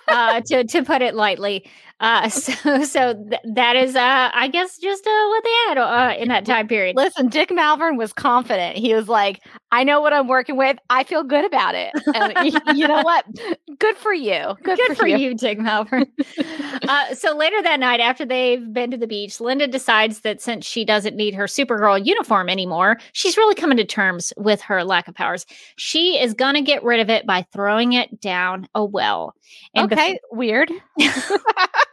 Uh, 0.08 0.40
to 0.42 0.64
to 0.64 0.82
put 0.82 1.00
it 1.00 1.14
lightly, 1.14 1.64
uh, 2.02 2.28
so 2.28 2.82
so 2.82 3.14
th- 3.14 3.40
that 3.54 3.76
is, 3.76 3.94
uh, 3.94 4.30
I 4.34 4.48
guess, 4.48 4.76
just 4.76 5.06
uh, 5.06 5.26
what 5.28 5.44
they 5.44 5.50
had 5.68 5.78
uh, 5.78 6.14
in 6.18 6.28
that 6.28 6.44
time 6.44 6.66
period. 6.66 6.96
Listen, 6.96 7.28
Dick 7.28 7.50
Malvern 7.52 7.96
was 7.96 8.12
confident. 8.12 8.76
He 8.76 8.92
was 8.92 9.08
like, 9.08 9.40
"I 9.70 9.84
know 9.84 10.00
what 10.00 10.12
I'm 10.12 10.26
working 10.26 10.56
with. 10.56 10.76
I 10.90 11.04
feel 11.04 11.22
good 11.22 11.44
about 11.44 11.74
it." 11.76 11.92
And 12.14 12.76
you 12.76 12.88
know 12.88 13.02
what? 13.02 13.24
Good 13.78 13.96
for 13.96 14.12
you. 14.12 14.54
Good, 14.62 14.78
Good 14.78 14.98
for 14.98 15.06
you, 15.06 15.34
Dick 15.34 15.58
Malvern. 15.58 16.06
uh, 16.88 17.14
so 17.14 17.36
later 17.36 17.62
that 17.62 17.78
night, 17.78 18.00
after 18.00 18.26
they've 18.26 18.72
been 18.72 18.90
to 18.90 18.96
the 18.96 19.06
beach, 19.06 19.40
Linda 19.40 19.66
decides 19.68 20.20
that 20.20 20.42
since 20.42 20.66
she 20.66 20.84
doesn't 20.84 21.16
need 21.16 21.34
her 21.34 21.44
Supergirl 21.44 22.04
uniform 22.04 22.48
anymore, 22.48 22.98
she's 23.12 23.36
really 23.36 23.54
coming 23.54 23.76
to 23.78 23.84
terms 23.84 24.32
with 24.36 24.60
her 24.62 24.82
lack 24.84 25.06
of 25.08 25.14
powers. 25.14 25.46
She 25.76 26.20
is 26.20 26.34
going 26.34 26.54
to 26.54 26.62
get 26.62 26.82
rid 26.82 27.00
of 27.00 27.08
it 27.08 27.26
by 27.26 27.46
throwing 27.52 27.92
it 27.92 28.20
down 28.20 28.68
a 28.74 28.84
well. 28.84 29.34
And 29.74 29.92
Okay, 29.92 30.18
weird. 30.30 30.70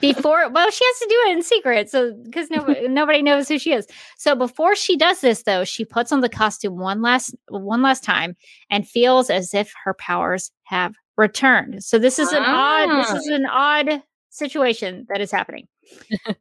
before 0.00 0.48
well 0.50 0.70
she 0.70 0.84
has 0.84 0.98
to 0.98 1.06
do 1.08 1.16
it 1.28 1.36
in 1.36 1.42
secret 1.42 1.90
so 1.90 2.12
because 2.24 2.50
nobody, 2.50 2.88
nobody 2.88 3.22
knows 3.22 3.48
who 3.48 3.58
she 3.58 3.72
is 3.72 3.86
so 4.16 4.34
before 4.34 4.74
she 4.74 4.96
does 4.96 5.20
this 5.20 5.42
though 5.44 5.64
she 5.64 5.84
puts 5.84 6.12
on 6.12 6.20
the 6.20 6.28
costume 6.28 6.76
one 6.76 7.02
last 7.02 7.34
one 7.48 7.82
last 7.82 8.04
time 8.04 8.36
and 8.70 8.86
feels 8.88 9.30
as 9.30 9.54
if 9.54 9.72
her 9.84 9.94
powers 9.94 10.50
have 10.64 10.94
returned 11.16 11.82
so 11.82 11.98
this 11.98 12.18
is 12.18 12.32
an 12.32 12.42
odd 12.42 12.88
this 13.00 13.10
Ah. 13.10 13.16
is 13.16 13.26
an 13.28 13.46
odd 13.46 14.02
situation 14.30 15.06
that 15.08 15.20
is 15.20 15.30
happening 15.30 15.68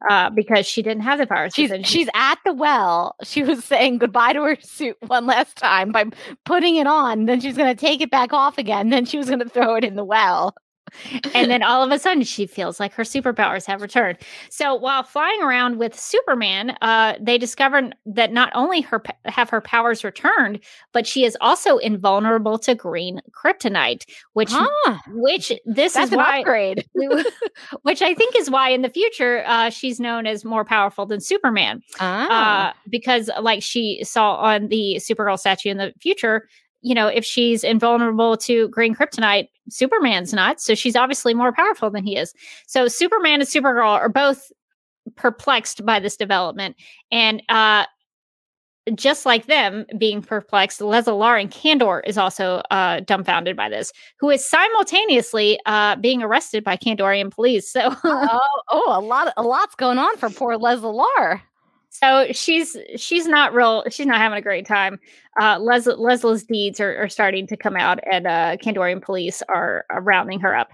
uh 0.09 0.30
because 0.32 0.65
she 0.65 0.82
didn't 0.82 1.03
have 1.03 1.19
the 1.19 1.28
powers 1.28 1.53
She's 1.53 1.69
because 1.69 1.86
she's 1.86 2.07
at 2.15 2.39
the 2.45 2.53
well. 2.53 3.15
She 3.24 3.43
was 3.43 3.63
saying 3.63 3.97
goodbye 3.99 4.34
to 4.34 4.41
her 4.41 4.57
suit 4.61 4.95
one 5.07 5.26
last 5.28 5.57
time 5.57 5.91
by 5.91 6.05
putting 6.45 6.78
it 6.78 6.88
on. 6.88 7.26
Then 7.26 7.39
she's 7.41 7.57
going 7.57 7.76
to 7.76 7.80
take 7.80 7.99
it 8.01 8.09
back 8.09 8.32
off 8.34 8.57
again. 8.57 8.89
Then 8.89 9.05
she 9.05 9.17
was 9.17 9.28
going 9.28 9.39
to 9.39 9.49
throw 9.49 9.76
it 9.76 9.84
in 9.84 9.95
the 9.95 10.03
well. 10.05 10.55
And 11.34 11.50
then 11.50 11.64
all 11.64 11.84
of 11.84 11.91
a 11.91 12.00
sudden 12.00 12.24
she 12.24 12.46
feels 12.46 12.80
like 12.80 12.94
her 12.94 13.04
superpowers 13.04 13.66
have 13.66 13.82
returned. 13.82 14.18
So 14.50 14.76
while 14.76 15.04
flying 15.04 15.41
around 15.41 15.78
with 15.78 15.98
Superman, 16.00 16.78
uh, 16.82 17.14
they 17.20 17.38
discover 17.38 17.91
that 18.06 18.32
not 18.32 18.52
only 18.56 18.82
her 18.82 19.02
have 19.26 19.50
her 19.50 19.62
powers 19.62 20.04
returned, 20.04 20.60
but 20.91 21.06
she 21.08 21.26
is 21.26 21.38
also 21.41 21.78
invulnerable 21.78 22.58
to 22.60 22.76
green 22.76 23.22
kryptonite, 23.32 24.06
which 24.34 24.52
Huh, 24.52 24.98
which 25.08 25.52
this 25.66 25.94
that's 25.94 26.12
is 26.12 26.18
why 26.18 26.39
upgrade. 26.39 26.86
which 27.84 28.02
I 28.02 28.14
think 28.14 28.36
is 28.36 28.50
why 28.50 28.70
in 28.70 28.82
the 28.82 28.89
future 28.89 29.44
uh, 29.46 29.70
she's 29.70 30.00
known 30.00 30.26
as 30.28 30.46
more 30.46 30.66
powerful 30.66 31.06
than 31.06 31.20
Superman 31.20 31.82
Ah. 32.00 32.70
uh, 32.70 32.74
because 32.89 33.30
like 33.41 33.62
she 33.64 34.04
saw 34.04 34.36
on 34.36 34.68
the 34.68 34.96
Supergirl 35.00 35.39
statue 35.39 35.70
in 35.70 35.78
the 35.78 35.94
future, 36.02 36.48
you 36.84 36.93
know, 36.93 37.07
if 37.07 37.25
she's 37.25 37.63
invulnerable 37.63 38.38
to 38.38 38.67
green 38.67 38.93
kryptonite, 38.93 39.47
Superman's 39.69 40.34
not. 40.34 40.61
So 40.61 40.75
she's 40.75 40.95
obviously 40.95 41.34
more 41.34 41.53
powerful 41.53 41.89
than 41.89 42.03
he 42.03 42.17
is. 42.17 42.34
So 42.67 42.88
Superman 42.88 43.39
and 43.39 43.49
Supergirl 43.49 43.88
are 43.88 44.09
both 44.09 44.51
perplexed 45.15 45.86
by 45.86 45.99
this 45.99 46.15
development. 46.17 46.75
And 47.11 47.41
uh 47.49 47.86
just 48.95 49.25
like 49.25 49.45
them 49.45 49.86
being 49.97 50.21
perplexed, 50.21 50.81
Lauren 50.81 51.47
Kandor 51.47 52.01
is 52.05 52.17
also 52.17 52.61
uh, 52.69 52.99
dumbfounded 53.01 53.55
by 53.55 53.69
this, 53.69 53.93
who 54.19 54.29
is 54.29 54.45
simultaneously 54.45 55.57
uh, 55.65 55.95
being 55.95 56.21
arrested 56.21 56.63
by 56.63 56.75
Kandorian 56.75 57.31
police. 57.31 57.71
So, 57.71 57.95
oh, 58.03 58.61
oh, 58.69 58.99
a 58.99 58.99
lot, 58.99 59.34
a 59.38 59.43
lot's 59.43 59.75
going 59.75 59.99
on 59.99 60.17
for 60.17 60.29
poor 60.29 60.57
Leslie 60.57 60.91
Lar. 60.91 61.41
So 61.94 62.26
she's 62.32 62.76
she's 62.96 63.28
not 63.28 63.54
real. 63.54 63.84
She's 63.89 64.08
not 64.08 64.18
having 64.18 64.38
a 64.38 64.41
great 64.41 64.66
time. 64.66 65.00
Uh, 65.39 65.60
Les, 65.60 65.86
Leslie's 65.86 66.44
deeds 66.44 66.80
are, 66.80 66.98
are 67.04 67.08
starting 67.08 67.46
to 67.48 67.56
come 67.56 67.78
out, 67.78 68.00
and 68.12 68.26
uh, 68.26 68.58
Kandorian 68.58 69.02
police 69.02 69.44
are, 69.48 69.86
are 69.91 70.02
rounding 70.02 70.39
her 70.39 70.56
up. 70.56 70.72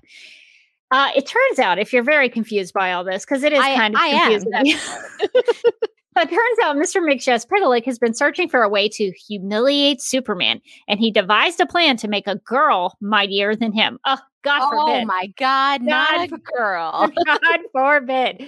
Uh, 0.92 1.10
it 1.16 1.28
turns 1.28 1.60
out, 1.60 1.78
if 1.78 1.94
you're 1.94 2.04
very 2.04 2.30
confused 2.30 2.74
by 2.74 2.94
all 2.94 3.04
this, 3.04 3.26
because 3.26 3.44
it 3.44 3.54
is 3.54 3.60
I- 3.60 3.76
kind 3.76 3.96
of 3.96 4.02
I 4.02 4.40
confusing. 4.40 4.80
But 6.16 6.32
it 6.32 6.36
turns 6.36 6.60
out 6.64 6.76
Mr. 6.76 7.02
Mxyzptlk 7.02 7.86
has 7.86 8.00
been 8.00 8.14
searching 8.14 8.50
for 8.50 8.64
a 8.64 8.68
way 8.68 8.90
to 8.90 9.12
humiliate 9.12 10.02
Superman, 10.02 10.60
and 10.88 11.00
he 11.00 11.12
devised 11.12 11.60
a 11.62 11.66
plan 11.66 11.98
to 11.98 12.08
make 12.08 12.28
a 12.28 12.36
girl 12.36 12.98
mightier 13.00 13.56
than 13.56 13.72
him. 13.72 14.00
Oh, 14.06 14.18
God 14.44 14.62
oh 14.64 14.70
forbid. 14.70 15.04
Oh 15.04 15.06
my 15.06 15.28
God, 15.38 15.82
not 15.82 16.22
a 16.22 16.28
girl. 16.28 17.12
God 17.26 17.60
forbid. 17.72 18.46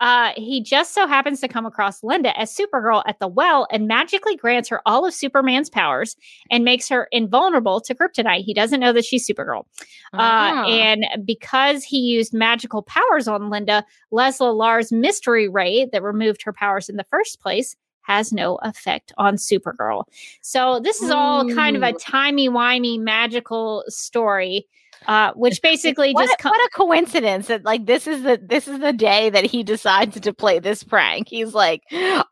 Uh, 0.00 0.32
he 0.36 0.62
just 0.62 0.94
so 0.94 1.06
happens 1.06 1.40
to 1.40 1.48
come 1.48 1.66
across 1.66 2.02
Linda 2.02 2.38
as 2.38 2.54
Supergirl 2.54 3.02
at 3.06 3.18
the 3.18 3.28
well 3.28 3.66
and 3.70 3.86
magically 3.88 4.36
grants 4.36 4.68
her 4.68 4.80
all 4.86 5.06
of 5.06 5.14
Superman's 5.14 5.70
powers 5.70 6.16
and 6.50 6.64
makes 6.64 6.88
her 6.88 7.08
invulnerable 7.12 7.80
to 7.80 7.94
kryptonite. 7.94 8.44
He 8.44 8.54
doesn't 8.54 8.80
know 8.80 8.92
that 8.92 9.04
she's 9.04 9.26
Supergirl. 9.26 9.64
Uh, 10.12 10.18
Ah. 10.18 10.64
and 10.66 11.04
because 11.24 11.84
he 11.84 11.98
used 11.98 12.32
magical 12.34 12.82
powers 12.82 13.28
on 13.28 13.50
Linda, 13.50 13.84
Leslie 14.10 14.50
Lars' 14.50 14.92
mystery 14.92 15.48
ray 15.48 15.86
that 15.86 16.02
removed 16.02 16.42
her 16.42 16.52
powers 16.52 16.88
in 16.88 16.96
the 16.96 17.04
first 17.04 17.40
place 17.40 17.76
has 18.02 18.32
no 18.32 18.56
effect 18.62 19.12
on 19.18 19.36
Supergirl. 19.36 20.04
So 20.40 20.80
this 20.80 21.02
is 21.02 21.10
all 21.10 21.46
kind 21.54 21.76
of 21.76 21.82
a 21.82 21.92
Ooh. 21.92 21.98
timey-wimey 21.98 22.98
magical 22.98 23.84
story. 23.88 24.66
Uh, 25.06 25.32
which 25.34 25.62
basically 25.62 26.12
what, 26.12 26.26
just 26.26 26.38
com- 26.38 26.50
what 26.50 26.60
a 26.60 26.70
coincidence 26.74 27.46
that 27.46 27.64
like 27.64 27.86
this 27.86 28.06
is 28.06 28.22
the 28.22 28.38
this 28.42 28.68
is 28.68 28.78
the 28.80 28.92
day 28.92 29.30
that 29.30 29.44
he 29.44 29.62
decides 29.62 30.20
to 30.20 30.32
play 30.32 30.58
this 30.58 30.82
prank. 30.82 31.28
He's 31.28 31.54
like, 31.54 31.82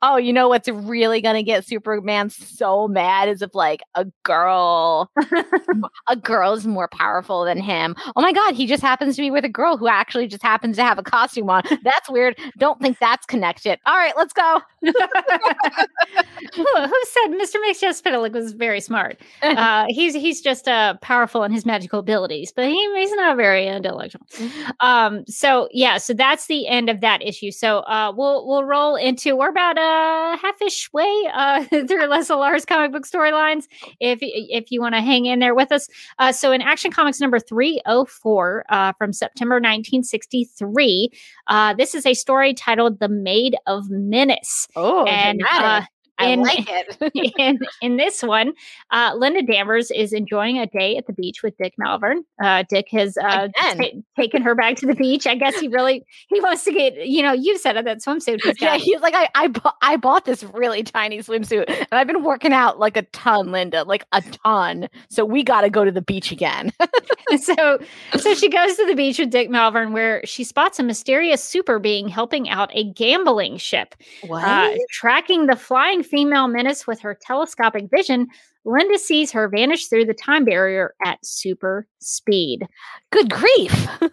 oh, 0.03 0.17
you 0.17 0.33
know 0.33 0.49
what's 0.49 0.69
really 0.69 1.21
gonna 1.21 1.43
get 1.43 1.67
Superman 1.67 2.31
so 2.31 2.89
mad 2.89 3.29
is 3.29 3.43
if 3.43 3.55
like 3.55 3.83
a 3.95 4.07
girl, 4.25 5.11
a 6.09 6.17
girl 6.17 6.53
is 6.55 6.67
more 6.67 6.89
powerful 6.89 7.45
than 7.45 7.59
him. 7.59 7.95
Oh 8.15 8.21
my 8.21 8.33
god, 8.33 8.55
he 8.55 8.67
just 8.67 8.83
happens 8.83 9.17
to 9.17 9.23
be 9.23 9.31
with 9.31 9.45
a 9.45 9.49
girl 9.49 9.77
who 9.77 9.89
actually 9.89 10.27
just 10.27 10.43
happens 10.43 10.77
to 10.77 10.85
have 10.85 10.99
a 10.99 11.03
costume 11.03 11.49
on. 11.51 11.63
That's 11.83 12.11
weird. 12.11 12.39
Don't 12.59 12.81
think 12.81 12.99
that's 12.99 13.27
connected. 13.27 13.79
All 13.87 13.97
right, 13.97 14.15
let's 14.17 14.33
go. 14.33 14.61
who, 14.83 14.93
who 16.53 17.03
said 17.05 17.31
Mr. 17.31 17.57
Mxyzptlk 17.69 18.33
was 18.33 18.53
very 18.53 18.81
smart? 18.81 19.21
Uh, 19.57 19.87
he's 19.89 20.13
he's 20.13 20.41
just 20.43 20.69
uh, 20.69 20.95
powerful 21.01 21.43
in 21.43 21.53
his 21.53 21.65
magical 21.65 22.01
abilities, 22.01 22.53
but 22.57 22.67
he, 22.67 22.95
he's 22.97 23.13
not 23.13 23.37
very 23.37 23.69
intellectual. 23.69 24.23
Um, 24.81 25.25
so 25.27 25.69
yeah, 25.71 25.99
so 25.99 26.15
that's 26.15 26.47
the 26.47 26.67
end 26.67 26.89
of 26.89 27.03
that 27.03 27.23
issue. 27.23 27.51
So 27.51 27.81
uh, 27.81 28.13
we'll 28.17 28.47
we'll 28.47 28.65
roll 28.65 28.97
into 28.97 29.37
we're 29.37 29.51
about 29.51 29.77
a 29.79 30.39
half-ish 30.41 30.93
way 30.93 31.31
uh, 31.35 31.65
through 31.87 32.07
Leslie 32.07 32.37
Lars 32.37 32.65
comic 32.65 32.93
book 32.93 33.07
storylines. 33.07 33.65
If 34.01 34.19
if 34.23 34.73
you 34.73 34.81
want 34.81 34.95
to 34.95 35.03
hang 35.03 35.27
in 35.27 35.39
there 35.39 35.55
with 35.55 35.71
us, 35.71 35.89
uh, 36.19 36.33
so 36.33 36.51
in 36.51 36.63
Action 36.63 36.91
Comics 36.91 37.21
number 37.21 37.39
three 37.39 37.81
oh 37.87 38.07
four 38.07 38.65
uh, 38.71 38.93
from 38.95 39.13
September 39.13 39.61
nineteen 39.61 40.03
sixty 40.03 40.45
three, 40.45 41.11
uh, 41.47 41.75
this 41.75 41.95
is 41.95 42.07
a 42.07 42.15
story 42.15 42.55
titled 42.55 43.01
"The 43.01 43.09
Maid 43.09 43.57
of 43.67 43.91
Menace." 43.91 44.67
Oh, 44.75 45.05
and. 45.05 45.43
I 46.19 46.29
in- 46.29 46.41
like 46.41 46.67
it. 46.69 47.35
in 47.39 47.59
in 47.83 47.97
this 47.97 48.23
one, 48.23 48.53
uh, 48.91 49.13
Linda 49.17 49.43
Danvers 49.43 49.91
is 49.91 50.13
enjoying 50.13 50.59
a 50.59 50.67
day 50.67 50.97
at 50.97 51.07
the 51.07 51.13
beach 51.13 51.43
with 51.43 51.57
Dick 51.59 51.75
Malvern. 51.79 52.25
Uh, 52.43 52.65
Dick 52.69 52.89
has 52.93 53.17
uh, 53.19 53.49
ta- 53.49 53.91
taken 54.17 54.43
her 54.43 54.55
back 54.55 54.77
to 54.77 54.87
the 54.87 54.95
beach. 54.95 55.27
I 55.27 55.35
guess 55.35 55.59
he 55.59 55.69
really 55.69 56.05
he 56.29 56.41
wants 56.41 56.65
to 56.65 56.73
get 56.73 57.07
you 57.07 57.23
know 57.23 57.33
you 57.33 57.59
said 57.59 57.77
it 57.77 57.85
that 57.85 57.99
swimsuit. 57.99 58.41
He's 58.43 58.61
Yeah, 58.61 58.77
he's 58.77 59.01
like, 59.01 59.15
I 59.15 59.29
I, 59.35 59.49
bu- 59.49 59.71
I 59.83 59.97
bought 59.97 60.25
this 60.25 60.43
really 60.45 60.83
tiny 60.83 61.19
swimsuit, 61.19 61.65
and 61.69 61.89
I've 61.93 62.07
been 62.07 62.25
working 62.25 62.53
out 62.53 62.79
like 62.79 62.97
a 62.97 63.03
ton, 63.03 63.53
Linda, 63.53 63.85
like 63.85 64.07
a 64.13 64.23
ton. 64.23 64.89
So 65.09 65.25
we 65.25 65.43
got 65.43 65.63
to 65.63 65.71
go 65.71 65.85
to 65.85 65.91
the 65.91 66.03
beach 66.03 66.33
again. 66.33 66.73
so 67.41 67.79
so 68.17 68.35
she 68.35 68.49
goes 68.49 68.77
to 68.77 68.87
the 68.87 68.95
beach 68.95 69.19
with 69.19 69.31
Dick 69.31 69.51
Malvern, 69.51 69.93
where 69.93 70.25
she 70.25 70.45
spots 70.45 70.79
a 70.79 70.83
mysterious 70.83 71.43
super 71.43 71.79
being 71.79 72.09
helping 72.09 72.49
out 72.49 72.71
a 72.73 72.85
gambling 72.85 73.57
ship. 73.57 73.95
what? 74.27 74.45
Uh, 74.45 74.75
tracking 74.91 75.47
the 75.47 75.57
flying 75.57 76.03
female 76.07 76.49
menace 76.49 76.87
with 76.87 77.01
her 77.01 77.19
telescopic 77.21 77.91
vision, 77.91 78.29
Linda 78.65 78.99
sees 78.99 79.31
her 79.33 79.49
vanish 79.49 79.87
through 79.87 80.07
the 80.07 80.15
time 80.15 80.45
barrier 80.45 80.95
at 81.05 81.19
super 81.25 81.87
speed. 82.01 82.67
Good 83.11 83.31
grief! 83.31 83.89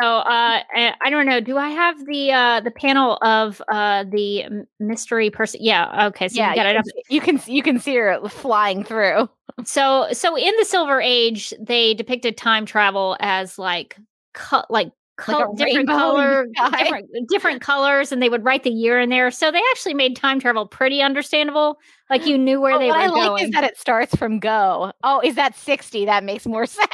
So 0.00 0.04
uh, 0.04 0.60
I 0.74 1.10
don't 1.10 1.26
know. 1.26 1.40
Do 1.40 1.56
I 1.56 1.70
have 1.70 2.04
the 2.04 2.32
uh, 2.32 2.60
the 2.60 2.70
panel 2.70 3.16
of 3.22 3.62
uh, 3.68 4.04
the 4.04 4.66
mystery 4.78 5.30
person? 5.30 5.60
Yeah. 5.62 6.08
Okay. 6.08 6.28
So 6.28 6.36
yeah, 6.36 6.50
you 6.50 6.56
got 6.56 6.66
it 6.66 6.76
you 7.08 7.20
can, 7.20 7.36
you 7.36 7.40
can 7.40 7.54
you 7.54 7.62
can 7.62 7.78
see 7.78 7.96
her 7.96 8.28
flying 8.28 8.84
through. 8.84 9.28
So 9.64 10.08
so 10.12 10.36
in 10.36 10.52
the 10.58 10.66
Silver 10.66 11.00
Age, 11.00 11.54
they 11.58 11.94
depicted 11.94 12.36
time 12.36 12.66
travel 12.66 13.16
as 13.20 13.58
like 13.58 13.96
cut 14.34 14.70
like. 14.70 14.92
Like 15.18 15.36
col- 15.38 15.54
different 15.54 15.88
color, 15.88 16.46
different, 16.78 17.10
different 17.28 17.60
colors, 17.62 18.12
and 18.12 18.22
they 18.22 18.28
would 18.28 18.44
write 18.44 18.62
the 18.64 18.70
year 18.70 19.00
in 19.00 19.08
there. 19.08 19.30
So 19.30 19.50
they 19.50 19.60
actually 19.70 19.94
made 19.94 20.14
time 20.16 20.40
travel 20.40 20.66
pretty 20.66 21.00
understandable. 21.02 21.78
Like 22.10 22.26
you 22.26 22.36
knew 22.38 22.60
where 22.60 22.74
Oh, 22.74 22.78
they 22.78 22.88
what 22.88 22.96
were 22.96 23.02
I 23.02 23.06
like 23.08 23.26
going. 23.30 23.44
is 23.44 23.50
that 23.52 23.64
it 23.64 23.78
starts 23.78 24.14
from 24.14 24.38
go. 24.40 24.92
Oh, 25.02 25.20
is 25.24 25.34
that 25.36 25.56
sixty? 25.56 26.04
That 26.04 26.22
makes 26.22 26.46
more 26.46 26.66
sense. 26.66 26.88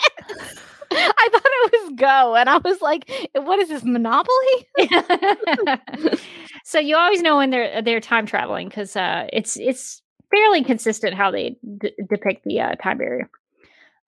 I 0.94 1.28
thought 1.32 1.42
it 1.44 1.72
was 1.72 1.92
go, 1.96 2.34
and 2.36 2.48
I 2.48 2.58
was 2.58 2.80
like, 2.80 3.10
"What 3.34 3.58
is 3.58 3.68
this 3.68 3.82
Monopoly?" 3.82 4.68
so 6.64 6.78
you 6.78 6.96
always 6.96 7.22
know 7.22 7.36
when 7.38 7.50
they're 7.50 7.82
they're 7.82 8.00
time 8.00 8.26
traveling 8.26 8.68
because 8.68 8.94
uh, 8.94 9.26
it's 9.32 9.56
it's 9.58 10.02
fairly 10.30 10.62
consistent 10.64 11.14
how 11.14 11.30
they 11.30 11.56
d- 11.78 11.92
depict 12.08 12.44
the 12.44 12.60
uh, 12.60 12.74
time 12.76 12.98
barrier. 12.98 13.28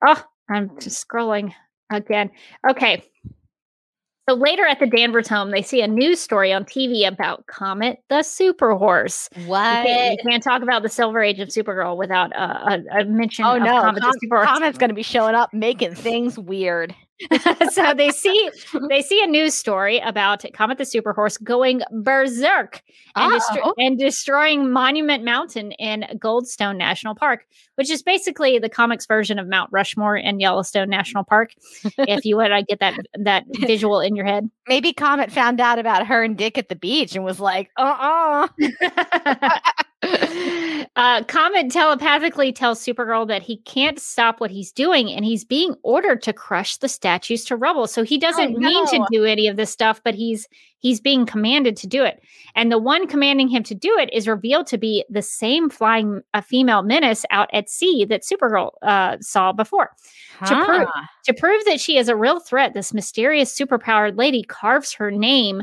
Oh, 0.07 0.23
I'm 0.49 0.79
just 0.79 1.07
scrolling 1.07 1.53
again. 1.91 2.31
Okay. 2.71 3.03
So 4.29 4.35
later 4.35 4.64
at 4.64 4.81
the 4.81 4.87
Danvers 4.87 5.29
home, 5.29 5.51
they 5.51 5.61
see 5.61 5.83
a 5.83 5.87
news 5.87 6.18
story 6.18 6.51
on 6.53 6.64
TV 6.64 7.07
about 7.07 7.47
Comet 7.47 7.99
the 8.09 8.22
Super 8.22 8.75
Horse. 8.75 9.29
You 9.37 9.47
What? 9.49 9.85
can't, 9.87 10.18
you 10.22 10.31
can't 10.31 10.43
talk 10.43 10.62
about 10.62 10.83
the 10.83 10.89
Silver 10.89 11.22
Age 11.22 11.41
of 11.41 11.49
Supergirl 11.49 11.97
without 11.99 12.35
uh, 12.35 12.79
a, 12.95 13.01
a 13.01 13.05
mention 13.05 13.45
Oh 13.45 13.57
of 13.57 13.62
no! 13.62 13.81
Comet 13.83 14.01
Com- 14.03 14.11
the 14.12 14.18
Super 14.22 14.45
Comet's 14.47 14.79
going 14.79 14.89
to 14.89 14.95
be 14.95 15.03
showing 15.03 15.35
up, 15.35 15.53
making 15.53 15.95
things 15.95 16.39
weird. 16.39 16.95
so 17.71 17.95
they 17.95 18.11
see 18.11 18.51
they 18.89 19.03
see 19.03 19.23
a 19.23 19.27
news 19.27 19.55
story 19.55 19.99
about 20.01 20.45
Comet 20.53 20.79
the 20.79 20.85
Super 20.85 21.12
Horse 21.12 21.37
going 21.37 21.81
berserk 21.91 22.83
and, 23.15 23.33
destro- 23.33 23.73
and 23.79 23.99
destroying 23.99 24.73
Monument 24.73 25.25
Mountain 25.25 25.73
in 25.73 26.05
Goldstone 26.19 26.77
National 26.77 27.15
Park, 27.15 27.47
which 27.77 27.91
is 27.91 28.03
basically 28.03 28.59
the 28.59 28.69
comics 28.69 29.07
version 29.07 29.39
of 29.39 29.49
Mount 29.49 29.71
Rushmore 29.73 30.17
in 30.17 30.41
Yellowstone 30.41 30.91
National 30.91 31.25
Park. 31.25 31.53
if 31.99 32.25
you 32.25 32.37
would, 32.37 32.51
I 32.51 32.62
get 32.62 32.81
that 32.81 32.99
that 33.15 33.45
visual 33.61 34.01
in 34.01 34.17
your 34.17 34.27
head. 34.27 34.51
Maybe 34.69 34.93
Comet 34.93 35.31
found 35.31 35.61
out 35.61 35.79
about 35.79 36.07
her 36.07 36.23
and 36.23 36.37
Dick 36.37 36.59
at 36.59 36.69
the 36.69 36.77
beach 36.77 37.15
and 37.15 37.25
was 37.25 37.39
like, 37.41 37.71
"Uh 37.77 38.49
uh 38.61 39.59
uh, 40.97 41.23
Comet 41.25 41.71
telepathically 41.71 42.53
tells 42.53 42.81
Supergirl 42.85 43.27
that 43.29 43.43
he 43.43 43.57
can't 43.59 43.99
stop 43.99 44.41
what 44.41 44.51
he's 44.51 44.71
doing 44.73 45.11
and 45.11 45.25
he's 45.25 45.45
being 45.45 45.75
ordered 45.83 46.23
to 46.23 46.33
crush 46.33 46.77
the 46.77 46.89
statues 46.89 47.45
to 47.47 47.57
rubble. 47.57 47.87
So 47.87 48.03
he 48.05 48.19
doesn't 48.19 48.55
Oh, 48.57 48.59
mean 48.59 48.87
to 48.89 49.07
do 49.11 49.25
any 49.25 49.49
of 49.49 49.57
this 49.57 49.71
stuff, 49.71 50.01
but 50.05 50.15
he's 50.15 50.47
he's 50.79 51.01
being 51.01 51.25
commanded 51.27 51.77
to 51.79 51.87
do 51.87 52.05
it. 52.05 52.23
And 52.55 52.71
the 52.71 52.79
one 52.79 53.07
commanding 53.07 53.49
him 53.49 53.63
to 53.65 53.75
do 53.75 53.97
it 53.99 54.13
is 54.13 54.29
revealed 54.29 54.67
to 54.69 54.79
be 54.79 55.05
the 55.09 55.23
same 55.23 55.71
flying 55.71 56.21
a 56.35 56.43
female 56.43 56.83
menace 56.83 57.25
out 57.31 57.49
at 57.55 57.71
sea 57.71 58.05
that 58.05 58.23
Supergirl 58.23 58.71
uh, 58.83 59.17
saw 59.21 59.53
before. 59.53 59.91
To 60.47 60.65
prove- 60.65 60.89
To 61.25 61.33
prove 61.35 61.65
that 61.65 61.81
she 61.81 61.97
is 61.97 62.09
a 62.09 62.17
real 62.17 62.39
threat, 62.39 62.75
this 62.75 62.93
mysterious 62.93 63.59
superpowered 63.59 64.19
lady 64.19 64.43
carves 64.43 64.93
her 64.95 65.11
name, 65.11 65.63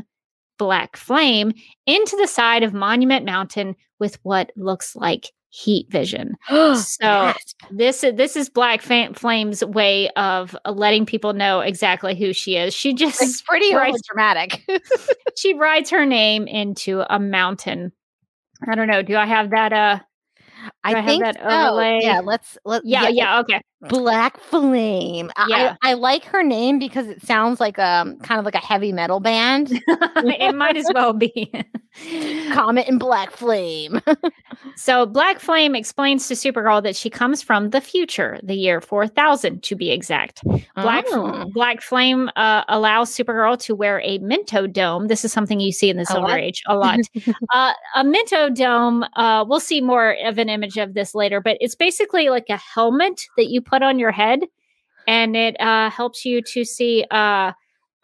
Black 0.62 0.96
Flame, 0.96 1.52
into 1.86 2.16
the 2.16 2.28
side 2.28 2.62
of 2.62 2.72
Monument 2.72 3.26
Mountain 3.26 3.74
with 3.98 4.16
what 4.22 4.52
looks 4.54 4.94
like 4.94 5.32
heat 5.48 5.90
vision. 5.90 6.36
So 6.76 7.32
this 7.72 8.02
this 8.14 8.36
is 8.36 8.48
Black 8.48 8.80
Flame's 8.80 9.64
way 9.64 10.08
of 10.10 10.56
letting 10.64 11.04
people 11.04 11.32
know 11.32 11.58
exactly 11.58 12.14
who 12.14 12.32
she 12.32 12.56
is. 12.56 12.72
She 12.74 12.92
it's 12.92 13.00
just 13.00 13.44
pretty 13.44 13.74
right. 13.74 13.92
dramatic. 14.08 14.64
she 15.36 15.54
writes 15.54 15.90
her 15.90 16.06
name 16.06 16.46
into 16.46 17.02
a 17.12 17.18
mountain. 17.18 17.90
I 18.68 18.76
don't 18.76 18.86
know. 18.86 19.02
Do 19.02 19.16
I 19.16 19.26
have 19.26 19.50
that? 19.50 19.72
Uh, 19.72 19.98
I, 20.84 20.92
I 20.92 20.96
have 20.96 21.04
think 21.04 21.24
that 21.24 21.36
so. 21.36 21.42
overlay? 21.42 21.98
Yeah, 22.02 22.20
let's 22.20 22.56
let 22.64 22.84
yeah, 22.84 23.08
yeah. 23.08 23.40
Okay. 23.40 23.60
Black 23.88 24.38
Flame. 24.40 25.30
I- 25.36 25.46
Yeah. 25.48 25.76
I, 25.82 25.90
I 25.90 25.94
like 25.94 26.24
her 26.26 26.42
name 26.42 26.78
because 26.78 27.06
it 27.08 27.22
sounds 27.26 27.60
like 27.60 27.78
um 27.78 28.18
kind 28.20 28.38
of 28.38 28.44
like 28.44 28.54
a 28.54 28.58
heavy 28.58 28.92
metal 28.92 29.20
band. 29.20 29.70
it 29.88 30.54
might 30.54 30.76
as 30.76 30.86
well 30.94 31.12
be. 31.12 31.52
Comet 32.52 32.88
and 32.88 32.98
Black 32.98 33.30
Flame. 33.30 34.00
So 34.76 35.04
Black 35.06 35.38
Flame 35.38 35.74
explains 35.74 36.28
to 36.28 36.34
Supergirl 36.34 36.82
that 36.82 36.96
she 36.96 37.10
comes 37.10 37.42
from 37.42 37.70
the 37.70 37.80
future, 37.80 38.38
the 38.42 38.54
year 38.54 38.80
4000 38.80 39.62
to 39.64 39.76
be 39.76 39.90
exact. 39.90 40.40
Black 40.76 41.04
Oh. 41.08 41.50
Black 41.52 41.82
Flame 41.82 42.30
uh, 42.36 42.64
allows 42.68 43.10
Supergirl 43.14 43.60
to 43.64 43.74
wear 43.74 44.00
a 44.02 44.16
Minto 44.18 44.66
dome. 44.66 45.08
This 45.08 45.24
is 45.26 45.32
something 45.32 45.60
you 45.60 45.72
see 45.72 45.90
in 45.90 45.98
the 45.98 46.06
Silver? 46.06 46.36
Age 46.38 46.62
a 46.66 46.76
lot. 46.76 47.00
uh, 47.52 47.72
a 47.96 48.04
Minto 48.04 48.48
dome, 48.50 49.04
uh, 49.16 49.44
we'll 49.46 49.60
see 49.60 49.80
more 49.82 50.16
of 50.24 50.38
an 50.38 50.48
image 50.48 50.78
of 50.78 50.94
this 50.94 51.14
later, 51.14 51.40
but 51.40 51.58
it's 51.60 51.74
basically 51.74 52.30
like 52.30 52.46
a 52.48 52.56
helmet 52.56 53.26
that 53.36 53.48
you 53.50 53.60
put 53.72 53.82
on 53.82 53.98
your 53.98 54.12
head 54.12 54.40
and 55.06 55.36
it 55.36 55.58
uh, 55.60 55.90
helps 55.90 56.24
you 56.24 56.42
to 56.42 56.64
see 56.64 57.04
uh, 57.10 57.52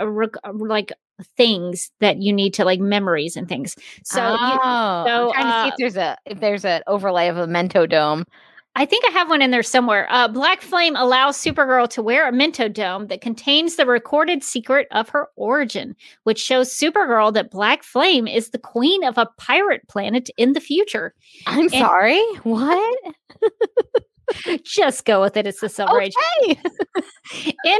like 0.00 0.92
things 1.36 1.90
that 2.00 2.22
you 2.22 2.32
need 2.32 2.54
to 2.54 2.64
like 2.64 2.80
memories 2.80 3.36
and 3.36 3.48
things. 3.48 3.76
So 4.04 4.32
you, 4.32 4.58
oh, 4.62 5.04
so, 5.06 5.32
I'm 5.34 5.42
trying 5.42 5.46
to 5.46 5.50
see 5.50 5.68
uh, 5.68 5.68
if 5.68 5.74
there's 5.78 5.96
a 5.96 6.16
if 6.26 6.40
there's 6.40 6.64
an 6.64 6.82
overlay 6.86 7.28
of 7.28 7.36
a 7.36 7.46
Mento 7.46 7.88
dome. 7.88 8.24
I 8.76 8.84
think 8.84 9.04
I 9.08 9.10
have 9.10 9.28
one 9.28 9.42
in 9.42 9.50
there 9.50 9.64
somewhere. 9.64 10.06
Uh, 10.08 10.28
Black 10.28 10.60
Flame 10.60 10.94
allows 10.94 11.36
Supergirl 11.36 11.88
to 11.90 12.02
wear 12.02 12.28
a 12.28 12.32
Mento 12.32 12.72
Dome 12.72 13.08
that 13.08 13.20
contains 13.20 13.74
the 13.74 13.84
recorded 13.86 14.44
secret 14.44 14.86
of 14.92 15.08
her 15.08 15.26
origin, 15.34 15.96
which 16.22 16.38
shows 16.38 16.72
Supergirl 16.72 17.34
that 17.34 17.50
Black 17.50 17.82
Flame 17.82 18.28
is 18.28 18.50
the 18.50 18.58
queen 18.58 19.02
of 19.02 19.18
a 19.18 19.26
pirate 19.36 19.82
planet 19.88 20.30
in 20.36 20.52
the 20.52 20.60
future. 20.60 21.12
I'm 21.48 21.62
And- 21.62 21.70
sorry. 21.72 22.22
What? 22.44 22.98
Just 24.64 25.04
go 25.04 25.20
with 25.20 25.36
it. 25.36 25.46
It's 25.46 25.60
the 25.60 25.68
Silver 25.68 26.00
Age. 26.00 26.14
In 26.46 26.56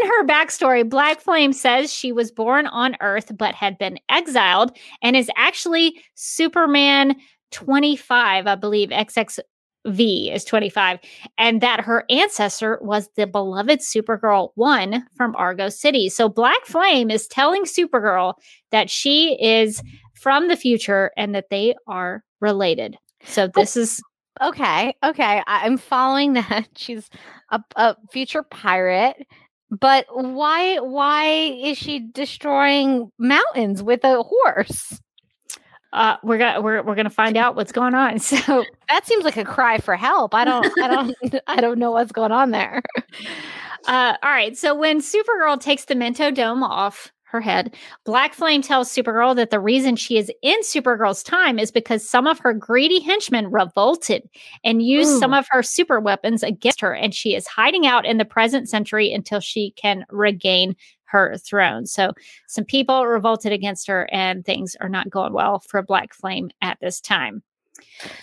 her 0.06 0.26
backstory, 0.26 0.88
Black 0.88 1.20
Flame 1.20 1.52
says 1.52 1.92
she 1.92 2.12
was 2.12 2.30
born 2.30 2.66
on 2.66 2.96
Earth 3.00 3.30
but 3.36 3.54
had 3.54 3.78
been 3.78 3.98
exiled 4.08 4.76
and 5.02 5.16
is 5.16 5.30
actually 5.36 6.02
Superman 6.14 7.16
25, 7.50 8.46
I 8.46 8.54
believe. 8.54 8.90
XXV 8.90 9.42
is 10.34 10.44
25. 10.44 10.98
And 11.38 11.60
that 11.60 11.80
her 11.80 12.04
ancestor 12.10 12.78
was 12.82 13.08
the 13.16 13.26
beloved 13.26 13.80
Supergirl 13.80 14.50
1 14.54 15.06
from 15.16 15.34
Argo 15.36 15.68
City. 15.68 16.08
So 16.08 16.28
Black 16.28 16.64
Flame 16.66 17.10
is 17.10 17.26
telling 17.26 17.64
Supergirl 17.64 18.34
that 18.70 18.90
she 18.90 19.38
is 19.42 19.82
from 20.14 20.48
the 20.48 20.56
future 20.56 21.10
and 21.16 21.34
that 21.34 21.50
they 21.50 21.74
are 21.86 22.22
related. 22.40 22.96
So 23.24 23.48
this 23.48 23.76
is 23.76 24.02
Okay. 24.42 24.94
Okay. 25.04 25.42
I- 25.46 25.66
I'm 25.66 25.76
following 25.78 26.34
that. 26.34 26.68
She's 26.76 27.08
a, 27.50 27.60
a 27.76 27.96
future 28.10 28.42
pirate. 28.42 29.26
But 29.70 30.06
why 30.10 30.76
why 30.78 31.26
is 31.28 31.76
she 31.76 31.98
destroying 32.00 33.12
mountains 33.18 33.82
with 33.82 34.02
a 34.04 34.22
horse? 34.22 35.00
uh 35.94 36.16
we're 36.22 36.36
gonna 36.36 36.60
we're, 36.60 36.82
we're 36.82 36.94
gonna 36.94 37.08
find 37.10 37.36
out 37.36 37.54
what's 37.56 37.72
going 37.72 37.94
on. 37.94 38.18
So 38.18 38.64
That 38.88 39.06
seems 39.06 39.24
like 39.24 39.36
a 39.36 39.44
cry 39.44 39.78
for 39.78 39.96
help. 39.96 40.34
I 40.34 40.44
don't 40.44 40.66
I 40.82 40.88
don't 40.88 41.14
I 41.46 41.60
don't 41.60 41.78
know 41.78 41.90
what's 41.90 42.12
going 42.12 42.32
on 42.32 42.50
there. 42.50 42.82
Uh, 43.86 44.16
all 44.22 44.30
right. 44.30 44.56
So 44.56 44.74
when 44.74 45.00
Supergirl 45.00 45.60
takes 45.60 45.84
the 45.86 45.94
Mento 45.94 46.34
Dome 46.34 46.62
off 46.62 47.12
her 47.30 47.40
head, 47.40 47.74
Black 48.04 48.32
Flame 48.32 48.62
tells 48.62 48.88
Supergirl 48.88 49.36
that 49.36 49.50
the 49.50 49.60
reason 49.60 49.96
she 49.96 50.16
is 50.16 50.32
in 50.42 50.58
Supergirl's 50.62 51.22
time 51.22 51.58
is 51.58 51.70
because 51.70 52.08
some 52.08 52.26
of 52.26 52.38
her 52.38 52.54
greedy 52.54 53.00
henchmen 53.00 53.50
revolted 53.50 54.28
and 54.64 54.82
used 54.82 55.18
some 55.18 55.34
of 55.34 55.46
her 55.50 55.62
super 55.62 56.00
weapons 56.00 56.42
against 56.42 56.80
her, 56.80 56.94
and 56.94 57.14
she 57.14 57.34
is 57.34 57.46
hiding 57.46 57.86
out 57.86 58.06
in 58.06 58.16
the 58.16 58.24
present 58.24 58.68
century 58.68 59.12
until 59.12 59.40
she 59.40 59.72
can 59.72 60.06
regain 60.10 60.74
her 61.04 61.36
throne. 61.36 61.86
So 61.86 62.12
some 62.46 62.64
people 62.64 63.06
revolted 63.06 63.52
against 63.52 63.86
her, 63.88 64.08
and 64.10 64.44
things 64.44 64.74
are 64.80 64.88
not 64.88 65.10
going 65.10 65.34
well 65.34 65.58
for 65.60 65.82
Black 65.82 66.14
Flame 66.14 66.50
at 66.62 66.78
this 66.80 67.00
time. 67.00 67.42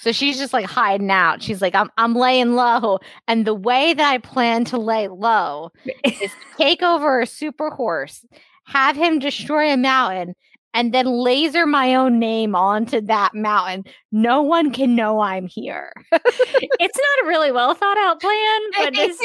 So 0.02 0.12
she's 0.12 0.38
just 0.38 0.54
like 0.54 0.66
hiding 0.66 1.12
out. 1.12 1.42
She's 1.42 1.62
like, 1.62 1.76
I'm 1.76 1.90
I'm 1.98 2.16
laying 2.16 2.56
low. 2.56 3.00
And 3.28 3.46
the 3.46 3.54
way 3.54 3.94
that 3.94 4.12
I 4.12 4.18
plan 4.18 4.66
to 4.66 4.78
lay 4.78 5.08
low 5.08 5.72
is 6.04 6.20
to 6.20 6.30
take 6.58 6.82
over 6.82 7.22
a 7.22 7.28
super 7.28 7.70
horse, 7.70 8.26
have 8.66 8.96
him 8.96 9.20
destroy 9.20 9.72
a 9.72 9.78
mountain, 9.78 10.36
and 10.76 10.94
then 10.94 11.06
laser 11.08 11.66
my 11.66 11.96
own 11.96 12.20
name 12.20 12.54
onto 12.54 13.00
that 13.00 13.34
mountain. 13.34 13.86
No 14.12 14.42
one 14.42 14.72
can 14.72 14.94
know 14.94 15.22
I'm 15.22 15.48
here. 15.48 15.94
it's 16.12 16.98
not 16.98 17.24
a 17.24 17.28
really 17.28 17.52
well 17.52 17.74
thought 17.74 17.98
out 17.98 18.20
plan, 18.20 18.62
but 18.78 18.94
this 18.94 19.18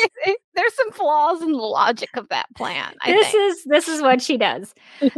There's 0.54 0.74
some 0.74 0.92
flaws 0.92 1.42
in 1.42 1.50
the 1.50 1.58
logic 1.58 2.10
of 2.16 2.28
that 2.28 2.46
plan. 2.56 2.94
I 3.02 3.10
this 3.10 3.32
think. 3.32 3.52
is 3.52 3.64
this 3.64 3.88
is 3.88 4.00
what 4.00 4.22
she 4.22 4.36
does. 4.36 4.72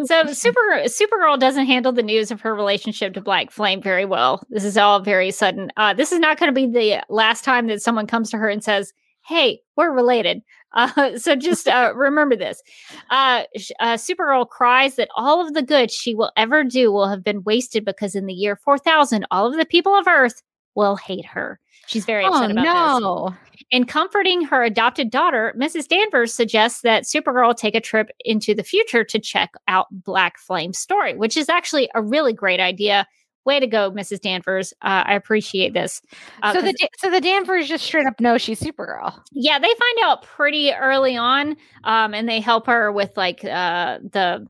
So 0.04 0.26
Super 0.32 0.60
Supergirl 0.84 1.38
doesn't 1.38 1.66
handle 1.66 1.92
the 1.92 2.02
news 2.02 2.30
of 2.30 2.40
her 2.40 2.54
relationship 2.54 3.12
to 3.14 3.20
Black 3.20 3.50
Flame 3.50 3.82
very 3.82 4.06
well. 4.06 4.42
This 4.48 4.64
is 4.64 4.78
all 4.78 5.00
very 5.00 5.30
sudden. 5.30 5.70
Uh, 5.76 5.92
this 5.92 6.12
is 6.12 6.18
not 6.18 6.38
going 6.38 6.52
to 6.52 6.54
be 6.54 6.66
the 6.66 7.02
last 7.10 7.44
time 7.44 7.66
that 7.66 7.82
someone 7.82 8.06
comes 8.06 8.30
to 8.30 8.38
her 8.38 8.48
and 8.48 8.64
says, 8.64 8.94
"Hey, 9.26 9.60
we're 9.76 9.92
related." 9.92 10.40
Uh, 10.74 11.18
so 11.18 11.36
just 11.36 11.68
uh, 11.68 11.92
remember 11.94 12.36
this. 12.36 12.62
Uh, 13.10 13.44
uh, 13.80 13.94
Supergirl 13.94 14.48
cries 14.48 14.96
that 14.96 15.08
all 15.16 15.46
of 15.46 15.54
the 15.54 15.62
good 15.62 15.90
she 15.90 16.14
will 16.14 16.32
ever 16.36 16.64
do 16.64 16.90
will 16.90 17.08
have 17.08 17.22
been 17.22 17.42
wasted 17.44 17.84
because 17.84 18.14
in 18.14 18.26
the 18.26 18.32
year 18.32 18.56
4000, 18.56 19.26
all 19.30 19.46
of 19.46 19.56
the 19.56 19.66
people 19.66 19.94
of 19.94 20.06
Earth 20.06 20.42
will 20.74 20.96
hate 20.96 21.26
her. 21.26 21.60
She's 21.86 22.04
very 22.04 22.24
Oh 22.24 22.32
upset 22.32 22.50
about 22.52 22.62
this. 22.62 23.02
no. 23.02 23.36
In 23.70 23.84
comforting 23.84 24.42
her 24.44 24.62
adopted 24.62 25.10
daughter, 25.10 25.54
Mrs. 25.58 25.88
Danvers 25.88 26.32
suggests 26.34 26.82
that 26.82 27.04
Supergirl 27.04 27.56
take 27.56 27.74
a 27.74 27.80
trip 27.80 28.10
into 28.24 28.54
the 28.54 28.62
future 28.62 29.04
to 29.04 29.18
check 29.18 29.52
out 29.68 29.86
Black 29.90 30.38
Flame's 30.38 30.78
story, 30.78 31.14
which 31.16 31.36
is 31.36 31.48
actually 31.48 31.88
a 31.94 32.02
really 32.02 32.32
great 32.32 32.60
idea. 32.60 33.06
Way 33.44 33.60
to 33.60 33.66
go, 33.66 33.90
Mrs. 33.90 34.20
Danvers. 34.20 34.72
Uh, 34.82 35.02
I 35.06 35.14
appreciate 35.14 35.74
this. 35.74 36.00
Uh, 36.42 36.52
so 36.52 36.62
the 36.62 36.74
so 36.98 37.10
the 37.10 37.20
Danvers 37.20 37.68
just 37.68 37.84
straight 37.84 38.06
up 38.06 38.20
know 38.20 38.38
she's 38.38 38.60
Supergirl. 38.60 39.18
yeah, 39.32 39.58
they 39.58 39.66
find 39.66 39.98
out 40.04 40.22
pretty 40.22 40.72
early 40.72 41.16
on, 41.16 41.56
um, 41.84 42.14
and 42.14 42.28
they 42.28 42.40
help 42.40 42.66
her 42.66 42.92
with 42.92 43.16
like 43.16 43.44
uh, 43.44 43.98
the 44.02 44.46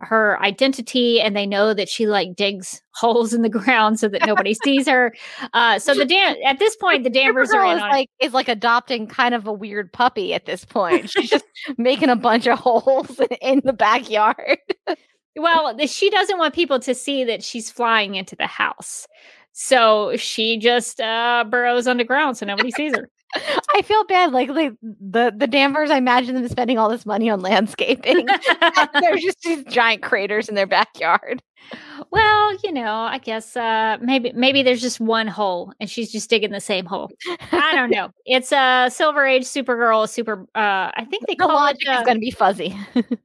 her 0.00 0.40
identity, 0.42 1.20
and 1.20 1.34
they 1.34 1.46
know 1.46 1.72
that 1.72 1.88
she 1.88 2.06
like 2.06 2.36
digs 2.36 2.82
holes 2.94 3.32
in 3.32 3.42
the 3.42 3.48
ground 3.48 3.98
so 3.98 4.08
that 4.08 4.26
nobody 4.26 4.54
sees 4.64 4.86
her. 4.86 5.14
Uh, 5.52 5.78
so 5.78 5.94
the 5.94 6.04
Dan 6.04 6.36
at 6.44 6.58
this 6.58 6.76
point, 6.76 7.04
the 7.04 7.10
Danvers 7.16 7.52
are 7.52 7.62
Supergirl 7.62 7.76
is 7.76 7.80
like 7.80 8.10
is 8.20 8.32
like 8.32 8.48
adopting 8.48 9.06
kind 9.06 9.34
of 9.34 9.46
a 9.46 9.52
weird 9.52 9.92
puppy 9.92 10.34
at 10.34 10.46
this 10.46 10.64
point. 10.64 11.10
She's 11.10 11.30
just 11.30 11.46
making 11.78 12.10
a 12.10 12.16
bunch 12.16 12.46
of 12.46 12.58
holes 12.58 13.20
in 13.40 13.62
the 13.64 13.72
backyard. 13.72 14.58
Well, 15.36 15.76
she 15.86 16.10
doesn't 16.10 16.38
want 16.38 16.54
people 16.54 16.80
to 16.80 16.94
see 16.94 17.24
that 17.24 17.42
she's 17.44 17.70
flying 17.70 18.14
into 18.14 18.36
the 18.36 18.46
house. 18.46 19.06
So 19.52 20.16
she 20.16 20.58
just 20.58 21.00
uh, 21.00 21.44
burrows 21.48 21.86
underground 21.86 22.36
so 22.36 22.46
nobody 22.46 22.70
sees 22.70 22.94
her. 22.94 23.08
I 23.74 23.82
feel 23.82 24.04
bad. 24.04 24.32
Like, 24.32 24.48
like 24.50 24.72
the 24.82 25.32
the 25.36 25.46
Danvers, 25.46 25.90
I 25.90 25.96
imagine 25.98 26.34
them 26.34 26.48
spending 26.48 26.78
all 26.78 26.88
this 26.88 27.06
money 27.06 27.28
on 27.30 27.40
landscaping. 27.40 28.26
There's 29.00 29.22
just 29.22 29.40
these 29.42 29.64
giant 29.64 30.02
craters 30.02 30.48
in 30.48 30.54
their 30.54 30.66
backyard. 30.66 31.42
Well, 32.10 32.56
you 32.62 32.72
know, 32.72 32.92
I 32.92 33.18
guess 33.18 33.56
uh, 33.56 33.96
maybe 34.00 34.32
maybe 34.34 34.62
there's 34.62 34.80
just 34.80 35.00
one 35.00 35.26
hole 35.26 35.72
and 35.80 35.88
she's 35.90 36.12
just 36.12 36.28
digging 36.30 36.50
the 36.52 36.60
same 36.60 36.84
hole. 36.86 37.10
I 37.52 37.74
don't 37.74 37.90
know. 37.90 38.10
It's 38.28 38.50
a 38.50 38.88
Silver 38.92 39.24
Age 39.24 39.44
Supergirl, 39.44 40.08
super. 40.08 40.42
Uh, 40.54 40.90
I 40.94 41.06
think 41.08 41.26
they 41.28 41.34
The 41.34 41.44
call 41.44 41.54
logic 41.54 41.82
it 41.86 41.88
uh, 41.88 42.00
is 42.00 42.04
going 42.04 42.16
to 42.16 42.20
be 42.20 42.32
fuzzy. 42.32 42.76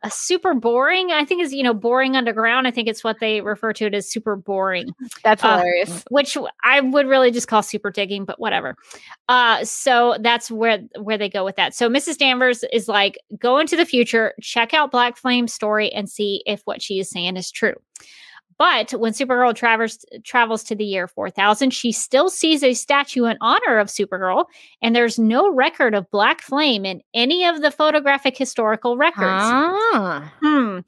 a 0.03 0.11
super 0.11 0.53
boring. 0.53 1.11
I 1.11 1.25
think 1.25 1.41
is 1.41 1.51
you 1.53 1.63
know 1.63 1.73
boring 1.73 2.15
underground. 2.15 2.67
I 2.67 2.71
think 2.71 2.87
it's 2.87 3.03
what 3.03 3.19
they 3.19 3.41
refer 3.41 3.73
to 3.73 3.85
it 3.87 3.95
as 3.95 4.07
super 4.09 4.35
boring. 4.35 4.91
That's 5.23 5.43
Uh, 5.43 5.57
hilarious. 5.57 6.03
which 6.11 6.37
I 6.63 6.81
would 6.81 7.07
really 7.07 7.31
just 7.31 7.47
call 7.47 7.63
super 7.63 7.89
digging, 7.89 8.25
but 8.25 8.39
whatever. 8.39 8.75
Uh, 9.27 9.65
so 9.65 10.17
that's 10.19 10.51
where 10.51 10.79
where 10.99 11.17
they 11.17 11.29
go 11.29 11.43
with 11.43 11.55
that. 11.55 11.73
So 11.73 11.89
Mrs. 11.89 12.17
Danvers 12.19 12.63
is 12.71 12.87
like, 12.87 13.17
go 13.39 13.57
into 13.57 13.75
the 13.75 13.85
future, 13.85 14.33
check 14.41 14.73
out 14.73 14.91
Black 14.91 15.17
Flame's 15.17 15.51
story, 15.53 15.91
and 15.91 16.07
see 16.09 16.43
if 16.45 16.61
what 16.65 16.81
she 16.81 16.99
is 16.99 17.09
saying 17.09 17.37
is 17.37 17.49
true. 17.49 17.73
But 18.61 18.91
when 18.91 19.11
Supergirl 19.11 19.55
travels 19.55 20.05
travels 20.23 20.63
to 20.65 20.75
the 20.75 20.85
year 20.85 21.07
4000, 21.07 21.71
she 21.71 21.91
still 21.91 22.29
sees 22.29 22.61
a 22.61 22.75
statue 22.75 23.25
in 23.25 23.35
honor 23.41 23.79
of 23.79 23.87
Supergirl, 23.87 24.45
and 24.83 24.95
there's 24.95 25.17
no 25.17 25.51
record 25.51 25.95
of 25.95 26.11
Black 26.11 26.43
Flame 26.43 26.85
in 26.85 27.01
any 27.15 27.43
of 27.43 27.63
the 27.63 27.71
photographic 27.71 28.37
historical 28.37 28.97
records. 28.97 29.25
Ah. 29.25 30.31
Hmm. 30.43 30.81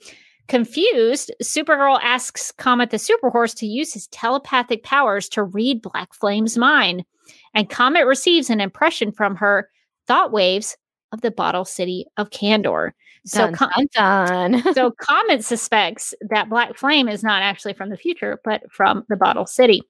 Confused, 0.47 1.31
Supergirl 1.41 1.99
asks 2.03 2.51
Comet 2.51 2.91
the 2.91 2.97
Superhorse 2.97 3.55
to 3.55 3.65
use 3.65 3.91
his 3.91 4.05
telepathic 4.09 4.83
powers 4.83 5.27
to 5.29 5.41
read 5.41 5.81
Black 5.81 6.13
Flame's 6.13 6.55
mind. 6.55 7.03
And 7.55 7.71
Comet 7.71 8.05
receives 8.05 8.51
an 8.51 8.61
impression 8.61 9.11
from 9.11 9.35
her 9.37 9.67
thought 10.05 10.31
waves 10.31 10.77
of 11.11 11.21
the 11.21 11.31
bottle 11.31 11.65
city 11.65 12.05
of 12.17 12.29
Kandor. 12.29 12.91
So, 13.25 13.51
Dun, 13.51 13.55
Co- 13.55 13.69
dun, 13.93 14.51
dun. 14.51 14.73
so 14.73 14.91
Comet 14.91 15.45
suspects 15.45 16.13
that 16.29 16.49
Black 16.49 16.75
Flame 16.75 17.07
is 17.07 17.23
not 17.23 17.41
actually 17.41 17.73
from 17.73 17.89
the 17.89 17.97
future, 17.97 18.39
but 18.43 18.69
from 18.71 19.05
the 19.07 19.15
bottle 19.15 19.45
city. 19.45 19.81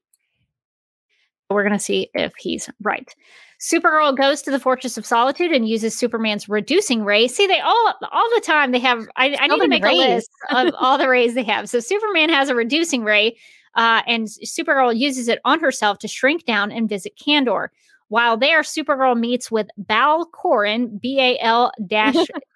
We're 1.50 1.64
going 1.64 1.74
to 1.74 1.80
see 1.80 2.10
if 2.14 2.34
he's 2.38 2.70
right. 2.82 3.14
Supergirl 3.60 4.16
goes 4.18 4.42
to 4.42 4.52
the 4.52 4.60
Fortress 4.60 4.98
of 4.98 5.06
Solitude 5.06 5.52
and 5.52 5.68
uses 5.68 5.98
Superman's 5.98 6.50
reducing 6.50 7.06
ray. 7.06 7.28
See, 7.28 7.48
they 7.48 7.60
all 7.60 7.94
all 8.12 8.30
the 8.36 8.42
time 8.42 8.72
they 8.72 8.80
have. 8.80 9.08
I, 9.16 9.36
I 9.40 9.48
need 9.48 9.62
to 9.62 9.68
make 9.68 9.86
a 9.86 9.92
list 9.92 10.30
of 10.52 10.74
all 10.80 10.98
the 10.98 11.08
rays 11.08 11.34
they 11.34 11.44
have. 11.44 11.70
So 11.70 11.80
Superman 11.80 12.30
has 12.30 12.50
a 12.50 12.56
reducing 12.56 13.04
ray, 13.04 13.38
uh, 13.76 14.02
and 14.06 14.28
Supergirl 14.28 14.98
uses 14.98 15.28
it 15.28 15.40
on 15.46 15.60
herself 15.60 15.98
to 16.00 16.08
shrink 16.08 16.46
down 16.46 16.72
and 16.72 16.90
visit 16.90 17.14
Kandor. 17.18 17.70
While 18.14 18.38
there, 18.38 18.62
Supergirl 18.62 19.20
meets 19.20 19.50
with 19.50 19.70
Bal 19.76 20.30
Korin, 20.30 21.02
B 21.02 21.20
A 21.20 21.40
L 21.40 21.72
dash 21.88 22.14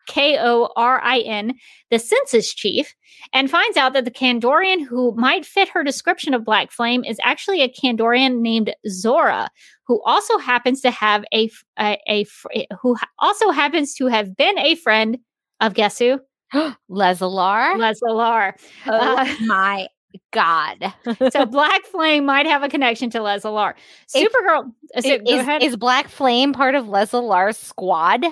K 0.07 0.37
O 0.39 0.69
R 0.75 1.01
I 1.03 1.21
N, 1.21 1.55
the 1.89 1.97
census 1.97 2.53
chief, 2.53 2.93
and 3.33 3.49
finds 3.49 3.75
out 3.75 3.93
that 3.93 4.05
the 4.05 4.11
Kandorian 4.11 4.85
who 4.85 5.15
might 5.15 5.47
fit 5.47 5.67
her 5.69 5.83
description 5.83 6.35
of 6.35 6.45
Black 6.45 6.69
Flame 6.69 7.03
is 7.03 7.17
actually 7.23 7.63
a 7.63 7.73
Kandorian 7.73 8.41
named 8.41 8.75
Zora, 8.87 9.49
who 9.87 9.99
also 10.03 10.37
happens 10.37 10.79
to 10.81 10.91
have 10.91 11.25
a, 11.33 11.49
a, 11.79 11.97
a 12.07 12.67
who 12.79 12.95
also 13.17 13.49
happens 13.49 13.95
to 13.95 14.05
have 14.05 14.37
been 14.37 14.59
a 14.59 14.75
friend 14.75 15.17
of 15.59 15.73
guess 15.73 15.97
who? 15.97 16.19
Lesla-Lar. 16.53 17.77
Lesla-Lar. 17.77 18.55
oh 18.85 18.91
uh, 18.91 19.27
my 19.47 19.87
God. 20.31 20.93
so 21.31 21.45
Black 21.45 21.85
Flame 21.85 22.25
might 22.25 22.45
have 22.45 22.63
a 22.63 22.69
connection 22.69 23.09
to 23.11 23.19
Lesla-Lar. 23.19 23.75
Supergirl 24.13 24.71
uh, 24.95 25.01
so, 25.01 25.09
is, 25.09 25.21
go 25.21 25.39
ahead. 25.39 25.63
is 25.63 25.75
Black 25.75 26.07
Flame 26.09 26.53
part 26.53 26.75
of 26.75 26.87
Leslie 26.87 27.21
Lar's 27.21 27.57
squad? 27.57 28.25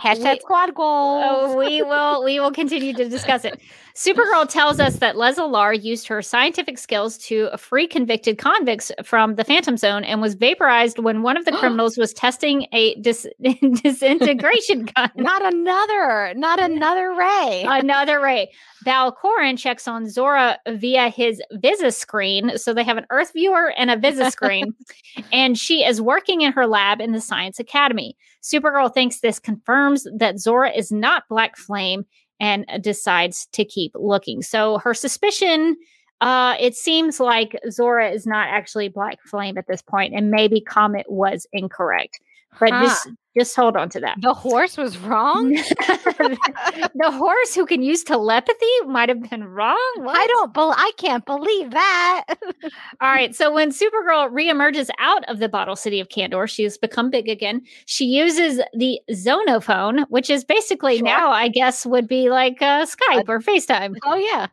Hashtag 0.00 0.34
We- 0.34 0.40
squad 0.40 0.74
goals. 0.74 1.24
Oh, 1.26 1.56
we 1.56 1.82
will 1.82 2.24
we 2.24 2.40
will 2.40 2.50
continue 2.62 2.92
to 2.94 3.08
discuss 3.08 3.44
it. 3.44 3.60
Supergirl 3.94 4.48
tells 4.48 4.80
us 4.80 4.96
that 4.96 5.16
Leslie 5.16 5.44
Lar 5.44 5.74
used 5.74 6.08
her 6.08 6.22
scientific 6.22 6.78
skills 6.78 7.18
to 7.18 7.50
free 7.58 7.86
convicted 7.86 8.38
convicts 8.38 8.90
from 9.04 9.34
the 9.34 9.44
Phantom 9.44 9.76
Zone 9.76 10.04
and 10.04 10.20
was 10.20 10.34
vaporized 10.34 10.98
when 10.98 11.22
one 11.22 11.36
of 11.36 11.44
the 11.44 11.52
criminals 11.58 11.98
was 11.98 12.12
testing 12.12 12.66
a 12.72 12.94
dis- 12.96 13.26
disintegration 13.82 14.84
gun. 14.96 15.10
Not 15.16 15.44
another, 15.52 16.32
not 16.34 16.58
another 16.58 17.12
Ray. 17.12 17.64
Another 17.66 18.20
Ray. 18.20 18.50
Bal-Korin 18.84 19.58
checks 19.58 19.86
on 19.86 20.08
Zora 20.08 20.58
via 20.68 21.08
his 21.08 21.40
Visa 21.52 21.92
screen. 21.92 22.56
So 22.56 22.74
they 22.74 22.84
have 22.84 22.96
an 22.96 23.06
Earth 23.10 23.32
viewer 23.32 23.72
and 23.76 23.90
a 23.90 23.96
Visa 23.96 24.30
screen. 24.30 24.74
and 25.32 25.58
she 25.58 25.84
is 25.84 26.00
working 26.00 26.40
in 26.40 26.52
her 26.52 26.66
lab 26.66 27.00
in 27.00 27.12
the 27.12 27.20
Science 27.20 27.60
Academy. 27.60 28.16
Supergirl 28.42 28.92
thinks 28.92 29.20
this 29.20 29.38
confirms 29.38 30.06
that 30.16 30.40
Zora 30.40 30.70
is 30.70 30.90
not 30.90 31.28
Black 31.28 31.56
Flame 31.56 32.06
and 32.40 32.66
decides 32.80 33.46
to 33.52 33.64
keep 33.64 33.92
looking. 33.94 34.42
So 34.42 34.78
her 34.78 34.94
suspicion. 34.94 35.76
Uh, 36.20 36.54
it 36.60 36.76
seems 36.76 37.18
like 37.18 37.58
Zora 37.68 38.08
is 38.10 38.26
not 38.26 38.46
actually 38.46 38.88
Black 38.88 39.20
Flame 39.22 39.58
at 39.58 39.66
this 39.66 39.82
point, 39.82 40.14
and 40.14 40.30
maybe 40.30 40.60
Comet 40.60 41.06
was 41.10 41.48
incorrect. 41.52 42.20
But 42.60 42.70
Huh. 42.70 42.84
just 42.84 43.08
just 43.36 43.56
hold 43.56 43.76
on 43.76 43.88
to 43.90 44.00
that. 44.00 44.16
the 44.20 44.34
horse 44.34 44.76
was 44.76 44.98
wrong. 44.98 45.52
the 45.52 47.10
horse 47.10 47.54
who 47.54 47.64
can 47.66 47.82
use 47.82 48.02
telepathy 48.04 48.66
might 48.86 49.08
have 49.08 49.28
been 49.30 49.44
wrong. 49.44 49.78
What? 49.96 50.16
I 50.18 50.26
don't. 50.26 50.52
Bel 50.52 50.74
I 50.76 50.92
can't 50.98 51.24
believe 51.24 51.70
that. 51.70 52.24
All 53.00 53.10
right. 53.10 53.34
So 53.34 53.52
when 53.52 53.70
Supergirl 53.70 54.30
reemerges 54.30 54.90
out 54.98 55.24
of 55.30 55.38
the 55.38 55.48
bottle 55.48 55.76
city 55.76 56.00
of 56.00 56.08
Kandor, 56.08 56.48
she 56.48 56.62
has 56.64 56.76
become 56.76 57.10
big 57.10 57.28
again. 57.28 57.62
She 57.86 58.04
uses 58.04 58.60
the 58.74 59.00
Zonophone, 59.10 60.04
which 60.08 60.28
is 60.28 60.44
basically 60.44 60.98
Sure. 60.98 61.06
now, 61.06 61.30
I 61.30 61.48
guess, 61.48 61.86
would 61.86 62.06
be 62.06 62.28
like 62.28 62.60
uh, 62.60 62.84
Skype 62.84 63.28
or 63.28 63.40
FaceTime. 63.40 63.94
oh 64.04 64.16
yeah. 64.16 64.46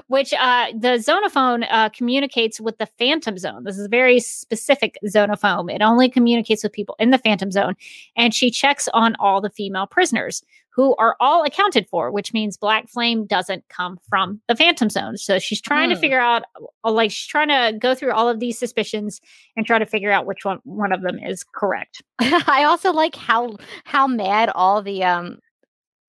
which 0.08 0.32
uh, 0.34 0.66
the 0.72 0.98
Zonophone 0.98 1.66
uh, 1.70 1.88
communicates 1.90 2.60
with 2.60 2.78
the 2.78 2.86
Phantom 2.98 3.38
Zone. 3.38 3.64
This 3.64 3.78
is 3.78 3.86
a 3.86 3.88
very 3.88 4.18
specific 4.20 4.98
Zonophone. 5.06 5.72
It 5.72 5.82
only 5.82 6.08
communicates 6.08 6.62
with 6.64 6.72
people 6.72 6.96
in 6.98 7.10
the 7.10 7.18
Phantom 7.18 7.50
Zone. 7.52 7.76
And 8.16 8.34
she 8.34 8.50
checks 8.50 8.88
on 8.92 9.14
all 9.20 9.40
the 9.40 9.50
female 9.50 9.86
prisoners 9.86 10.42
who 10.74 10.96
are 10.96 11.16
all 11.20 11.44
accounted 11.44 11.86
for, 11.90 12.10
which 12.10 12.32
means 12.32 12.56
Black 12.56 12.88
Flame 12.88 13.26
doesn't 13.26 13.62
come 13.68 13.98
from 14.08 14.40
the 14.48 14.56
Phantom 14.56 14.88
Zone. 14.88 15.18
So 15.18 15.38
she's 15.38 15.60
trying 15.60 15.90
to 15.90 15.94
Hmm. 15.96 16.00
figure 16.00 16.18
out, 16.20 16.44
uh, 16.82 16.90
like, 16.90 17.10
she's 17.10 17.26
trying 17.28 17.48
to 17.48 17.78
go 17.78 17.94
through 17.94 18.12
all 18.12 18.26
of 18.28 18.40
these 18.40 18.58
suspicions 18.58 19.20
and 19.54 19.66
try 19.66 19.78
to 19.78 19.84
figure 19.84 20.10
out 20.10 20.24
which 20.24 20.44
one 20.46 20.60
one 20.64 20.90
of 20.90 21.02
them 21.02 21.18
is 21.18 21.44
correct. 21.44 22.02
I 22.20 22.64
also 22.64 22.90
like 22.92 23.14
how 23.14 23.56
how 23.84 24.06
mad 24.06 24.50
all 24.54 24.80
the 24.82 25.04
um 25.04 25.38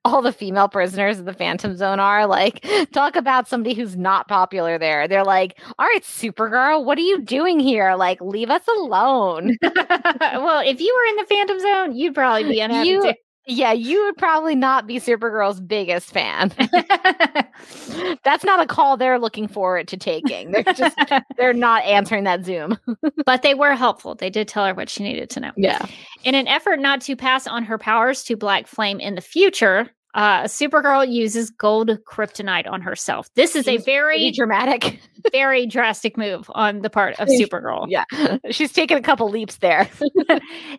all 0.06 0.22
the 0.22 0.34
female 0.34 0.68
prisoners 0.68 1.20
of 1.20 1.26
the 1.26 1.34
Phantom 1.34 1.76
Zone 1.78 2.00
are. 2.00 2.28
Like, 2.28 2.66
talk 2.92 3.16
about 3.16 3.48
somebody 3.48 3.74
who's 3.76 3.96
not 3.96 4.28
popular 4.28 4.78
there. 4.78 5.08
They're 5.08 5.24
like, 5.24 5.60
"All 5.80 5.86
right, 5.86 6.04
Supergirl, 6.04 6.84
what 6.86 6.98
are 6.98 7.02
you 7.02 7.22
doing 7.22 7.60
here? 7.60 7.96
Like, 7.96 8.20
leave 8.22 8.50
us 8.50 8.64
alone." 8.68 9.58
well, 9.62 10.60
if 10.66 10.82
you 10.82 10.96
were 10.96 11.10
in 11.10 11.16
the 11.18 11.26
Phantom 11.30 11.60
Zone, 11.60 11.96
you'd 11.96 12.16
probably 12.16 12.44
be 12.46 12.60
unhappy 12.60 12.90
You- 12.90 13.02
too. 13.04 13.14
Yeah, 13.46 13.74
you 13.74 14.04
would 14.06 14.18
probably 14.18 14.56
not 14.56 14.88
be 14.88 15.00
Supergirl's 15.00 15.60
biggest 15.60 16.12
fan. 16.12 16.52
That's 18.24 18.44
not 18.44 18.62
a 18.62 18.66
call 18.66 18.96
they're 18.98 19.20
looking 19.20 19.48
forward 19.48 19.88
to 19.90 19.98
taking. 19.98 20.52
They're 20.52 20.74
just 20.74 20.98
they're 21.38 21.54
not 21.54 21.84
answering 21.84 22.24
that 22.24 22.46
Zoom. 22.46 22.78
but 23.26 23.42
they 23.42 23.54
were 23.54 23.76
helpful. 23.76 24.16
They 24.16 24.30
did 24.30 24.48
tell 24.48 24.66
her 24.66 24.74
what 24.74 24.90
she 24.90 25.04
needed 25.04 25.30
to 25.32 25.40
know. 25.40 25.52
Yeah. 25.58 25.86
In 26.24 26.36
an 26.36 26.48
effort 26.48 26.80
not 26.80 27.02
to 27.02 27.16
pass 27.16 27.48
on 27.48 27.64
her 27.64 27.78
powers 27.78 28.24
to 28.24 28.38
Black 28.38 28.68
Flame 28.68 29.00
in 29.00 29.16
the 29.16 29.22
future, 29.22 29.90
uh, 30.14 30.44
Supergirl 30.44 31.12
uses 31.12 31.50
gold 31.50 31.90
kryptonite 32.06 32.68
on 32.70 32.82
herself. 32.82 33.28
This 33.36 33.56
is 33.56 33.68
a 33.68 33.78
very, 33.78 34.32
dramatic. 34.32 35.00
very 35.32 35.66
drastic 35.66 36.18
move 36.18 36.50
on 36.54 36.82
the 36.82 36.90
part 36.90 37.20
of 37.20 37.28
Supergirl. 37.30 37.88
Yeah. 37.90 38.06
She's 38.52 38.72
taken 38.72 38.98
a 38.98 39.02
couple 39.02 39.30
leaps 39.30 39.56
there. 39.58 39.90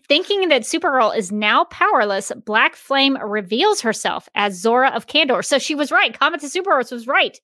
Thinking 0.09 0.49
that 0.49 0.63
Supergirl 0.63 1.17
is 1.17 1.33
now 1.33 1.65
powerless, 1.65 2.31
Black 2.45 2.77
Flame 2.77 3.17
reveals 3.25 3.81
herself 3.81 4.29
as 4.35 4.55
Zora 4.61 4.91
of 4.91 5.07
Kandor. 5.07 5.45
So 5.45 5.59
she 5.59 5.75
was 5.75 5.91
right. 5.91 6.19
Comet 6.19 6.41
to 6.41 6.47
Supergirl 6.47 6.91
was 6.93 7.07
right. 7.07 7.39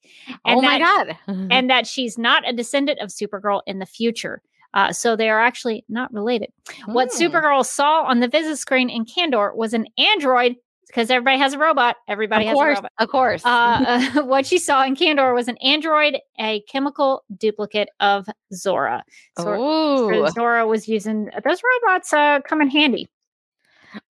And 0.45 0.59
oh 0.59 0.61
my 0.61 0.79
that- 0.79 1.17
god. 1.27 1.47
and 1.51 1.69
that 1.69 1.87
she's 1.87 2.17
not 2.17 2.47
a 2.47 2.53
descendant 2.53 2.99
of 2.99 3.09
Supergirl 3.09 3.61
in 3.65 3.79
the 3.79 3.85
future. 3.85 4.41
Uh, 4.73 4.93
so 4.93 5.15
they 5.17 5.29
are 5.29 5.41
actually 5.41 5.83
not 5.89 6.13
related. 6.13 6.49
What 6.85 7.11
Hmm. 7.11 7.21
Supergirl 7.23 7.65
saw 7.65 8.03
on 8.03 8.19
the 8.21 8.27
visit 8.29 8.57
screen 8.57 8.89
in 8.89 9.05
Kandor 9.05 9.53
was 9.55 9.73
an 9.73 9.85
android 9.97 10.55
because 10.91 11.09
everybody 11.09 11.37
has 11.37 11.53
a 11.53 11.57
robot. 11.57 11.95
Everybody 12.07 12.45
of 12.45 12.49
has 12.49 12.55
course, 12.55 12.77
a 12.77 12.81
robot. 12.81 12.91
of 12.99 13.09
course. 13.09 13.45
Uh, 13.45 14.09
uh, 14.15 14.23
what 14.23 14.45
she 14.45 14.57
saw 14.57 14.83
in 14.83 14.95
Kandor 14.95 15.33
was 15.33 15.47
an 15.47 15.57
android, 15.57 16.17
a 16.39 16.61
chemical 16.61 17.23
duplicate 17.37 17.89
of 17.99 18.27
Zora. 18.53 19.03
So. 19.37 20.27
Zora 20.29 20.67
was 20.67 20.87
using 20.87 21.29
those 21.43 21.61
robots. 21.83 22.11
Uh, 22.11 22.41
come 22.41 22.61
in 22.61 22.69
handy. 22.69 23.09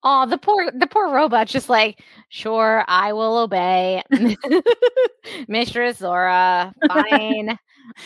Oh, 0.03 0.27
the 0.27 0.37
poor 0.37 0.69
the 0.71 0.85
poor 0.85 1.11
robot's 1.11 1.51
just 1.51 1.69
like, 1.69 2.03
sure, 2.29 2.83
I 2.87 3.13
will 3.13 3.37
obey. 3.37 4.03
Mistress 5.47 5.97
Zora, 5.97 6.73
fine. 6.87 7.57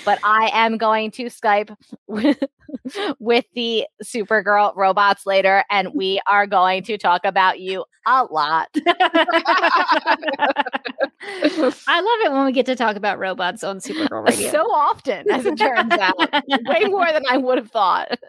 But 0.03 0.19
I 0.23 0.49
am 0.53 0.78
going 0.78 1.11
to 1.11 1.26
Skype 1.26 1.76
with, 2.07 2.43
with 3.19 3.45
the 3.53 3.86
Supergirl 4.03 4.76
robots 4.76 5.26
later, 5.26 5.63
and 5.69 5.93
we 5.93 6.19
are 6.28 6.47
going 6.47 6.84
to 6.84 6.97
talk 6.97 7.26
about 7.26 7.59
you 7.59 7.86
a 8.07 8.23
lot. 8.26 8.69
I 11.88 12.01
love 12.01 12.19
it 12.26 12.32
when 12.32 12.45
we 12.45 12.51
get 12.51 12.67
to 12.67 12.76
talk 12.76 12.95
about 12.95 13.17
robots 13.17 13.63
on 13.63 13.80
Supergirl 13.80 14.26
Radio. 14.30 14.51
So 14.51 14.61
often, 14.71 15.30
as 15.32 15.45
it 15.45 15.57
turns 15.57 15.91
out. 15.93 16.17
Way 16.19 16.86
more 16.86 17.11
than 17.11 17.23
I 17.30 17.38
would 17.38 17.57
have 17.57 17.71
thought. 17.71 18.19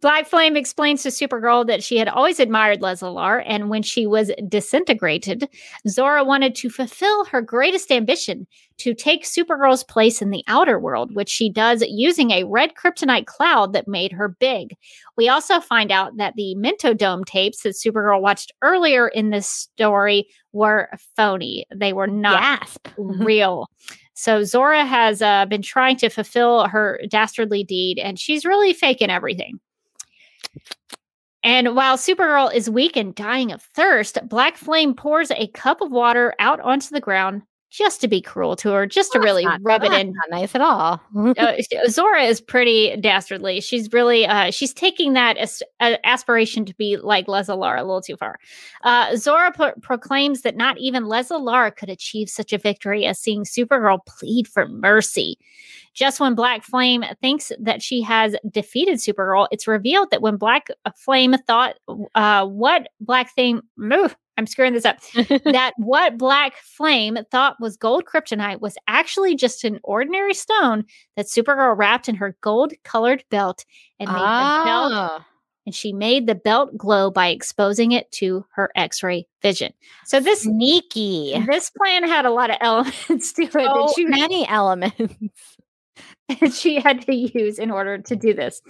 Black 0.00 0.26
Flame 0.26 0.56
explains 0.56 1.02
to 1.02 1.08
Supergirl 1.08 1.66
that 1.66 1.82
she 1.82 1.96
had 1.96 2.08
always 2.08 2.38
admired 2.38 2.80
Lesla-Lar, 2.80 3.42
and 3.44 3.70
when 3.70 3.82
she 3.82 4.06
was 4.06 4.30
disintegrated, 4.48 5.48
Zora 5.88 6.22
wanted 6.24 6.54
to 6.56 6.70
fulfill 6.70 7.24
her 7.26 7.42
greatest 7.42 7.90
ambition 7.90 8.46
to 8.78 8.94
take 8.94 9.24
Supergirl's 9.24 9.84
place 9.84 10.13
in 10.22 10.30
the 10.30 10.44
outer 10.46 10.78
world, 10.78 11.14
which 11.14 11.28
she 11.28 11.50
does 11.50 11.82
using 11.86 12.30
a 12.30 12.44
red 12.44 12.74
kryptonite 12.74 13.26
cloud 13.26 13.72
that 13.72 13.88
made 13.88 14.12
her 14.12 14.28
big. 14.28 14.76
We 15.16 15.28
also 15.28 15.60
find 15.60 15.90
out 15.90 16.16
that 16.16 16.34
the 16.36 16.54
Mento 16.56 16.96
Dome 16.96 17.24
tapes 17.24 17.62
that 17.62 17.74
Supergirl 17.74 18.20
watched 18.20 18.52
earlier 18.62 19.08
in 19.08 19.30
this 19.30 19.48
story 19.48 20.28
were 20.52 20.88
phony. 21.16 21.66
They 21.74 21.92
were 21.92 22.06
not 22.06 22.76
real. 22.96 23.68
So 24.14 24.44
Zora 24.44 24.84
has 24.84 25.20
uh, 25.20 25.46
been 25.46 25.62
trying 25.62 25.96
to 25.96 26.08
fulfill 26.08 26.68
her 26.68 27.00
dastardly 27.08 27.64
deed, 27.64 27.98
and 27.98 28.18
she's 28.18 28.44
really 28.44 28.72
faking 28.72 29.10
everything. 29.10 29.58
And 31.42 31.76
while 31.76 31.98
Supergirl 31.98 32.54
is 32.54 32.70
weak 32.70 32.96
and 32.96 33.14
dying 33.14 33.52
of 33.52 33.60
thirst, 33.60 34.18
Black 34.28 34.56
Flame 34.56 34.94
pours 34.94 35.30
a 35.30 35.48
cup 35.48 35.82
of 35.82 35.90
water 35.90 36.34
out 36.38 36.58
onto 36.60 36.88
the 36.88 37.00
ground 37.00 37.42
just 37.74 38.00
to 38.00 38.06
be 38.06 38.20
cruel 38.20 38.54
to 38.54 38.70
her, 38.70 38.86
just 38.86 39.10
to 39.12 39.18
really 39.18 39.44
not- 39.44 39.60
rub 39.62 39.82
it 39.82 39.92
in. 39.92 40.12
Not 40.12 40.30
nice 40.30 40.54
at 40.54 40.60
all. 40.60 41.00
Uh, 41.16 41.54
Zora 41.88 42.22
is 42.22 42.40
pretty 42.40 42.96
dastardly. 42.96 43.60
She's 43.60 43.92
really 43.92 44.26
uh, 44.26 44.52
she's 44.52 44.72
taking 44.72 45.14
that 45.14 45.36
as, 45.36 45.60
uh, 45.80 45.96
aspiration 46.04 46.64
to 46.66 46.74
be 46.76 46.96
like 46.96 47.26
Lesla 47.26 47.58
Lara 47.58 47.80
a 47.80 47.84
little 47.84 48.00
too 48.00 48.16
far. 48.16 48.38
Uh, 48.84 49.16
Zora 49.16 49.50
pro- 49.50 49.74
proclaims 49.82 50.42
that 50.42 50.56
not 50.56 50.78
even 50.78 51.04
Lesla 51.04 51.40
Lara 51.40 51.72
could 51.72 51.90
achieve 51.90 52.28
such 52.28 52.52
a 52.52 52.58
victory 52.58 53.06
as 53.06 53.18
seeing 53.18 53.42
Supergirl 53.42 53.98
plead 54.06 54.46
for 54.46 54.68
mercy. 54.68 55.36
Just 55.94 56.20
when 56.20 56.34
Black 56.34 56.62
Flame 56.62 57.04
thinks 57.20 57.50
that 57.58 57.82
she 57.82 58.02
has 58.02 58.36
defeated 58.50 58.98
Supergirl, 58.98 59.48
it's 59.50 59.66
revealed 59.66 60.10
that 60.10 60.22
when 60.22 60.36
Black 60.36 60.68
Flame 60.96 61.34
thought 61.46 61.76
uh, 62.14 62.46
what 62.46 62.88
Black 63.00 63.32
Flame, 63.32 63.62
move, 63.76 64.16
I'm 64.36 64.46
screwing 64.46 64.72
this 64.72 64.84
up, 64.84 64.98
that 65.44 65.72
what 65.76 66.18
Black 66.18 66.56
Flame 66.56 67.18
thought 67.30 67.56
was 67.60 67.76
gold 67.76 68.04
kryptonite 68.04 68.60
was 68.60 68.76
actually 68.88 69.36
just 69.36 69.62
an 69.64 69.78
ordinary 69.84 70.34
stone 70.34 70.84
that 71.16 71.26
Supergirl 71.26 71.76
wrapped 71.76 72.08
in 72.08 72.16
her 72.16 72.36
gold 72.40 72.72
colored 72.82 73.24
belt 73.30 73.64
and 74.00 74.08
made 74.08 74.16
the 74.16 74.18
belt 74.64 74.92
Ah. 74.92 75.26
and 75.66 75.74
she 75.74 75.92
made 75.92 76.26
the 76.26 76.34
belt 76.34 76.76
glow 76.76 77.10
by 77.10 77.28
exposing 77.28 77.92
it 77.92 78.10
to 78.12 78.44
her 78.54 78.70
x-ray 78.74 79.26
vision. 79.40 79.72
So 80.04 80.18
this 80.20 80.42
Sneaky. 80.42 81.42
this 81.46 81.70
plan 81.70 82.02
had 82.02 82.26
a 82.26 82.30
lot 82.30 82.50
of 82.50 82.56
elements 82.60 83.32
to 83.34 83.42
it. 83.44 83.52
So 83.52 83.94
many 84.04 84.46
elements. 84.48 85.00
that 86.40 86.52
she 86.52 86.80
had 86.80 87.02
to 87.02 87.14
use 87.14 87.58
in 87.58 87.70
order 87.70 87.98
to 87.98 88.16
do 88.16 88.32
this. 88.34 88.62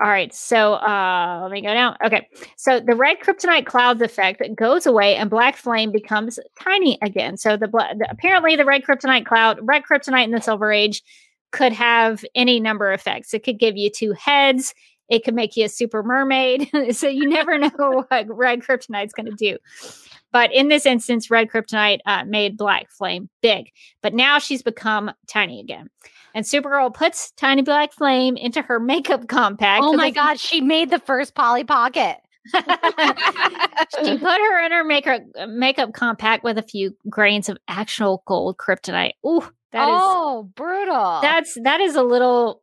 All 0.00 0.08
right, 0.08 0.34
so 0.34 0.74
uh, 0.74 1.40
let 1.42 1.50
me 1.50 1.60
go 1.60 1.72
down. 1.72 1.96
Okay, 2.04 2.28
so 2.56 2.80
the 2.80 2.94
red 2.94 3.18
kryptonite 3.20 3.66
clouds 3.66 4.02
effect 4.02 4.42
goes 4.56 4.86
away, 4.86 5.16
and 5.16 5.28
black 5.28 5.56
flame 5.56 5.92
becomes 5.92 6.38
tiny 6.58 6.98
again. 7.02 7.36
So 7.36 7.56
the, 7.56 7.68
bla- 7.68 7.94
the 7.98 8.10
apparently 8.10 8.56
the 8.56 8.64
red 8.64 8.82
kryptonite 8.82 9.26
cloud, 9.26 9.58
red 9.62 9.82
kryptonite 9.90 10.24
in 10.24 10.30
the 10.30 10.40
Silver 10.40 10.72
Age, 10.72 11.02
could 11.52 11.72
have 11.72 12.24
any 12.34 12.60
number 12.60 12.90
of 12.90 13.00
effects. 13.00 13.34
It 13.34 13.44
could 13.44 13.58
give 13.58 13.76
you 13.76 13.90
two 13.90 14.12
heads. 14.12 14.74
It 15.08 15.24
could 15.24 15.34
make 15.34 15.56
you 15.56 15.66
a 15.66 15.68
super 15.68 16.02
mermaid. 16.02 16.68
so 16.92 17.08
you 17.08 17.28
never 17.28 17.58
know 17.58 18.04
what 18.08 18.26
red 18.28 18.60
kryptonite's 18.60 19.12
going 19.12 19.26
to 19.26 19.36
do. 19.36 19.58
But 20.32 20.52
in 20.52 20.68
this 20.68 20.86
instance, 20.86 21.30
red 21.30 21.48
kryptonite 21.48 22.00
uh, 22.06 22.24
made 22.24 22.56
black 22.56 22.90
flame 22.90 23.28
big. 23.42 23.70
But 24.02 24.14
now 24.14 24.38
she's 24.38 24.62
become 24.62 25.12
tiny 25.28 25.60
again. 25.60 25.88
And 26.34 26.44
Supergirl 26.44 26.92
puts 26.92 27.32
Tiny 27.32 27.62
Black 27.62 27.94
Flame 27.94 28.36
into 28.36 28.60
her 28.60 28.78
makeup 28.78 29.26
compact. 29.26 29.82
Oh 29.82 29.94
my 29.94 30.10
god, 30.10 30.38
she 30.38 30.60
made 30.60 30.90
the 30.90 30.98
first 30.98 31.34
Polly 31.34 31.64
Pocket. 31.64 32.18
she 32.54 34.18
put 34.18 34.20
her 34.22 34.66
in 34.66 34.72
her 34.72 34.84
makeup 34.84 35.22
makeup 35.48 35.94
compact 35.94 36.44
with 36.44 36.58
a 36.58 36.62
few 36.62 36.94
grains 37.08 37.48
of 37.48 37.56
actual 37.68 38.22
gold 38.26 38.58
kryptonite. 38.58 39.12
Ooh, 39.26 39.40
that 39.72 39.88
is 39.88 40.00
oh, 40.02 40.50
brutal. 40.54 41.20
that's 41.22 41.56
that 41.62 41.80
is 41.80 41.96
a 41.96 42.02
little 42.02 42.62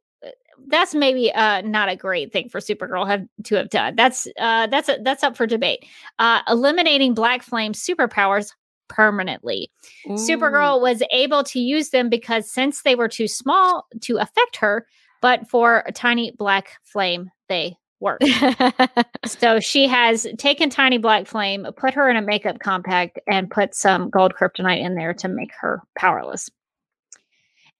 that's 0.68 0.96
maybe 0.96 1.32
uh 1.34 1.62
not 1.62 1.90
a 1.90 1.96
great 1.96 2.32
thing 2.32 2.50
for 2.50 2.60
supergirl 2.60 3.08
have 3.08 3.26
to 3.44 3.56
have 3.56 3.70
done. 3.70 3.96
That's 3.96 4.28
uh 4.40 4.68
that's 4.68 4.90
a, 4.90 4.98
that's 5.04 5.24
up 5.24 5.38
for 5.38 5.48
debate. 5.48 5.86
Uh 6.20 6.42
eliminating 6.48 7.14
black 7.14 7.44
flame's 7.44 7.84
superpowers 7.84 8.50
permanently. 8.90 9.72
Supergirl 10.08 10.82
was 10.82 11.02
able 11.12 11.44
to 11.46 11.60
use 11.60 11.90
them 11.90 12.10
because 12.10 12.52
since 12.52 12.84
they 12.84 12.96
were 12.96 13.08
too 13.08 13.28
small 13.28 13.88
to 14.02 14.18
affect 14.18 14.58
her 14.58 14.86
but 15.22 15.50
for 15.50 15.84
a 15.88 15.92
tiny 15.92 16.32
black 16.38 16.78
flame 16.84 17.30
they 17.50 17.78
work. 18.00 18.22
So 19.26 19.62
she 19.62 19.88
has 19.88 20.28
taken 20.38 20.70
tiny 20.70 20.98
black 20.98 21.28
flame 21.28 21.66
put 21.78 21.94
her 21.94 22.10
in 22.10 22.18
a 22.18 22.22
makeup 22.22 22.60
compact 22.60 23.20
and 23.26 23.50
put 23.50 23.74
some 23.74 24.10
gold 24.10 24.34
kryptonite 24.36 24.84
in 24.84 24.96
there 24.96 25.14
to 25.14 25.30
make 25.30 25.52
her 25.62 25.82
powerless 25.98 26.50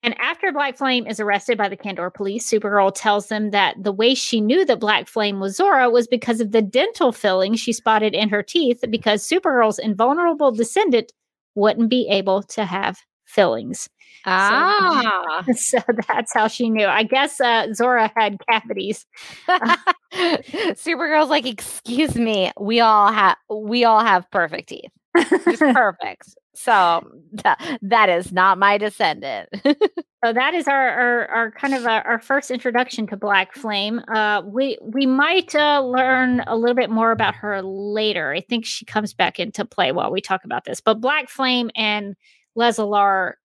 and 0.04 0.20
after 0.20 0.52
Black 0.52 0.78
Flame 0.78 1.08
is 1.08 1.20
arrested 1.20 1.58
by 1.58 1.70
the 1.70 1.78
Kandor 1.78 2.14
police, 2.14 2.50
Supergirl 2.50 2.92
tells 2.94 3.28
them 3.28 3.52
that 3.52 3.82
the 3.82 3.92
way 3.92 4.14
she 4.14 4.42
knew 4.42 4.66
that 4.66 4.80
Black 4.80 5.08
Flame 5.08 5.40
was 5.40 5.56
Zora 5.56 5.90
was 5.90 6.08
because 6.08 6.42
of 6.42 6.52
the 6.52 6.62
dental 6.62 7.12
filling 7.12 7.56
she 7.56 7.72
spotted 7.74 8.14
in 8.14 8.30
her 8.30 8.44
teeth, 8.44 8.84
because 8.90 9.28
Supergirl's 9.28 9.80
invulnerable 9.80 10.52
descendant 10.52 11.12
wouldn't 11.56 11.90
be 11.90 12.08
able 12.10 12.44
to 12.44 12.66
have 12.66 12.98
fillings. 13.26 13.90
ah. 14.26 15.44
So 15.56 15.80
that's 16.08 16.34
how 16.34 16.48
she 16.48 16.70
knew. 16.70 16.86
I 16.86 17.04
guess 17.04 17.40
uh, 17.42 17.74
Zora 17.74 18.12
had 18.16 18.38
cavities. 18.50 19.06
Supergirl's 20.14 21.30
like, 21.30 21.46
excuse 21.46 22.16
me, 22.16 22.52
we 22.60 22.80
all 22.80 23.12
have 23.12 23.38
we 23.50 23.84
all 23.84 24.02
have 24.04 24.30
perfect 24.32 24.70
teeth. 24.70 24.92
Just 25.18 25.62
perfect. 25.74 26.36
So 26.56 27.02
tha- 27.32 27.58
that 27.82 28.10
is 28.10 28.32
not 28.32 28.58
my 28.58 28.78
descendant. 28.78 29.50
So 30.26 30.32
that 30.32 30.54
is 30.54 30.70
our 30.70 30.90
our, 30.90 31.26
our 31.28 31.52
kind 31.52 31.74
of 31.74 31.86
our, 31.86 32.02
our 32.08 32.18
first 32.18 32.50
introduction 32.50 33.06
to 33.08 33.18
Black 33.18 33.54
Flame. 33.54 34.00
Uh, 34.08 34.42
we 34.46 34.78
we 34.82 35.06
might 35.06 35.54
uh, 35.54 35.82
learn 35.82 36.40
a 36.48 36.56
little 36.56 36.78
bit 36.78 36.90
more 36.90 37.12
about 37.12 37.36
her 37.36 37.62
later. 37.62 38.32
I 38.32 38.40
think 38.40 38.66
she 38.66 38.86
comes 38.86 39.14
back 39.14 39.38
into 39.38 39.66
play 39.66 39.92
while 39.92 40.10
we 40.14 40.22
talk 40.22 40.46
about 40.46 40.64
this. 40.64 40.80
But 40.80 41.02
Black 41.02 41.28
Flame 41.28 41.72
and 41.76 42.16
Lesla-Lar 42.58 43.38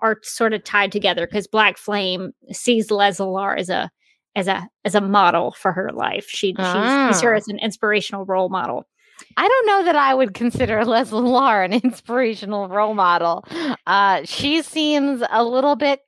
are 0.00 0.18
sort 0.24 0.52
of 0.54 0.64
tied 0.64 0.90
together 0.90 1.24
because 1.24 1.46
Black 1.46 1.76
Flame 1.78 2.32
sees 2.50 2.88
Lesla-Lar 2.88 3.54
as 3.56 3.68
a 3.70 3.88
as 4.34 4.48
a 4.48 4.68
as 4.84 4.96
a 4.96 5.00
model 5.00 5.52
for 5.52 5.70
her 5.70 5.92
life. 5.92 6.26
She 6.28 6.48
she 6.48 6.54
sees 6.56 7.20
her 7.20 7.32
Ah. 7.32 7.36
as 7.36 7.46
an 7.46 7.60
inspirational 7.60 8.24
role 8.24 8.48
model. 8.48 8.88
I 9.36 9.48
don't 9.48 9.66
know 9.66 9.84
that 9.84 9.96
I 9.96 10.14
would 10.14 10.34
consider 10.34 10.84
Leslie 10.86 11.20
Lar 11.20 11.62
an 11.62 11.72
inspirational 11.72 12.68
role 12.68 12.94
model. 12.94 13.44
Uh, 13.86 14.22
she 14.24 14.62
seems 14.62 15.22
a 15.30 15.44
little 15.44 15.76
bit 15.76 16.00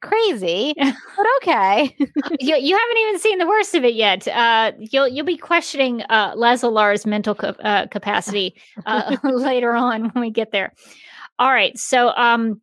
crazy, 0.00 0.74
but 0.78 1.26
okay. 1.38 1.94
you, 2.40 2.56
you 2.56 2.76
haven't 2.76 2.98
even 2.98 3.18
seen 3.18 3.38
the 3.38 3.46
worst 3.48 3.74
of 3.74 3.84
it 3.84 3.94
yet. 3.94 4.28
Uh, 4.28 4.72
you'll 4.78 5.08
you'll 5.08 5.26
be 5.26 5.36
questioning 5.36 6.02
uh, 6.08 6.34
Lesla-Lar's 6.34 7.06
mental 7.06 7.36
uh, 7.40 7.86
capacity 7.88 8.54
uh, 8.86 9.16
later 9.24 9.72
on 9.74 10.10
when 10.10 10.20
we 10.20 10.30
get 10.30 10.52
there. 10.52 10.72
All 11.40 11.50
right, 11.50 11.76
so 11.78 12.08
um, 12.16 12.60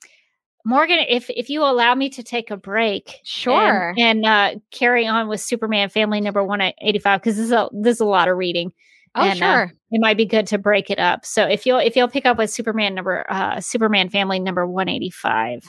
Morgan, 0.65 0.99
if 1.07 1.29
if 1.29 1.49
you 1.49 1.61
allow 1.63 1.93
me 1.95 2.09
to 2.09 2.23
take 2.23 2.51
a 2.51 2.57
break, 2.57 3.19
Sure. 3.23 3.89
and, 3.97 3.99
and 3.99 4.25
uh, 4.25 4.59
carry 4.71 5.05
on 5.07 5.27
with 5.27 5.39
Superman 5.41 5.89
Family 5.89 6.19
number 6.21 6.43
one 6.43 6.61
eighty 6.81 6.99
five 6.99 7.21
because 7.21 7.37
this 7.37 7.45
is 7.45 7.51
a 7.51 7.69
this 7.71 7.95
is 7.97 8.01
a 8.01 8.05
lot 8.05 8.27
of 8.27 8.37
reading. 8.37 8.71
Oh, 9.15 9.23
and, 9.23 9.41
uh, 9.41 9.53
sure. 9.53 9.73
it 9.91 10.01
might 10.01 10.17
be 10.17 10.25
good 10.25 10.45
to 10.47 10.57
break 10.57 10.89
it 10.89 10.99
up. 10.99 11.25
So 11.25 11.45
if 11.45 11.65
you'll 11.65 11.79
if 11.79 11.95
you'll 11.95 12.09
pick 12.09 12.25
up 12.25 12.37
with 12.37 12.51
Superman 12.51 12.95
number 12.95 13.25
uh, 13.29 13.61
Superman 13.61 14.09
Family 14.09 14.39
number 14.39 14.67
one 14.67 14.89
eighty 14.89 15.09
five. 15.09 15.63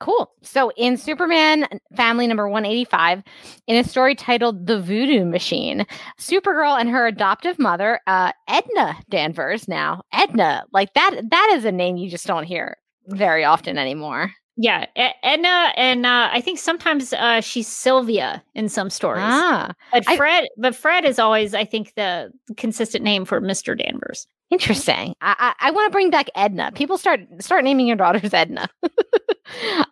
Cool. 0.00 0.32
So 0.42 0.72
in 0.76 0.96
Superman 0.96 1.68
Family 1.96 2.26
number 2.26 2.48
185, 2.48 3.22
in 3.68 3.76
a 3.76 3.84
story 3.84 4.16
titled 4.16 4.66
The 4.66 4.80
Voodoo 4.80 5.24
Machine, 5.24 5.86
Supergirl 6.18 6.80
and 6.80 6.90
her 6.90 7.06
adoptive 7.06 7.56
mother, 7.60 8.00
uh, 8.08 8.32
Edna 8.48 8.96
Danvers, 9.10 9.68
now 9.68 10.02
Edna, 10.12 10.64
like 10.72 10.92
that, 10.94 11.20
that 11.30 11.52
is 11.54 11.64
a 11.64 11.70
name 11.70 11.98
you 11.98 12.10
just 12.10 12.26
don't 12.26 12.42
hear 12.42 12.78
very 13.06 13.44
often 13.44 13.78
anymore. 13.78 14.32
Yeah, 14.56 14.84
Edna, 14.96 15.72
and 15.76 16.04
uh, 16.04 16.28
I 16.30 16.40
think 16.42 16.58
sometimes 16.58 17.12
uh, 17.14 17.40
she's 17.40 17.66
Sylvia 17.66 18.42
in 18.54 18.68
some 18.68 18.90
stories. 18.90 19.22
Ah, 19.24 19.72
but 19.92 20.04
I- 20.06 20.16
Fred, 20.16 20.48
but 20.58 20.74
Fred 20.76 21.04
is 21.06 21.18
always, 21.18 21.54
I 21.54 21.64
think, 21.64 21.94
the 21.96 22.30
consistent 22.56 23.02
name 23.02 23.24
for 23.24 23.40
Mister 23.40 23.74
Danvers. 23.74 24.26
interesting. 24.50 25.14
I, 25.22 25.54
I, 25.60 25.68
I 25.68 25.70
want 25.70 25.86
to 25.86 25.90
bring 25.90 26.10
back 26.10 26.28
Edna. 26.36 26.70
People 26.74 26.98
start 26.98 27.20
start 27.40 27.64
naming 27.64 27.86
your 27.86 27.96
daughters 27.96 28.34
Edna. 28.34 28.68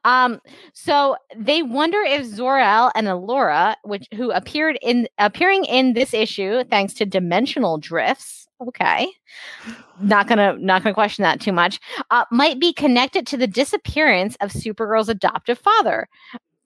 um, 0.04 0.40
so 0.74 1.16
they 1.36 1.62
wonder 1.62 1.98
if 2.00 2.24
Zor-El 2.26 2.92
and 2.94 3.08
Alora, 3.08 3.76
which 3.84 4.06
who 4.14 4.30
appeared 4.30 4.78
in 4.82 5.08
appearing 5.18 5.64
in 5.64 5.94
this 5.94 6.12
issue 6.14 6.64
thanks 6.64 6.94
to 6.94 7.06
dimensional 7.06 7.78
drifts. 7.78 8.46
Okay, 8.60 9.10
not 10.00 10.28
gonna 10.28 10.56
not 10.58 10.82
gonna 10.82 10.94
question 10.94 11.22
that 11.22 11.40
too 11.40 11.52
much. 11.52 11.80
Uh, 12.10 12.24
might 12.30 12.60
be 12.60 12.72
connected 12.72 13.26
to 13.28 13.36
the 13.36 13.46
disappearance 13.46 14.36
of 14.40 14.50
Supergirl's 14.50 15.08
adoptive 15.08 15.58
father. 15.58 16.08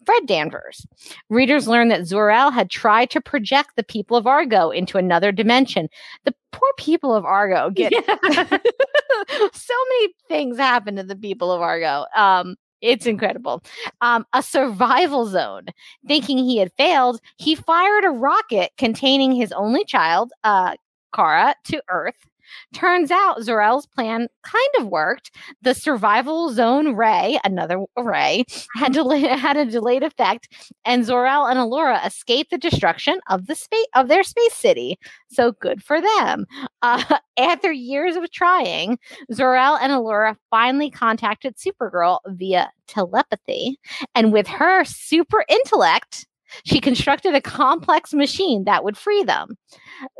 Fred 0.05 0.27
Danvers. 0.27 0.87
Readers 1.31 1.67
learn 1.67 1.89
that 1.89 2.07
Zor-El 2.07 2.51
had 2.51 2.71
tried 2.71 3.11
to 3.11 3.21
project 3.21 3.71
the 3.77 3.83
people 3.83 4.17
of 4.17 4.27
Argo 4.27 4.71
into 4.71 4.99
another 4.99 5.33
dimension. 5.33 5.89
The 6.25 6.35
poor 6.53 6.71
people 6.77 7.15
of 7.15 7.25
Argo 7.25 7.71
get 7.71 7.93
so 9.53 9.75
many 9.89 10.15
things 10.29 10.59
happen 10.59 10.97
to 10.97 11.03
the 11.03 11.17
people 11.17 11.51
of 11.51 11.61
Argo. 11.61 12.05
Um, 12.15 12.57
it's 12.81 13.07
incredible. 13.07 13.63
Um, 14.03 14.27
a 14.35 14.43
survival 14.43 15.27
zone. 15.27 15.67
Thinking 16.07 16.39
he 16.39 16.59
had 16.59 16.71
failed, 16.77 17.19
he 17.39 17.55
fired 17.55 18.05
a 18.05 18.11
rocket 18.11 18.73
containing 18.77 19.33
his 19.33 19.53
only 19.53 19.85
child, 19.85 20.33
uh, 20.45 20.75
Kara, 21.15 21.55
to 21.65 21.83
Earth. 21.89 22.27
Turns 22.73 23.11
out 23.11 23.43
Zor-El's 23.43 23.87
plan 23.87 24.29
kind 24.43 24.69
of 24.79 24.89
worked. 24.89 25.31
The 25.63 25.75
survival 25.75 26.53
zone 26.53 26.95
ray, 26.95 27.39
another 27.45 27.85
ray, 27.97 28.45
had 28.77 28.93
delay, 28.93 29.21
had 29.21 29.57
a 29.57 29.65
delayed 29.65 30.03
effect, 30.03 30.49
and 30.85 31.05
Zor-El 31.05 31.47
and 31.47 31.59
Alora 31.59 32.01
escaped 32.05 32.51
the 32.51 32.59
destruction 32.59 33.21
of 33.29 33.47
the 33.47 33.55
space 33.55 33.87
of 33.95 34.09
their 34.09 34.23
space 34.23 34.55
city. 34.55 34.99
So 35.31 35.53
good 35.53 35.83
for 35.83 36.01
them. 36.01 36.47
Uh, 36.83 37.19
after 37.39 37.73
years 37.73 38.17
of 38.17 38.31
trying, 38.31 38.99
Zor-El 39.33 39.77
and 39.77 39.93
Alora 39.93 40.37
finally 40.51 40.91
contacted 40.91 41.57
Supergirl 41.57 42.21
via 42.27 42.71
telepathy, 42.87 43.79
and 44.15 44.33
with 44.33 44.47
her 44.47 44.85
super 44.85 45.45
intellect, 45.49 46.27
she 46.65 46.81
constructed 46.81 47.35
a 47.35 47.41
complex 47.41 48.13
machine 48.13 48.65
that 48.65 48.85
would 48.85 48.97
free 48.97 49.23
them. 49.25 49.57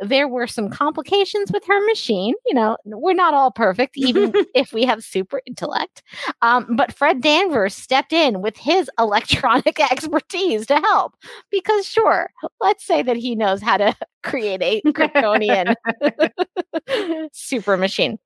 There 0.01 0.27
were 0.27 0.47
some 0.47 0.69
complications 0.69 1.51
with 1.51 1.63
her 1.65 1.85
machine. 1.85 2.33
You 2.45 2.53
know, 2.53 2.77
we're 2.85 3.13
not 3.13 3.33
all 3.33 3.51
perfect, 3.51 3.97
even 3.97 4.33
if 4.55 4.73
we 4.73 4.85
have 4.85 5.03
super 5.03 5.41
intellect. 5.45 6.03
Um, 6.41 6.75
but 6.75 6.93
Fred 6.93 7.21
Danvers 7.21 7.75
stepped 7.75 8.13
in 8.13 8.41
with 8.41 8.57
his 8.57 8.89
electronic 8.99 9.79
expertise 9.79 10.65
to 10.67 10.75
help 10.75 11.13
because, 11.51 11.85
sure, 11.85 12.29
let's 12.59 12.85
say 12.85 13.01
that 13.03 13.17
he 13.17 13.35
knows 13.35 13.61
how 13.61 13.77
to 13.77 13.95
create 14.23 14.61
a 14.61 14.81
Kryptonian 14.91 15.75
super 17.31 17.77
machine. 17.77 18.17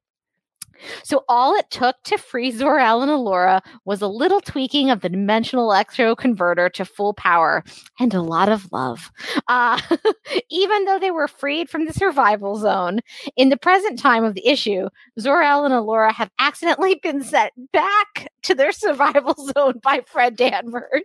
So 1.03 1.23
all 1.27 1.56
it 1.56 1.69
took 1.69 1.95
to 2.06 2.18
free 2.18 2.51
Zor-El 2.51 3.01
and 3.01 3.11
Alora 3.11 3.61
was 3.85 4.01
a 4.01 4.07
little 4.07 4.41
tweaking 4.41 4.89
of 4.89 5.01
the 5.01 5.10
dimensional 5.10 5.65
electro 5.65 6.15
converter 6.15 6.69
to 6.69 6.85
full 6.85 7.14
power 7.14 7.64
and 7.99 8.14
a 8.14 8.22
lot 8.22 8.49
of 8.49 8.72
love. 8.72 9.11
Uh, 9.47 9.80
even 10.49 10.85
though 10.85 10.99
they 10.99 11.11
were 11.11 11.27
freed 11.27 11.69
from 11.69 11.85
the 11.85 11.93
survival 11.93 12.56
zone, 12.56 12.99
in 13.35 13.49
the 13.49 13.57
present 13.57 13.99
time 13.99 14.23
of 14.23 14.34
the 14.34 14.47
issue, 14.47 14.89
Zor-El 15.19 15.65
and 15.65 15.73
Alora 15.73 16.14
have 16.14 16.31
accidentally 16.39 16.95
been 17.03 17.23
sent 17.23 17.51
back 17.72 18.31
to 18.43 18.56
their 18.56 18.72
survival 18.72 19.35
zone 19.56 19.80
by 19.84 20.01
Fred 20.06 20.35
Danvers. 20.35 21.03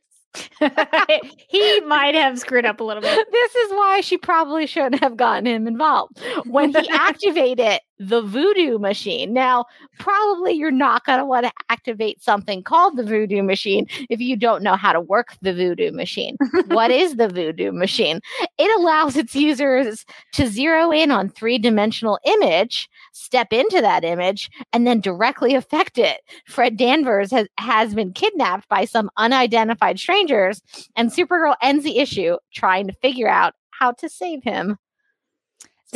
he 1.49 1.81
might 1.83 2.17
have 2.17 2.41
screwed 2.41 2.67
up 2.67 2.81
a 2.81 2.85
little 2.85 3.01
bit. 3.01 3.29
This 3.31 3.55
is 3.55 3.71
why 3.71 4.01
she 4.01 4.19
probably 4.19 4.67
shouldn't 4.67 5.01
have 5.01 5.17
gotten 5.17 5.47
him 5.47 5.69
involved. 5.69 6.19
When 6.45 6.75
he 6.75 6.89
activated 6.91 7.79
the 7.99 8.23
voodoo 8.23 8.79
machine. 8.79 9.33
Now, 9.33 9.67
probably 9.99 10.53
you're 10.53 10.71
not 10.71 11.05
going 11.05 11.19
to 11.19 11.25
want 11.25 11.47
to 11.47 11.53
activate 11.69 12.23
something 12.23 12.63
called 12.63 12.97
the 12.97 13.05
voodoo 13.05 13.43
machine 13.43 13.87
if 14.11 14.21
you 14.21 14.37
don't 14.37 14.63
know 14.63 14.77
how 14.77 14.93
to 14.93 15.01
work 15.01 15.37
the 15.43 15.55
voodoo 15.55 15.93
machine. 15.93 16.37
what 16.67 16.91
is 16.91 17.17
the 17.17 17.29
voodoo 17.29 17.73
machine? 17.73 18.21
It 18.59 18.81
allows 18.81 19.17
its 19.17 19.35
users 19.35 20.05
to 20.33 20.47
zero 20.47 20.91
in 20.91 21.11
on 21.11 21.29
three-dimensional 21.29 22.19
image, 22.25 22.89
step 23.13 23.53
into 23.53 23.81
that 23.81 24.05
image, 24.05 24.51
and 24.73 24.87
then 24.87 25.01
directly 25.01 25.55
affect 25.55 25.99
it. 25.99 26.21
Fred 26.47 26.77
Danvers 26.77 27.31
has, 27.31 27.47
has 27.59 27.95
been 27.95 28.13
kidnapped 28.13 28.69
by 28.69 28.85
some 28.85 29.11
unidentified 29.17 29.99
strangers, 29.99 30.61
and 30.97 31.11
Supergirl 31.11 31.57
ends 31.63 31.85
the 31.85 31.99
issue 31.99 32.37
trying 32.53 32.87
to 32.89 32.93
figure 32.95 33.29
out 33.29 33.55
how 33.71 33.93
to 33.93 34.09
save 34.09 34.43
him. 34.43 34.79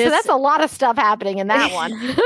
So 0.04 0.10
that's 0.10 0.28
a 0.28 0.36
lot 0.36 0.62
of 0.62 0.70
stuff 0.70 0.96
happening 0.96 1.38
in 1.38 1.48
that 1.48 1.72
one. 1.72 1.92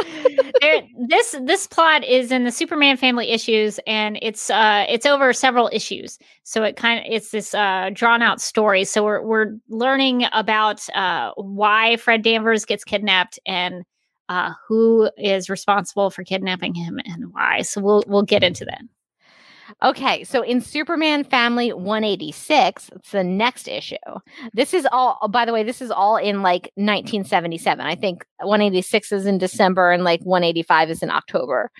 There- 0.60 0.82
this 1.08 1.34
this 1.42 1.66
plot 1.66 2.04
is 2.04 2.30
in 2.30 2.44
the 2.44 2.52
Superman 2.52 2.96
family 2.96 3.30
issues, 3.30 3.80
and 3.86 4.16
it's 4.22 4.48
uh 4.50 4.86
it's 4.88 5.04
over 5.06 5.32
several 5.32 5.68
issues. 5.72 6.18
So 6.44 6.62
it 6.62 6.76
kind 6.76 7.00
of 7.00 7.06
it's 7.12 7.30
this 7.30 7.52
uh 7.54 7.90
drawn 7.92 8.22
out 8.22 8.40
story. 8.40 8.84
So 8.84 9.02
we're 9.04 9.22
we're 9.22 9.56
learning 9.68 10.24
about 10.32 10.88
uh 10.94 11.32
why 11.36 11.96
Fred 11.96 12.22
Danvers 12.22 12.64
gets 12.64 12.84
kidnapped 12.84 13.38
and 13.44 13.82
uh 14.28 14.52
who 14.68 15.10
is 15.18 15.50
responsible 15.50 16.10
for 16.10 16.22
kidnapping 16.22 16.74
him 16.74 17.00
and 17.04 17.32
why. 17.32 17.62
So 17.62 17.80
we'll 17.80 18.04
we'll 18.06 18.22
get 18.22 18.44
into 18.44 18.64
that. 18.66 18.82
Okay, 19.82 20.22
so 20.22 20.42
in 20.42 20.60
Superman 20.60 21.24
Family 21.24 21.72
186, 21.72 22.90
it's 22.94 23.10
the 23.10 23.24
next 23.24 23.66
issue. 23.66 23.96
This 24.52 24.74
is 24.74 24.86
all, 24.92 25.18
oh, 25.22 25.26
by 25.26 25.44
the 25.44 25.52
way, 25.52 25.64
this 25.64 25.82
is 25.82 25.90
all 25.90 26.16
in 26.16 26.40
like 26.40 26.70
1977. 26.76 27.84
I 27.84 27.96
think 27.96 28.24
186 28.38 29.10
is 29.10 29.26
in 29.26 29.38
December 29.38 29.90
and 29.90 30.04
like 30.04 30.20
185 30.22 30.90
is 30.90 31.02
in 31.02 31.10
October. 31.10 31.72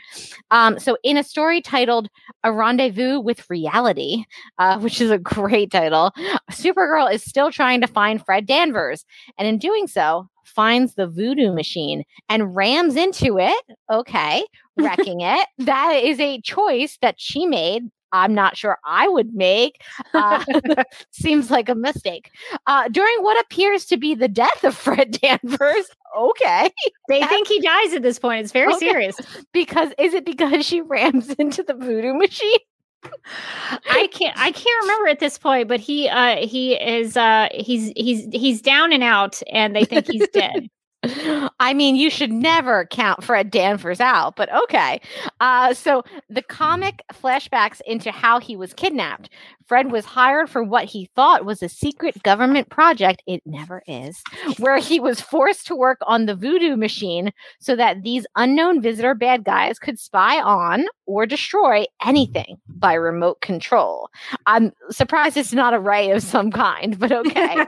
Um, 0.51 0.81
so 0.81 0.97
in 1.05 1.17
a 1.17 1.23
story 1.23 1.61
titled 1.61 2.09
A 2.43 2.53
Rendezvous 2.53 3.21
with 3.21 3.49
Reality, 3.49 4.25
uh, 4.59 4.79
which 4.81 5.01
is 5.01 5.13
a 5.13 5.19
great 5.19 5.71
title, 5.71 6.11
Supergirl 6.51 7.13
is 7.13 7.23
still 7.23 7.53
trying 7.53 7.81
to 7.83 7.87
find 7.87 8.25
Fred 8.25 8.47
Danvers. 8.47 9.05
And 9.39 9.47
in 9.47 9.59
doing 9.59 9.87
so, 9.87 10.29
finds 10.45 10.95
the 10.95 11.07
voodoo 11.07 11.53
machine 11.53 12.05
and 12.29 12.55
rams 12.55 12.97
into 12.97 13.39
it. 13.39 13.65
Okay, 13.91 14.45
wrecking 14.77 15.21
it. 15.21 15.49
That 15.59 15.93
is 16.03 16.19
a 16.21 16.41
choice 16.41 16.99
that 17.03 17.17
she 17.19 17.47
made. 17.47 17.91
I'm 18.15 18.35
not 18.35 18.59
sure 18.59 18.77
I 18.85 19.09
would 19.09 19.33
make. 19.35 19.81
Uh, 20.13 20.45
seems 21.13 21.51
like 21.51 21.71
a 21.71 21.75
mistake. 21.75 22.31
Uh, 22.67 22.89
during 22.89 23.23
what 23.23 23.41
appears 23.43 23.87
to 23.87 23.97
be 23.97 24.15
the 24.15 24.29
death 24.29 24.65
of 24.65 24.75
Fred 24.77 25.13
Danvers. 25.23 25.87
Okay. 26.15 26.71
They 27.09 27.25
think 27.27 27.49
he 27.49 27.59
dies 27.63 27.95
at 27.95 28.03
this 28.03 28.19
point. 28.19 28.43
It's 28.43 28.53
very 28.53 28.75
Okay. 28.75 28.81
serious. 28.87 29.17
Because 29.55 29.89
is 29.99 30.13
it 30.13 30.27
because 30.27 30.67
she 30.67 30.83
rams 30.83 31.31
into 31.39 31.63
the 31.63 31.73
voodoo 31.73 32.13
machine? 32.13 32.59
I 33.03 34.09
can't 34.13 34.37
I 34.39 34.53
can't 34.53 34.83
remember 34.83 35.09
at 35.09 35.21
this 35.21 35.39
point, 35.39 35.69
but 35.69 35.81
he 35.81 36.09
uh 36.09 36.37
he 36.47 36.75
is 36.75 37.17
uh 37.17 37.49
he's 37.53 37.93
he's 37.97 38.27
he's 38.33 38.63
down 38.63 38.93
and 38.93 39.03
out 39.03 39.43
and 39.51 39.75
they 39.75 39.85
think 39.85 40.07
he's 40.11 40.29
dead. 40.29 40.69
I 41.59 41.75
mean, 41.75 41.97
you 41.97 42.11
should 42.11 42.31
never 42.31 42.87
count 42.87 43.25
Fred 43.25 43.51
Danvers 43.51 44.01
out, 44.01 44.37
but 44.37 44.53
okay. 44.55 45.01
Uh, 45.41 45.75
so 45.75 46.05
the 46.31 46.43
comic 46.43 47.03
flashbacks 47.13 47.81
into 47.87 48.13
how 48.13 48.39
he 48.39 48.57
was 48.57 48.73
kidnapped. 48.73 49.29
Fred 49.67 49.91
was 49.91 50.05
hired 50.05 50.51
for 50.51 50.63
what 50.63 50.85
he 50.85 51.09
thought 51.15 51.45
was 51.45 51.63
a 51.63 51.69
secret 51.69 52.23
government 52.23 52.69
project. 52.69 53.23
It 53.27 53.43
never 53.47 53.83
is, 53.87 54.23
where 54.59 54.79
he 54.79 55.01
was 55.01 55.21
forced 55.21 55.67
to 55.69 55.77
work 55.77 55.99
on 56.07 56.27
the 56.27 56.35
voodoo 56.35 56.77
machine 56.77 57.33
so 57.61 57.77
that 57.77 58.03
these 58.03 58.27
unknown 58.37 58.81
visitor 58.81 59.15
bad 59.15 59.45
guys 59.45 59.79
could 59.79 59.99
spy 59.99 60.41
on 60.41 60.87
or 61.07 61.27
destroy 61.27 61.85
anything 62.05 62.59
by 62.69 62.95
remote 62.95 63.41
control. 63.41 64.09
I'm 64.47 64.73
surprised 64.91 65.37
it's 65.37 65.53
not 65.53 65.75
a 65.75 65.81
ray 65.81 66.11
of 66.11 66.23
some 66.23 66.51
kind, 66.51 66.99
but 66.99 67.13
okay. 67.13 67.57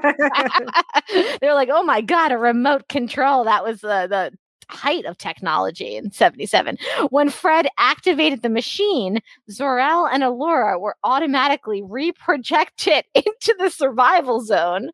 They're 1.40 1.54
like, 1.54 1.70
oh 1.72 1.82
my 1.82 2.00
god, 2.00 2.32
a 2.32 2.38
remote 2.38 2.88
control. 2.88 3.44
That 3.44 3.64
was 3.64 3.80
the 3.80 4.06
the 4.08 4.32
height 4.68 5.04
of 5.04 5.18
technology 5.18 5.96
in 5.96 6.10
77. 6.10 6.78
When 7.10 7.30
Fred 7.30 7.68
activated 7.78 8.42
the 8.42 8.48
machine, 8.48 9.20
Zor-El 9.50 10.06
and 10.06 10.22
Alora 10.22 10.78
were 10.78 10.96
automatically 11.04 11.82
reprojected 11.82 13.02
into 13.14 13.54
the 13.58 13.70
survival 13.70 14.40
zone. 14.40 14.90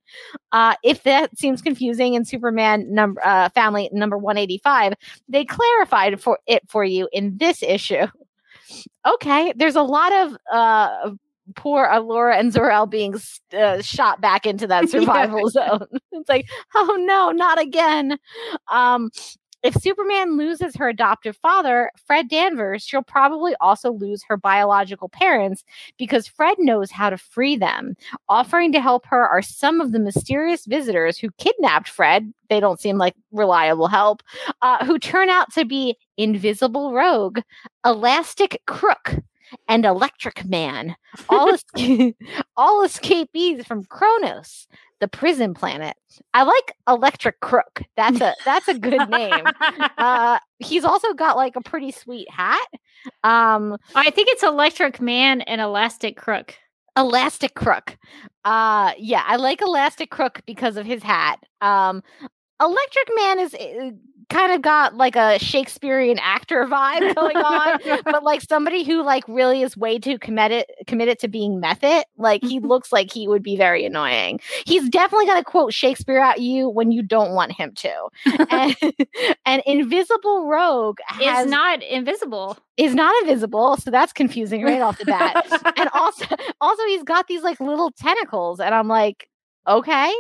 Uh, 0.53 0.75
if 0.83 1.03
that 1.05 1.37
seems 1.39 1.63
confusing 1.63 2.15
in 2.15 2.25
Superman 2.25 2.93
number 2.93 3.21
uh, 3.25 3.49
family 3.51 3.89
number 3.93 4.19
185, 4.19 4.95
they 5.29 5.45
clarified 5.45 6.21
for 6.21 6.39
it 6.47 6.63
for 6.69 6.85
you 6.85 7.09
in 7.13 7.37
this 7.39 7.63
issue. 7.63 8.07
Okay, 9.07 9.53
there's 9.57 9.77
a 9.77 9.83
lot 9.83 10.13
of 10.13 10.37
uh 10.53 11.11
poor 11.55 11.89
Alora 11.91 12.37
and 12.37 12.53
Zor-El 12.53 12.87
being 12.87 13.15
uh, 13.57 13.83
shot 13.83 14.21
back 14.21 14.47
into 14.47 14.67
that 14.67 14.89
survival 14.91 15.49
zone. 15.51 15.87
It's 16.13 16.29
like, 16.29 16.49
oh 16.75 16.97
no, 17.01 17.31
not 17.31 17.61
again. 17.61 18.19
Um, 18.69 19.11
if 19.63 19.75
Superman 19.75 20.37
loses 20.37 20.75
her 20.77 20.89
adoptive 20.89 21.37
father, 21.37 21.91
Fred 22.07 22.29
Danvers, 22.29 22.83
she'll 22.83 23.03
probably 23.03 23.55
also 23.61 23.93
lose 23.93 24.23
her 24.29 24.37
biological 24.37 25.09
parents 25.09 25.65
because 25.99 26.27
Fred 26.27 26.57
knows 26.59 26.91
how 26.91 27.11
to 27.11 27.19
free 27.19 27.57
them. 27.57 27.95
Offering 28.29 28.73
to 28.73 28.81
help 28.81 29.07
her 29.07 29.27
are 29.27 29.43
some 29.43 29.81
of 29.81 29.93
the 29.93 29.99
mysterious 29.99 30.67
visitors 30.67 31.19
who 31.19 31.31
kidnapped 31.39 31.89
Fred. 31.89 32.33
They 32.49 32.61
don't 32.61 32.81
seem 32.81 32.99
like 32.99 33.15
reliable 33.33 33.89
help, 33.89 34.23
uh, 34.63 34.85
who 34.85 34.99
turn 34.99 35.29
out 35.29 35.53
to 35.55 35.65
be 35.65 35.97
Invisible 36.17 36.93
Rogue, 36.93 37.41
Elastic 37.85 38.61
Crook, 38.67 39.17
and 39.69 39.85
Electric 39.85 40.45
Man, 40.45 40.97
all, 41.29 41.51
es- 41.51 41.65
all 42.57 42.83
escapees 42.83 43.67
from 43.67 43.85
Kronos, 43.85 44.67
the 45.01 45.09
prison 45.09 45.55
planet. 45.55 45.97
I 46.35 46.43
like 46.43 46.73
Electric 46.89 47.41
Crook. 47.41 47.83
That's 47.97 48.21
a 48.21 48.35
that's 48.45 48.69
a 48.69 48.79
good 48.79 49.09
name. 49.09 49.45
Uh, 49.99 50.39
he's 50.59 50.85
also 50.85 51.15
got 51.15 51.37
like 51.37 51.57
a 51.57 51.61
pretty 51.63 51.91
sweet 51.93 52.31
hat. 52.31 52.67
Um, 53.25 53.77
I 53.95 54.11
think 54.11 54.29
it's 54.31 54.43
Electric 54.43 55.01
Man 55.01 55.41
and 55.43 55.61
Elastic 55.61 56.17
Crook. 56.17 56.55
Elastic 56.97 57.55
Crook. 57.55 57.97
Uh, 58.45 58.93
yeah, 58.99 59.23
I 59.27 59.37
like 59.37 59.63
Elastic 59.63 60.11
Crook 60.11 60.43
because 60.47 60.77
of 60.77 60.87
his 60.87 61.03
hat. 61.03 61.37
Um, 61.61 62.03
Electric 62.61 63.09
Man 63.17 63.39
is 63.39 63.55
uh, 63.55 63.91
kind 64.31 64.53
of 64.53 64.63
got 64.63 64.95
like 64.95 65.17
a 65.17 65.39
Shakespearean 65.39 66.19
actor 66.21 66.67
vibe 66.67 67.15
going 67.17 67.37
on, 67.37 67.81
but 68.05 68.23
like 68.23 68.41
somebody 68.41 68.85
who 68.85 69.03
like 69.03 69.25
really 69.29 69.63
is 69.63 69.77
way 69.77 69.99
too 69.99 70.19
committed 70.19 70.65
committed 70.87 71.19
to 71.19 71.29
being 71.29 71.61
method. 71.61 72.05
Like 72.17 72.43
he 72.43 72.59
mm-hmm. 72.59 72.69
looks 72.69 72.93
like 72.93 73.13
he 73.13 73.29
would 73.29 73.43
be 73.43 73.57
very 73.57 73.85
annoying. 73.85 74.41
He's 74.65 74.89
definitely 74.89 75.27
gonna 75.27 75.45
quote 75.45 75.75
Shakespeare 75.75 76.19
at 76.19 76.41
you 76.41 76.69
when 76.69 76.93
you 76.93 77.03
don't 77.03 77.33
want 77.35 77.53
him 77.53 77.73
to. 77.77 78.09
And, 78.51 78.77
and 79.47 79.63
Invisible 79.67 80.47
Rogue 80.47 80.99
has 81.07 81.45
is 81.45 81.51
not 81.51 81.83
invisible. 81.83 82.59
is 82.77 82.95
not 82.95 83.15
invisible, 83.23 83.77
so 83.77 83.91
that's 83.91 84.13
confusing 84.13 84.63
right 84.63 84.81
off 84.81 84.99
the 84.99 85.05
bat. 85.05 85.47
and 85.77 85.89
also, 85.93 86.25
also 86.61 86.83
he's 86.87 87.03
got 87.03 87.27
these 87.27 87.43
like 87.43 87.61
little 87.61 87.91
tentacles, 87.93 88.61
and 88.61 88.75
I'm 88.75 88.89
like, 88.89 89.29
okay, 89.67 90.13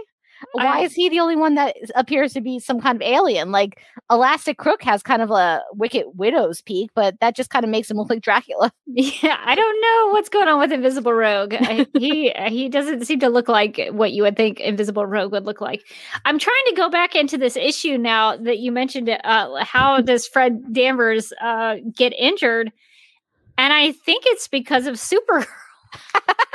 why 0.52 0.80
I- 0.80 0.82
is 0.82 0.94
he 0.94 1.08
the 1.08 1.20
only 1.20 1.36
one 1.36 1.54
that 1.54 1.76
appears 1.94 2.32
to 2.34 2.40
be 2.40 2.58
some 2.58 2.80
kind 2.80 2.96
of 2.96 3.02
alien? 3.02 3.50
Like 3.52 3.80
Elastic 4.10 4.58
Crook 4.58 4.82
has 4.82 5.02
kind 5.02 5.22
of 5.22 5.30
a 5.30 5.62
Wicked 5.74 6.06
Widow's 6.14 6.60
peak, 6.62 6.90
but 6.94 7.18
that 7.20 7.36
just 7.36 7.50
kind 7.50 7.64
of 7.64 7.70
makes 7.70 7.90
him 7.90 7.96
look 7.98 8.10
like 8.10 8.22
Dracula. 8.22 8.72
Yeah, 8.86 9.36
I 9.44 9.54
don't 9.54 9.80
know 9.80 10.12
what's 10.12 10.28
going 10.28 10.48
on 10.48 10.58
with 10.58 10.72
Invisible 10.72 11.12
Rogue. 11.12 11.54
He 11.96 12.30
he 12.48 12.68
doesn't 12.68 13.04
seem 13.06 13.20
to 13.20 13.28
look 13.28 13.48
like 13.48 13.80
what 13.90 14.12
you 14.12 14.22
would 14.22 14.36
think 14.36 14.60
Invisible 14.60 15.06
Rogue 15.06 15.32
would 15.32 15.44
look 15.44 15.60
like. 15.60 15.82
I'm 16.24 16.38
trying 16.38 16.64
to 16.66 16.74
go 16.74 16.88
back 16.90 17.14
into 17.14 17.38
this 17.38 17.56
issue 17.56 17.98
now 17.98 18.36
that 18.36 18.58
you 18.58 18.72
mentioned. 18.72 19.08
Uh, 19.10 19.64
how 19.64 20.00
does 20.00 20.26
Fred 20.26 20.72
Danvers 20.72 21.32
uh, 21.40 21.76
get 21.96 22.12
injured? 22.18 22.72
And 23.58 23.72
I 23.72 23.92
think 23.92 24.24
it's 24.26 24.48
because 24.48 24.86
of 24.86 24.94
Supergirl. 24.94 25.46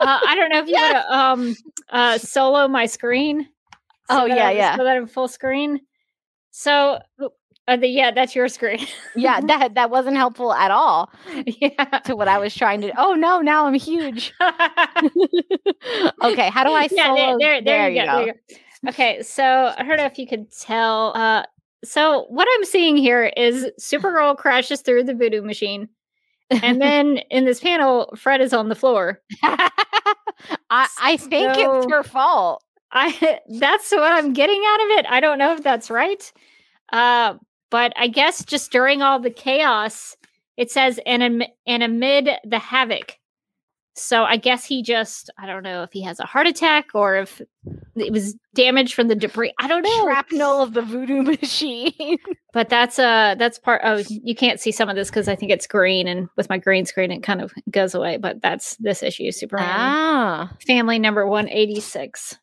uh, 0.00 0.20
I 0.26 0.34
don't 0.34 0.50
know 0.50 0.60
if 0.60 0.68
you 0.68 0.74
want 0.74 0.94
to 0.94 1.16
um, 1.16 1.56
uh, 1.90 2.18
solo 2.18 2.68
my 2.68 2.86
screen. 2.86 3.48
Oh, 4.08 4.24
yeah, 4.24 4.48
I- 4.48 4.52
yeah. 4.52 4.76
So 4.76 4.84
that 4.84 4.96
I'm 4.96 5.06
full 5.06 5.28
screen. 5.28 5.80
So, 6.50 6.98
uh, 7.68 7.76
the, 7.76 7.86
yeah, 7.86 8.10
that's 8.10 8.34
your 8.34 8.48
screen. 8.48 8.86
Yeah, 9.14 9.40
that 9.42 9.74
that 9.74 9.90
wasn't 9.90 10.16
helpful 10.16 10.52
at 10.52 10.70
all 10.70 11.10
yeah. 11.46 12.00
to 12.04 12.16
what 12.16 12.26
I 12.26 12.38
was 12.38 12.54
trying 12.54 12.80
to. 12.80 12.92
Oh 12.96 13.14
no, 13.14 13.40
now 13.40 13.66
I'm 13.66 13.74
huge. 13.74 14.32
okay, 14.40 14.54
how 16.50 16.64
do 16.64 16.70
I 16.70 16.88
yeah, 16.90 17.04
solo? 17.04 17.38
there, 17.38 17.38
there, 17.38 17.62
there, 17.62 17.90
you, 17.90 18.04
go, 18.04 18.16
there 18.16 18.26
you 18.26 18.32
go. 18.32 18.88
Okay, 18.88 19.22
so 19.22 19.72
I 19.76 19.82
don't 19.82 19.98
know 19.98 20.06
if 20.06 20.18
you 20.18 20.26
could 20.26 20.50
tell. 20.50 21.12
Uh, 21.14 21.42
so 21.84 22.24
what 22.28 22.48
I'm 22.54 22.64
seeing 22.64 22.96
here 22.96 23.30
is 23.36 23.70
Supergirl 23.78 24.36
crashes 24.36 24.80
through 24.80 25.04
the 25.04 25.14
voodoo 25.14 25.42
machine, 25.42 25.88
and 26.50 26.80
then 26.80 27.18
in 27.30 27.44
this 27.44 27.60
panel, 27.60 28.12
Fred 28.16 28.40
is 28.40 28.52
on 28.52 28.68
the 28.68 28.74
floor. 28.74 29.20
I, 29.42 30.88
I 31.00 31.16
think 31.16 31.50
it's 31.56 31.84
So- 31.84 31.90
her 31.90 32.02
fault. 32.02 32.62
I 32.90 33.40
that's 33.58 33.90
what 33.92 34.12
I'm 34.12 34.32
getting 34.32 34.62
out 34.66 34.80
of 34.82 34.98
it. 34.98 35.06
I 35.10 35.20
don't 35.20 35.38
know 35.38 35.52
if 35.52 35.62
that's 35.62 35.90
right. 35.90 36.32
Uh, 36.92 37.34
but 37.70 37.92
I 37.96 38.08
guess 38.08 38.44
just 38.44 38.72
during 38.72 39.02
all 39.02 39.20
the 39.20 39.30
chaos, 39.30 40.16
it 40.56 40.70
says 40.70 40.98
and 41.04 41.22
am- 41.22 41.42
and 41.66 41.82
amid 41.82 42.30
the 42.44 42.58
havoc. 42.58 43.18
So 44.00 44.24
I 44.24 44.36
guess 44.36 44.64
he 44.64 44.82
just 44.82 45.30
I 45.38 45.46
don't 45.46 45.62
know 45.62 45.82
if 45.82 45.92
he 45.92 46.02
has 46.02 46.20
a 46.20 46.26
heart 46.26 46.46
attack 46.46 46.86
or 46.94 47.16
if 47.16 47.40
it 47.96 48.12
was 48.12 48.36
damage 48.54 48.94
from 48.94 49.08
the 49.08 49.14
debris. 49.14 49.52
I 49.58 49.68
don't 49.68 49.82
know. 49.82 50.02
Shrapnel 50.04 50.62
of 50.62 50.74
the 50.74 50.82
voodoo 50.82 51.22
machine. 51.40 52.18
But 52.52 52.68
that's 52.68 52.98
uh 52.98 53.34
that's 53.38 53.58
part 53.58 53.82
oh 53.84 54.02
you 54.08 54.34
can't 54.34 54.60
see 54.60 54.72
some 54.72 54.88
of 54.88 54.96
this 54.96 55.10
because 55.10 55.28
I 55.28 55.34
think 55.34 55.52
it's 55.52 55.66
green 55.66 56.08
and 56.08 56.28
with 56.36 56.48
my 56.48 56.58
green 56.58 56.86
screen 56.86 57.10
it 57.10 57.22
kind 57.22 57.40
of 57.40 57.52
goes 57.70 57.94
away. 57.94 58.16
But 58.16 58.40
that's 58.42 58.76
this 58.76 59.02
issue, 59.02 59.30
Superman 59.32 59.68
ah. 59.68 60.52
family 60.66 60.98
number 60.98 61.26
186. 61.26 62.38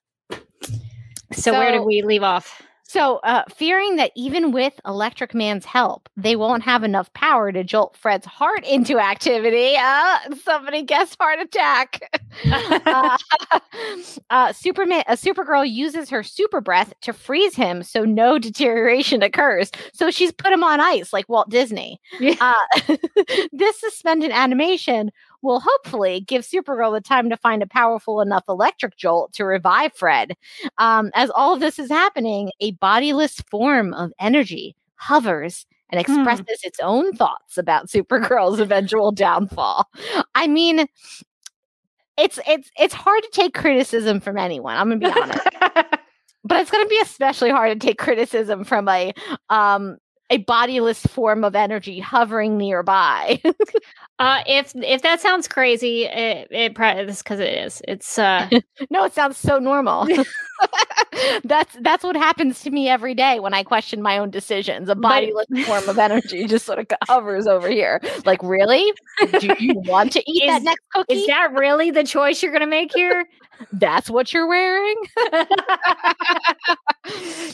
So, 1.33 1.53
where 1.53 1.71
did 1.71 1.85
we 1.85 2.01
leave 2.01 2.23
off? 2.23 2.61
So, 2.87 3.17
uh, 3.23 3.43
fearing 3.53 3.95
that 3.95 4.11
even 4.15 4.51
with 4.51 4.79
Electric 4.85 5.33
Man's 5.33 5.65
help, 5.65 6.07
they 6.15 6.35
won't 6.35 6.61
have 6.63 6.83
enough 6.83 7.11
power 7.13 7.51
to 7.51 7.63
jolt 7.63 7.97
Fred's 7.97 8.27
heart 8.27 8.63
into 8.63 8.99
activity. 8.99 9.73
Uh, 9.75 10.19
somebody 10.43 10.83
guessed 10.83 11.17
heart 11.19 11.39
attack. 11.39 11.99
uh, 12.51 13.17
uh, 14.29 14.53
Superman, 14.53 15.03
a 15.07 15.13
Supergirl 15.13 15.67
uses 15.69 16.11
her 16.11 16.21
super 16.21 16.61
breath 16.61 16.93
to 17.01 17.11
freeze 17.11 17.55
him, 17.55 17.81
so 17.81 18.05
no 18.05 18.37
deterioration 18.37 19.23
occurs. 19.23 19.71
So 19.93 20.11
she's 20.11 20.31
put 20.31 20.53
him 20.53 20.63
on 20.63 20.79
ice, 20.79 21.11
like 21.11 21.27
Walt 21.27 21.49
Disney. 21.49 21.99
Yeah. 22.19 22.35
Uh, 22.39 22.97
this 23.51 23.79
suspended 23.79 24.29
animation 24.31 25.11
will 25.45 25.61
hopefully 25.61 26.21
give 26.21 26.43
Supergirl 26.43 26.93
the 26.93 27.01
time 27.01 27.29
to 27.29 27.37
find 27.37 27.63
a 27.63 27.67
powerful 27.67 28.21
enough 28.21 28.43
electric 28.49 28.97
jolt 28.97 29.33
to 29.33 29.45
revive 29.45 29.93
Fred. 29.93 30.33
Um, 30.77 31.11
as 31.13 31.29
all 31.29 31.53
of 31.53 31.61
this 31.61 31.79
is 31.79 31.89
happening, 31.89 32.51
a 32.59 32.71
bodiless 32.73 33.35
form 33.49 33.93
of 33.93 34.11
energy 34.19 34.75
hovers 34.95 35.65
and 35.89 35.99
Hmm. 35.99 36.01
expresses 36.01 36.59
its 36.63 36.79
own 36.81 37.13
thoughts 37.13 37.57
about 37.57 37.87
Supergirl's 37.87 38.59
eventual 38.59 39.11
downfall. 39.11 39.87
I 40.35 40.47
mean, 40.47 40.87
it's 42.17 42.39
it's 42.47 42.71
it's 42.79 42.93
hard 42.93 43.23
to 43.23 43.29
take 43.31 43.53
criticism 43.53 44.19
from 44.19 44.37
anyone. 44.37 44.75
I'm 44.77 44.89
gonna 44.89 44.99
be 44.99 45.21
honest, 45.21 45.47
but 46.43 46.61
it's 46.61 46.71
gonna 46.71 46.87
be 46.87 46.99
especially 47.01 47.49
hard 47.51 47.79
to 47.79 47.87
take 47.87 47.97
criticism 47.97 48.63
from 48.63 48.87
a 48.89 49.13
um 49.49 49.97
a 50.31 50.37
bodiless 50.37 51.05
form 51.05 51.43
of 51.43 51.55
energy 51.55 51.99
hovering 51.99 52.57
nearby. 52.57 53.41
uh, 54.17 54.41
if 54.47 54.73
if 54.75 55.01
that 55.01 55.19
sounds 55.19 55.47
crazy, 55.47 56.05
it, 56.05 56.47
it 56.49 56.75
probably 56.75 57.03
is 57.03 57.21
because 57.21 57.39
it 57.39 57.49
is. 57.49 57.81
It's 57.87 58.17
uh, 58.17 58.49
no, 58.89 59.03
it 59.03 59.13
sounds 59.13 59.37
so 59.37 59.59
normal. 59.59 60.07
that's 61.43 61.75
that's 61.81 62.03
what 62.03 62.15
happens 62.15 62.61
to 62.61 62.69
me 62.71 62.87
every 62.87 63.13
day 63.13 63.39
when 63.39 63.53
I 63.53 63.63
question 63.63 64.01
my 64.01 64.17
own 64.17 64.29
decisions. 64.29 64.87
A 64.87 64.95
bodiless 64.95 65.47
form 65.65 65.89
of 65.89 65.99
energy 65.99 66.47
just 66.47 66.65
sort 66.65 66.79
of 66.79 66.87
hovers 67.03 67.45
over 67.45 67.67
here. 67.67 68.01
Like, 68.25 68.41
really? 68.41 68.91
Do 69.39 69.53
you 69.59 69.73
want 69.79 70.13
to 70.13 70.23
eat 70.25 70.47
that 70.47 70.63
next 70.63 70.83
cookie? 70.93 71.13
is 71.13 71.27
that 71.27 71.53
really 71.53 71.91
the 71.91 72.03
choice 72.03 72.41
you're 72.41 72.53
gonna 72.53 72.67
make 72.67 72.93
here? 72.93 73.25
that's 73.71 74.09
what 74.09 74.33
you're 74.33 74.47
wearing? 74.47 74.95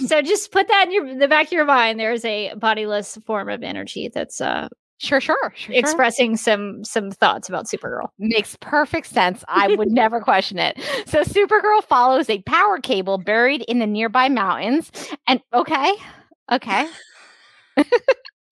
so 0.07 0.21
just 0.21 0.51
put 0.51 0.67
that 0.67 0.85
in 0.87 0.93
your 0.93 1.15
the 1.17 1.27
back 1.27 1.47
of 1.47 1.51
your 1.51 1.65
mind. 1.65 1.99
There's 1.99 2.25
a 2.25 2.53
bodiless 2.55 3.17
form 3.25 3.49
of 3.49 3.63
energy 3.63 4.09
that's 4.13 4.41
uh, 4.41 4.67
Sure, 5.01 5.19
sure, 5.19 5.35
sure. 5.41 5.53
sure. 5.55 5.75
expressing 5.75 6.37
some 6.37 6.83
some 6.83 7.09
thoughts 7.09 7.49
about 7.49 7.65
Supergirl. 7.65 8.09
Makes 8.19 8.55
perfect 8.61 9.07
sense. 9.07 9.43
I 9.47 9.75
would 9.75 9.89
never 9.91 10.21
question 10.21 10.59
it. 10.59 10.79
So 11.07 11.23
Supergirl 11.23 11.83
follows 11.83 12.29
a 12.29 12.39
power 12.43 12.77
cable 12.77 13.17
buried 13.17 13.63
in 13.63 13.79
the 13.79 13.87
nearby 13.87 14.29
mountains. 14.29 14.91
And 15.27 15.41
okay, 15.53 15.91
okay. 16.51 16.87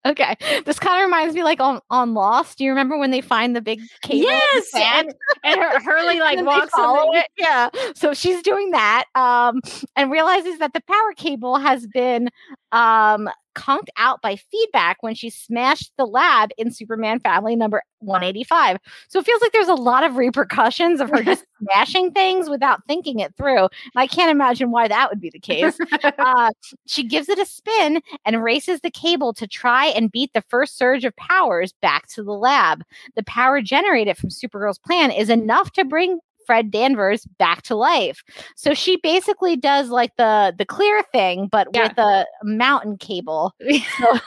okay. 0.07 0.35
This 0.65 0.79
kind 0.79 0.99
of 0.99 1.05
reminds 1.05 1.35
me 1.35 1.43
like 1.43 1.59
on, 1.59 1.81
on 1.91 2.15
Lost. 2.15 2.57
Do 2.57 2.63
you 2.63 2.71
remember 2.71 2.97
when 2.97 3.11
they 3.11 3.21
find 3.21 3.55
the 3.55 3.61
big 3.61 3.81
cable? 4.01 4.23
Yes, 4.23 4.71
and, 4.73 5.13
and 5.43 5.59
Hur- 5.59 5.79
Hurley 5.83 6.19
like 6.19 6.39
And 6.39 6.47
walks 6.47 6.73
on 6.73 7.15
it. 7.15 7.27
Yeah. 7.37 7.69
So 7.93 8.15
she's 8.15 8.41
doing 8.41 8.71
that. 8.71 9.05
Um, 9.13 9.61
and 9.95 10.09
realizes 10.09 10.57
that 10.57 10.73
the 10.73 10.81
power 10.81 11.13
cable 11.15 11.57
has 11.57 11.85
been 11.85 12.29
um 12.71 13.29
conked 13.59 13.89
out 13.97 14.21
by 14.21 14.37
feedback 14.37 15.03
when 15.03 15.13
she 15.13 15.29
smashed 15.29 15.91
the 15.97 16.05
lab 16.05 16.51
in 16.57 16.71
Superman 16.71 17.19
family 17.19 17.57
number 17.57 17.83
185. 17.99 18.77
So 19.09 19.19
it 19.19 19.25
feels 19.25 19.41
like 19.41 19.51
there's 19.51 19.67
a 19.67 19.73
lot 19.73 20.05
of 20.05 20.15
repercussions 20.15 21.01
of 21.01 21.09
her 21.09 21.21
just 21.21 21.43
smashing 21.61 22.11
things 22.11 22.49
without 22.49 22.81
thinking 22.87 23.19
it 23.19 23.35
through. 23.35 23.63
And 23.63 23.69
I 23.97 24.07
can't 24.07 24.31
imagine 24.31 24.71
why 24.71 24.87
that 24.87 25.09
would 25.09 25.19
be 25.19 25.29
the 25.29 25.41
case. 25.41 25.77
uh, 26.03 26.51
she 26.87 27.03
gives 27.03 27.27
it 27.27 27.37
a 27.37 27.45
spin 27.45 28.01
and 28.23 28.41
races 28.41 28.79
the 28.79 28.89
cable 28.89 29.33
to 29.33 29.45
try 29.45 29.87
and 29.87 30.09
beat 30.09 30.31
the 30.33 30.43
first 30.47 30.77
surge 30.77 31.03
of 31.03 31.13
powers 31.17 31.73
back 31.81 32.07
to 32.13 32.23
the 32.23 32.31
lab. 32.31 32.83
The 33.17 33.23
power 33.23 33.61
generated 33.61 34.15
from 34.15 34.29
Supergirl's 34.29 34.79
plan 34.79 35.11
is 35.11 35.29
enough 35.29 35.73
to 35.73 35.83
bring 35.83 36.19
Fred 36.49 36.71
Danvers 36.71 37.25
back 37.37 37.61
to 37.63 37.75
life. 37.75 38.23
So 38.55 38.73
she 38.73 38.97
basically 39.03 39.55
does 39.55 39.89
like 39.89 40.15
the 40.17 40.53
the 40.57 40.65
clear 40.65 41.03
thing, 41.13 41.47
but 41.51 41.73
Yeah. 41.73 41.89
with 41.89 41.97
a 41.99 42.25
mountain 42.43 42.97
cable. 42.97 43.53
So 43.99 44.19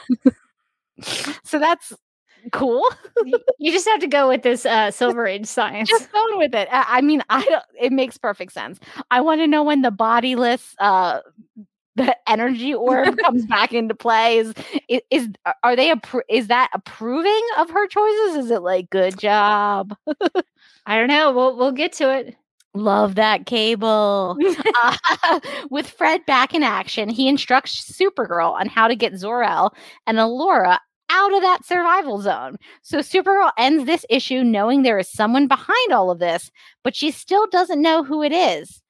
that's 1.59 1.93
cool. 2.51 2.83
you 3.57 3.71
just 3.71 3.87
have 3.87 3.99
to 4.01 4.07
go 4.07 4.27
with 4.29 4.43
this 4.43 4.65
uh, 4.65 4.91
Silver 4.91 5.27
Age 5.27 5.45
science. 5.45 5.89
Just 5.89 6.11
going 6.11 6.37
with 6.37 6.55
it. 6.55 6.67
I, 6.71 6.85
I 6.97 7.01
mean, 7.01 7.23
I 7.29 7.43
don't. 7.45 7.63
It 7.79 7.91
makes 7.91 8.17
perfect 8.17 8.53
sense. 8.53 8.79
I 9.11 9.21
want 9.21 9.41
to 9.41 9.47
know 9.47 9.63
when 9.63 9.81
the 9.81 9.91
bodiless. 9.91 10.75
uh 10.79 11.19
the 11.95 12.15
energy 12.27 12.73
orb 12.73 13.17
comes 13.25 13.45
back 13.45 13.73
into 13.73 13.93
play 13.95 14.37
is 14.37 14.53
is, 14.89 15.01
is 15.11 15.29
are 15.63 15.75
they 15.75 15.89
appro- 15.91 16.21
is 16.29 16.47
that 16.47 16.69
approving 16.73 17.41
of 17.57 17.69
her 17.69 17.87
choices 17.87 18.45
is 18.45 18.51
it 18.51 18.61
like 18.61 18.89
good 18.89 19.17
job 19.17 19.95
I 20.85 20.97
don't 20.97 21.07
know. 21.07 21.31
We'll 21.31 21.55
we'll 21.57 21.71
get 21.71 21.93
to 21.93 22.13
it. 22.13 22.35
Love 22.73 23.15
that 23.15 23.45
cable. 23.45 24.37
Uh, 24.83 25.39
with 25.69 25.89
Fred 25.89 26.25
back 26.25 26.53
in 26.53 26.63
action, 26.63 27.07
he 27.07 27.27
instructs 27.29 27.89
Supergirl 27.91 28.51
on 28.51 28.67
how 28.67 28.87
to 28.87 28.95
get 28.95 29.15
Zor-El 29.15 29.73
and 30.05 30.19
Alora 30.19 30.79
out 31.09 31.33
of 31.33 31.41
that 31.41 31.63
survival 31.65 32.19
zone. 32.19 32.57
So 32.81 32.99
Supergirl 32.99 33.51
ends 33.57 33.85
this 33.85 34.05
issue 34.09 34.43
knowing 34.43 34.81
there 34.81 34.99
is 34.99 35.09
someone 35.09 35.47
behind 35.47 35.91
all 35.93 36.11
of 36.11 36.19
this, 36.19 36.51
but 36.83 36.95
she 36.95 37.11
still 37.11 37.47
doesn't 37.47 37.81
know 37.81 38.03
who 38.03 38.23
it 38.23 38.33
is. 38.33 38.82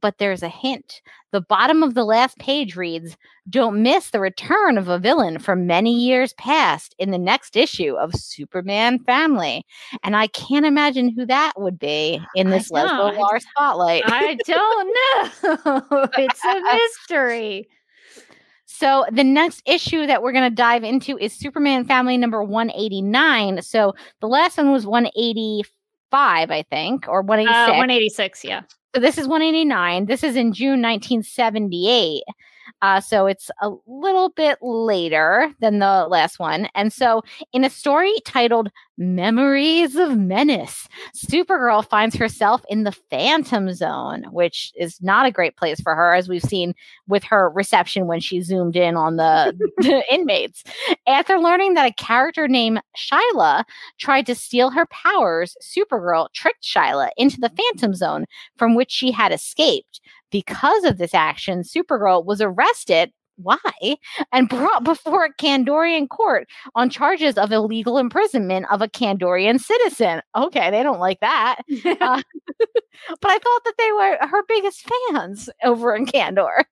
But 0.00 0.18
there's 0.18 0.42
a 0.42 0.48
hint. 0.48 1.02
The 1.30 1.40
bottom 1.40 1.82
of 1.82 1.94
the 1.94 2.04
last 2.04 2.38
page 2.38 2.76
reads 2.76 3.16
Don't 3.48 3.82
miss 3.82 4.10
the 4.10 4.20
return 4.20 4.78
of 4.78 4.88
a 4.88 4.98
villain 4.98 5.38
from 5.38 5.66
many 5.66 5.92
years 5.94 6.32
past 6.34 6.94
in 6.98 7.10
the 7.10 7.18
next 7.18 7.56
issue 7.56 7.94
of 7.96 8.14
Superman 8.14 8.98
Family. 9.00 9.64
And 10.02 10.16
I 10.16 10.26
can't 10.28 10.66
imagine 10.66 11.08
who 11.08 11.26
that 11.26 11.52
would 11.56 11.78
be 11.78 12.20
in 12.34 12.50
this. 12.50 12.70
I- 12.72 12.82
Lar 12.84 13.40
spotlight. 13.40 14.02
I 14.06 14.34
don't 14.46 14.96
know. 15.54 16.08
it's 16.18 16.44
a 16.44 16.60
mystery. 16.74 17.68
So 18.66 19.04
the 19.12 19.22
next 19.22 19.62
issue 19.66 20.06
that 20.06 20.22
we're 20.22 20.32
going 20.32 20.50
to 20.50 20.54
dive 20.54 20.82
into 20.82 21.18
is 21.18 21.32
Superman 21.32 21.84
Family 21.84 22.16
number 22.16 22.42
189. 22.42 23.62
So 23.62 23.94
the 24.20 24.26
last 24.28 24.56
one 24.56 24.72
was 24.72 24.86
185, 24.86 26.50
I 26.50 26.62
think, 26.70 27.06
or 27.06 27.22
186. 27.22 27.54
Uh, 27.54 27.72
186, 27.72 28.44
yeah. 28.44 28.62
This 28.94 29.16
is 29.16 29.26
189. 29.26 30.04
This 30.04 30.22
is 30.22 30.36
in 30.36 30.52
June 30.52 30.82
1978. 30.82 32.24
Uh, 32.82 33.00
so 33.00 33.26
it's 33.26 33.48
a 33.60 33.70
little 33.86 34.28
bit 34.30 34.58
later 34.60 35.54
than 35.60 35.78
the 35.78 36.06
last 36.10 36.40
one. 36.40 36.68
And 36.74 36.92
so, 36.92 37.22
in 37.52 37.64
a 37.64 37.70
story 37.70 38.12
titled 38.26 38.70
Memories 38.98 39.94
of 39.94 40.18
Menace, 40.18 40.88
Supergirl 41.16 41.88
finds 41.88 42.16
herself 42.16 42.62
in 42.68 42.82
the 42.82 42.92
Phantom 42.92 43.72
Zone, 43.72 44.24
which 44.32 44.72
is 44.76 45.00
not 45.00 45.26
a 45.26 45.30
great 45.30 45.56
place 45.56 45.80
for 45.80 45.94
her, 45.94 46.12
as 46.12 46.28
we've 46.28 46.42
seen 46.42 46.74
with 47.06 47.22
her 47.24 47.50
reception 47.50 48.06
when 48.08 48.20
she 48.20 48.40
zoomed 48.40 48.76
in 48.76 48.96
on 48.96 49.16
the, 49.16 49.56
the 49.78 50.02
inmates. 50.12 50.64
After 51.06 51.38
learning 51.38 51.74
that 51.74 51.88
a 51.88 51.94
character 51.94 52.48
named 52.48 52.82
Shyla 52.96 53.64
tried 53.98 54.26
to 54.26 54.34
steal 54.34 54.70
her 54.70 54.86
powers, 54.86 55.56
Supergirl 55.62 56.32
tricked 56.32 56.64
Shyla 56.64 57.10
into 57.16 57.40
the 57.40 57.50
Phantom 57.50 57.94
Zone 57.94 58.24
from 58.56 58.74
which 58.74 58.90
she 58.90 59.12
had 59.12 59.32
escaped. 59.32 60.00
Because 60.32 60.82
of 60.84 60.98
this 60.98 61.14
action, 61.14 61.60
Supergirl 61.60 62.24
was 62.24 62.40
arrested. 62.40 63.12
Why? 63.36 63.58
And 64.32 64.48
brought 64.48 64.82
before 64.92 65.26
a 65.26 65.34
Kandorian 65.34 66.08
court 66.08 66.48
on 66.74 66.90
charges 66.90 67.38
of 67.38 67.52
illegal 67.52 67.98
imprisonment 67.98 68.66
of 68.70 68.82
a 68.82 68.88
Kandorian 68.88 69.60
citizen. 69.60 70.22
Okay, 70.36 70.70
they 70.72 70.82
don't 70.82 71.00
like 71.00 71.20
that. 71.20 71.60
Uh, 72.00 72.22
but 73.20 73.30
I 73.30 73.38
thought 73.38 73.64
that 73.64 73.74
they 73.78 73.92
were 73.92 74.26
her 74.28 74.42
biggest 74.46 74.88
fans 75.10 75.48
over 75.64 75.94
in 75.94 76.06
Kandor. 76.06 76.64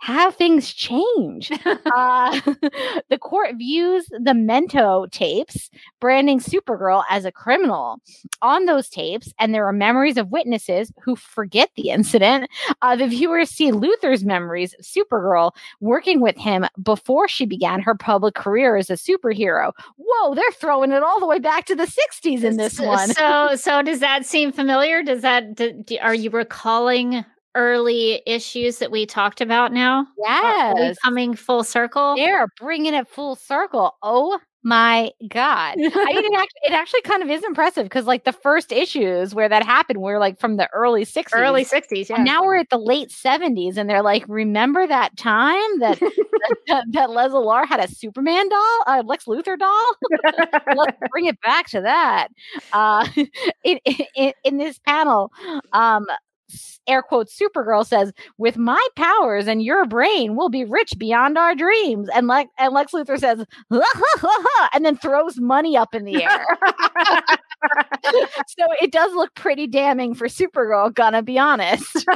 Have 0.00 0.36
things 0.36 0.72
change. 0.72 1.50
uh, 1.64 2.40
the 3.10 3.18
court 3.20 3.56
views 3.56 4.06
the 4.06 4.32
Mento 4.32 5.10
tapes, 5.10 5.70
branding 6.00 6.40
Supergirl 6.40 7.04
as 7.10 7.24
a 7.24 7.32
criminal. 7.32 8.00
On 8.42 8.66
those 8.66 8.88
tapes, 8.88 9.32
and 9.38 9.54
there 9.54 9.66
are 9.66 9.72
memories 9.72 10.16
of 10.16 10.30
witnesses 10.30 10.92
who 11.02 11.16
forget 11.16 11.70
the 11.76 11.90
incident, 11.90 12.48
uh, 12.82 12.96
the 12.96 13.08
viewers 13.08 13.50
see 13.50 13.72
Luthor's 13.72 14.24
memories 14.24 14.74
of 14.78 14.84
Supergirl 14.84 15.52
working 15.80 16.20
with 16.20 16.36
him 16.36 16.66
before 16.82 17.28
she 17.28 17.44
began 17.46 17.80
her 17.80 17.94
public 17.94 18.34
career 18.34 18.76
as 18.76 18.90
a 18.90 18.94
superhero. 18.94 19.72
Whoa, 19.96 20.34
they're 20.34 20.52
throwing 20.52 20.92
it 20.92 21.02
all 21.02 21.20
the 21.20 21.26
way 21.26 21.38
back 21.38 21.66
to 21.66 21.74
the 21.74 21.84
60s 21.86 22.44
in 22.44 22.56
this 22.56 22.78
one. 22.78 23.08
So, 23.08 23.56
so 23.56 23.82
does 23.82 24.00
that 24.00 24.24
seem 24.24 24.52
familiar? 24.52 25.02
Does 25.02 25.22
that 25.22 25.54
do- 25.54 25.98
are 26.00 26.14
you 26.14 26.30
recalling 26.30 27.24
early 27.54 28.22
issues 28.26 28.78
that 28.78 28.90
we 28.90 29.06
talked 29.06 29.40
about 29.40 29.72
now? 29.72 30.06
Yes. 30.18 30.96
coming 31.04 31.34
full 31.34 31.64
circle? 31.64 32.16
They're 32.16 32.48
bringing 32.58 32.94
it 32.94 33.08
full 33.08 33.36
circle. 33.36 33.96
Oh 34.02 34.38
my 34.64 35.12
god! 35.28 35.76
I 35.78 35.78
mean, 35.78 36.24
it 36.24 36.34
actually, 36.38 36.60
it 36.64 36.72
actually 36.72 37.02
kind 37.02 37.22
of 37.22 37.30
is 37.30 37.44
impressive 37.44 37.84
because, 37.84 38.06
like, 38.06 38.24
the 38.24 38.32
first 38.32 38.72
issues 38.72 39.34
where 39.34 39.48
that 39.48 39.64
happened 39.64 40.00
were 40.00 40.18
like 40.18 40.38
from 40.38 40.56
the 40.56 40.68
early 40.74 41.04
'60s. 41.04 41.28
Early 41.32 41.64
sixties, 41.64 42.10
yeah. 42.10 42.16
And 42.16 42.24
now 42.24 42.42
we're 42.44 42.56
at 42.58 42.68
the 42.70 42.78
late 42.78 43.10
'70s, 43.10 43.76
and 43.76 43.88
they're 43.88 44.02
like, 44.02 44.24
"Remember 44.28 44.86
that 44.86 45.16
time 45.16 45.78
that 45.78 46.00
that, 46.66 46.84
that 46.92 47.10
Leslie 47.10 47.66
had 47.68 47.80
a 47.80 47.88
Superman 47.88 48.48
doll, 48.48 48.82
a 48.86 49.02
Lex 49.04 49.24
Luthor 49.26 49.58
doll? 49.58 49.86
Let's 50.76 50.98
bring 51.10 51.26
it 51.26 51.40
back 51.40 51.68
to 51.70 51.80
that." 51.82 52.28
Uh, 52.72 53.06
in, 53.64 53.78
in 54.14 54.32
in 54.44 54.58
this 54.58 54.78
panel, 54.80 55.32
um, 55.72 56.06
air 56.88 57.02
quotes 57.02 57.38
Supergirl 57.38 57.86
says, 57.86 58.12
"With 58.38 58.56
my 58.56 58.84
powers 58.96 59.46
and 59.46 59.62
your 59.62 59.84
brain, 59.86 60.36
we'll 60.36 60.48
be 60.48 60.64
rich 60.64 60.94
beyond 60.98 61.38
our 61.38 61.54
dreams." 61.54 62.08
And 62.14 62.26
like 62.26 62.48
and 62.58 62.72
Lex 62.72 62.92
Luthor 62.92 63.18
says, 63.18 63.44
and 64.72 64.84
then 64.84 64.96
throws 64.96 65.38
money 65.38 65.76
up 65.76 65.94
in 65.94 66.04
the 66.04 66.22
air. 66.24 66.46
so 68.46 68.64
it 68.80 68.92
does 68.92 69.12
look 69.14 69.34
pretty 69.34 69.66
damning 69.66 70.14
for 70.14 70.26
Supergirl. 70.28 70.92
Gonna 70.92 71.22
be 71.22 71.38
honest. 71.38 72.06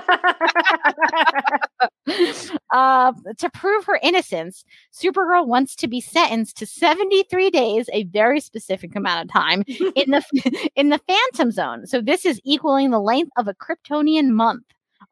uh, 2.73 3.12
to 3.39 3.51
prove 3.51 3.85
her 3.85 3.99
innocence, 4.03 4.65
Supergirl 4.93 5.47
wants 5.47 5.77
to 5.77 5.89
be 5.89 6.01
sentenced 6.01 6.57
to 6.59 6.66
73 6.66 7.51
days, 7.51 7.89
a 7.93 8.05
very 8.05 8.40
specific 8.40 8.97
amount 8.97 9.24
of 9.24 9.32
time, 9.32 9.65
in 9.94 10.11
the 10.11 10.70
in 10.77 10.89
the 10.90 11.01
Phantom 11.07 11.51
Zone. 11.51 11.86
So 11.86 12.01
this 12.01 12.24
is 12.24 12.40
equaling 12.44 12.90
the 12.90 13.01
length 13.01 13.32
of 13.36 13.49
a 13.49 13.55
Kryptonian 13.55 14.28
month. 14.31 14.61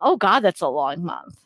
Oh 0.01 0.17
God, 0.17 0.41
that's 0.41 0.61
a 0.61 0.69
long 0.69 1.05
month. 1.05 1.37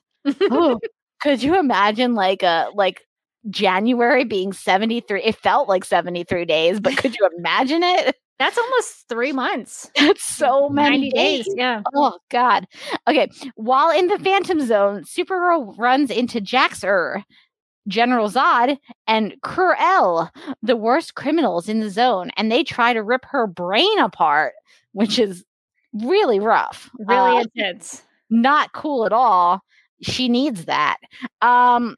Oh, 0.51 0.79
could 1.21 1.43
you 1.43 1.59
imagine 1.59 2.15
like 2.15 2.43
a 2.43 2.69
like 2.75 3.03
January 3.51 4.25
being 4.25 4.53
73? 4.53 5.23
It 5.23 5.37
felt 5.37 5.69
like 5.69 5.85
73 5.85 6.45
days, 6.45 6.81
but 6.81 6.97
could 6.97 7.15
you 7.15 7.29
imagine 7.39 7.83
it? 7.83 8.17
That's 8.39 8.59
almost 8.59 9.09
three 9.09 9.33
months. 9.33 9.91
That's 9.97 10.25
so 10.25 10.69
many 10.69 11.11
days. 11.11 11.45
days. 11.47 11.55
Yeah. 11.57 11.83
Oh 11.95 12.19
God. 12.31 12.67
Okay. 13.09 13.29
While 13.55 13.97
in 13.97 14.09
the 14.09 14.19
Phantom 14.19 14.61
Zone, 14.67 15.05
Supergirl 15.05 15.77
runs 15.79 16.11
into 16.11 16.41
Jax-Ur, 16.41 17.23
General 17.87 18.29
Zod, 18.31 18.79
and 19.07 19.35
Krell, 19.45 20.31
the 20.63 20.75
worst 20.77 21.15
criminals 21.15 21.69
in 21.69 21.79
the 21.81 21.91
zone, 21.91 22.31
and 22.37 22.51
they 22.51 22.65
try 22.65 22.93
to 22.93 23.03
rip 23.05 23.25
her 23.27 23.47
brain 23.47 23.99
apart, 24.01 24.55
which 24.93 25.19
is 25.19 25.45
really 25.93 26.41
rough. 26.41 26.91
Really 26.99 27.39
Uh, 27.39 27.45
intense. 27.57 28.03
Not 28.31 28.73
cool 28.73 29.07
at 29.07 29.13
all. 29.13 29.61
She 30.03 30.29
needs 30.29 30.65
that. 30.67 30.99
Um, 31.41 31.97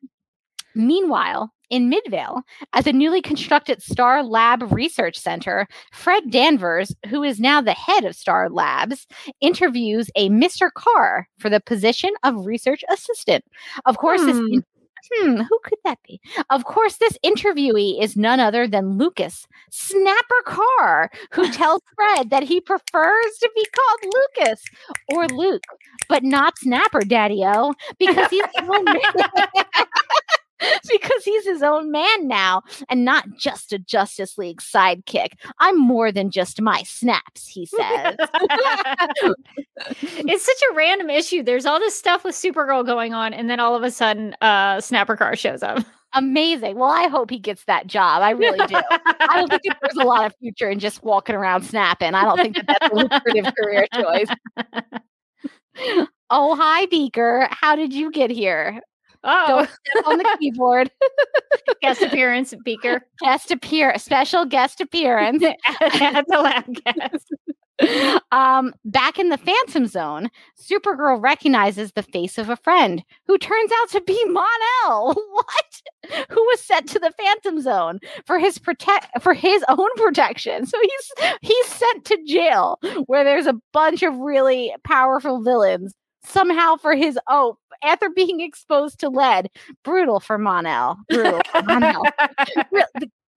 meanwhile, 0.74 1.52
in 1.70 1.88
Midvale, 1.88 2.42
at 2.72 2.84
the 2.84 2.92
newly 2.92 3.20
constructed 3.20 3.82
Star 3.82 4.22
Lab 4.22 4.72
Research 4.72 5.18
Center, 5.18 5.66
Fred 5.92 6.30
Danvers, 6.30 6.94
who 7.08 7.22
is 7.22 7.40
now 7.40 7.60
the 7.60 7.72
head 7.72 8.04
of 8.04 8.14
Star 8.14 8.48
Labs, 8.48 9.06
interviews 9.40 10.08
a 10.14 10.28
Mr. 10.28 10.70
Carr 10.72 11.28
for 11.38 11.50
the 11.50 11.60
position 11.60 12.10
of 12.22 12.46
research 12.46 12.84
assistant. 12.90 13.44
Of 13.84 13.98
course, 13.98 14.24
this. 14.24 14.40
Hmm. 15.12 15.42
Who 15.42 15.58
could 15.62 15.78
that 15.84 15.98
be? 16.06 16.20
Of 16.50 16.64
course, 16.64 16.96
this 16.96 17.18
interviewee 17.24 18.02
is 18.02 18.16
none 18.16 18.40
other 18.40 18.66
than 18.66 18.98
Lucas 18.98 19.46
Snapper 19.70 20.42
Carr, 20.44 21.10
who 21.32 21.48
tells 21.52 21.82
Fred 21.94 22.30
that 22.30 22.44
he 22.44 22.60
prefers 22.60 23.38
to 23.40 23.50
be 23.54 23.66
called 23.74 24.14
Lucas 24.14 24.64
or 25.08 25.26
Luke, 25.28 25.62
but 26.08 26.22
not 26.22 26.58
Snapper, 26.58 27.00
Daddy 27.00 27.42
O, 27.44 27.74
because 27.98 28.30
he's 28.30 28.42
own 28.60 28.84
man. 28.84 29.00
because 30.90 31.24
he's 31.24 31.44
his 31.44 31.62
own 31.62 31.90
man 31.90 32.28
now 32.28 32.62
and 32.88 33.04
not 33.04 33.24
just 33.38 33.72
a 33.72 33.78
Justice 33.78 34.38
League 34.38 34.60
sidekick. 34.60 35.32
I'm 35.58 35.78
more 35.78 36.10
than 36.12 36.30
just 36.30 36.60
my 36.60 36.82
snaps, 36.82 37.46
he 37.46 37.66
says. 37.66 38.16
it's 39.78 40.44
such 40.44 40.62
a 40.70 40.74
random 40.74 41.10
issue. 41.10 41.42
There's 41.42 41.66
all 41.66 41.78
this 41.78 41.94
stuff 41.94 42.24
with 42.24 42.34
Supergirl 42.34 42.86
going 42.86 43.14
on, 43.14 43.34
and 43.34 43.50
then 43.50 43.60
all 43.60 43.74
of 43.74 43.82
a 43.82 43.90
sudden, 43.90 44.34
uh, 44.40 44.80
Snapper 44.80 45.16
Carr 45.16 45.36
shows 45.36 45.62
up. 45.62 45.84
Amazing. 46.14 46.76
Well, 46.76 46.90
I 46.90 47.08
hope 47.08 47.28
he 47.28 47.38
gets 47.38 47.64
that 47.64 47.86
job. 47.86 48.22
I 48.22 48.30
really 48.30 48.66
do. 48.66 48.76
I 48.90 49.36
don't 49.36 49.50
think 49.50 49.62
there's 49.82 49.96
a 50.00 50.04
lot 50.06 50.24
of 50.24 50.34
future 50.40 50.70
in 50.70 50.78
just 50.78 51.02
walking 51.02 51.34
around 51.34 51.62
snapping. 51.62 52.14
I 52.14 52.22
don't 52.22 52.38
think 52.38 52.56
that 52.56 52.66
that's 52.66 52.90
a 52.90 52.94
lucrative 52.94 53.52
career 53.54 53.86
choice. 53.92 54.28
Oh, 56.28 56.56
hi, 56.56 56.86
Beaker. 56.86 57.46
How 57.52 57.76
did 57.76 57.92
you 57.92 58.10
get 58.10 58.30
here? 58.30 58.80
Oh, 59.26 59.46
Don't 59.48 59.68
step 59.68 60.06
on 60.06 60.18
the 60.18 60.36
keyboard. 60.40 60.90
guest 61.82 62.00
appearance, 62.02 62.54
Beaker 62.64 63.00
Guest 63.20 63.50
appear, 63.50 63.98
special 63.98 64.44
guest 64.44 64.80
appearance. 64.80 65.42
at 65.80 66.24
the 66.28 66.38
lab 66.38 66.64
guest. 66.84 67.34
um, 68.32 68.72
back 68.86 69.18
in 69.18 69.28
the 69.28 69.36
Phantom 69.36 69.86
Zone, 69.86 70.30
Supergirl 70.58 71.22
recognizes 71.22 71.92
the 71.92 72.02
face 72.02 72.38
of 72.38 72.48
a 72.48 72.56
friend 72.56 73.02
who 73.26 73.36
turns 73.36 73.70
out 73.82 73.90
to 73.90 74.00
be 74.00 74.24
Mon-El. 74.26 75.14
What? 75.32 76.26
Who 76.30 76.40
was 76.44 76.60
sent 76.60 76.88
to 76.90 76.98
the 77.00 77.12
Phantom 77.18 77.60
Zone 77.60 77.98
for 78.26 78.38
his 78.38 78.58
protect 78.58 79.20
for 79.22 79.34
his 79.34 79.64
own 79.68 79.88
protection. 79.96 80.64
So 80.64 80.78
he's 80.80 81.34
he's 81.42 81.66
sent 81.66 82.04
to 82.06 82.18
jail 82.26 82.78
where 83.06 83.24
there's 83.24 83.46
a 83.48 83.60
bunch 83.72 84.02
of 84.04 84.16
really 84.16 84.72
powerful 84.84 85.42
villains. 85.42 85.92
Somehow 86.24 86.76
for 86.76 86.94
his 86.94 87.18
oh, 87.28 87.56
after 87.82 88.10
being 88.10 88.40
exposed 88.40 89.00
to 89.00 89.08
lead, 89.08 89.48
brutal 89.84 90.20
for 90.20 90.38
Mon-El. 90.38 90.98
Brutal 91.08 91.40
for 91.52 91.62
Mon-El. 91.62 92.02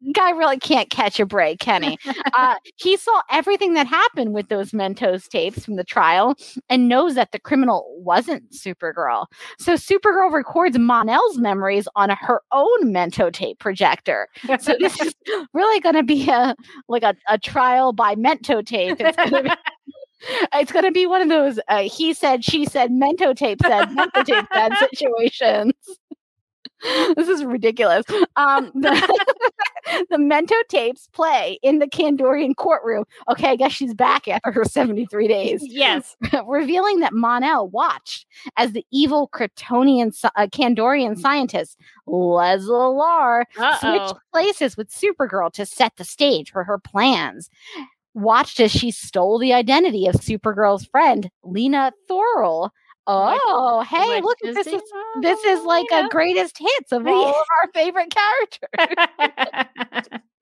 The 0.01 0.13
guy 0.13 0.31
really 0.31 0.57
can't 0.57 0.89
catch 0.89 1.19
a 1.19 1.25
break, 1.25 1.61
he? 1.61 1.97
uh, 2.33 2.55
he 2.77 2.95
saw 2.95 3.21
everything 3.29 3.73
that 3.73 3.85
happened 3.87 4.33
with 4.33 4.47
those 4.47 4.71
Mentos 4.71 5.27
tapes 5.27 5.65
from 5.65 5.75
the 5.75 5.83
trial 5.83 6.35
and 6.69 6.87
knows 6.87 7.15
that 7.15 7.31
the 7.31 7.39
criminal 7.39 7.85
wasn't 7.97 8.49
Supergirl. 8.51 9.25
So 9.57 9.73
Supergirl 9.73 10.31
records 10.31 10.79
Mon-El's 10.79 11.37
memories 11.37 11.87
on 11.95 12.11
her 12.11 12.41
own 12.51 12.93
Mento 12.93 13.31
tape 13.31 13.59
projector. 13.59 14.29
So 14.59 14.75
this 14.79 14.99
is 15.01 15.13
really 15.53 15.81
going 15.81 15.95
to 15.95 16.03
be 16.03 16.29
a 16.29 16.55
like 16.87 17.03
a, 17.03 17.15
a 17.27 17.37
trial 17.37 17.91
by 17.91 18.15
Mento 18.15 18.65
tape. 18.65 18.97
It's 18.99 19.17
going 19.17 19.31
to 19.31 19.43
be. 19.43 19.55
It's 20.53 20.71
going 20.71 20.85
to 20.85 20.91
be 20.91 21.05
one 21.05 21.21
of 21.21 21.29
those 21.29 21.59
uh, 21.67 21.83
he 21.83 22.13
said, 22.13 22.43
she 22.43 22.65
said, 22.65 22.91
Mento 22.91 23.35
tape 23.35 23.59
said, 23.61 23.89
Mento 23.89 24.25
tape 24.25 24.45
said 24.53 24.73
situations. 24.89 25.73
this 27.15 27.27
is 27.27 27.43
ridiculous. 27.43 28.05
Um, 28.35 28.71
the, 28.75 28.91
the 30.09 30.17
Mento 30.17 30.55
tapes 30.67 31.07
play 31.07 31.59
in 31.61 31.79
the 31.79 31.87
Kandorian 31.87 32.55
courtroom. 32.55 33.05
Okay, 33.29 33.49
I 33.49 33.55
guess 33.55 33.71
she's 33.71 33.93
back 33.93 34.27
after 34.27 34.51
her 34.51 34.63
73 34.65 35.27
days, 35.27 35.61
yes. 35.65 36.15
revealing 36.45 36.99
that 36.99 37.13
Mon-El 37.13 37.69
watched 37.69 38.25
as 38.57 38.71
the 38.71 38.85
evil 38.91 39.29
Kryptonian 39.33 40.13
uh, 40.23 40.47
Kandorian 40.47 41.17
scientist 41.17 41.77
Leslie 42.07 42.73
Lar 42.73 43.45
switched 43.79 44.15
places 44.31 44.77
with 44.77 44.89
Supergirl 44.89 45.51
to 45.53 45.65
set 45.65 45.95
the 45.97 46.03
stage 46.03 46.51
for 46.51 46.63
her 46.63 46.77
plans. 46.77 47.49
Watched 48.19 48.59
as 48.59 48.71
she 48.71 48.91
stole 48.91 49.39
the 49.39 49.53
identity 49.53 50.07
of 50.07 50.15
Supergirl's 50.15 50.85
friend, 50.85 51.29
Lena 51.43 51.93
Thorul. 52.09 52.69
Oh, 53.07 53.39
oh 53.47 53.81
hey, 53.81 54.15
Which 54.15 54.23
look 54.23 54.37
this. 54.43 54.67
Is, 54.67 54.81
this 55.21 55.43
is 55.45 55.63
like 55.63 55.87
a 55.91 56.09
greatest 56.09 56.57
hits 56.59 56.91
of 56.91 57.07
all 57.07 57.29
of 57.29 57.35
our 57.35 57.71
favorite 57.73 58.13
characters. 58.13 60.19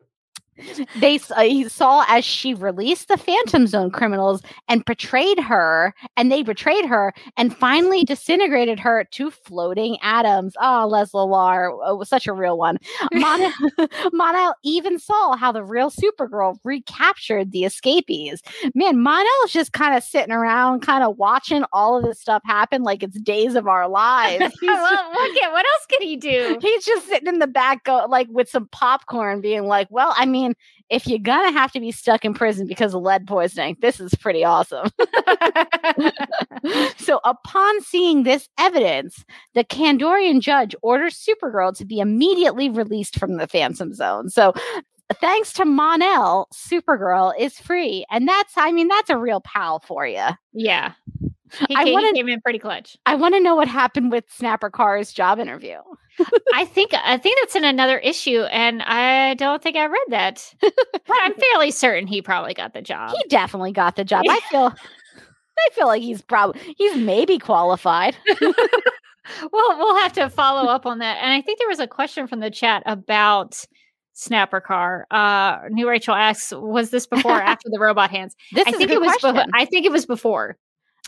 they 0.99 1.19
uh, 1.35 1.41
he 1.41 1.67
saw 1.69 2.05
as 2.07 2.25
she 2.25 2.53
released 2.53 3.07
the 3.07 3.17
Phantom 3.17 3.67
Zone 3.67 3.91
criminals 3.91 4.41
and 4.67 4.83
betrayed 4.85 5.39
her, 5.39 5.93
and 6.15 6.31
they 6.31 6.43
betrayed 6.43 6.85
her 6.85 7.13
and 7.37 7.55
finally 7.55 8.03
disintegrated 8.03 8.79
her 8.79 9.03
to 9.11 9.31
floating 9.31 9.97
atoms. 10.01 10.53
Oh, 10.61 10.87
Les 10.89 11.13
Lar 11.13 11.71
was 11.95 12.09
such 12.09 12.27
a 12.27 12.33
real 12.33 12.57
one. 12.57 12.77
Mon- 13.13 13.51
Mon-El 14.13 14.55
even 14.63 14.99
saw 14.99 15.35
how 15.35 15.51
the 15.51 15.63
real 15.63 15.89
Supergirl 15.91 16.57
recaptured 16.63 17.51
the 17.51 17.63
escapees. 17.63 18.41
Man, 18.73 18.99
Mon-El's 19.01 19.51
just 19.51 19.73
kind 19.73 19.95
of 19.95 20.03
sitting 20.03 20.31
around, 20.33 20.81
kind 20.81 21.03
of 21.03 21.17
watching 21.17 21.63
all 21.73 21.97
of 21.97 22.03
this 22.03 22.19
stuff 22.19 22.41
happen 22.45 22.83
like 22.83 23.03
it's 23.03 23.19
days 23.21 23.55
of 23.55 23.67
our 23.67 23.87
lives. 23.89 24.39
Well, 24.39 24.49
just- 24.49 25.05
what, 25.15 25.39
can, 25.39 25.51
what 25.51 25.65
else 25.65 25.85
can 25.89 26.01
he 26.01 26.15
do? 26.17 26.57
He's 26.61 26.85
just 26.85 27.07
sitting 27.07 27.27
in 27.27 27.39
the 27.39 27.47
back, 27.47 27.83
go 27.83 28.05
like 28.09 28.27
with 28.29 28.49
some 28.49 28.67
popcorn, 28.71 29.41
being 29.41 29.63
like, 29.65 29.87
"Well, 29.89 30.13
I 30.17 30.25
mean, 30.25 30.46
if 30.89 31.07
you're 31.07 31.19
gonna 31.19 31.51
have 31.51 31.71
to 31.73 31.79
be 31.79 31.91
stuck 31.91 32.25
in 32.25 32.33
prison 32.33 32.67
because 32.67 32.93
of 32.93 33.01
lead 33.01 33.27
poisoning, 33.27 33.77
this 33.81 33.99
is 33.99 34.13
pretty 34.15 34.43
awesome." 34.43 34.89
so, 36.97 37.19
upon 37.23 37.81
seeing 37.81 38.23
this 38.23 38.49
evidence, 38.59 39.23
the 39.53 39.63
Kandorian 39.63 40.41
judge 40.41 40.75
orders 40.81 41.17
Supergirl 41.17 41.75
to 41.77 41.85
be 41.85 41.99
immediately 41.99 42.69
released 42.69 43.19
from 43.19 43.37
the 43.37 43.47
Phantom 43.47 43.93
Zone. 43.93 44.29
So. 44.29 44.53
Thanks 45.21 45.53
to 45.53 45.63
Mon-El, 45.63 46.49
Supergirl 46.53 47.33
is 47.39 47.57
free. 47.57 48.05
And 48.11 48.27
that's, 48.27 48.51
I 48.57 48.73
mean, 48.73 48.89
that's 48.89 49.09
a 49.09 49.17
real 49.17 49.39
pal 49.39 49.79
for 49.79 50.05
you. 50.05 50.25
Yeah. 50.51 50.91
He, 51.67 51.75
I 51.75 51.85
wanna- 51.91 52.13
came 52.13 52.27
in 52.29 52.41
pretty 52.41 52.59
clutch. 52.59 52.97
I 53.05 53.15
want 53.15 53.33
to 53.35 53.39
know 53.39 53.55
what 53.55 53.67
happened 53.67 54.11
with 54.11 54.25
Snapper 54.29 54.69
Carr's 54.69 55.13
job 55.13 55.39
interview. 55.39 55.77
I 56.53 56.65
think 56.65 56.91
I 56.93 57.17
think 57.17 57.37
that's 57.41 57.55
in 57.55 57.63
another 57.63 57.99
issue, 57.99 58.41
and 58.51 58.81
I 58.81 59.35
don't 59.35 59.61
think 59.61 59.75
I 59.77 59.85
read 59.85 59.99
that. 60.09 60.53
but 60.61 60.73
I'm 61.21 61.33
fairly 61.35 61.71
certain 61.71 62.07
he 62.07 62.21
probably 62.21 62.53
got 62.53 62.73
the 62.73 62.81
job. 62.81 63.11
he 63.15 63.23
definitely 63.29 63.71
got 63.71 63.95
the 63.95 64.03
job. 64.03 64.25
I 64.27 64.39
feel 64.49 64.73
I 65.59 65.69
feel 65.73 65.87
like 65.87 66.01
he's 66.01 66.21
probably 66.21 66.59
he's 66.77 66.95
maybe 66.95 67.37
qualified. 67.39 68.15
well, 68.41 69.77
we'll 69.77 69.97
have 69.97 70.13
to 70.13 70.29
follow 70.29 70.69
up 70.69 70.85
on 70.85 70.99
that. 70.99 71.17
And 71.21 71.31
I 71.31 71.41
think 71.41 71.59
there 71.59 71.67
was 71.67 71.79
a 71.79 71.87
question 71.87 72.27
from 72.27 72.39
the 72.39 72.49
chat 72.51 72.83
about 72.85 73.63
Snapper 74.13 74.59
Carr. 74.61 75.05
Uh, 75.11 75.59
New 75.69 75.87
Rachel 75.87 76.15
asks, 76.15 76.51
"Was 76.55 76.89
this 76.89 77.05
before 77.07 77.33
or 77.37 77.41
after 77.41 77.69
the 77.71 77.79
robot 77.79 78.09
hands?" 78.09 78.35
This 78.53 78.65
I 78.67 78.71
is 78.71 78.77
think 78.77 78.89
a 78.91 78.93
it 78.95 79.01
was. 79.01 79.15
Question. 79.17 79.51
I 79.53 79.65
think 79.65 79.85
it 79.85 79.91
was 79.91 80.05
before. 80.05 80.57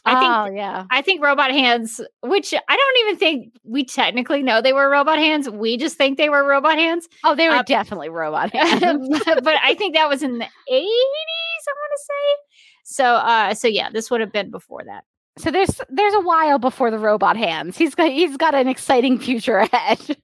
I 0.05 0.19
think 0.19 0.33
oh 0.33 0.55
yeah. 0.55 0.85
I 0.91 1.01
think 1.01 1.21
robot 1.23 1.51
hands, 1.51 1.99
which 2.23 2.53
I 2.53 2.75
don't 2.77 3.07
even 3.07 3.17
think 3.17 3.53
we 3.63 3.83
technically 3.83 4.41
know 4.41 4.61
they 4.61 4.73
were 4.73 4.89
robot 4.89 5.17
hands. 5.19 5.49
We 5.49 5.77
just 5.77 5.97
think 5.97 6.17
they 6.17 6.29
were 6.29 6.43
robot 6.47 6.77
hands. 6.77 7.07
Oh, 7.23 7.35
they 7.35 7.47
were 7.49 7.55
uh, 7.55 7.63
definitely 7.63 8.09
robot 8.09 8.51
hands. 8.53 9.09
but 9.25 9.47
I 9.63 9.75
think 9.75 9.95
that 9.95 10.07
was 10.09 10.23
in 10.23 10.37
the 10.39 10.45
80s, 10.45 10.49
I 10.71 11.73
want 11.75 11.91
to 11.95 12.03
say. 12.03 12.57
So 12.85 13.05
uh 13.05 13.53
so 13.53 13.67
yeah, 13.67 13.89
this 13.89 14.09
would 14.09 14.21
have 14.21 14.31
been 14.31 14.49
before 14.51 14.83
that. 14.85 15.03
so 15.37 15.51
there's 15.51 15.79
there's 15.89 16.13
a 16.13 16.21
while 16.21 16.59
before 16.59 16.89
the 16.91 16.99
robot 16.99 17.37
hands. 17.37 17.77
He's 17.77 17.93
got 17.93 18.09
he's 18.09 18.37
got 18.37 18.55
an 18.55 18.67
exciting 18.67 19.19
future 19.19 19.57
ahead. 19.73 20.17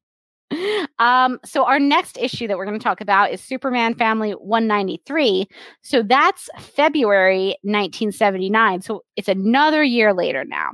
Um, 1.00 1.40
so 1.44 1.66
our 1.66 1.80
next 1.80 2.18
issue 2.18 2.48
that 2.48 2.58
we're 2.58 2.66
going 2.66 2.80
to 2.80 2.84
talk 2.84 3.02
about 3.02 3.32
is 3.32 3.42
Superman 3.42 3.96
Family 3.96 4.32
193. 4.32 5.48
So 5.82 6.04
that's 6.04 6.50
February 6.60 7.58
1979. 7.64 8.82
So 8.82 9.04
it's 9.16 9.28
another 9.28 9.84
year 9.84 10.14
later 10.14 10.46
now. 10.46 10.70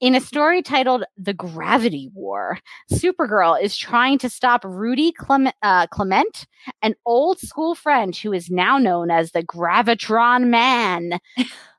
In 0.00 0.14
a 0.14 0.20
story 0.20 0.62
titled 0.62 1.04
The 1.18 1.34
Gravity 1.34 2.10
War, 2.14 2.58
Supergirl 2.90 3.60
is 3.60 3.76
trying 3.76 4.18
to 4.18 4.30
stop 4.30 4.64
Rudy 4.64 5.12
Clement, 5.12 5.54
uh, 5.62 5.86
Clement 5.88 6.46
an 6.82 6.94
old 7.06 7.38
school 7.38 7.74
friend 7.74 8.14
who 8.14 8.32
is 8.32 8.50
now 8.50 8.78
known 8.78 9.10
as 9.10 9.32
the 9.32 9.42
Gravitron 9.42 10.48
Man. 10.48 11.18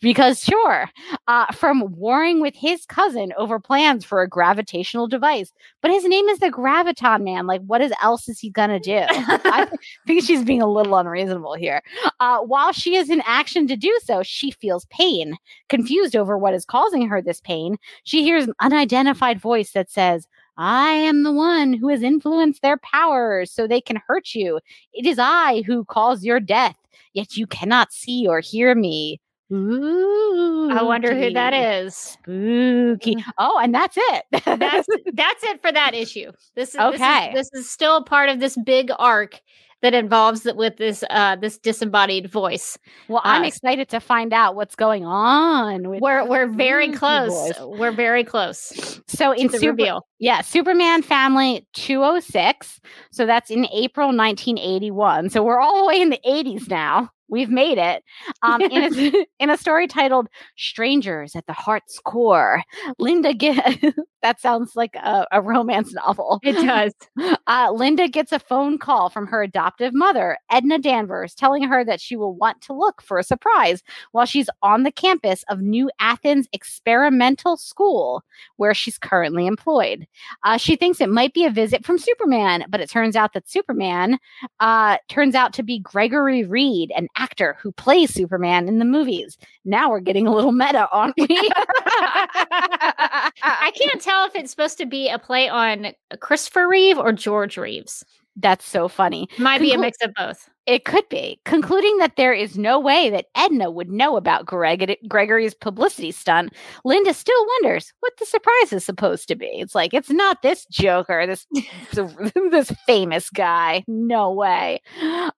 Because 0.00 0.44
sure, 0.44 0.88
uh, 1.26 1.52
from 1.52 1.92
warring 1.96 2.40
with 2.40 2.54
his 2.54 2.86
cousin 2.86 3.32
over 3.36 3.58
plans 3.58 4.04
for 4.04 4.22
a 4.22 4.28
gravitational 4.28 5.08
device. 5.08 5.52
But 5.82 5.90
his 5.90 6.04
name 6.04 6.28
is 6.28 6.38
the 6.38 6.50
Graviton 6.50 7.24
Man. 7.24 7.46
Like, 7.46 7.62
what 7.62 7.80
is 7.80 7.92
else 8.00 8.28
is 8.28 8.38
he 8.38 8.50
gonna 8.50 8.78
do? 8.78 9.04
I 9.08 9.68
think 10.06 10.22
she's 10.24 10.44
being 10.44 10.62
a 10.62 10.70
little 10.70 10.96
unreasonable 10.96 11.54
here. 11.54 11.82
Uh, 12.20 12.38
while 12.38 12.72
she 12.72 12.96
is 12.96 13.10
in 13.10 13.20
action 13.26 13.66
to 13.66 13.76
do 13.76 13.98
so, 14.04 14.22
she 14.22 14.52
feels 14.52 14.86
pain. 14.86 15.36
Confused 15.68 16.14
over 16.14 16.38
what 16.38 16.54
is 16.54 16.64
causing 16.64 17.08
her 17.08 17.20
this 17.20 17.40
pain, 17.40 17.78
she 18.04 18.22
hears 18.22 18.44
an 18.44 18.54
unidentified 18.60 19.40
voice 19.40 19.72
that 19.72 19.90
says, 19.90 20.28
I 20.56 20.90
am 20.90 21.22
the 21.22 21.32
one 21.32 21.72
who 21.72 21.88
has 21.88 22.02
influenced 22.02 22.62
their 22.62 22.78
powers 22.78 23.52
so 23.52 23.66
they 23.66 23.80
can 23.80 24.02
hurt 24.08 24.34
you. 24.34 24.58
It 24.92 25.06
is 25.06 25.18
I 25.18 25.62
who 25.62 25.84
cause 25.84 26.24
your 26.24 26.40
death, 26.40 26.76
yet 27.12 27.36
you 27.36 27.46
cannot 27.46 27.92
see 27.92 28.26
or 28.26 28.40
hear 28.40 28.74
me. 28.74 29.20
Ooh. 29.52 30.70
I 30.70 30.82
wonder 30.82 31.14
who 31.14 31.32
that 31.32 31.54
is. 31.54 31.94
Spooky. 31.94 33.16
Oh, 33.38 33.58
and 33.62 33.74
that's 33.74 33.96
it. 33.98 34.24
That's 34.44 34.86
that's 35.14 35.44
it 35.44 35.62
for 35.62 35.72
that 35.72 35.94
issue. 35.94 36.32
This 36.54 36.70
is 36.74 36.80
Okay. 36.80 37.30
This 37.34 37.46
is, 37.46 37.50
this 37.52 37.60
is 37.62 37.70
still 37.70 38.02
part 38.04 38.28
of 38.28 38.40
this 38.40 38.56
big 38.64 38.90
arc 38.98 39.40
that 39.80 39.94
involves 39.94 40.44
it 40.44 40.56
with 40.56 40.76
this 40.76 41.04
uh 41.08 41.36
this 41.36 41.56
disembodied 41.56 42.30
voice. 42.30 42.76
well, 43.08 43.20
I'm 43.24 43.44
uh, 43.44 43.46
excited 43.46 43.88
to 43.90 44.00
find 44.00 44.32
out 44.32 44.54
what's 44.56 44.74
going 44.74 45.04
on 45.06 45.88
We're 46.00 46.26
we're 46.26 46.48
very 46.48 46.90
close. 46.92 47.30
voice. 47.30 47.54
We're 47.60 47.92
very 47.92 48.24
close 48.24 49.00
So 49.06 49.32
in 49.32 49.48
Super, 49.48 49.68
reveal. 49.70 50.06
Yeah, 50.18 50.40
Superman 50.42 51.02
Family 51.02 51.66
206. 51.74 52.80
So 53.12 53.24
that's 53.24 53.50
in 53.50 53.66
April 53.72 54.08
1981. 54.08 55.30
So 55.30 55.42
we're 55.42 55.60
all 55.60 55.80
the 55.80 55.86
way 55.86 56.00
in 56.00 56.10
the 56.10 56.20
80s 56.26 56.68
now. 56.68 57.10
We've 57.28 57.50
made 57.50 57.78
it. 57.78 58.02
Um, 58.42 58.60
in, 58.62 58.84
a, 58.84 59.26
in 59.38 59.50
a 59.50 59.56
story 59.56 59.86
titled 59.86 60.28
Strangers 60.56 61.36
at 61.36 61.46
the 61.46 61.52
Heart's 61.52 62.00
Core, 62.04 62.62
Linda 62.98 63.34
get 63.34 63.82
that 64.22 64.40
sounds 64.40 64.74
like 64.74 64.94
a, 64.96 65.26
a 65.32 65.40
romance 65.40 65.92
novel. 65.92 66.40
It 66.42 66.54
does. 66.54 66.92
Uh, 67.46 67.70
Linda 67.72 68.08
gets 68.08 68.30
a 68.30 68.38
phone 68.38 68.76
call 68.76 69.08
from 69.08 69.26
her 69.26 69.42
adoptive 69.42 69.94
mother, 69.94 70.36
Edna 70.50 70.78
Danvers, 70.78 71.34
telling 71.34 71.62
her 71.62 71.82
that 71.82 72.00
she 72.00 72.14
will 72.14 72.34
want 72.34 72.60
to 72.60 72.74
look 72.74 73.00
for 73.00 73.18
a 73.18 73.24
surprise 73.24 73.82
while 74.12 74.26
she's 74.26 74.50
on 74.62 74.82
the 74.82 74.92
campus 74.92 75.44
of 75.48 75.60
New 75.60 75.90
Athens 75.98 76.46
Experimental 76.52 77.56
School, 77.56 78.22
where 78.56 78.74
she's 78.74 78.98
currently 78.98 79.46
employed. 79.46 80.06
Uh, 80.44 80.58
she 80.58 80.76
thinks 80.76 81.00
it 81.00 81.08
might 81.08 81.32
be 81.32 81.46
a 81.46 81.50
visit 81.50 81.86
from 81.86 81.96
Superman, 81.96 82.66
but 82.68 82.80
it 82.80 82.90
turns 82.90 83.16
out 83.16 83.32
that 83.32 83.48
Superman 83.48 84.18
uh, 84.60 84.98
turns 85.08 85.34
out 85.34 85.54
to 85.54 85.62
be 85.62 85.78
Gregory 85.78 86.44
Reed, 86.44 86.92
an 86.94 87.08
actor 87.18 87.56
who 87.60 87.72
plays 87.72 88.14
Superman 88.14 88.68
in 88.68 88.78
the 88.78 88.84
movies. 88.84 89.36
Now 89.64 89.90
we're 89.90 90.00
getting 90.00 90.26
a 90.26 90.34
little 90.34 90.52
meta, 90.52 90.88
aren't 90.90 91.16
we? 91.16 91.26
I 93.42 93.72
can't 93.74 94.00
tell 94.00 94.26
if 94.26 94.34
it's 94.34 94.50
supposed 94.50 94.78
to 94.78 94.86
be 94.86 95.08
a 95.08 95.18
play 95.18 95.48
on 95.48 95.88
Christopher 96.20 96.68
Reeve 96.68 96.98
or 96.98 97.12
George 97.12 97.56
Reeves. 97.56 98.04
That's 98.40 98.66
so 98.66 98.88
funny. 98.88 99.28
Might 99.38 99.60
be 99.60 99.72
a 99.72 99.78
mix 99.78 99.98
of 100.02 100.14
both. 100.14 100.48
It 100.64 100.84
could 100.84 101.08
be, 101.08 101.40
concluding 101.44 101.96
that 101.96 102.16
there 102.16 102.32
is 102.32 102.58
no 102.58 102.78
way 102.78 103.08
that 103.10 103.26
Edna 103.34 103.70
would 103.70 103.90
know 103.90 104.16
about 104.16 104.44
Greg- 104.44 104.98
Gregory's 105.08 105.54
publicity 105.54 106.12
stunt. 106.12 106.52
Linda 106.84 107.14
still 107.14 107.46
wonders 107.62 107.92
what 108.00 108.12
the 108.18 108.26
surprise 108.26 108.72
is 108.72 108.84
supposed 108.84 109.28
to 109.28 109.34
be. 109.34 109.46
It's 109.46 109.74
like 109.74 109.94
it's 109.94 110.10
not 110.10 110.42
this 110.42 110.66
Joker, 110.70 111.26
this 111.26 111.46
this 112.50 112.70
famous 112.86 113.30
guy. 113.30 113.82
No 113.88 114.30
way. 114.30 114.82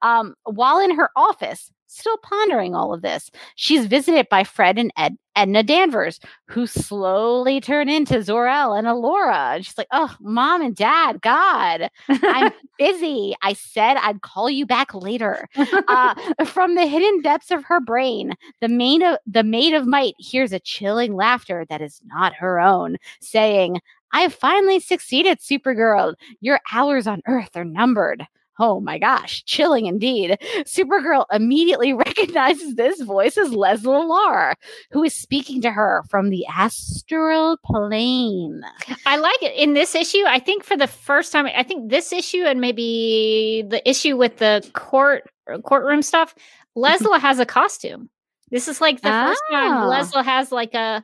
Um, 0.03 0.35
while 0.45 0.81
in 0.81 0.95
her 0.97 1.11
office, 1.17 1.71
still 1.91 2.17
pondering 2.19 2.75
all 2.75 2.95
of 2.95 3.03
this, 3.03 3.31
she's 3.57 3.87
visited 3.87 4.29
by 4.29 4.45
Fred 4.45 4.79
and 4.79 4.91
Ed- 4.97 5.17
Edna 5.37 5.63
Danvers, 5.63 6.21
who 6.47 6.67
slowly 6.67 7.61
turn 7.61 7.89
into 7.89 8.23
Zor-El 8.23 8.75
and 8.75 8.87
Allura. 8.87 9.57
And 9.57 9.65
she's 9.67 9.79
like, 9.79 9.87
"Oh, 9.93 10.15
mom 10.21 10.63
and 10.63 10.75
dad, 10.75 11.21
God, 11.23 11.89
I'm 12.09 12.53
busy. 12.79 13.35
I 13.43 13.53
said 13.55 13.97
I'd 13.97 14.23
call 14.23 14.51
you 14.51 14.67
back 14.67 14.95
later. 14.95 15.49
Uh, 15.89 16.15
from 16.45 16.75
the 16.75 16.87
hidden 16.87 17.23
depths 17.23 17.51
of 17.51 17.65
her 17.65 17.81
brain, 17.81 18.35
the 18.61 18.69
maid 18.69 19.03
of 19.03 19.19
the 19.27 19.45
maid 19.45 19.75
of 19.75 19.87
might 19.87 20.15
hears 20.19 20.53
a 20.53 20.61
chilling 20.61 21.15
laughter 21.15 21.65
that 21.71 21.81
is 21.81 22.01
not 22.07 22.35
her 22.35 22.61
own, 22.61 22.97
saying, 23.21 23.81
"I 24.13 24.21
have 24.23 24.35
finally 24.35 24.81
succeeded, 24.81 25.39
Supergirl. 25.39 26.15
Your 26.41 26.61
hours 26.73 27.07
on 27.07 27.23
Earth 27.27 27.57
are 27.57 27.65
numbered." 27.65 28.27
Oh 28.63 28.79
my 28.79 28.99
gosh, 28.99 29.43
chilling 29.45 29.87
indeed. 29.87 30.37
Supergirl 30.65 31.25
immediately 31.33 31.93
recognizes 32.07 32.75
this 32.75 33.01
voice 33.01 33.39
as 33.39 33.53
Leslie 33.55 34.05
Lar, 34.05 34.55
who 34.91 35.03
is 35.03 35.15
speaking 35.15 35.63
to 35.63 35.71
her 35.71 36.03
from 36.11 36.29
the 36.29 36.45
astral 36.47 37.57
plane. 37.65 38.61
I 39.07 39.17
like 39.17 39.43
it 39.43 39.57
in 39.57 39.73
this 39.73 39.95
issue. 39.95 40.25
I 40.27 40.39
think 40.41 40.63
for 40.63 40.77
the 40.77 40.87
first 40.87 41.33
time, 41.33 41.47
I 41.47 41.63
think 41.63 41.91
this 41.91 42.13
issue 42.13 42.43
and 42.45 42.61
maybe 42.61 43.65
the 43.67 43.81
issue 43.89 44.17
with 44.19 44.37
the 44.37 44.69
court 44.75 45.25
courtroom 45.65 46.03
stuff, 46.03 46.35
Leslie 46.77 47.19
has 47.19 47.39
a 47.39 47.47
costume. 47.47 48.11
This 48.51 48.69
is 48.69 48.81
like 48.81 49.01
the 49.01 49.09
first 49.09 49.43
Ah. 49.51 49.55
time 49.55 49.89
Leslie 49.89 50.23
has 50.25 50.53
like 50.53 50.75
a 50.75 51.03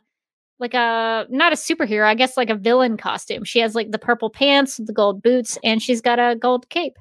like 0.59 0.75
a 0.75 1.27
not 1.31 1.53
a 1.53 1.57
superhero, 1.57 2.05
I 2.05 2.15
guess 2.15 2.37
like 2.37 2.51
a 2.51 2.55
villain 2.55 2.97
costume. 2.99 3.45
She 3.45 3.61
has 3.61 3.75
like 3.75 3.93
the 3.93 3.99
purple 3.99 4.29
pants, 4.31 4.77
the 4.77 4.93
gold 4.93 5.23
boots, 5.23 5.59
and 5.65 5.83
she's 5.83 6.01
got 6.03 6.19
a 6.19 6.37
gold 6.37 6.69
cape. 6.69 6.97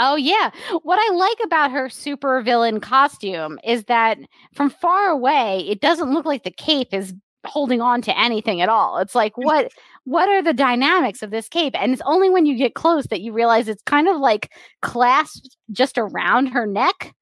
Oh 0.00 0.16
yeah. 0.16 0.50
What 0.82 0.98
I 0.98 1.14
like 1.14 1.38
about 1.44 1.70
her 1.72 1.90
super 1.90 2.40
villain 2.42 2.80
costume 2.80 3.58
is 3.62 3.84
that 3.84 4.18
from 4.54 4.70
far 4.70 5.10
away, 5.10 5.66
it 5.68 5.80
doesn't 5.80 6.12
look 6.12 6.24
like 6.24 6.42
the 6.42 6.50
cape 6.50 6.94
is 6.94 7.14
holding 7.46 7.80
on 7.82 8.02
to 8.02 8.18
anything 8.18 8.60
at 8.62 8.68
all. 8.70 8.98
It's 8.98 9.14
like 9.14 9.36
what 9.36 9.70
what 10.04 10.28
are 10.30 10.42
the 10.42 10.54
dynamics 10.54 11.22
of 11.22 11.30
this 11.30 11.48
cape? 11.48 11.74
And 11.78 11.92
it's 11.92 12.02
only 12.06 12.30
when 12.30 12.46
you 12.46 12.56
get 12.56 12.74
close 12.74 13.06
that 13.08 13.20
you 13.20 13.32
realize 13.32 13.68
it's 13.68 13.82
kind 13.82 14.08
of 14.08 14.16
like 14.16 14.50
clasped 14.82 15.56
just 15.70 15.98
around 15.98 16.46
her 16.48 16.66
neck. 16.66 17.14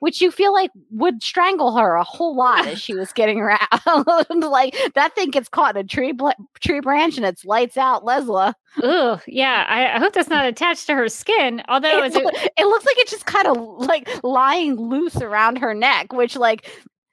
Which 0.00 0.20
you 0.20 0.30
feel 0.30 0.52
like 0.52 0.70
would 0.90 1.22
strangle 1.22 1.76
her 1.76 1.94
a 1.94 2.04
whole 2.04 2.36
lot 2.36 2.66
as 2.66 2.80
she 2.80 2.94
was 2.94 3.12
getting 3.12 3.40
around. 3.40 3.58
like 4.42 4.76
that 4.94 5.14
thing 5.14 5.30
gets 5.30 5.48
caught 5.48 5.76
in 5.76 5.84
a 5.84 5.88
tree 5.88 6.12
bl- 6.12 6.30
tree 6.60 6.80
branch 6.80 7.16
and 7.16 7.26
it's 7.26 7.44
lights 7.44 7.76
out, 7.76 8.04
Leslie. 8.04 8.52
Ugh, 8.82 9.20
yeah. 9.26 9.64
I, 9.68 9.96
I 9.96 9.98
hope 9.98 10.12
that's 10.12 10.28
not 10.28 10.46
attached 10.46 10.86
to 10.86 10.94
her 10.94 11.08
skin. 11.08 11.62
Although 11.68 12.02
It, 12.04 12.14
it 12.56 12.66
looks 12.66 12.84
like 12.84 12.98
it's 12.98 13.10
just 13.10 13.26
kind 13.26 13.46
of 13.46 13.56
like 13.78 14.08
lying 14.22 14.76
loose 14.76 15.16
around 15.16 15.58
her 15.58 15.74
neck, 15.74 16.12
which 16.12 16.36
like 16.36 16.68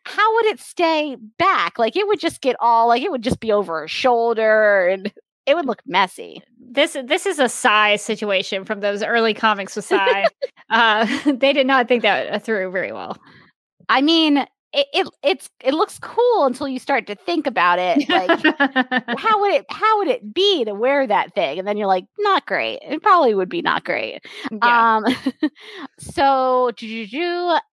how 0.05 0.35
would 0.35 0.45
it 0.47 0.59
stay 0.59 1.15
back? 1.37 1.79
Like 1.79 1.95
it 1.95 2.07
would 2.07 2.19
just 2.19 2.41
get 2.41 2.55
all 2.59 2.87
like 2.87 3.01
it 3.03 3.11
would 3.11 3.23
just 3.23 3.39
be 3.39 3.51
over 3.51 3.81
her 3.81 3.87
shoulder 3.87 4.87
and 4.87 5.11
it 5.45 5.55
would 5.55 5.65
look 5.65 5.81
messy. 5.85 6.41
this 6.59 6.95
this 7.05 7.25
is 7.25 7.39
a 7.39 7.49
Psy 7.49 7.95
situation 7.97 8.65
from 8.65 8.79
those 8.79 9.03
early 9.03 9.33
comics 9.33 9.75
with 9.75 9.85
Psy. 9.85 10.25
uh, 10.69 11.05
they 11.31 11.53
did 11.53 11.67
not 11.67 11.87
think 11.87 12.03
that 12.03 12.43
through 12.43 12.71
very 12.71 12.91
well. 12.91 13.17
I 13.89 14.01
mean, 14.01 14.45
it, 14.73 14.87
it 14.93 15.07
it's 15.23 15.49
it 15.63 15.73
looks 15.73 15.99
cool 15.99 16.45
until 16.45 16.67
you 16.67 16.79
start 16.79 17.07
to 17.07 17.15
think 17.15 17.47
about 17.47 17.79
it. 17.79 18.07
Like 18.13 19.19
how 19.19 19.41
would 19.41 19.53
it 19.53 19.65
how 19.69 19.97
would 19.99 20.07
it 20.07 20.33
be 20.33 20.65
to 20.65 20.73
wear 20.73 21.05
that 21.07 21.33
thing? 21.35 21.59
And 21.59 21.67
then 21.67 21.77
you're 21.77 21.87
like, 21.87 22.05
not 22.19 22.45
great. 22.45 22.79
It 22.83 23.01
probably 23.01 23.33
would 23.33 23.49
be 23.49 23.61
not 23.61 23.83
great. 23.83 24.21
yeah. 24.51 24.97
Um, 24.97 25.05
so 25.99 26.71
do 26.77 26.85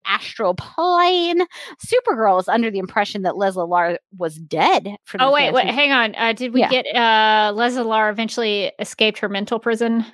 astral 0.05 0.53
plane. 0.55 1.41
Supergirl 1.85 2.39
is 2.39 2.47
under 2.47 2.71
the 2.71 2.79
impression 2.79 3.23
that 3.23 3.37
Leslie 3.37 3.65
Lar 3.67 3.99
was 4.17 4.35
dead. 4.35 4.95
From 5.05 5.21
oh 5.21 5.31
wait, 5.31 5.53
wait, 5.53 5.67
hang 5.67 5.91
on. 5.91 6.15
Uh, 6.15 6.33
did 6.33 6.53
we 6.53 6.61
Yeah. 6.61 6.69
get 6.69 6.85
uh 6.95 7.51
Leslie 7.53 7.83
eventually 8.09 8.71
escaped 8.79 9.19
her 9.19 9.29
mental 9.29 9.59
prison? 9.59 10.05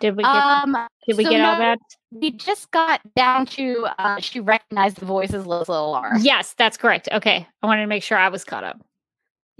Did 0.00 0.16
we 0.16 0.22
get 0.22 0.30
Um, 0.30 0.76
did 1.06 1.16
we 1.16 1.24
so 1.24 1.30
get 1.30 1.40
all 1.40 1.58
that? 1.58 1.78
We 2.10 2.30
just 2.30 2.70
got 2.70 3.00
down 3.14 3.46
to 3.46 3.86
uh, 3.98 4.20
she 4.20 4.40
recognized 4.40 4.98
the 4.98 5.06
voice 5.06 5.32
as 5.32 5.46
Leslie 5.46 5.74
Lar. 5.74 6.12
Yes, 6.20 6.54
that's 6.56 6.76
correct. 6.76 7.08
Okay. 7.12 7.46
I 7.62 7.66
wanted 7.66 7.82
to 7.82 7.88
make 7.88 8.02
sure 8.02 8.18
I 8.18 8.28
was 8.28 8.44
caught 8.44 8.64
up. 8.64 8.80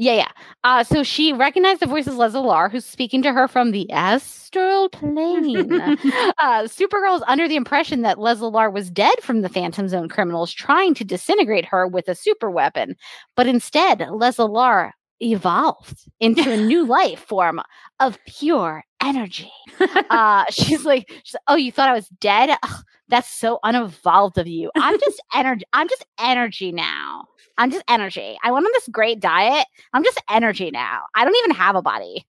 Yeah, 0.01 0.15
yeah. 0.15 0.31
Uh, 0.63 0.85
so 0.85 1.03
she 1.03 1.33
recognized 1.33 1.81
the 1.81 1.87
voice 1.87 2.07
as 2.07 2.15
Leslie 2.15 2.41
Lar, 2.41 2.69
who's 2.69 2.85
speaking 2.85 3.21
to 3.23 3.33
her 3.33 3.49
from 3.49 3.73
the 3.73 3.91
astral 3.91 4.89
plane. 4.91 5.73
uh, 5.73 6.63
Supergirl 6.69 7.17
is 7.17 7.25
under 7.27 7.49
the 7.49 7.57
impression 7.57 8.03
that 8.03 8.21
Leslie 8.21 8.49
Lar 8.49 8.71
was 8.71 8.91
dead 8.91 9.15
from 9.23 9.43
the 9.43 9.49
Phantom 9.49 9.89
Zone 9.89 10.09
criminals 10.09 10.53
trying 10.53 10.95
to 10.95 11.05
disintegrate 11.05 11.65
her 11.65 11.89
with 11.89 12.07
a 12.07 12.15
super 12.15 12.49
weapon. 12.49 12.95
But 13.35 13.49
instead, 13.49 14.07
Leslie 14.13 14.47
Lar 14.47 14.95
evolved 15.21 16.09
into 16.21 16.51
a 16.51 16.57
new 16.57 16.85
life 16.87 17.21
form 17.21 17.61
of 18.01 18.19
pure 18.27 18.85
energy. 19.03 19.53
Uh, 19.81 20.45
she's 20.51 20.85
like, 20.85 21.09
she's 21.25 21.35
like, 21.35 21.43
oh, 21.49 21.57
you 21.57 21.73
thought 21.73 21.89
I 21.89 21.95
was 21.95 22.09
dead? 22.21 22.57
Ugh, 22.63 22.85
that's 23.09 23.29
so 23.29 23.59
unevolved 23.63 24.39
of 24.39 24.47
you. 24.47 24.71
I'm 24.77 24.99
just 25.01 25.23
energy. 25.35 25.65
I'm 25.73 25.89
just 25.89 26.05
energy 26.21 26.73
now. 26.73 27.25
I'm 27.57 27.73
just 27.73 27.85
energy. 27.89 28.39
I 28.45 28.53
went 28.53 28.67
on 28.67 28.73
this 28.73 28.89
great 28.89 29.19
diet. 29.19 29.67
I'm 29.93 30.05
just 30.05 30.23
energy 30.31 30.71
now. 30.71 31.03
I 31.17 31.25
don't 31.25 31.37
even 31.37 31.51
have 31.51 31.75
a 31.75 31.83
body. 31.83 32.25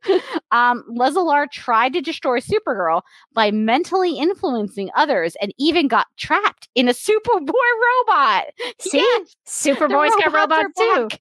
um, 0.50 0.82
Leslie 0.88 1.46
tried 1.52 1.92
to 1.92 2.00
destroy 2.00 2.40
Supergirl 2.40 3.02
by 3.32 3.52
mentally 3.52 4.18
influencing 4.18 4.90
others 4.96 5.36
and 5.40 5.54
even 5.56 5.86
got 5.86 6.08
trapped 6.16 6.68
in 6.74 6.88
a 6.88 6.92
Superboy 6.92 7.52
robot. 8.08 8.46
See? 8.80 8.98
Yes, 8.98 9.36
Superboy's 9.46 10.16
got 10.16 10.32
robots 10.32 10.74
too. 10.76 11.08
back. 11.08 11.20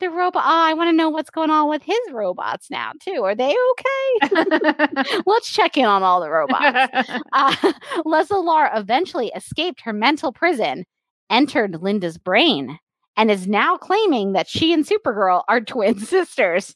The 0.00 0.10
robot. 0.10 0.42
Oh, 0.44 0.64
I 0.66 0.74
want 0.74 0.88
to 0.88 0.96
know 0.96 1.08
what's 1.08 1.30
going 1.30 1.50
on 1.50 1.68
with 1.68 1.82
his 1.82 1.98
robots 2.12 2.70
now 2.70 2.92
too. 3.00 3.22
Are 3.24 3.34
they 3.34 3.54
okay? 3.70 5.14
Let's 5.26 5.50
check 5.50 5.76
in 5.76 5.84
on 5.84 6.02
all 6.02 6.20
the 6.20 6.30
robots. 6.30 7.10
Uh, 7.32 7.54
Leslie 8.04 8.40
Lar 8.40 8.70
eventually 8.74 9.30
escaped 9.34 9.80
her 9.82 9.92
mental 9.92 10.32
prison, 10.32 10.84
entered 11.30 11.82
Linda's 11.82 12.18
brain, 12.18 12.78
and 13.16 13.30
is 13.30 13.46
now 13.46 13.76
claiming 13.76 14.32
that 14.32 14.48
she 14.48 14.72
and 14.72 14.86
Supergirl 14.86 15.42
are 15.48 15.60
twin 15.60 15.98
sisters. 15.98 16.74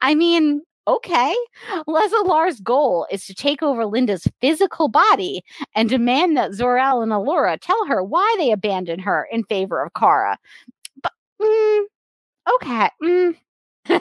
I 0.00 0.14
mean, 0.14 0.62
okay. 0.86 1.34
Leslie 1.86 2.18
Lar's 2.24 2.60
goal 2.60 3.06
is 3.10 3.26
to 3.26 3.34
take 3.34 3.62
over 3.62 3.86
Linda's 3.86 4.26
physical 4.40 4.88
body 4.88 5.42
and 5.74 5.88
demand 5.88 6.36
that 6.36 6.52
Zor-El 6.52 7.02
and 7.02 7.12
Allura 7.12 7.58
tell 7.60 7.86
her 7.86 8.02
why 8.02 8.34
they 8.38 8.52
abandoned 8.52 9.02
her 9.02 9.26
in 9.30 9.44
favor 9.44 9.82
of 9.82 9.92
Kara. 9.94 10.38
But, 11.02 11.12
mm, 11.40 11.84
okay. 12.56 12.88
mm. 13.02 13.36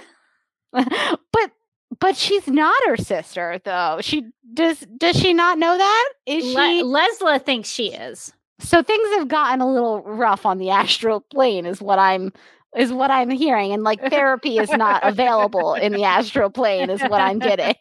but 0.71 1.51
but 1.99 2.15
she's 2.17 2.47
not 2.47 2.75
her 2.87 2.97
sister 2.97 3.59
though. 3.63 3.99
She 4.01 4.25
does 4.53 4.79
does 4.97 5.15
she 5.17 5.33
not 5.33 5.57
know 5.59 5.77
that? 5.77 6.09
Is 6.25 6.43
she 6.45 6.81
Le- 6.81 6.85
Leslie 6.85 7.39
thinks 7.39 7.69
she 7.69 7.93
is. 7.93 8.33
so 8.59 8.81
things 8.81 9.09
have 9.15 9.27
gotten 9.27 9.61
a 9.61 9.71
little 9.71 10.01
rough 10.01 10.45
on 10.45 10.57
the 10.57 10.69
astral 10.81 11.21
plane 11.21 11.65
is 11.65 11.81
what 11.81 11.99
I'm 11.99 12.31
is 12.75 12.91
what 12.91 13.11
I'm 13.11 13.29
hearing 13.29 13.71
and 13.71 13.83
like 13.83 14.01
therapy 14.01 14.57
is 14.57 14.71
not 14.71 15.03
available 15.03 15.75
in 15.75 15.91
the 15.93 16.03
astral 16.05 16.49
plane 16.49 16.89
is 16.89 17.01
what 17.01 17.21
I'm 17.21 17.37
getting. 17.39 17.75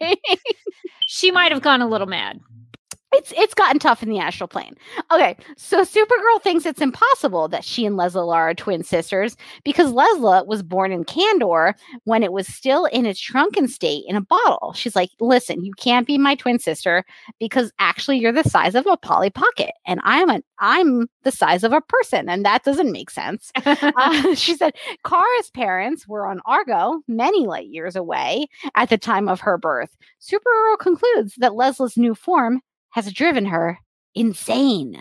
She 1.06 1.30
might 1.30 1.52
have 1.52 1.62
gone 1.62 1.80
a 1.82 1.88
little 1.88 2.06
mad. 2.06 2.40
It's 3.12 3.32
it's 3.36 3.52
gotten 3.52 3.78
tough 3.78 4.02
in 4.02 4.08
the 4.08 4.18
astral 4.18 4.48
plane. 4.48 4.74
Okay, 5.12 5.36
so 5.56 5.82
Supergirl 5.84 6.42
thinks 6.42 6.64
it's 6.64 6.80
impossible 6.80 7.46
that 7.48 7.62
she 7.62 7.84
and 7.84 7.96
Leslie 7.96 8.34
are 8.34 8.54
twin 8.54 8.82
sisters 8.82 9.36
because 9.64 9.92
Leslie 9.92 10.46
was 10.46 10.62
born 10.62 10.92
in 10.92 11.04
Kandor 11.04 11.74
when 12.04 12.22
it 12.22 12.32
was 12.32 12.46
still 12.46 12.86
in 12.86 13.04
its 13.04 13.20
shrunken 13.20 13.68
state 13.68 14.04
in 14.08 14.16
a 14.16 14.22
bottle. 14.22 14.72
She's 14.74 14.96
like, 14.96 15.10
"Listen, 15.20 15.62
you 15.62 15.72
can't 15.74 16.06
be 16.06 16.16
my 16.16 16.34
twin 16.34 16.58
sister 16.58 17.04
because 17.38 17.70
actually 17.78 18.18
you're 18.18 18.32
the 18.32 18.48
size 18.48 18.74
of 18.74 18.86
a 18.86 18.96
Polly 18.96 19.30
Pocket, 19.30 19.72
and 19.86 20.00
I'm 20.04 20.30
a 20.30 20.40
I'm 20.58 21.06
the 21.22 21.32
size 21.32 21.64
of 21.64 21.72
a 21.74 21.82
person, 21.82 22.30
and 22.30 22.44
that 22.46 22.64
doesn't 22.64 22.92
make 22.92 23.10
sense." 23.10 23.52
Uh, 23.94 24.34
she 24.34 24.54
said 24.56 24.74
Kara's 25.04 25.50
parents 25.52 26.08
were 26.08 26.26
on 26.26 26.40
Argo, 26.46 27.00
many 27.08 27.46
light 27.46 27.68
years 27.68 27.94
away 27.94 28.46
at 28.74 28.88
the 28.88 28.96
time 28.98 29.28
of 29.28 29.40
her 29.40 29.58
birth. 29.58 29.96
Supergirl 30.20 30.78
concludes 30.78 31.34
that 31.38 31.54
Leslie's 31.54 31.96
new 31.96 32.14
form 32.14 32.60
has 32.92 33.12
driven 33.12 33.44
her 33.46 33.78
insane. 34.14 34.96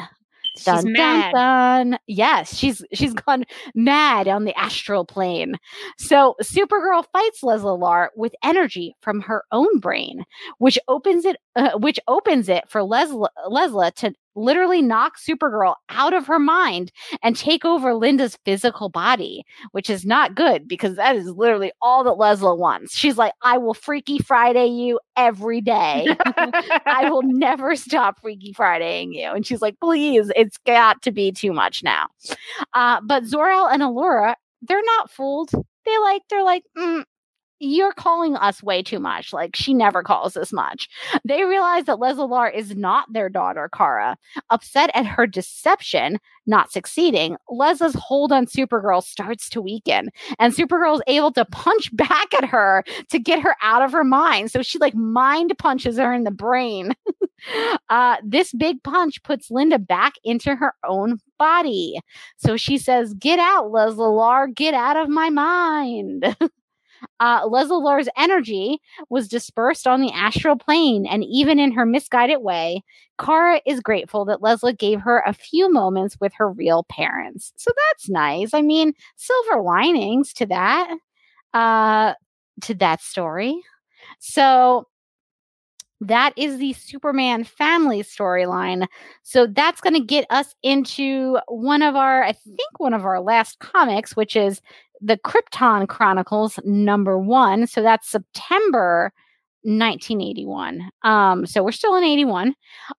She's 0.57 0.65
Dun, 0.65 0.91
mad. 0.91 1.31
dun, 1.33 1.91
dun. 1.91 1.99
Yes, 2.07 2.57
she's 2.57 2.83
she's 2.93 3.13
gone 3.13 3.45
mad 3.73 4.27
on 4.27 4.43
the 4.43 4.57
astral 4.59 5.05
plane. 5.05 5.55
So 5.97 6.35
Supergirl 6.41 7.05
fights 7.13 7.41
Leslie 7.41 7.77
Lar 7.77 8.11
with 8.17 8.33
energy 8.43 8.93
from 9.01 9.21
her 9.21 9.43
own 9.53 9.79
brain, 9.79 10.25
which 10.57 10.77
opens 10.89 11.23
it 11.23 11.37
uh, 11.55 11.71
which 11.77 11.99
opens 12.07 12.49
it 12.49 12.63
for 12.69 12.83
Leslie 12.83 13.29
Leslie 13.47 13.91
to 13.97 14.13
literally 14.35 14.81
knock 14.81 15.17
Supergirl 15.17 15.75
out 15.89 16.13
of 16.13 16.27
her 16.27 16.39
mind 16.39 16.91
and 17.21 17.35
take 17.35 17.65
over 17.65 17.93
Linda's 17.93 18.37
physical 18.45 18.89
body, 18.89 19.43
which 19.71 19.89
is 19.89 20.05
not 20.05 20.35
good 20.35 20.67
because 20.67 20.95
that 20.95 21.15
is 21.15 21.27
literally 21.27 21.71
all 21.81 22.03
that 22.03 22.13
Leslie 22.13 22.57
wants. 22.57 22.95
She's 22.95 23.17
like, 23.17 23.33
I 23.41 23.57
will 23.57 23.73
Freaky 23.73 24.19
Friday 24.19 24.67
you 24.67 24.99
every 25.17 25.61
day. 25.61 26.07
I 26.25 27.09
will 27.09 27.23
never 27.23 27.75
stop 27.75 28.21
Freaky 28.21 28.53
Fridaying 28.53 29.13
you. 29.13 29.31
And 29.31 29.45
she's 29.45 29.61
like, 29.61 29.79
please, 29.79 30.31
it's 30.35 30.57
got 30.65 31.01
to 31.03 31.11
be 31.11 31.31
too 31.31 31.53
much 31.53 31.83
now. 31.83 32.07
Uh, 32.73 33.01
but 33.03 33.25
Zor-El 33.25 33.67
and 33.67 33.81
Allura, 33.81 34.35
they're 34.61 34.83
not 34.83 35.11
fooled. 35.11 35.51
They 35.85 35.97
like, 35.99 36.21
they're 36.29 36.43
like, 36.43 36.63
mm, 36.77 37.03
you're 37.61 37.93
calling 37.93 38.35
us 38.35 38.63
way 38.63 38.81
too 38.81 38.99
much. 38.99 39.33
Like 39.33 39.55
she 39.55 39.73
never 39.73 40.03
calls 40.03 40.33
this 40.33 40.51
much. 40.51 40.89
They 41.23 41.43
realize 41.43 41.85
that 41.85 41.99
Leslie 41.99 42.27
Lar 42.27 42.49
is 42.49 42.75
not 42.75 43.11
their 43.13 43.29
daughter, 43.29 43.69
Kara. 43.73 44.17
Upset 44.49 44.89
at 44.93 45.05
her 45.05 45.27
deception 45.27 46.19
not 46.47 46.71
succeeding, 46.71 47.37
Leslie's 47.49 47.93
hold 47.93 48.31
on 48.31 48.45
Supergirl 48.45 49.03
starts 49.03 49.49
to 49.49 49.61
weaken, 49.61 50.09
and 50.39 50.53
Supergirl 50.53 50.95
is 50.95 51.01
able 51.07 51.31
to 51.33 51.45
punch 51.45 51.89
back 51.95 52.33
at 52.33 52.45
her 52.45 52.83
to 53.09 53.19
get 53.19 53.39
her 53.41 53.55
out 53.61 53.81
of 53.81 53.91
her 53.91 54.03
mind. 54.03 54.51
So 54.51 54.61
she 54.61 54.79
like 54.79 54.95
mind 54.95 55.53
punches 55.57 55.97
her 55.97 56.13
in 56.13 56.23
the 56.23 56.31
brain. 56.31 56.93
uh, 57.89 58.17
this 58.23 58.53
big 58.53 58.83
punch 58.83 59.21
puts 59.23 59.51
Linda 59.51 59.79
back 59.79 60.13
into 60.23 60.55
her 60.55 60.73
own 60.87 61.19
body. 61.37 61.99
So 62.37 62.57
she 62.57 62.77
says, 62.77 63.13
Get 63.13 63.39
out, 63.39 63.71
Leslie 63.71 64.05
Lar, 64.05 64.47
get 64.47 64.73
out 64.73 64.97
of 64.97 65.09
my 65.09 65.29
mind. 65.29 66.35
Uh, 67.19 67.47
Leslie 67.49 67.77
Lar's 67.77 68.09
energy 68.17 68.79
was 69.09 69.27
dispersed 69.27 69.87
on 69.87 70.01
the 70.01 70.11
astral 70.11 70.55
plane, 70.55 71.05
and 71.05 71.23
even 71.23 71.59
in 71.59 71.71
her 71.71 71.85
misguided 71.85 72.41
way, 72.41 72.83
Kara 73.19 73.61
is 73.65 73.79
grateful 73.79 74.25
that 74.25 74.41
Leslie 74.41 74.73
gave 74.73 75.01
her 75.01 75.23
a 75.25 75.33
few 75.33 75.71
moments 75.71 76.17
with 76.19 76.33
her 76.35 76.49
real 76.49 76.83
parents. 76.89 77.53
So 77.57 77.71
that's 77.89 78.09
nice. 78.09 78.53
I 78.53 78.61
mean, 78.61 78.93
silver 79.15 79.61
linings 79.61 80.33
to 80.33 80.45
that, 80.47 80.97
uh, 81.53 82.13
to 82.61 82.73
that 82.75 83.01
story. 83.01 83.59
So 84.19 84.87
That 86.03 86.33
is 86.35 86.57
the 86.57 86.73
Superman 86.73 87.43
family 87.43 88.01
storyline. 88.01 88.87
So 89.21 89.45
that's 89.45 89.81
going 89.81 89.93
to 89.93 89.99
get 89.99 90.25
us 90.31 90.55
into 90.63 91.37
one 91.47 91.83
of 91.83 91.95
our, 91.95 92.23
I 92.23 92.31
think, 92.31 92.79
one 92.79 92.95
of 92.95 93.05
our 93.05 93.21
last 93.21 93.59
comics, 93.59 94.15
which 94.15 94.35
is 94.35 94.61
the 95.01 95.17
Krypton 95.17 95.87
Chronicles 95.87 96.59
number 96.63 97.17
one. 97.17 97.67
So 97.67 97.81
that's 97.81 98.09
September 98.09 99.11
1981. 99.63 100.89
Um, 101.03 101.45
so 101.45 101.63
we're 101.63 101.71
still 101.71 101.95
in 101.95 102.03
81. 102.03 102.55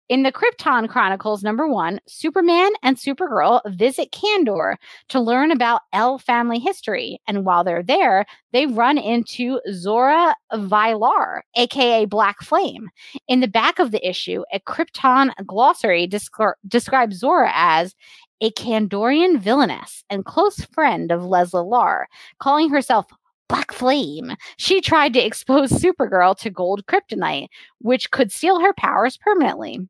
In 0.08 0.22
the 0.22 0.32
Krypton 0.32 0.88
Chronicles, 0.88 1.42
number 1.42 1.66
one, 1.66 2.00
Superman 2.06 2.70
and 2.82 2.96
Supergirl 2.96 3.60
visit 3.74 4.12
Kandor 4.12 4.76
to 5.08 5.20
learn 5.20 5.50
about 5.50 5.82
L 5.92 6.18
family 6.18 6.58
history. 6.58 7.20
And 7.26 7.44
while 7.44 7.64
they're 7.64 7.82
there, 7.82 8.26
they 8.52 8.66
run 8.66 8.98
into 8.98 9.60
Zora 9.72 10.34
Vilar, 10.52 11.40
aka 11.56 12.04
Black 12.04 12.42
Flame. 12.42 12.90
In 13.28 13.40
the 13.40 13.48
back 13.48 13.78
of 13.78 13.90
the 13.90 14.06
issue, 14.06 14.42
a 14.52 14.60
Krypton 14.60 15.32
glossary 15.46 16.06
descri- 16.06 16.54
describes 16.68 17.18
Zora 17.18 17.50
as 17.54 17.94
a 18.42 18.50
Kandorian 18.50 19.38
villainess 19.38 20.04
and 20.10 20.24
close 20.24 20.64
friend 20.64 21.12
of 21.12 21.24
Leslie 21.24 21.62
Lar, 21.62 22.08
calling 22.40 22.70
herself 22.70 23.06
Black 23.48 23.72
Flame. 23.72 24.32
She 24.56 24.80
tried 24.80 25.12
to 25.14 25.24
expose 25.24 25.70
Supergirl 25.70 26.36
to 26.38 26.50
gold 26.50 26.86
kryptonite, 26.86 27.48
which 27.80 28.10
could 28.10 28.32
steal 28.32 28.60
her 28.60 28.72
powers 28.72 29.18
permanently. 29.18 29.80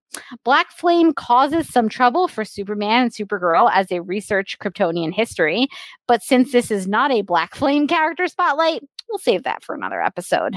Black 0.45 0.71
Flame 0.73 1.13
causes 1.13 1.69
some 1.69 1.89
trouble 1.89 2.29
for 2.29 2.45
Superman 2.45 3.05
and 3.05 3.13
Supergirl 3.13 3.71
as 3.73 3.87
they 3.87 4.01
research 4.01 4.59
Kryptonian 4.59 5.13
history, 5.13 5.69
but 6.09 6.23
since 6.23 6.53
this 6.53 6.71
is 6.71 6.89
not 6.89 7.13
a 7.13 7.23
Black 7.23 7.55
Flame 7.55 7.87
character 7.87 8.27
spotlight, 8.27 8.83
we'll 9.09 9.19
save 9.19 9.45
that 9.45 9.63
for 9.63 9.75
another 9.75 10.03
episode. 10.03 10.57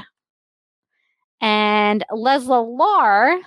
And 1.41 2.03
Leslie 2.11 2.57
Lar 2.57 3.39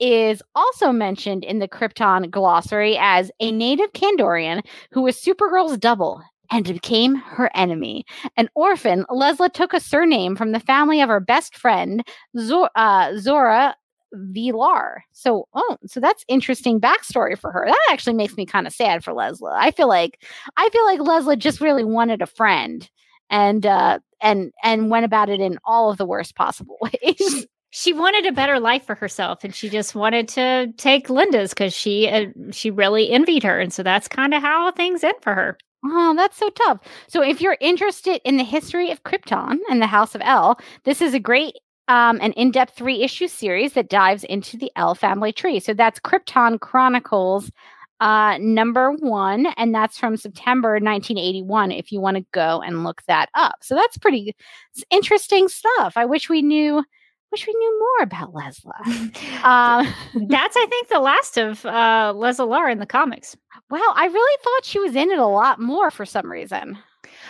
is 0.00 0.42
also 0.54 0.92
mentioned 0.92 1.44
in 1.44 1.58
the 1.58 1.68
Krypton 1.68 2.30
glossary 2.30 2.96
as 2.98 3.30
a 3.40 3.52
native 3.52 3.92
Kandorian 3.92 4.62
who 4.90 5.02
was 5.02 5.16
Supergirl's 5.16 5.78
double 5.78 6.22
and 6.50 6.64
became 6.64 7.14
her 7.16 7.50
enemy. 7.54 8.04
An 8.36 8.48
orphan, 8.54 9.04
Leslie 9.10 9.50
took 9.50 9.72
a 9.72 9.80
surname 9.80 10.36
from 10.36 10.52
the 10.52 10.60
family 10.60 11.00
of 11.00 11.08
her 11.08 11.20
best 11.20 11.56
friend, 11.56 12.04
Zor- 12.38 12.70
uh, 12.76 13.16
Zora 13.16 13.76
Vilar. 14.14 14.98
So, 15.12 15.48
oh, 15.54 15.76
so 15.86 16.00
that's 16.00 16.24
interesting 16.28 16.80
backstory 16.80 17.38
for 17.38 17.50
her. 17.50 17.64
That 17.66 17.88
actually 17.90 18.14
makes 18.14 18.36
me 18.36 18.46
kind 18.46 18.66
of 18.66 18.72
sad 18.72 19.02
for 19.02 19.12
Leslie. 19.12 19.52
I 19.54 19.70
feel 19.70 19.88
like 19.88 20.22
I 20.56 20.68
feel 20.70 20.84
like 20.84 21.00
Leslie 21.00 21.36
just 21.36 21.60
really 21.60 21.84
wanted 21.84 22.22
a 22.22 22.26
friend 22.26 22.88
and 23.30 23.66
uh 23.66 23.98
and 24.20 24.52
and 24.62 24.90
went 24.90 25.04
about 25.04 25.28
it 25.28 25.40
in 25.40 25.58
all 25.64 25.90
of 25.90 25.96
the 25.98 26.06
worst 26.06 26.36
possible 26.36 26.78
ways. 27.02 27.46
she 27.70 27.92
wanted 27.92 28.26
a 28.26 28.32
better 28.32 28.60
life 28.60 28.84
for 28.84 28.94
herself 28.94 29.42
and 29.42 29.54
she 29.54 29.68
just 29.68 29.94
wanted 29.94 30.28
to 30.28 30.72
take 30.76 31.10
linda's 31.10 31.50
because 31.50 31.74
she 31.74 32.08
uh, 32.08 32.26
she 32.52 32.70
really 32.70 33.10
envied 33.10 33.42
her 33.42 33.58
and 33.58 33.72
so 33.72 33.82
that's 33.82 34.06
kind 34.06 34.32
of 34.34 34.42
how 34.42 34.70
things 34.72 35.02
end 35.02 35.14
for 35.22 35.34
her 35.34 35.58
Oh, 35.86 36.14
that's 36.16 36.36
so 36.38 36.48
tough. 36.50 36.78
So, 37.08 37.22
if 37.22 37.40
you're 37.40 37.58
interested 37.60 38.20
in 38.24 38.36
the 38.38 38.44
history 38.44 38.90
of 38.90 39.02
Krypton 39.02 39.58
and 39.70 39.82
the 39.82 39.86
House 39.86 40.14
of 40.14 40.22
L, 40.24 40.58
this 40.84 41.02
is 41.02 41.12
a 41.14 41.20
great 41.20 41.54
um, 41.88 42.18
an 42.22 42.32
in 42.32 42.50
depth 42.50 42.74
three 42.76 43.02
issue 43.02 43.28
series 43.28 43.74
that 43.74 43.90
dives 43.90 44.24
into 44.24 44.56
the 44.56 44.72
L 44.76 44.94
family 44.94 45.32
tree. 45.32 45.60
So, 45.60 45.74
that's 45.74 46.00
Krypton 46.00 46.58
Chronicles 46.60 47.50
uh, 48.00 48.38
number 48.40 48.92
one, 48.92 49.46
and 49.58 49.74
that's 49.74 49.98
from 49.98 50.16
September 50.16 50.78
1981. 50.80 51.70
If 51.72 51.92
you 51.92 52.00
want 52.00 52.16
to 52.16 52.24
go 52.32 52.62
and 52.62 52.82
look 52.84 53.02
that 53.06 53.28
up, 53.34 53.56
so 53.62 53.74
that's 53.74 53.98
pretty 53.98 54.34
interesting 54.90 55.48
stuff. 55.48 55.94
I 55.96 56.06
wish 56.06 56.28
we 56.30 56.42
knew. 56.42 56.82
Wish 57.34 57.48
we 57.48 57.54
knew 57.54 57.80
more 57.80 58.04
about 58.04 58.32
Leslie. 58.32 58.70
um, 59.42 59.92
that's 60.28 60.56
i 60.56 60.66
think 60.70 60.86
the 60.88 61.00
last 61.00 61.36
of 61.36 61.66
uh 61.66 62.12
leslie 62.14 62.46
lar 62.46 62.70
in 62.70 62.78
the 62.78 62.86
comics 62.86 63.36
wow, 63.70 63.80
I 63.96 64.06
really 64.06 64.38
thought 64.44 64.64
she 64.64 64.78
was 64.78 64.94
in 64.94 65.10
it 65.10 65.18
a 65.18 65.26
lot 65.26 65.58
more 65.58 65.90
for 65.90 66.06
some 66.06 66.30
reason. 66.30 66.78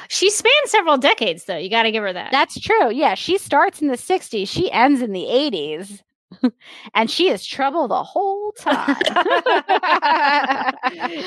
she 0.08 0.28
spanned 0.28 0.66
several 0.66 0.98
decades 0.98 1.46
though 1.46 1.56
you 1.56 1.70
got 1.70 1.84
to 1.84 1.90
give 1.90 2.02
her 2.02 2.12
that 2.12 2.30
That's 2.32 2.60
true. 2.60 2.92
Yeah, 2.92 3.14
she 3.14 3.38
starts 3.38 3.80
in 3.80 3.88
the 3.88 3.96
60s, 3.96 4.46
she 4.46 4.70
ends 4.70 5.00
in 5.00 5.12
the 5.12 5.24
80s. 5.24 6.02
and 6.94 7.10
she 7.10 7.30
is 7.30 7.46
trouble 7.46 7.88
the 7.88 8.02
whole 8.02 8.52
time. 8.58 8.96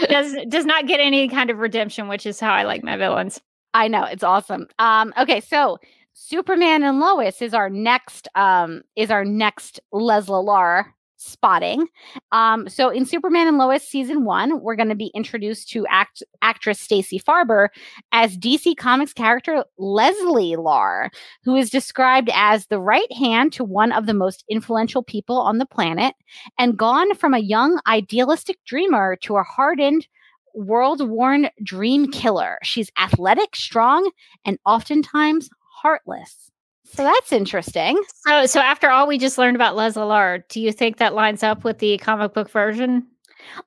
does 0.08 0.36
does 0.49 0.66
not 0.66 0.86
get 0.86 0.99
any 0.99 1.28
kind 1.30 1.49
of 1.49 1.58
redemption 1.58 2.08
which 2.08 2.28
is 2.28 2.40
how 2.40 2.54
i 2.54 2.62
like 2.64 2.84
my 2.84 2.95
villains 2.95 3.41
I 3.74 3.88
know, 3.90 4.06
it's 4.06 4.24
awesome. 4.24 4.68
Um 4.80 5.14
okay, 5.20 5.40
so 5.40 5.78
Superman 6.19 6.81
and 6.81 6.99
Lois 6.99 7.44
is 7.44 7.53
our 7.53 7.69
next 7.69 8.27
um 8.34 8.81
is 8.95 9.11
our 9.11 9.23
next 9.23 9.80
Leslie 9.91 10.44
Lar 10.44 10.95
spotting. 11.18 11.85
Um 12.31 12.68
so 12.68 12.89
in 12.89 13.06
Superman 13.06 13.48
and 13.48 13.60
Lois 13.60 13.88
season 13.88 14.26
1, 14.26 14.61
we're 14.61 14.76
going 14.76 14.89
to 14.89 14.95
be 14.95 15.11
introduced 15.14 15.69
to 15.69 15.85
act 15.85 16.23
actress 16.41 16.80
Stacey 16.80 17.19
Farber 17.19 17.68
as 18.11 18.35
DC 18.35 18.76
Comics 18.77 19.14
character 19.14 19.64
Leslie 19.77 20.56
Lar, 20.56 21.11
who 21.44 21.56
is 21.56 21.69
described 21.69 22.31
as 22.34 22.65
the 22.65 22.80
right 22.80 23.14
hand 23.14 23.53
to 23.53 23.64
one 23.64 23.91
of 23.91 24.07
the 24.07 24.15
most 24.15 24.44
influential 24.49 25.03
people 25.03 25.38
on 25.38 25.60
the 25.60 25.68
planet 25.68 26.15
and 26.57 26.80
gone 26.80 27.14
from 27.14 27.35
a 27.35 27.39
young 27.39 27.80
idealistic 27.85 28.57
dreamer 28.65 29.18
to 29.18 29.38
a 29.38 29.44
hardened 29.44 30.07
world 30.56 31.07
worn 31.07 31.49
dream 31.64 32.11
killer. 32.11 32.57
She's 32.64 32.89
athletic, 32.98 33.56
strong, 33.56 34.10
and 34.44 34.57
oftentimes 34.65 35.49
heartless. 35.82 36.49
So 36.86 37.04
that's 37.04 37.32
interesting. 37.32 38.02
so 38.26 38.45
so 38.45 38.60
after 38.60 38.90
all 38.90 39.08
we 39.08 39.18
just 39.18 39.38
learned 39.38 39.56
about 39.58 39.76
leslie 39.76 40.04
lar 40.04 40.40
do 40.49 40.62
you 40.62 40.72
think 40.72 40.98
that 40.98 41.14
lines 41.14 41.44
up 41.44 41.64
with 41.66 41.80
the 41.80 41.98
comic 41.98 42.34
book 42.34 42.49
version 42.49 43.06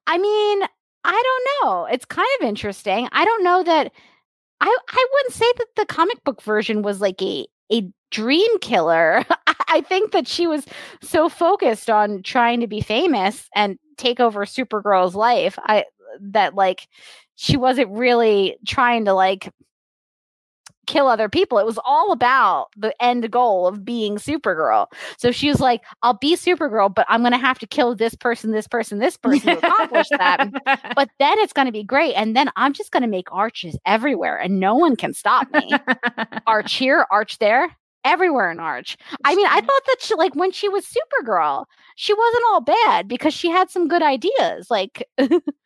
I 0.07 0.19
mean, 0.19 0.63
I 1.05 1.23
don't 1.63 1.69
know. 1.69 1.85
It's 1.87 2.05
kind 2.05 2.29
of 2.41 2.47
interesting. 2.49 3.09
I 3.13 3.25
don't 3.25 3.45
know 3.45 3.63
that 3.63 3.93
I 4.61 4.79
I 4.89 5.07
wouldn't 5.13 5.35
say 5.35 5.53
that 5.59 5.67
the 5.77 5.87
comic 5.87 6.23
book 6.25 6.43
version 6.43 6.83
was 6.83 7.01
like 7.01 7.21
a 7.23 7.47
a 7.73 7.89
dream 8.11 8.59
killer. 8.61 9.25
I 9.69 9.81
think 9.83 10.13
that 10.13 10.27
she 10.27 10.47
was 10.47 10.67
so 11.03 11.29
focused 11.29 11.89
on 11.89 12.23
trying 12.23 12.61
to 12.61 12.67
be 12.67 12.81
famous 12.81 13.49
and 13.55 13.79
take 13.97 14.21
over 14.21 14.45
Supergirl's 14.45 15.15
life. 15.15 15.59
I 15.63 15.85
that 16.21 16.55
like 16.55 16.89
she 17.37 17.57
wasn't 17.57 17.91
really 17.91 18.57
trying 18.67 19.05
to 19.07 19.15
like 19.15 19.51
kill 20.91 21.07
other 21.07 21.29
people. 21.29 21.59
It 21.59 21.67
was 21.67 21.79
all 21.85 22.11
about 22.11 22.69
the 22.77 22.93
end 23.01 23.31
goal 23.31 23.69
of 23.69 23.85
being 23.85 24.17
Supergirl. 24.17 24.89
So 25.19 25.31
she 25.31 25.49
was 25.49 25.61
like, 25.61 25.83
I'll 26.03 26.19
be 26.19 26.35
Supergirl, 26.35 26.93
but 26.93 27.07
I'm 27.09 27.21
going 27.21 27.33
to 27.33 27.39
have 27.39 27.61
to 27.61 27.67
kill 27.67 27.95
this 27.95 28.17
person, 28.17 28.51
this 28.51 28.67
person, 28.67 28.99
this 28.99 29.17
person 29.23 29.57
to 29.57 29.59
accomplish 29.59 30.09
that. 30.09 30.51
But 30.97 31.09
then 31.21 31.39
it's 31.39 31.53
going 31.53 31.67
to 31.67 31.73
be 31.73 31.85
great. 31.85 32.15
And 32.15 32.35
then 32.35 32.51
I'm 32.57 32.73
just 32.73 32.91
going 32.91 33.03
to 33.03 33.09
make 33.09 33.33
arches 33.33 33.79
everywhere 33.87 34.37
and 34.37 34.59
no 34.59 34.75
one 34.75 34.97
can 34.97 35.15
stop 35.15 35.47
me. 35.53 35.71
arch 36.47 36.75
here, 36.75 37.07
arch 37.11 37.39
there. 37.39 37.77
Everywhere 38.03 38.51
in 38.51 38.61
Arch. 38.61 38.97
I 39.27 39.35
mean, 39.35 39.47
I 39.47 39.61
thought 39.61 39.83
that 39.87 39.97
she, 40.01 40.15
like, 40.15 40.35
when 40.35 40.53
she 40.53 40.71
was 40.71 40.87
Supergirl, 40.87 41.67
she 41.97 42.15
wasn't 42.15 42.45
all 42.49 42.63
bad 42.63 43.07
because 43.07 43.35
she 43.35 43.51
had 43.51 43.69
some 43.69 43.89
good 43.89 44.03
ideas. 44.03 44.71
Like, 44.71 45.07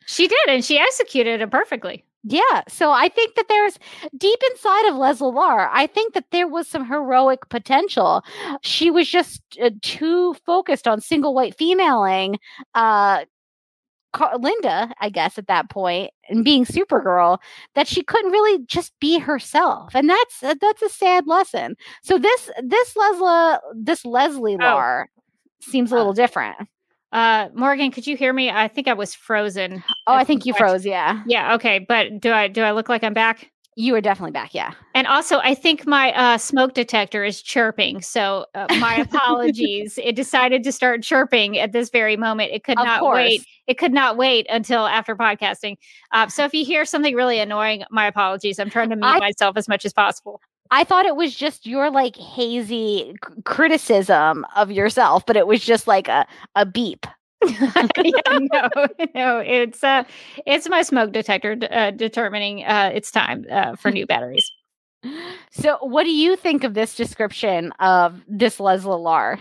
she 0.07 0.27
did 0.27 0.49
and 0.49 0.65
she 0.65 0.77
executed 0.77 1.43
it 1.43 1.53
perfectly 1.53 2.05
Yeah, 2.27 2.63
so 2.69 2.91
I 2.91 3.09
think 3.09 3.35
that 3.35 3.49
there's 3.49 3.79
deep 4.17 4.39
inside 4.51 4.89
of 4.89 4.97
Leslie 4.97 5.31
Lar, 5.31 5.69
I 5.73 5.87
think 5.87 6.15
that 6.15 6.25
there 6.31 6.49
was 6.49 6.67
some 6.67 6.87
heroic 6.87 7.49
potential. 7.51 8.23
She 8.63 8.91
was 8.91 9.09
just 9.09 9.43
uh, 9.63 9.71
too 9.83 10.35
focused 10.47 10.89
on 10.89 11.01
single 11.03 11.35
white 11.35 11.57
femaling 11.57 12.39
uh 12.75 13.25
Car- 14.13 14.39
Linda, 14.39 14.95
I 15.01 15.11
guess 15.11 15.39
at 15.39 15.49
that 15.49 15.69
point, 15.71 16.13
and 16.29 16.45
being 16.45 16.65
Supergirl, 16.65 17.39
that 17.75 17.89
she 17.89 18.03
couldn't 18.05 18.31
really 18.31 18.65
just 18.67 18.93
be 19.01 19.19
herself, 19.19 19.93
and 19.95 20.09
that's 20.09 20.43
uh, 20.43 20.55
that's 20.61 20.83
a 20.83 20.89
sad 20.89 21.27
lesson. 21.27 21.75
So 22.05 22.19
this 22.19 22.49
this 22.63 22.97
Leslie 22.97 23.59
this 23.75 24.05
Leslie 24.05 24.55
Oh. 24.55 24.59
Lar 24.65 25.09
seems 25.61 25.91
a 25.91 25.97
little 25.97 26.13
different. 26.13 26.57
Uh 27.15 27.49
morgan 27.55 27.91
could 27.91 28.07
you 28.07 28.17
hear 28.17 28.33
me 28.33 28.51
i 28.51 28.69
think 28.69 28.87
i 28.89 28.93
was 28.93 29.15
frozen 29.15 29.83
Oh, 30.07 30.13
I 30.15 30.25
think 30.25 30.45
you 30.45 30.53
froze. 30.53 30.85
Yeah, 30.85 31.23
yeah 31.27 31.55
okay 31.55 31.79
but 31.79 32.21
do 32.21 32.31
i 32.33 32.47
do 32.49 32.61
i 32.63 32.73
look 32.73 32.89
like 32.91 33.03
i'm 33.03 33.15
back 33.15 33.51
you 33.77 33.93
are 33.97 34.01
definitely 34.01 34.31
back. 34.31 34.55
Yeah. 34.55 34.71
And 34.95 35.09
also, 35.09 35.39
I 35.41 35.53
think 35.57 35.85
my 35.85 36.13
uh, 36.13 36.39
smoke 36.39 36.75
detector 36.75 37.25
is 37.25 37.43
chirping. 37.43 38.03
So, 38.03 38.47
uh, 38.55 38.67
my 38.79 38.95
apologies. 39.13 39.99
it 40.01 40.15
decided 40.15 40.63
to 40.63 40.71
start 40.71 41.03
chirping 41.03 41.59
at 41.59 41.73
this 41.73 41.91
very 41.91 42.17
moment. 42.17 42.53
It 42.53 42.63
could 42.63 42.79
Of 42.79 42.85
not 42.85 43.01
course. 43.01 43.17
wait. 43.17 43.45
It 43.67 43.77
could 43.77 43.93
not 43.93 44.17
wait 44.17 44.47
until 44.49 44.87
after 44.87 45.17
podcasting. 45.17 45.77
Uh, 46.13 46.29
so, 46.29 46.45
if 46.45 46.55
you 46.55 46.65
hear 46.65 46.85
something 46.85 47.17
really 47.17 47.41
annoying, 47.41 47.83
my 47.91 48.07
apologies. 48.07 48.61
I'm 48.61 48.71
trying 48.71 48.91
to 48.91 48.97
mute 48.97 49.07
I- 49.09 49.19
myself 49.19 49.57
as 49.57 49.67
much 49.67 49.85
as 49.85 49.93
possible. 49.93 50.41
I 50.71 50.85
thought 50.85 51.07
it 51.07 51.17
was 51.17 51.35
just 51.35 51.67
your 51.67 51.91
like 51.91 52.17
hazy 52.17 53.15
c- 53.27 53.43
criticism 53.45 54.45
of 54.57 54.71
yourself, 54.71 55.25
but 55.27 55.37
it 55.37 55.47
was 55.47 55.61
just 55.65 55.87
like 55.87 56.09
a, 56.09 56.27
a 56.57 56.67
beep. 56.67 57.07
yeah, 57.45 58.21
no, 58.29 58.69
no, 59.15 59.39
it's 59.39 59.85
uh, 59.85 60.05
it's 60.47 60.69
my 60.69 60.83
smoke 60.83 61.13
detector 61.13 61.55
d- 61.55 61.67
uh, 61.69 61.91
determining 61.91 62.65
uh, 62.65 62.91
it's 62.95 63.11
time 63.11 63.45
uh, 63.51 63.77
for 63.77 63.91
new 63.91 64.07
batteries. 64.07 64.51
So, 65.51 65.77
what 65.83 66.05
do 66.05 66.11
you 66.11 66.35
think 66.35 66.65
of 66.65 66.75
this 66.75 66.95
description 66.97 67.73
of 67.73 68.23
this 68.27 68.59
Leslie 68.59 68.97
Lar? 68.97 69.39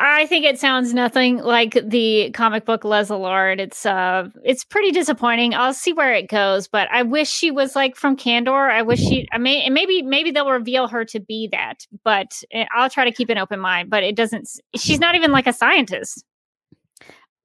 I 0.00 0.26
think 0.26 0.44
it 0.44 0.60
sounds 0.60 0.94
nothing 0.94 1.38
like 1.38 1.76
the 1.84 2.30
comic 2.30 2.64
book 2.64 2.84
Leslie 2.84 3.18
It's 3.58 3.84
uh 3.84 4.28
it's 4.44 4.62
pretty 4.62 4.92
disappointing. 4.92 5.54
I'll 5.54 5.74
see 5.74 5.92
where 5.92 6.14
it 6.14 6.28
goes, 6.28 6.68
but 6.68 6.88
I 6.92 7.02
wish 7.02 7.28
she 7.28 7.50
was 7.50 7.74
like 7.74 7.96
from 7.96 8.16
Kandor. 8.16 8.70
I 8.70 8.82
wish 8.82 9.00
she 9.00 9.26
I 9.32 9.38
mean 9.38 9.72
maybe 9.74 10.02
maybe 10.02 10.30
they'll 10.30 10.50
reveal 10.50 10.86
her 10.86 11.04
to 11.06 11.18
be 11.18 11.48
that, 11.50 11.84
but 12.04 12.42
eh, 12.52 12.66
I'll 12.72 12.90
try 12.90 13.04
to 13.04 13.12
keep 13.12 13.28
an 13.28 13.38
open 13.38 13.58
mind, 13.58 13.90
but 13.90 14.04
it 14.04 14.14
doesn't 14.14 14.48
she's 14.76 15.00
not 15.00 15.16
even 15.16 15.32
like 15.32 15.48
a 15.48 15.52
scientist. 15.52 16.24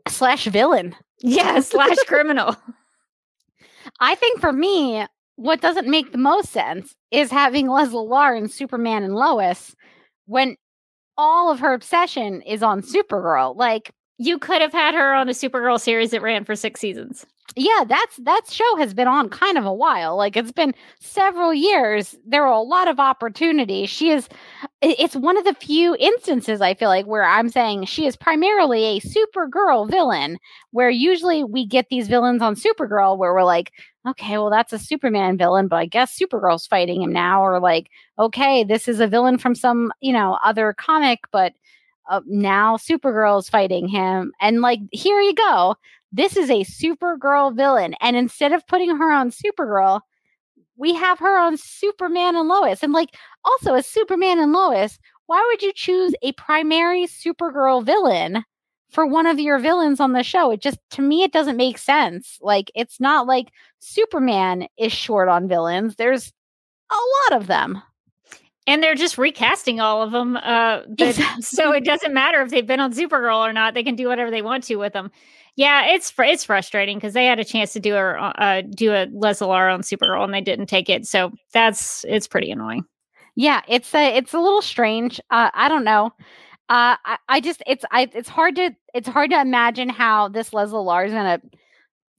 Slash 0.08 0.46
villain. 0.46 0.96
Yeah, 1.22 1.60
slash 1.62 1.98
criminal. 2.06 2.56
I 4.00 4.14
think 4.14 4.40
for 4.40 4.52
me, 4.52 5.06
what 5.38 5.62
doesn't 5.62 5.88
make 5.88 6.12
the 6.12 6.18
most 6.20 6.52
sense 6.52 6.94
is 7.10 7.32
having 7.32 7.68
Leslie 7.68 8.06
Lar 8.06 8.36
in 8.36 8.48
Superman 8.48 9.04
and 9.04 9.16
Lois 9.16 9.76
when 10.26 10.56
all 11.18 11.52
of 11.52 11.60
her 11.60 11.74
obsession 11.74 12.42
is 12.42 12.64
on 12.64 12.82
Supergirl. 12.82 13.56
Like, 13.56 13.92
You 14.24 14.40
could 14.40 14.62
have 14.62 14.72
had 14.72 14.94
her 14.96 15.14
on 15.14 15.28
a 15.30 15.34
Supergirl 15.34 15.80
series 15.80 16.12
that 16.12 16.22
ran 16.22 16.46
for 16.46 16.56
six 16.56 16.80
seasons. 16.80 17.26
yeah, 17.56 17.84
that's 17.88 18.18
that 18.18 18.42
show 18.50 18.76
has 18.78 18.94
been 18.94 19.08
on 19.08 19.30
kind 19.30 19.58
of 19.58 19.66
a 19.66 19.74
while. 19.74 20.18
Like 20.18 20.36
it's 20.36 20.52
been 20.52 20.74
several 21.00 21.54
years. 21.54 22.16
There 22.26 22.46
are 22.48 22.54
a 22.54 22.62
lot 22.62 22.88
of 22.88 23.00
opportunities. 23.00 23.90
She 23.90 24.10
is 24.10 24.28
it's 24.82 25.16
one 25.16 25.38
of 25.38 25.44
the 25.46 25.54
few 25.54 25.96
instances 26.00 26.62
I 26.62 26.74
feel 26.74 26.90
like 26.90 27.06
where 27.06 27.24
I'm 27.26 27.50
saying 27.50 27.86
she 27.86 28.06
is 28.08 28.16
primarily 28.16 28.84
a 28.86 29.02
Supergirl 29.02 29.90
villain, 29.90 30.40
where 30.72 30.90
usually 30.90 31.44
we 31.44 31.66
get 31.68 31.88
these 31.90 32.08
villains 32.08 32.42
on 32.42 32.56
Supergirl 32.56 33.18
where 33.18 33.34
we're 33.34 33.44
like, 33.44 33.72
okay, 34.08 34.38
well 34.38 34.50
that's 34.50 34.74
a 34.74 34.80
Superman 34.80 35.38
villain, 35.38 35.68
but 35.68 35.78
I 35.78 35.86
guess 35.86 36.18
Supergirl's 36.18 36.66
fighting 36.68 37.02
him 37.04 37.14
now 37.14 37.44
or 37.44 37.60
like, 37.60 37.90
okay, 38.18 38.64
this 38.64 38.88
is 38.88 39.00
a 39.00 39.08
villain 39.08 39.38
from 39.38 39.54
some, 39.54 39.92
you 40.02 40.14
know, 40.14 40.40
other 40.44 40.74
comic, 40.74 41.20
but 41.32 41.54
uh, 42.10 42.22
now 42.26 42.78
Supergirl's 42.78 43.50
fighting 43.50 43.88
him 43.88 44.34
and 44.42 44.62
like 44.62 44.80
here 44.92 45.20
you 45.22 45.34
go 45.34 45.76
this 46.14 46.38
is 46.38 46.50
a 46.52 46.64
Supergirl 46.64 47.56
villain. 47.56 47.96
And 48.00 48.16
instead 48.16 48.54
of 48.54 48.66
putting 48.68 48.96
her 48.96 49.12
on 49.12 49.32
Supergirl, 49.32 50.02
we 50.78 50.94
have 50.94 51.20
her 51.20 51.38
on 51.40 51.58
Superman 51.58 52.36
and 52.36 52.48
Lois. 52.48 52.84
And 52.84 52.94
like 52.94 53.16
also 53.44 53.74
as 53.74 53.88
Superman 53.88 54.40
and 54.40 54.54
Lois, 54.54 55.00
why 55.26 55.44
would 55.50 55.62
you 55.62 55.74
choose 55.74 56.14
a 56.22 56.32
primary 56.34 57.06
Supergirl 57.06 57.84
villain 57.84 58.44
for 58.92 59.08
one 59.08 59.26
of 59.26 59.40
your 59.40 59.58
villains 59.58 60.00
on 60.00 60.14
the 60.14 60.24
show? 60.24 60.52
It 60.52 60.62
just 60.62 60.78
to 60.92 61.02
me 61.02 61.24
it 61.24 61.32
doesn't 61.34 61.58
make 61.58 61.80
sense. 61.80 62.38
Like 62.42 62.72
it's 62.76 63.00
not 63.00 63.26
like 63.28 63.48
Superman 63.80 64.68
is 64.78 64.94
short 64.94 65.30
on 65.30 65.48
villains. 65.48 65.96
There's 65.96 66.32
a 66.92 67.32
lot 67.32 67.42
of 67.42 67.48
them. 67.48 67.82
And 68.66 68.82
they're 68.82 68.96
just 68.96 69.18
recasting 69.18 69.80
all 69.82 70.02
of 70.02 70.12
them. 70.12 70.38
Uh, 70.38 70.82
that- 70.98 71.10
Exactly. 71.10 71.42
So 71.44 71.72
it 71.74 71.84
doesn't 71.84 72.14
matter 72.14 72.42
if 72.42 72.50
they've 72.50 72.66
been 72.66 72.80
on 72.80 72.94
Supergirl 72.94 73.40
or 73.48 73.54
not. 73.54 73.74
They 73.74 73.84
can 73.84 73.96
do 73.96 74.08
whatever 74.08 74.32
they 74.32 74.42
want 74.42 74.64
to 74.66 74.76
with 74.78 74.94
them. 74.94 75.12
Yeah, 75.56 75.86
it's 75.94 76.10
fr- 76.10 76.24
it's 76.24 76.46
frustrating 76.46 76.98
because 76.98 77.14
they 77.14 77.26
had 77.26 77.40
a 77.40 77.44
chance 77.46 77.74
to 77.74 77.80
do 77.80 77.96
a 77.96 78.14
uh, 78.16 78.62
do 78.76 78.92
a 78.94 79.08
Leslie 79.14 79.48
on 79.48 79.82
Supergirl 79.82 80.24
and 80.24 80.34
they 80.34 80.42
didn't 80.42 80.66
take 80.68 80.90
it. 80.90 81.06
So 81.06 81.32
that's 81.54 82.04
it's 82.08 82.28
pretty 82.28 82.50
annoying. 82.50 82.86
Yeah, 83.36 83.62
it's 83.68 83.94
a 83.94 84.16
it's 84.18 84.34
a 84.34 84.40
little 84.40 84.62
strange. 84.64 85.20
Uh, 85.30 85.52
I 85.54 85.70
don't 85.70 85.84
know. 85.84 86.08
Uh, 86.70 86.96
I, 87.06 87.18
I 87.30 87.40
just 87.42 87.62
it's 87.68 87.86
I 87.92 88.10
it's 88.14 88.30
hard 88.30 88.56
to 88.56 88.72
it's 88.96 89.08
hard 89.08 89.30
to 89.30 89.40
imagine 89.42 89.90
how 89.90 90.28
this 90.30 90.54
Leslie 90.54 90.80
Lar 90.80 91.06
is 91.06 91.14
gonna 91.14 91.40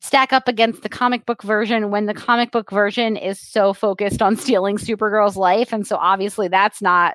stack 0.04 0.34
up 0.34 0.48
against 0.48 0.82
the 0.82 0.88
comic 0.88 1.24
book 1.24 1.42
version 1.42 1.90
when 1.90 2.04
the 2.04 2.12
comic 2.12 2.50
book 2.50 2.70
version 2.70 3.16
is 3.16 3.40
so 3.40 3.72
focused 3.72 4.20
on 4.20 4.36
stealing 4.36 4.76
Supergirl's 4.76 5.36
life, 5.36 5.72
and 5.72 5.86
so 5.86 5.96
obviously 5.96 6.48
that's 6.48 6.82
not 6.82 7.14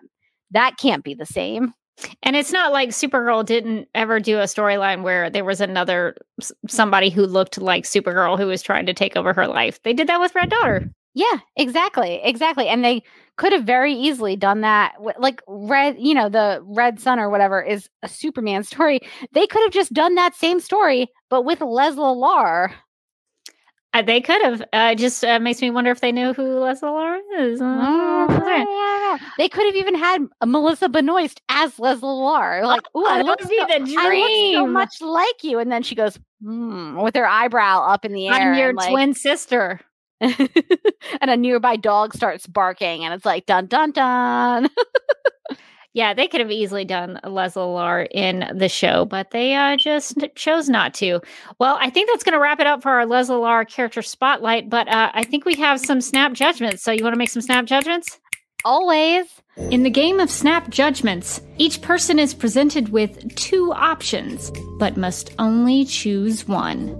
that 0.51 0.77
can't 0.77 1.03
be 1.03 1.13
the 1.13 1.25
same. 1.25 1.73
And 2.23 2.35
it's 2.35 2.51
not 2.51 2.71
like 2.71 2.89
Supergirl 2.89 3.45
didn't 3.45 3.89
ever 3.93 4.19
do 4.19 4.39
a 4.39 4.43
storyline 4.43 5.03
where 5.03 5.29
there 5.29 5.43
was 5.43 5.61
another 5.61 6.15
somebody 6.67 7.09
who 7.09 7.25
looked 7.25 7.59
like 7.59 7.83
Supergirl 7.83 8.39
who 8.39 8.47
was 8.47 8.61
trying 8.61 8.85
to 8.85 8.93
take 8.93 9.15
over 9.15 9.33
her 9.33 9.47
life. 9.47 9.81
They 9.83 9.93
did 9.93 10.07
that 10.07 10.21
with 10.21 10.33
Red 10.33 10.49
Daughter. 10.49 10.89
Yeah, 11.13 11.39
exactly, 11.57 12.19
exactly, 12.23 12.67
and 12.67 12.83
they 12.85 13.03
could 13.37 13.51
have 13.53 13.63
very 13.63 13.93
easily 13.93 14.35
done 14.35 14.61
that. 14.61 14.93
Like 15.19 15.41
Red, 15.47 15.97
you 15.99 16.13
know, 16.13 16.29
the 16.29 16.61
Red 16.65 16.99
Sun 16.99 17.19
or 17.19 17.29
whatever 17.29 17.61
is 17.61 17.89
a 18.03 18.07
Superman 18.07 18.63
story. 18.65 18.99
They 19.33 19.47
could 19.47 19.61
have 19.63 19.71
just 19.71 19.93
done 19.93 20.15
that 20.15 20.35
same 20.35 20.59
story, 20.59 21.07
but 21.29 21.43
with 21.45 21.61
Leslie 21.61 22.15
Lar. 22.15 22.73
Uh, 23.91 24.03
they 24.03 24.21
could 24.21 24.39
have. 24.43 24.61
Uh, 24.61 24.89
it 24.91 24.99
just 24.99 25.25
uh, 25.25 25.39
makes 25.39 25.61
me 25.63 25.71
wonder 25.71 25.89
if 25.89 25.99
they 25.99 26.11
knew 26.11 26.31
who 26.31 26.59
Leslie 26.59 26.89
Lar 26.89 27.17
is. 27.39 27.59
Uh, 27.59 29.17
They 29.39 29.49
could 29.49 29.65
have 29.65 29.75
even 29.75 29.95
had 29.95 30.21
Melissa 30.45 30.87
Benoist 30.89 31.41
as 31.49 31.79
Leslie 31.79 32.07
Lar. 32.07 32.63
Like, 32.67 32.83
ooh, 32.95 33.03
I 33.03 33.17
that 33.17 33.25
look, 33.25 33.39
would 33.39 33.49
be 33.49 33.57
so, 33.57 33.65
the 33.65 33.73
I 33.73 33.77
look 33.79 33.89
so 33.89 34.07
dream. 34.61 34.73
much 34.73 35.01
like 35.01 35.43
you. 35.43 35.57
And 35.57 35.71
then 35.71 35.81
she 35.81 35.95
goes, 35.95 36.19
hmm, 36.43 36.97
with 37.01 37.15
her 37.15 37.25
eyebrow 37.25 37.81
up 37.87 38.05
in 38.05 38.13
the 38.13 38.27
air. 38.27 38.33
I'm 38.33 38.57
your 38.59 38.69
and, 38.69 38.77
like- 38.77 38.91
twin 38.91 39.13
sister. 39.15 39.81
and 40.21 41.29
a 41.31 41.37
nearby 41.37 41.75
dog 41.75 42.13
starts 42.13 42.47
barking, 42.47 43.03
and 43.03 43.13
it's 43.13 43.25
like, 43.25 43.45
dun, 43.45 43.67
dun, 43.67 43.91
dun. 43.91 44.69
Yeah, 45.93 46.13
they 46.13 46.27
could 46.27 46.39
have 46.39 46.51
easily 46.51 46.85
done 46.85 47.19
Leslie 47.23 48.07
in 48.11 48.47
the 48.53 48.69
show, 48.69 49.05
but 49.05 49.31
they 49.31 49.55
uh, 49.55 49.75
just 49.75 50.19
chose 50.35 50.69
not 50.69 50.93
to. 50.95 51.19
Well, 51.59 51.79
I 51.81 51.89
think 51.89 52.09
that's 52.09 52.23
going 52.23 52.33
to 52.33 52.39
wrap 52.39 52.59
it 52.59 52.67
up 52.67 52.83
for 52.83 52.91
our 52.91 53.07
Leslie 53.07 53.65
character 53.65 54.03
spotlight. 54.03 54.69
But 54.69 54.87
uh, 54.87 55.11
I 55.15 55.23
think 55.23 55.45
we 55.45 55.55
have 55.55 55.79
some 55.79 55.99
snap 55.99 56.33
judgments. 56.33 56.83
So 56.83 56.91
you 56.91 57.03
want 57.03 57.15
to 57.15 57.17
make 57.17 57.31
some 57.31 57.41
snap 57.41 57.65
judgments? 57.65 58.19
Always. 58.65 59.25
In 59.71 59.83
the 59.83 59.89
game 59.89 60.19
of 60.19 60.29
snap 60.29 60.69
judgments, 60.69 61.41
each 61.57 61.81
person 61.81 62.19
is 62.19 62.33
presented 62.33 62.89
with 62.89 63.35
two 63.35 63.71
options, 63.73 64.51
but 64.77 64.97
must 64.97 65.33
only 65.39 65.85
choose 65.85 66.47
one. 66.47 66.95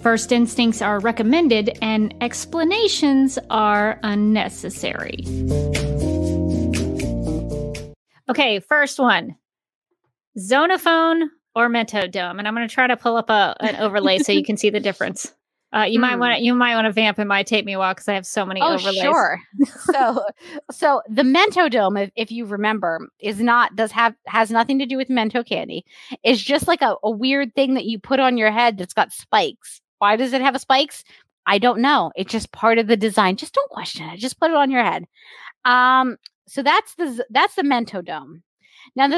First 0.00 0.32
instincts 0.32 0.82
are 0.82 0.98
recommended, 1.00 1.78
and 1.80 2.14
explanations 2.20 3.38
are 3.50 3.98
unnecessary. 4.02 5.24
Okay, 8.28 8.60
first 8.60 8.98
one 8.98 9.36
Zonophone 10.38 11.28
or 11.54 11.68
Mentodome. 11.68 12.38
And 12.38 12.48
I'm 12.48 12.54
going 12.54 12.66
to 12.68 12.74
try 12.74 12.86
to 12.86 12.96
pull 12.96 13.16
up 13.16 13.30
a, 13.30 13.54
an 13.60 13.76
overlay 13.76 14.18
so 14.18 14.32
you 14.32 14.44
can 14.44 14.56
see 14.56 14.70
the 14.70 14.80
difference. 14.80 15.32
Uh, 15.74 15.82
you 15.82 15.98
might 15.98 16.14
Hmm. 16.14 16.20
want 16.20 16.36
to 16.36 16.42
you 16.44 16.54
might 16.54 16.74
want 16.74 16.84
to 16.86 16.92
vamp. 16.92 17.18
It 17.18 17.24
might 17.24 17.46
take 17.46 17.64
me 17.64 17.72
a 17.72 17.78
while 17.78 17.94
because 17.94 18.06
I 18.08 18.14
have 18.14 18.26
so 18.26 18.46
many 18.46 18.60
Oh, 18.60 18.74
overlays. 18.74 19.00
sure. 19.00 19.40
so, 19.90 20.24
so 20.70 21.02
the 21.08 21.22
Mentodome, 21.22 22.00
if, 22.04 22.10
if 22.16 22.30
you 22.30 22.46
remember, 22.46 23.08
is 23.18 23.40
not 23.40 23.74
does 23.74 23.90
have 23.92 24.14
has 24.26 24.50
nothing 24.50 24.78
to 24.78 24.86
do 24.86 24.96
with 24.96 25.08
Mento 25.08 25.44
candy. 25.44 25.84
It's 26.22 26.40
just 26.40 26.68
like 26.68 26.80
a, 26.82 26.96
a 27.02 27.10
weird 27.10 27.54
thing 27.54 27.74
that 27.74 27.86
you 27.86 27.98
put 27.98 28.20
on 28.20 28.36
your 28.38 28.50
head 28.52 28.78
that's 28.78 28.94
got 28.94 29.12
spikes. 29.12 29.80
Why 29.98 30.16
does 30.16 30.32
it 30.32 30.42
have 30.42 30.54
a 30.54 30.58
spikes? 30.60 31.02
I 31.46 31.58
don't 31.58 31.80
know. 31.80 32.12
It's 32.16 32.30
just 32.32 32.52
part 32.52 32.78
of 32.78 32.86
the 32.86 32.96
design. 32.96 33.36
Just 33.36 33.52
don't 33.54 33.70
question 33.70 34.08
it. 34.08 34.18
Just 34.18 34.38
put 34.38 34.50
it 34.50 34.56
on 34.56 34.70
your 34.70 34.82
head. 34.84 35.04
Um, 35.64 36.16
so 36.46 36.62
that's 36.62 36.94
the 36.94 37.24
that's 37.30 37.54
the 37.56 37.62
Mento 37.62 38.04
Dome. 38.04 38.42
Now 38.96 39.08
the 39.08 39.16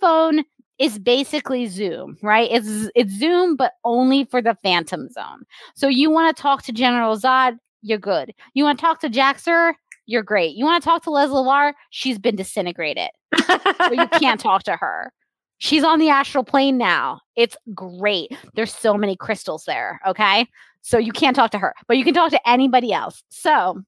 Zonophone 0.00 0.44
is 0.78 0.98
basically 0.98 1.66
Zoom, 1.66 2.16
right? 2.22 2.48
It's 2.50 2.90
it's 2.94 3.12
Zoom, 3.12 3.56
but 3.56 3.74
only 3.84 4.24
for 4.24 4.40
the 4.40 4.56
Phantom 4.62 5.08
Zone. 5.10 5.44
So 5.74 5.88
you 5.88 6.10
want 6.10 6.36
to 6.36 6.40
talk 6.40 6.62
to 6.64 6.72
General 6.72 7.16
Zod, 7.16 7.58
you're 7.82 7.98
good. 7.98 8.32
You 8.54 8.64
want 8.64 8.78
to 8.78 8.82
talk 8.82 9.00
to 9.00 9.08
Jax-Ur, 9.08 9.74
you're 10.06 10.22
great. 10.22 10.56
You 10.56 10.64
want 10.64 10.82
to 10.82 10.88
talk 10.88 11.02
to 11.04 11.10
Lesla-Lar, 11.10 11.74
she's 11.90 12.18
been 12.18 12.36
disintegrated. 12.36 13.10
So 13.46 13.92
you 13.92 14.08
can't 14.18 14.40
talk 14.40 14.62
to 14.64 14.76
her. 14.76 15.12
She's 15.58 15.82
on 15.82 15.98
the 15.98 16.08
astral 16.08 16.44
plane 16.44 16.78
now. 16.78 17.20
It's 17.34 17.56
great. 17.74 18.36
There's 18.54 18.72
so 18.72 18.94
many 18.94 19.16
crystals 19.16 19.64
there. 19.64 20.00
Okay. 20.06 20.46
So 20.82 20.98
you 20.98 21.12
can't 21.12 21.34
talk 21.34 21.50
to 21.50 21.58
her, 21.58 21.74
but 21.88 21.98
you 21.98 22.04
can 22.04 22.14
talk 22.14 22.30
to 22.30 22.48
anybody 22.48 22.92
else. 22.92 23.24
So 23.28 23.82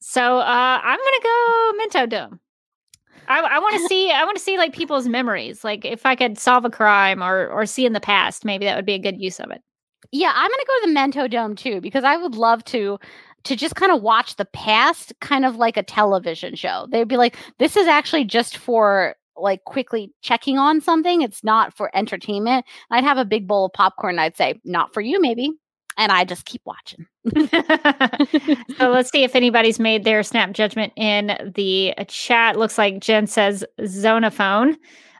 So 0.00 0.38
uh, 0.38 0.80
I'm 0.82 0.98
gonna 0.98 1.22
go 1.22 1.72
Minto 1.76 2.06
Dome. 2.06 2.40
I, 3.30 3.38
I 3.40 3.58
want 3.60 3.74
to 3.76 3.80
see. 3.88 4.10
I 4.12 4.24
want 4.24 4.36
to 4.36 4.42
see 4.42 4.58
like 4.58 4.74
people's 4.74 5.08
memories. 5.08 5.64
Like 5.64 5.84
if 5.86 6.04
I 6.06 6.16
could 6.16 6.38
solve 6.38 6.64
a 6.66 6.70
crime 6.70 7.22
or 7.22 7.48
or 7.48 7.66
see 7.66 7.86
in 7.86 7.94
the 7.94 8.00
past, 8.00 8.44
maybe 8.44 8.66
that 8.66 8.76
would 8.76 8.86
be 8.86 8.94
a 8.94 8.98
good 8.98 9.20
use 9.20 9.40
of 9.40 9.50
it. 9.50 9.62
yeah, 10.12 10.32
I'm 10.34 10.50
gonna 10.50 10.64
go 10.66 10.86
to 10.86 10.92
the 10.92 10.98
Mento 10.98 11.30
Dome 11.30 11.56
too, 11.56 11.80
because 11.80 12.04
I 12.04 12.16
would 12.16 12.34
love 12.34 12.64
to 12.66 12.98
to 13.44 13.56
just 13.56 13.74
kind 13.76 13.92
of 13.92 14.02
watch 14.02 14.36
the 14.36 14.44
past 14.46 15.12
kind 15.20 15.44
of 15.46 15.56
like 15.56 15.76
a 15.78 15.82
television 15.82 16.54
show. 16.56 16.86
They'd 16.90 17.08
be 17.08 17.16
like, 17.16 17.36
this 17.58 17.76
is 17.76 17.86
actually 17.88 18.24
just 18.24 18.56
for 18.58 19.16
like 19.36 19.64
quickly 19.64 20.12
checking 20.22 20.58
on 20.58 20.80
something. 20.82 21.22
It's 21.22 21.42
not 21.44 21.74
for 21.74 21.90
entertainment. 21.96 22.66
I'd 22.90 23.04
have 23.04 23.16
a 23.18 23.24
big 23.24 23.48
bowl 23.48 23.66
of 23.66 23.72
popcorn. 23.72 24.14
And 24.16 24.20
I'd 24.20 24.36
say, 24.36 24.60
not 24.64 24.92
for 24.92 25.00
you, 25.00 25.20
maybe. 25.20 25.52
And 25.96 26.12
I 26.12 26.24
just 26.24 26.46
keep 26.46 26.62
watching. 26.64 27.06
so 28.78 28.90
let's 28.90 29.10
see 29.10 29.24
if 29.24 29.34
anybody's 29.34 29.78
made 29.78 30.04
their 30.04 30.22
snap 30.22 30.52
judgment 30.52 30.92
in 30.96 31.52
the 31.54 31.94
chat. 32.08 32.56
Looks 32.56 32.78
like 32.78 33.00
Jen 33.00 33.26
says 33.26 33.64
zonophone. 33.80 34.76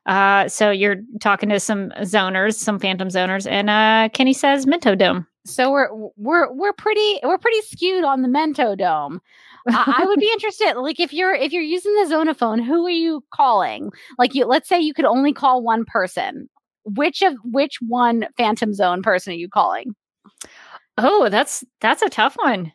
Uh, 0.06 0.48
so 0.48 0.70
you're 0.70 0.96
talking 1.20 1.48
to 1.50 1.60
some 1.60 1.90
zoners, 2.00 2.54
some 2.54 2.78
phantom 2.78 3.08
zoners, 3.08 3.50
and 3.50 3.68
uh, 3.68 4.08
Kenny 4.14 4.32
says 4.32 4.66
Minto 4.66 4.94
Dome. 4.94 5.26
So 5.46 5.70
we're 5.70 5.88
we're 6.16 6.52
we're 6.52 6.72
pretty 6.72 7.20
we're 7.22 7.38
pretty 7.38 7.60
skewed 7.62 8.04
on 8.04 8.22
the 8.22 8.28
Mento 8.28 8.76
Dome. 8.76 9.20
I 9.68 10.00
I 10.02 10.06
would 10.06 10.18
be 10.18 10.30
interested, 10.32 10.74
like 10.74 11.00
if 11.00 11.12
you're 11.12 11.34
if 11.34 11.52
you're 11.52 11.62
using 11.62 11.94
the 11.94 12.14
Zonophone, 12.14 12.64
who 12.64 12.86
are 12.86 12.90
you 12.90 13.24
calling? 13.32 13.90
Like 14.18 14.34
you, 14.34 14.46
let's 14.46 14.68
say 14.68 14.80
you 14.80 14.94
could 14.94 15.04
only 15.04 15.32
call 15.32 15.62
one 15.62 15.84
person. 15.84 16.48
Which 16.84 17.22
of 17.22 17.34
which 17.44 17.76
one 17.80 18.26
Phantom 18.36 18.72
Zone 18.74 19.02
person 19.02 19.32
are 19.32 19.36
you 19.36 19.48
calling? 19.48 19.94
Oh, 21.02 21.28
that's 21.28 21.64
that's 21.80 22.02
a 22.02 22.08
tough 22.08 22.36
one. 22.36 22.72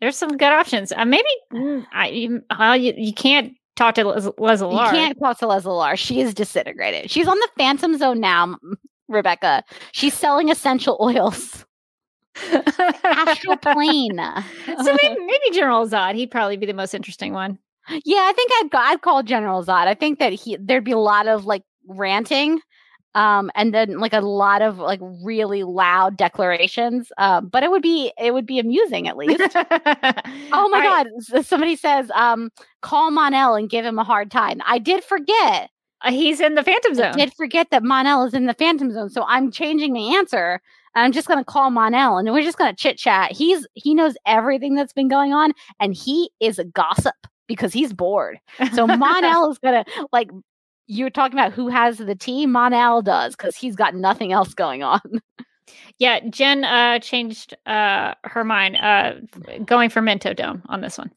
There's 0.00 0.16
some 0.16 0.36
good 0.36 0.52
options. 0.52 0.92
Uh, 0.92 1.04
maybe 1.04 1.28
mm, 1.52 1.86
I 1.92 2.08
you, 2.08 2.42
uh, 2.50 2.76
you, 2.78 2.92
you 2.96 3.12
can't 3.12 3.54
talk 3.76 3.94
to 3.96 4.04
Les- 4.04 4.30
Leslie 4.38 4.74
You 4.74 4.90
can't 4.90 5.18
talk 5.18 5.38
to 5.38 5.46
Leslie 5.46 5.96
She 5.96 6.20
is 6.20 6.34
disintegrated. 6.34 7.10
She's 7.10 7.28
on 7.28 7.38
the 7.38 7.48
Phantom 7.56 7.96
Zone 7.96 8.20
now, 8.20 8.56
Rebecca. 9.08 9.64
She's 9.92 10.14
selling 10.14 10.50
essential 10.50 10.98
oils. 11.00 11.64
Astral 13.04 13.56
plane. 13.56 14.18
so 14.66 14.96
maybe, 15.02 15.20
maybe 15.20 15.50
General 15.52 15.88
Zod. 15.88 16.14
He'd 16.14 16.30
probably 16.30 16.56
be 16.56 16.66
the 16.66 16.74
most 16.74 16.94
interesting 16.94 17.32
one. 17.32 17.58
Yeah, 17.88 18.20
I 18.20 18.32
think 18.34 18.50
I'd 18.54 18.92
I'd 18.92 19.02
call 19.02 19.22
General 19.22 19.62
Zod. 19.64 19.86
I 19.86 19.94
think 19.94 20.18
that 20.18 20.32
he 20.32 20.56
there'd 20.58 20.84
be 20.84 20.92
a 20.92 20.98
lot 20.98 21.28
of 21.28 21.44
like 21.44 21.62
ranting, 21.86 22.60
um, 23.14 23.50
and 23.54 23.72
then 23.72 23.98
like 23.98 24.12
a 24.12 24.20
lot 24.20 24.62
of 24.62 24.78
like 24.78 25.00
really 25.22 25.62
loud 25.62 26.16
declarations. 26.16 27.10
Um, 27.18 27.48
but 27.48 27.62
it 27.62 27.70
would 27.70 27.82
be 27.82 28.12
it 28.18 28.32
would 28.34 28.46
be 28.46 28.58
amusing 28.58 29.08
at 29.08 29.16
least. 29.16 29.40
oh 30.52 30.68
my 30.68 30.80
god! 30.82 31.06
s- 31.18 31.46
Somebody 31.46 31.76
says, 31.76 32.10
um, 32.14 32.50
call 32.82 33.10
Mon-El 33.10 33.54
and 33.54 33.68
give 33.70 33.84
him 33.84 33.98
a 33.98 34.04
hard 34.04 34.30
time. 34.30 34.60
I 34.66 34.78
did 34.78 35.02
forget. 35.04 35.70
Uh, 36.02 36.10
he's 36.10 36.40
in 36.40 36.54
the 36.54 36.62
Phantom 36.62 36.94
Zone. 36.94 37.04
I 37.06 37.12
did 37.16 37.34
forget 37.34 37.68
that 37.70 37.82
Mon-El 37.82 38.24
is 38.24 38.34
in 38.34 38.46
the 38.46 38.54
Phantom 38.54 38.90
Zone, 38.92 39.08
so 39.10 39.24
I'm 39.26 39.50
changing 39.50 39.92
my 39.94 40.16
answer. 40.16 40.60
I'm 40.96 41.12
just 41.12 41.26
gonna 41.26 41.44
call 41.44 41.70
Mon-El 41.70 42.18
and 42.18 42.30
we're 42.30 42.42
just 42.42 42.58
gonna 42.58 42.74
chit 42.74 42.98
chat. 42.98 43.32
He's 43.32 43.66
he 43.74 43.94
knows 43.94 44.16
everything 44.26 44.74
that's 44.74 44.92
been 44.92 45.08
going 45.08 45.32
on, 45.32 45.52
and 45.80 45.94
he 45.94 46.30
is 46.40 46.58
a 46.58 46.64
gossip 46.64 47.14
because 47.48 47.72
he's 47.72 47.92
bored. 47.92 48.38
So 48.74 48.86
Mon-El 48.86 49.50
is 49.50 49.58
gonna 49.58 49.84
like 50.12 50.30
you 50.86 51.04
were 51.04 51.10
talking 51.10 51.38
about 51.38 51.52
who 51.52 51.68
has 51.68 51.98
the 51.98 52.14
tea. 52.14 52.46
Mon-El 52.46 53.02
does 53.02 53.34
because 53.36 53.56
he's 53.56 53.76
got 53.76 53.94
nothing 53.94 54.32
else 54.32 54.54
going 54.54 54.82
on. 54.82 55.00
Yeah, 55.98 56.20
Jen 56.28 56.64
uh, 56.64 56.98
changed 56.98 57.54
uh, 57.66 58.14
her 58.24 58.44
mind, 58.44 58.76
uh, 58.76 59.14
going 59.64 59.90
for 59.90 60.02
Mento 60.02 60.36
Dome 60.36 60.62
on 60.66 60.80
this 60.80 60.98
one. 60.98 61.10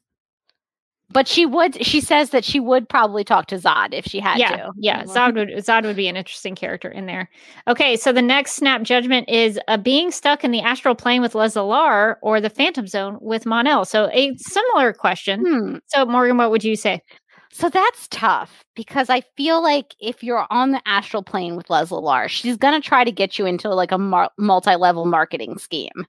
But 1.10 1.26
she 1.26 1.46
would. 1.46 1.84
She 1.84 2.00
says 2.00 2.30
that 2.30 2.44
she 2.44 2.60
would 2.60 2.88
probably 2.88 3.24
talk 3.24 3.46
to 3.46 3.56
Zod 3.56 3.94
if 3.94 4.04
she 4.04 4.20
had 4.20 4.38
yeah, 4.38 4.56
to. 4.56 4.72
yeah. 4.76 5.04
Zod 5.04 5.34
would 5.36 5.48
Zod 5.64 5.84
would 5.84 5.96
be 5.96 6.06
an 6.06 6.16
interesting 6.16 6.54
character 6.54 6.88
in 6.88 7.06
there. 7.06 7.30
Okay, 7.66 7.96
so 7.96 8.12
the 8.12 8.20
next 8.20 8.52
snap 8.52 8.82
judgment 8.82 9.28
is 9.28 9.58
uh, 9.68 9.78
being 9.78 10.10
stuck 10.10 10.44
in 10.44 10.50
the 10.50 10.60
astral 10.60 10.94
plane 10.94 11.22
with 11.22 11.32
Lesla-Lar 11.32 12.18
or 12.20 12.40
the 12.40 12.50
Phantom 12.50 12.86
Zone 12.86 13.16
with 13.22 13.46
Mon-El. 13.46 13.86
So 13.86 14.10
a 14.12 14.36
similar 14.36 14.92
question. 14.92 15.44
Hmm. 15.46 15.76
So 15.86 16.04
Morgan, 16.04 16.36
what 16.36 16.50
would 16.50 16.64
you 16.64 16.76
say? 16.76 17.02
So 17.50 17.68
that's 17.68 18.08
tough 18.08 18.64
because 18.76 19.08
I 19.10 19.22
feel 19.36 19.62
like 19.62 19.94
if 20.00 20.22
you're 20.22 20.46
on 20.50 20.72
the 20.72 20.82
astral 20.86 21.22
plane 21.22 21.56
with 21.56 21.70
Leslie 21.70 22.00
Lars, 22.00 22.30
she's 22.30 22.56
gonna 22.56 22.80
try 22.80 23.04
to 23.04 23.12
get 23.12 23.38
you 23.38 23.46
into 23.46 23.68
like 23.70 23.90
a 23.92 23.98
mar- 23.98 24.30
multi-level 24.38 25.06
marketing 25.06 25.58
scheme, 25.58 26.06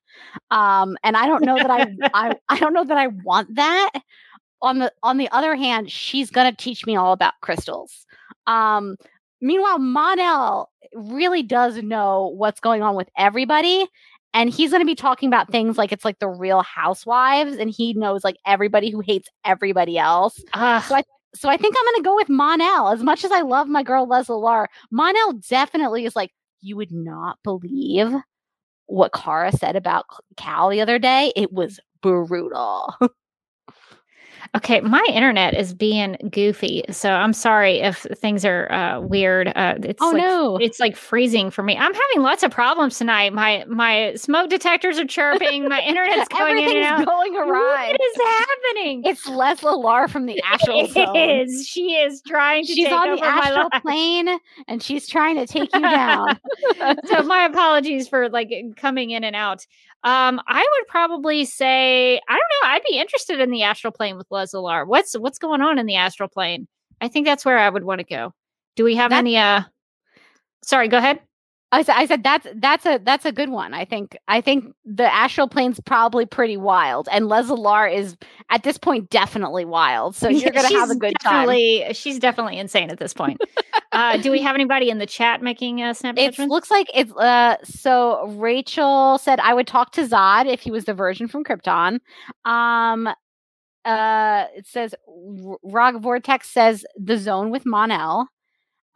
um, 0.51 0.97
and 1.03 1.15
I 1.17 1.25
don't 1.25 1.43
know 1.45 1.55
that 1.55 1.71
I, 1.71 1.95
I 2.13 2.35
I 2.49 2.59
don't 2.59 2.73
know 2.73 2.83
that 2.83 2.97
I 2.97 3.07
want 3.07 3.55
that. 3.55 3.91
On 4.61 4.79
the 4.79 4.91
on 5.03 5.17
the 5.17 5.29
other 5.29 5.55
hand, 5.55 5.89
she's 5.91 6.29
gonna 6.29 6.53
teach 6.53 6.85
me 6.85 6.95
all 6.95 7.13
about 7.13 7.33
crystals. 7.41 8.05
Um, 8.47 8.97
meanwhile, 9.41 9.79
Mon-El 9.79 10.69
really 10.93 11.43
does 11.43 11.77
know 11.81 12.33
what's 12.35 12.59
going 12.59 12.81
on 12.81 12.95
with 12.95 13.09
everybody. 13.17 13.87
And 14.31 14.51
he's 14.51 14.69
going 14.69 14.81
to 14.81 14.85
be 14.85 14.93
talking 14.93 15.27
about 15.27 15.51
things 15.51 15.75
like 15.75 15.91
it's 15.91 16.05
like 16.05 16.19
the 16.19 16.27
real 16.27 16.61
housewives, 16.61 17.57
and 17.57 17.67
he 17.67 17.95
knows 17.95 18.23
like 18.23 18.35
everybody 18.45 18.91
who 18.91 18.99
hates 18.99 19.27
everybody 19.43 19.97
else. 19.97 20.39
Uh, 20.53 20.79
So 20.81 20.93
I 20.95 21.03
so 21.35 21.49
I 21.49 21.57
think 21.57 21.75
I'm 21.77 21.85
going 21.85 22.03
to 22.03 22.07
go 22.07 22.15
with 22.15 22.29
Mon-El. 22.29 22.89
As 22.89 23.03
much 23.03 23.23
as 23.23 23.31
I 23.31 23.41
love 23.41 23.67
my 23.67 23.83
girl 23.83 24.07
Leslie 24.07 24.35
Lar, 24.35 24.69
Mon-El 24.91 25.33
definitely 25.49 26.05
is 26.05 26.15
like, 26.15 26.31
you 26.61 26.75
would 26.75 26.91
not 26.91 27.37
believe 27.43 28.13
what 28.87 29.13
Kara 29.13 29.51
said 29.51 29.75
about 29.75 30.05
Cal 30.35 30.69
the 30.69 30.81
other 30.81 30.99
day. 30.99 31.31
It 31.35 31.53
was 31.53 31.79
brutal. 32.01 32.95
Okay, 34.55 34.81
my 34.81 35.03
internet 35.09 35.53
is 35.53 35.73
being 35.73 36.17
goofy, 36.31 36.83
so 36.89 37.11
I'm 37.11 37.33
sorry 37.33 37.79
if 37.81 37.99
things 38.17 38.45
are 38.45 38.71
uh, 38.71 38.99
weird. 39.01 39.49
Uh, 39.55 39.75
it's 39.83 40.01
Oh, 40.01 40.09
like, 40.11 40.17
no. 40.23 40.57
it's 40.57 40.79
like 40.79 40.95
freezing 40.95 41.51
for 41.51 41.61
me. 41.63 41.77
I'm 41.77 41.93
having 41.93 42.21
lots 42.23 42.43
of 42.43 42.51
problems 42.51 42.97
tonight. 42.97 43.33
My 43.33 43.63
my 43.67 44.13
smoke 44.15 44.49
detectors 44.49 44.97
are 44.97 45.05
chirping. 45.05 45.67
My 45.69 45.81
internet's 45.81 46.27
going 46.37 46.57
in 46.57 46.63
and 46.63 46.77
Everything's 46.77 47.01
out. 47.01 47.05
going 47.05 47.35
awry. 47.35 47.87
What 47.91 48.01
is 48.01 48.21
happening? 48.21 49.03
It's 49.05 49.27
Leslie 49.27 49.73
Lar 49.75 50.07
from 50.07 50.25
the 50.25 50.41
astral 50.45 50.87
zone. 50.87 51.15
It 51.15 51.47
is. 51.49 51.67
She 51.67 51.93
is 51.95 52.21
trying 52.27 52.65
to 52.65 52.73
She's 52.73 52.85
take 52.87 52.93
on 52.93 53.15
the 53.15 53.23
astral 53.23 53.69
plane 53.81 54.29
and 54.67 54.81
she's 54.81 55.07
trying 55.07 55.35
to 55.35 55.45
take 55.45 55.73
you 55.73 55.81
down. 55.81 56.39
so 57.05 57.23
my 57.23 57.45
apologies 57.45 58.07
for 58.07 58.29
like 58.29 58.51
coming 58.77 59.11
in 59.11 59.23
and 59.23 59.35
out. 59.35 59.65
Um, 60.03 60.39
I 60.47 60.59
would 60.59 60.87
probably 60.87 61.43
say 61.45 62.15
I 62.27 62.31
don't 62.31 62.39
know. 62.39 62.69
I'd 62.69 62.83
be 62.89 62.97
interested 62.97 63.39
in 63.41 63.51
the 63.51 63.63
astral 63.63 63.91
plane 63.91 64.17
with 64.17 64.29
Lesla-Lar. 64.29 64.85
What's 64.85 65.13
what's 65.17 65.39
going 65.39 65.61
on 65.61 65.77
in 65.77 65.85
the 65.85 65.95
astral 65.95 66.29
plane? 66.29 66.67
I 67.01 67.07
think 67.09 67.25
that's 67.25 67.43
where 67.45 67.57
I 67.57 67.69
would 67.69 67.83
want 67.83 67.99
to 67.99 68.05
go. 68.05 68.33
Do 68.75 68.83
we 68.85 68.95
have 68.95 69.11
That- 69.11 69.19
any? 69.19 69.37
Uh, 69.37 69.63
sorry, 70.63 70.87
go 70.87 70.97
ahead. 70.97 71.19
I 71.71 71.83
said, 71.83 71.95
I 71.97 72.05
said 72.07 72.23
that's 72.23 72.47
that's 72.55 72.85
a 72.87 72.99
that's 73.03 73.25
a 73.25 73.31
good 73.31 73.49
one. 73.49 73.75
I 73.75 73.85
think 73.85 74.17
I 74.27 74.41
think 74.41 74.73
the 74.85 75.03
astral 75.13 75.47
plane's 75.47 75.79
probably 75.79 76.25
pretty 76.25 76.57
wild, 76.57 77.07
and 77.11 77.27
Leslie 77.27 77.95
is 77.95 78.17
at 78.49 78.63
this 78.63 78.77
point 78.77 79.11
definitely 79.11 79.65
wild. 79.65 80.15
So 80.15 80.29
you're 80.29 80.51
gonna 80.51 80.67
have 80.79 80.89
a 80.89 80.95
good 80.95 81.13
time. 81.21 81.45
definitely, 81.47 81.93
She's 81.93 82.17
definitely 82.17 82.57
insane 82.57 82.89
at 82.89 82.97
this 82.97 83.13
point. 83.13 83.39
uh, 83.91 84.17
do 84.17 84.31
we 84.31 84.41
have 84.41 84.55
anybody 84.55 84.89
in 84.89 84.97
the 84.97 85.05
chat 85.05 85.43
making 85.43 85.83
a 85.83 85.93
snap 85.93 86.15
It 86.17 86.39
looks 86.39 86.71
like 86.71 86.87
it's 86.93 87.11
uh 87.13 87.57
so 87.63 88.27
Rachel 88.29 89.19
said 89.19 89.39
I 89.39 89.53
would 89.53 89.67
talk 89.67 89.91
to 89.93 90.01
Zod 90.07 90.47
if 90.51 90.61
he 90.61 90.71
was 90.71 90.85
the 90.85 90.95
version 90.95 91.27
from 91.27 91.43
Krypton. 91.43 91.99
Um 92.45 93.07
uh 93.85 94.45
it 94.55 94.65
says 94.65 94.95
Rog 95.63 96.01
Vortex 96.01 96.49
says 96.49 96.83
the 96.97 97.17
zone 97.17 97.51
with 97.51 97.65
Mon-El. 97.67 98.27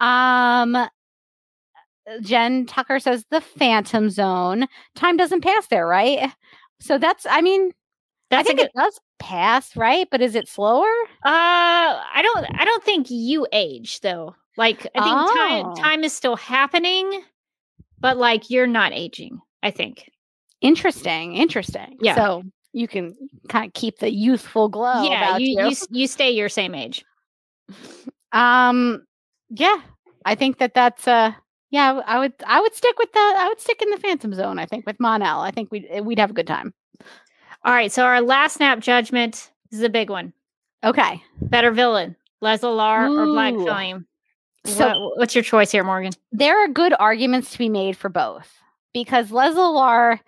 Um 0.00 0.88
Jen 2.20 2.66
Tucker 2.66 2.98
says 2.98 3.24
the 3.30 3.40
Phantom 3.40 4.10
Zone. 4.10 4.66
Time 4.94 5.16
doesn't 5.16 5.40
pass 5.42 5.66
there, 5.68 5.86
right? 5.86 6.30
So 6.80 6.98
that's 6.98 7.26
I 7.28 7.40
mean 7.40 7.70
That's 8.30 8.40
I 8.40 8.42
think 8.48 8.58
good. 8.58 8.66
it 8.66 8.72
does 8.76 8.98
pass, 9.18 9.76
right? 9.76 10.06
But 10.10 10.20
is 10.20 10.34
it 10.34 10.48
slower? 10.48 10.84
Uh, 11.24 11.28
I 12.04 12.20
don't. 12.22 12.46
I 12.60 12.64
don't 12.64 12.84
think 12.84 13.06
you 13.10 13.46
age 13.52 14.00
though. 14.00 14.34
Like 14.56 14.86
I 14.94 15.02
think 15.02 15.16
Oh. 15.16 15.34
time 15.74 15.74
time 15.76 16.04
is 16.04 16.12
still 16.12 16.36
happening, 16.36 17.22
but 18.00 18.16
like 18.16 18.50
you're 18.50 18.66
not 18.66 18.92
aging. 18.92 19.40
I 19.62 19.70
think. 19.70 20.10
Interesting, 20.60 21.34
interesting. 21.36 21.96
Yeah. 22.00 22.14
So 22.16 22.42
you 22.72 22.88
can 22.88 23.14
kind 23.48 23.66
of 23.66 23.72
keep 23.74 23.98
the 23.98 24.12
youthful 24.12 24.68
glow. 24.68 25.04
yeah, 25.04 25.36
you, 25.38 25.58
you. 25.62 25.68
you 25.70 25.76
you 25.90 26.06
stay 26.06 26.30
your 26.30 26.48
same 26.48 26.74
age. 26.74 27.04
Um, 28.32 29.04
yeah, 29.50 29.76
I 30.24 30.34
think 30.34 30.58
that 30.58 30.74
that's 30.74 31.06
uh, 31.06 31.32
yeah, 31.74 32.00
I 32.06 32.20
would 32.20 32.32
I 32.46 32.60
would 32.60 32.72
stick 32.72 32.96
with 33.00 33.12
the 33.12 33.18
I 33.18 33.48
would 33.48 33.60
stick 33.60 33.82
in 33.82 33.90
the 33.90 33.96
Phantom 33.98 34.32
Zone. 34.32 34.60
I 34.60 34.64
think 34.66 34.86
with 34.86 35.00
Mon-El, 35.00 35.40
I 35.40 35.50
think 35.50 35.72
we'd 35.72 35.86
eh, 35.90 36.00
we'd 36.00 36.20
have 36.20 36.30
a 36.30 36.34
good 36.34 36.46
time. 36.46 36.72
All 37.64 37.72
right, 37.72 37.90
so 37.90 38.04
our 38.04 38.20
last 38.20 38.54
snap 38.54 38.78
judgment 38.78 39.50
is 39.72 39.82
a 39.82 39.88
big 39.88 40.08
one. 40.08 40.32
Okay, 40.84 41.20
Better 41.40 41.72
villain, 41.72 42.14
Lesla-Lar 42.42 43.08
or 43.08 43.26
Black 43.26 43.54
Flame? 43.54 44.06
So- 44.66 44.86
What- 44.86 45.18
what's 45.18 45.34
your 45.34 45.42
choice 45.42 45.72
here, 45.72 45.82
Morgan? 45.82 46.12
there 46.30 46.62
are 46.64 46.68
good 46.68 46.94
arguments 46.98 47.50
to 47.52 47.58
be 47.58 47.68
made 47.68 47.96
for 47.96 48.08
both 48.08 48.52
because 48.92 49.32
Leslie 49.32 50.20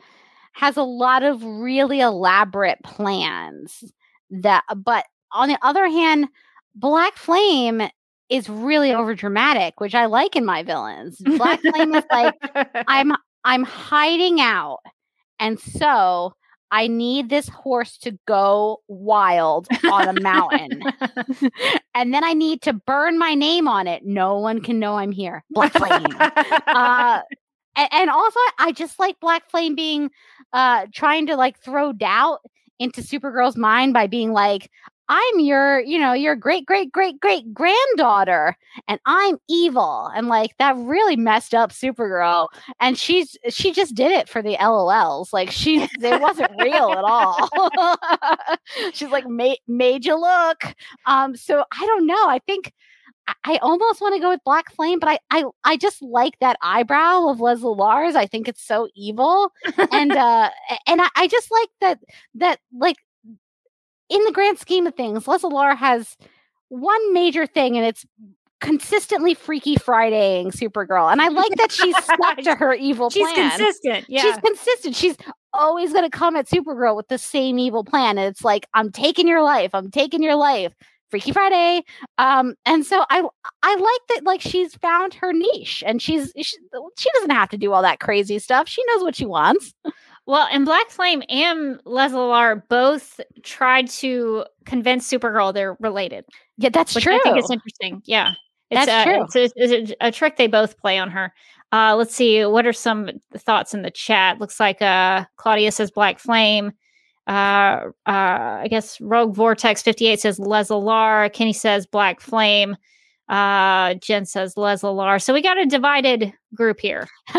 has 0.55 0.77
a 0.77 0.83
lot 0.83 1.23
of 1.23 1.45
really 1.45 2.01
elaborate 2.01 2.79
plans 2.83 3.85
that, 4.31 4.65
but 4.75 5.05
on 5.33 5.49
the 5.49 5.59
other 5.63 5.87
hand, 5.87 6.29
Black 6.75 7.17
Flame 7.17 7.83
is 8.29 8.49
really 8.49 8.91
overdramatic, 8.91 9.73
which 9.79 9.95
I 9.95 10.07
like 10.07 10.37
in 10.37 10.45
my 10.45 10.63
villains. 10.63 11.19
Black 11.19 11.61
Flame 11.61 11.95
is 11.95 12.05
like 12.11 12.35
I'm 12.89 13.13
I'm 13.45 13.63
hiding 13.63 14.41
out. 14.41 14.81
And 15.39 15.61
so 15.61 16.35
I 16.71 16.89
need 16.89 17.29
this 17.29 17.49
horse 17.49 17.97
to 17.99 18.19
go 18.27 18.81
wild 18.89 19.69
on 19.85 20.09
a 20.09 20.21
mountain. 20.21 20.83
and 21.95 22.13
then 22.13 22.25
I 22.25 22.33
need 22.33 22.63
to 22.63 22.73
burn 22.73 23.19
my 23.19 23.35
name 23.35 23.69
on 23.69 23.87
it. 23.87 24.05
No 24.05 24.39
one 24.39 24.61
can 24.61 24.79
know 24.79 24.97
I'm 24.97 25.13
here. 25.13 25.45
Black 25.51 25.73
Flame. 25.73 26.07
uh 26.21 27.21
and, 27.77 27.89
and 27.93 28.11
also 28.11 28.41
I 28.59 28.73
just 28.73 28.99
like 28.99 29.21
Black 29.21 29.49
Flame 29.51 29.77
being 29.77 30.11
uh 30.53 30.87
trying 30.93 31.27
to 31.29 31.37
like 31.37 31.59
throw 31.61 31.93
doubt 31.93 32.41
into 32.79 33.01
Supergirl's 33.01 33.57
mind 33.57 33.95
by 33.95 34.07
being 34.07 34.33
like 34.33 34.71
I'm 35.09 35.41
your, 35.41 35.81
you 35.81 35.99
know, 35.99 36.13
your 36.13 36.35
great, 36.35 36.67
great, 36.67 36.91
great, 36.91 37.21
great 37.21 37.55
granddaughter, 37.55 38.57
and 38.89 38.99
I'm 39.07 39.39
evil. 39.49 40.11
And 40.15 40.27
like 40.29 40.57
that 40.59 40.77
really 40.77 41.17
messed 41.17 41.55
up 41.55 41.71
Supergirl. 41.71 42.49
And 42.81 42.99
she's 42.99 43.37
she 43.49 43.73
just 43.73 43.95
did 43.95 44.11
it 44.13 44.29
for 44.29 44.43
the 44.43 44.57
LOLs. 44.57 45.33
Like 45.33 45.51
she 45.51 45.83
it 46.01 46.21
wasn't 46.21 46.51
real 46.61 46.91
at 46.93 47.05
all. 47.05 47.49
she's 48.93 49.11
like 49.11 49.29
made 49.29 49.59
made 49.69 50.05
you 50.05 50.19
look. 50.21 50.75
Um, 51.07 51.37
so 51.37 51.65
I 51.73 51.87
don't 51.87 52.07
know. 52.07 52.29
I 52.29 52.41
think 52.47 52.73
I- 53.45 53.59
almost 53.59 54.01
want 54.01 54.15
to 54.15 54.21
go 54.21 54.31
with 54.31 54.41
Black 54.45 54.73
Flame, 54.73 54.99
but 55.01 55.09
I, 55.09 55.19
I 55.31 55.45
I 55.65 55.77
just 55.77 56.01
like 56.03 56.39
that 56.41 56.59
eyebrow 56.63 57.29
of 57.29 57.41
Leslie 57.41 57.75
Lars. 57.75 58.15
I 58.15 58.27
think 58.27 58.49
it's 58.49 58.63
so 58.63 58.89
evil, 58.95 59.53
and 59.93 60.13
uh, 60.17 60.51
and 60.87 61.01
I, 61.03 61.09
I 61.17 61.27
just 61.29 61.51
like 61.51 61.69
that 61.81 61.99
that 62.37 62.61
like 62.73 62.97
in 64.09 64.25
the 64.25 64.33
grand 64.33 64.59
scheme 64.59 64.87
of 64.87 64.95
things, 64.95 65.27
Leslie 65.27 65.53
Lar 65.53 65.75
has 65.75 66.17
one 66.69 67.13
major 67.13 67.47
thing, 67.47 67.77
and 67.77 67.87
it's 67.87 68.05
consistently 68.61 69.35
Freaky 69.35 69.77
Fridaying 69.77 70.51
Supergirl, 70.51 71.11
and 71.13 71.21
I 71.21 71.29
like 71.29 71.53
that 71.57 71.71
she's 71.71 71.97
stuck 72.03 72.39
to 72.39 72.55
her 72.59 72.75
evil 72.75 73.11
She's 73.11 73.31
plan. 73.31 73.51
consistent. 73.51 74.07
Yeah. 74.09 74.23
She's 74.23 74.37
consistent. 74.39 74.97
She's 74.97 75.17
always 75.53 75.93
going 75.93 76.09
to 76.09 76.17
come 76.17 76.37
at 76.37 76.49
Supergirl 76.49 76.97
with 76.97 77.09
the 77.09 77.19
same 77.19 77.59
evil 77.59 77.85
plan. 77.85 78.19
And 78.19 78.29
it's 78.29 78.45
like, 78.45 78.67
I'm 78.75 78.91
taking 78.93 79.27
your 79.27 79.43
life. 79.43 79.71
I'm 79.75 79.91
taking 79.91 80.23
your 80.23 80.37
life. 80.37 80.75
Freaky 81.11 81.33
Friday. 81.33 81.83
Um, 82.19 82.55
and 82.67 82.85
so 82.85 83.05
I 83.11 83.23
I 83.63 83.75
like 83.77 84.01
that 84.09 84.25
like 84.25 84.41
she's 84.41 84.75
found 84.75 85.15
her 85.15 85.33
niche 85.33 85.85
and 85.87 86.03
she's 86.03 86.33
she, 86.37 86.57
she 86.99 87.11
doesn't 87.15 87.31
have 87.31 87.49
to 87.51 87.57
do 87.57 87.73
all 87.73 87.83
that 87.83 88.01
crazy 88.01 88.41
stuff. 88.41 88.69
She 88.69 88.83
knows 88.89 89.03
what 89.05 89.15
she 89.15 89.25
wants. 89.25 89.73
Well, 90.27 90.49
and 90.51 90.65
Black 90.65 90.91
Flame 90.91 91.23
and 91.29 91.81
Leslie 91.85 92.19
Lar 92.19 92.57
both 92.69 93.21
tried 93.43 93.89
to 93.91 94.45
convince 94.65 95.09
Supergirl 95.09 95.55
they're 95.55 95.77
related. 95.79 96.25
Yeah, 96.59 96.71
that's 96.71 96.95
which 96.95 97.05
true. 97.05 97.15
I 97.15 97.21
think 97.21 97.39
it's 97.39 97.51
interesting. 97.51 98.03
Yeah, 98.05 98.33
it's, 98.71 98.87
That's 98.87 99.07
uh, 99.07 99.13
true. 99.13 99.23
It's, 99.23 99.37
a, 99.37 99.75
it's 99.77 99.93
a, 100.01 100.11
trick 100.11 100.37
they 100.37 100.49
both 100.49 100.79
play 100.79 100.99
on 100.99 101.11
her. 101.11 101.33
Uh, 101.73 101.95
let's 101.97 102.15
see. 102.15 102.45
What 102.45 102.67
are 102.67 102.73
some 102.73 103.11
thoughts 103.37 103.75
in 103.75 103.83
the 103.83 103.91
chat? 103.91 104.41
Looks 104.41 104.59
like 104.59 104.83
uh, 104.83 105.25
Claudia 105.37 105.71
says 105.71 105.91
Black 105.91 106.19
Flame. 106.19 106.73
Uh, 107.29 107.91
uh, 108.07 108.61
I 108.63 108.67
guess 108.69 109.01
Rogue 109.01 109.35
Vortex 109.35 109.83
58 109.83 110.21
says 110.21 110.39
Leslie 110.41 110.79
Lar. 110.79 111.29
Kenny 111.29 111.53
says 111.53 111.87
Black 111.87 112.21
Flame. 112.21 112.77
Uh, 113.29 113.95
Jen 113.95 114.25
says 114.25 114.57
Leslie 114.57 114.91
Lar. 114.91 115.19
So 115.19 115.33
we 115.33 115.43
got 115.43 115.59
a 115.59 115.67
divided 115.67 116.33
group 116.55 116.81
here. 116.81 117.09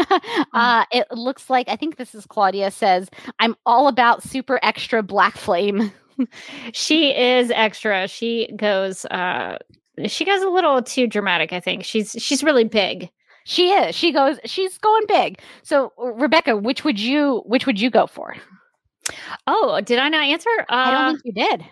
uh, 0.53 0.85
it 0.91 1.07
looks 1.11 1.49
like 1.49 1.69
I 1.69 1.75
think 1.75 1.95
this 1.95 2.13
is 2.13 2.25
Claudia 2.25 2.71
says, 2.71 3.09
I'm 3.39 3.55
all 3.65 3.87
about 3.87 4.23
super 4.23 4.59
extra 4.63 5.01
black 5.01 5.37
flame. 5.37 5.91
she 6.73 7.15
is 7.15 7.51
extra. 7.51 8.07
She 8.07 8.51
goes 8.55 9.05
uh 9.05 9.57
she 10.05 10.25
goes 10.25 10.41
a 10.41 10.49
little 10.49 10.81
too 10.81 11.07
dramatic, 11.07 11.53
I 11.53 11.59
think. 11.59 11.83
She's 11.83 12.15
she's 12.19 12.43
really 12.43 12.65
big. 12.65 13.09
She 13.45 13.71
is. 13.71 13.95
She 13.95 14.11
goes, 14.11 14.39
she's 14.43 14.77
going 14.77 15.05
big. 15.07 15.39
So 15.63 15.93
Rebecca, 15.97 16.57
which 16.57 16.83
would 16.83 16.99
you 16.99 17.43
which 17.45 17.65
would 17.65 17.79
you 17.79 17.89
go 17.89 18.07
for? 18.07 18.35
Oh, 19.47 19.79
did 19.81 19.99
I 19.99 20.09
not 20.09 20.25
answer? 20.25 20.49
Uh, 20.59 20.65
I 20.69 20.91
don't 20.91 21.13
think 21.13 21.21
you 21.25 21.33
did. 21.33 21.65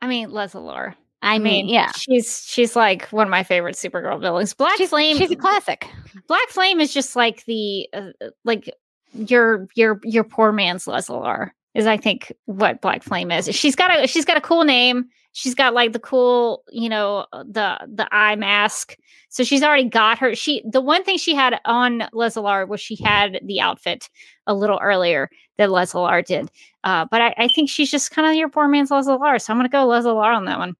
I 0.00 0.08
mean 0.08 0.30
Leslie. 0.30 0.94
I 1.22 1.38
mean, 1.38 1.68
yeah. 1.68 1.92
She's 1.92 2.44
she's 2.46 2.74
like 2.74 3.06
one 3.08 3.26
of 3.26 3.30
my 3.30 3.44
favorite 3.44 3.76
Supergirl 3.76 4.20
villains. 4.20 4.54
Black 4.54 4.76
She's, 4.76 4.88
Flame 4.88 5.16
she's 5.16 5.30
a 5.30 5.36
classic. 5.36 5.86
Black 6.26 6.48
Flame 6.48 6.80
is 6.80 6.92
just 6.92 7.14
like 7.14 7.44
the 7.44 7.88
uh, 7.92 8.10
like 8.44 8.68
your 9.14 9.68
your 9.74 10.00
your 10.02 10.24
poor 10.24 10.50
man's 10.50 10.86
Leslie 10.86 11.16
Lar 11.16 11.54
is 11.74 11.86
I 11.86 11.96
think 11.96 12.32
what 12.46 12.80
Black 12.80 13.04
Flame 13.04 13.30
is. 13.30 13.54
She's 13.54 13.76
got 13.76 14.02
a 14.02 14.06
she's 14.08 14.24
got 14.24 14.36
a 14.36 14.40
cool 14.40 14.64
name. 14.64 15.06
She's 15.30 15.54
got 15.54 15.72
like 15.72 15.92
the 15.92 16.00
cool, 16.00 16.64
you 16.70 16.88
know, 16.88 17.26
the 17.32 17.78
the 17.86 18.08
eye 18.12 18.34
mask. 18.34 18.96
So 19.28 19.44
she's 19.44 19.62
already 19.62 19.88
got 19.88 20.18
her. 20.18 20.34
She 20.34 20.62
the 20.68 20.80
one 20.80 21.04
thing 21.04 21.18
she 21.18 21.36
had 21.36 21.58
on 21.64 22.02
Leslie 22.12 22.42
Lar 22.42 22.66
was 22.66 22.80
she 22.80 22.96
had 23.02 23.40
the 23.44 23.60
outfit 23.60 24.10
a 24.48 24.54
little 24.54 24.80
earlier 24.82 25.30
that 25.56 25.70
Leslie 25.70 26.02
Lar 26.02 26.20
did. 26.20 26.50
Uh, 26.82 27.06
but 27.10 27.22
I, 27.22 27.34
I 27.38 27.48
think 27.54 27.70
she's 27.70 27.90
just 27.92 28.10
kind 28.10 28.28
of 28.28 28.34
your 28.34 28.48
poor 28.50 28.66
man's 28.66 28.90
Leslie 28.90 29.16
Lar. 29.16 29.38
So 29.38 29.52
I'm 29.52 29.58
gonna 29.58 29.68
go 29.68 29.86
Leslie 29.86 30.10
Lar 30.10 30.32
on 30.32 30.46
that 30.46 30.58
one. 30.58 30.74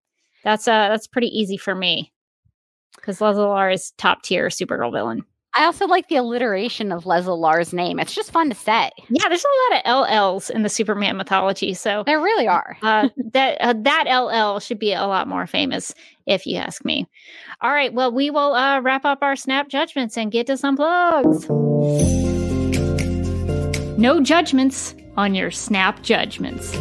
That's 0.45 0.67
uh 0.69 0.89
that's 0.89 1.07
pretty 1.07 1.29
easy 1.29 1.57
for 1.57 1.75
me 1.75 2.13
because 2.97 3.21
Leslie 3.21 3.45
Lar 3.45 3.71
is 3.71 3.93
top 3.99 4.23
tier 4.23 4.49
Supergirl 4.49 4.93
villain. 4.93 5.25
I 5.55 5.67
also 5.67 5.87
like 5.87 6.09
the 6.09 6.17
alliteration 6.17 6.93
of 6.93 7.05
Leslie 7.05 7.37
Lar's 7.37 7.75
name. 7.75 8.01
It's 8.01 8.15
just 8.15 8.31
fun 8.31 8.49
to 8.49 8.55
say. 8.55 8.91
Yeah, 9.11 9.29
there's 9.29 9.45
a 9.45 9.75
lot 9.75 9.81
of 9.81 10.09
LLs 10.09 10.51
in 10.51 10.63
the 10.63 10.71
Superman 10.71 11.19
mythology, 11.19 11.75
so 11.75 12.05
There 12.07 12.21
really 12.21 12.49
are. 12.49 12.79
uh, 12.83 13.11
that 13.33 13.59
uh, 13.61 13.75
that 13.83 14.05
LL 14.09 14.61
should 14.61 14.79
be 14.79 14.95
a 14.95 15.07
lot 15.07 15.29
more 15.29 15.47
famous, 15.47 15.95
if 16.27 16.47
you 16.47 16.57
ask 16.57 16.85
me. 16.87 17.07
All 17.61 17.71
right, 17.71 17.93
well, 17.93 18.11
we 18.11 18.31
will 18.31 18.55
uh, 18.55 18.81
wrap 18.81 19.05
up 19.05 19.19
our 19.21 19.37
snap 19.37 19.69
judgments 19.69 20.17
and 20.17 20.33
get 20.33 20.47
to 20.47 20.57
some 20.57 20.77
plugs. 20.77 21.47
No 23.99 24.23
judgments 24.23 24.95
on 25.19 25.35
your 25.35 25.51
snap 25.51 26.03
judgments. 26.03 26.75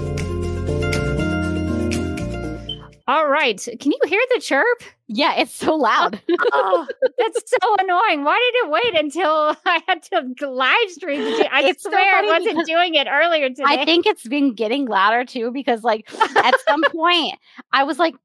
All 3.12 3.28
right, 3.28 3.60
can 3.82 3.92
you 3.92 4.00
hear 4.06 4.22
the 4.34 4.40
chirp? 4.40 4.84
Yeah, 5.10 5.36
it's 5.36 5.52
so 5.52 5.76
loud. 5.76 6.22
oh, 6.54 6.88
that's 7.18 7.44
so 7.62 7.76
annoying. 7.78 8.24
Why 8.24 8.40
did 8.40 8.66
it 8.66 8.72
wait 8.72 9.04
until 9.04 9.54
I 9.66 9.84
had 9.86 10.02
to 10.04 10.50
live 10.50 10.90
stream? 10.92 11.20
I 11.52 11.64
It's 11.66 11.84
so 11.84 11.90
swear 11.90 12.16
I 12.16 12.22
wasn't 12.22 12.66
doing 12.66 12.96
it 12.96 13.08
earlier 13.12 13.50
today. 13.50 13.66
I 13.66 13.84
think 13.84 14.06
it's 14.06 14.26
been 14.26 14.54
getting 14.54 14.86
louder 14.86 15.26
too 15.26 15.52
because 15.52 15.84
like 15.84 16.10
at 16.38 16.54
some 16.70 16.84
point 16.84 17.34
I 17.74 17.84
was 17.84 18.00
like 18.00 18.16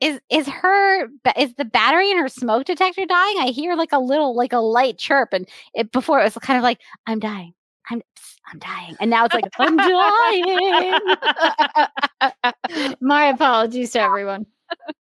is 0.00 0.18
is 0.30 0.48
her 0.48 1.08
is 1.36 1.52
the 1.56 1.66
battery 1.66 2.10
in 2.10 2.16
her 2.16 2.30
smoke 2.30 2.64
detector 2.64 3.04
dying? 3.04 3.36
I 3.38 3.48
hear 3.48 3.76
like 3.76 3.92
a 3.92 3.98
little 3.98 4.34
like 4.34 4.54
a 4.54 4.60
light 4.60 4.96
chirp 4.96 5.34
and 5.34 5.46
it 5.74 5.92
before 5.92 6.20
it 6.20 6.24
was 6.24 6.38
kind 6.40 6.56
of 6.56 6.62
like 6.62 6.80
I'm 7.06 7.18
dying. 7.18 7.52
I'm 7.90 8.00
psst, 8.00 8.36
I'm 8.52 8.58
dying. 8.58 8.96
And 9.00 9.10
now 9.10 9.24
it's 9.24 9.34
like 9.34 9.44
I'm 9.58 9.76
dying. 9.76 10.98
My 13.00 13.26
apologies 13.26 13.92
to 13.92 14.00
everyone. 14.00 14.46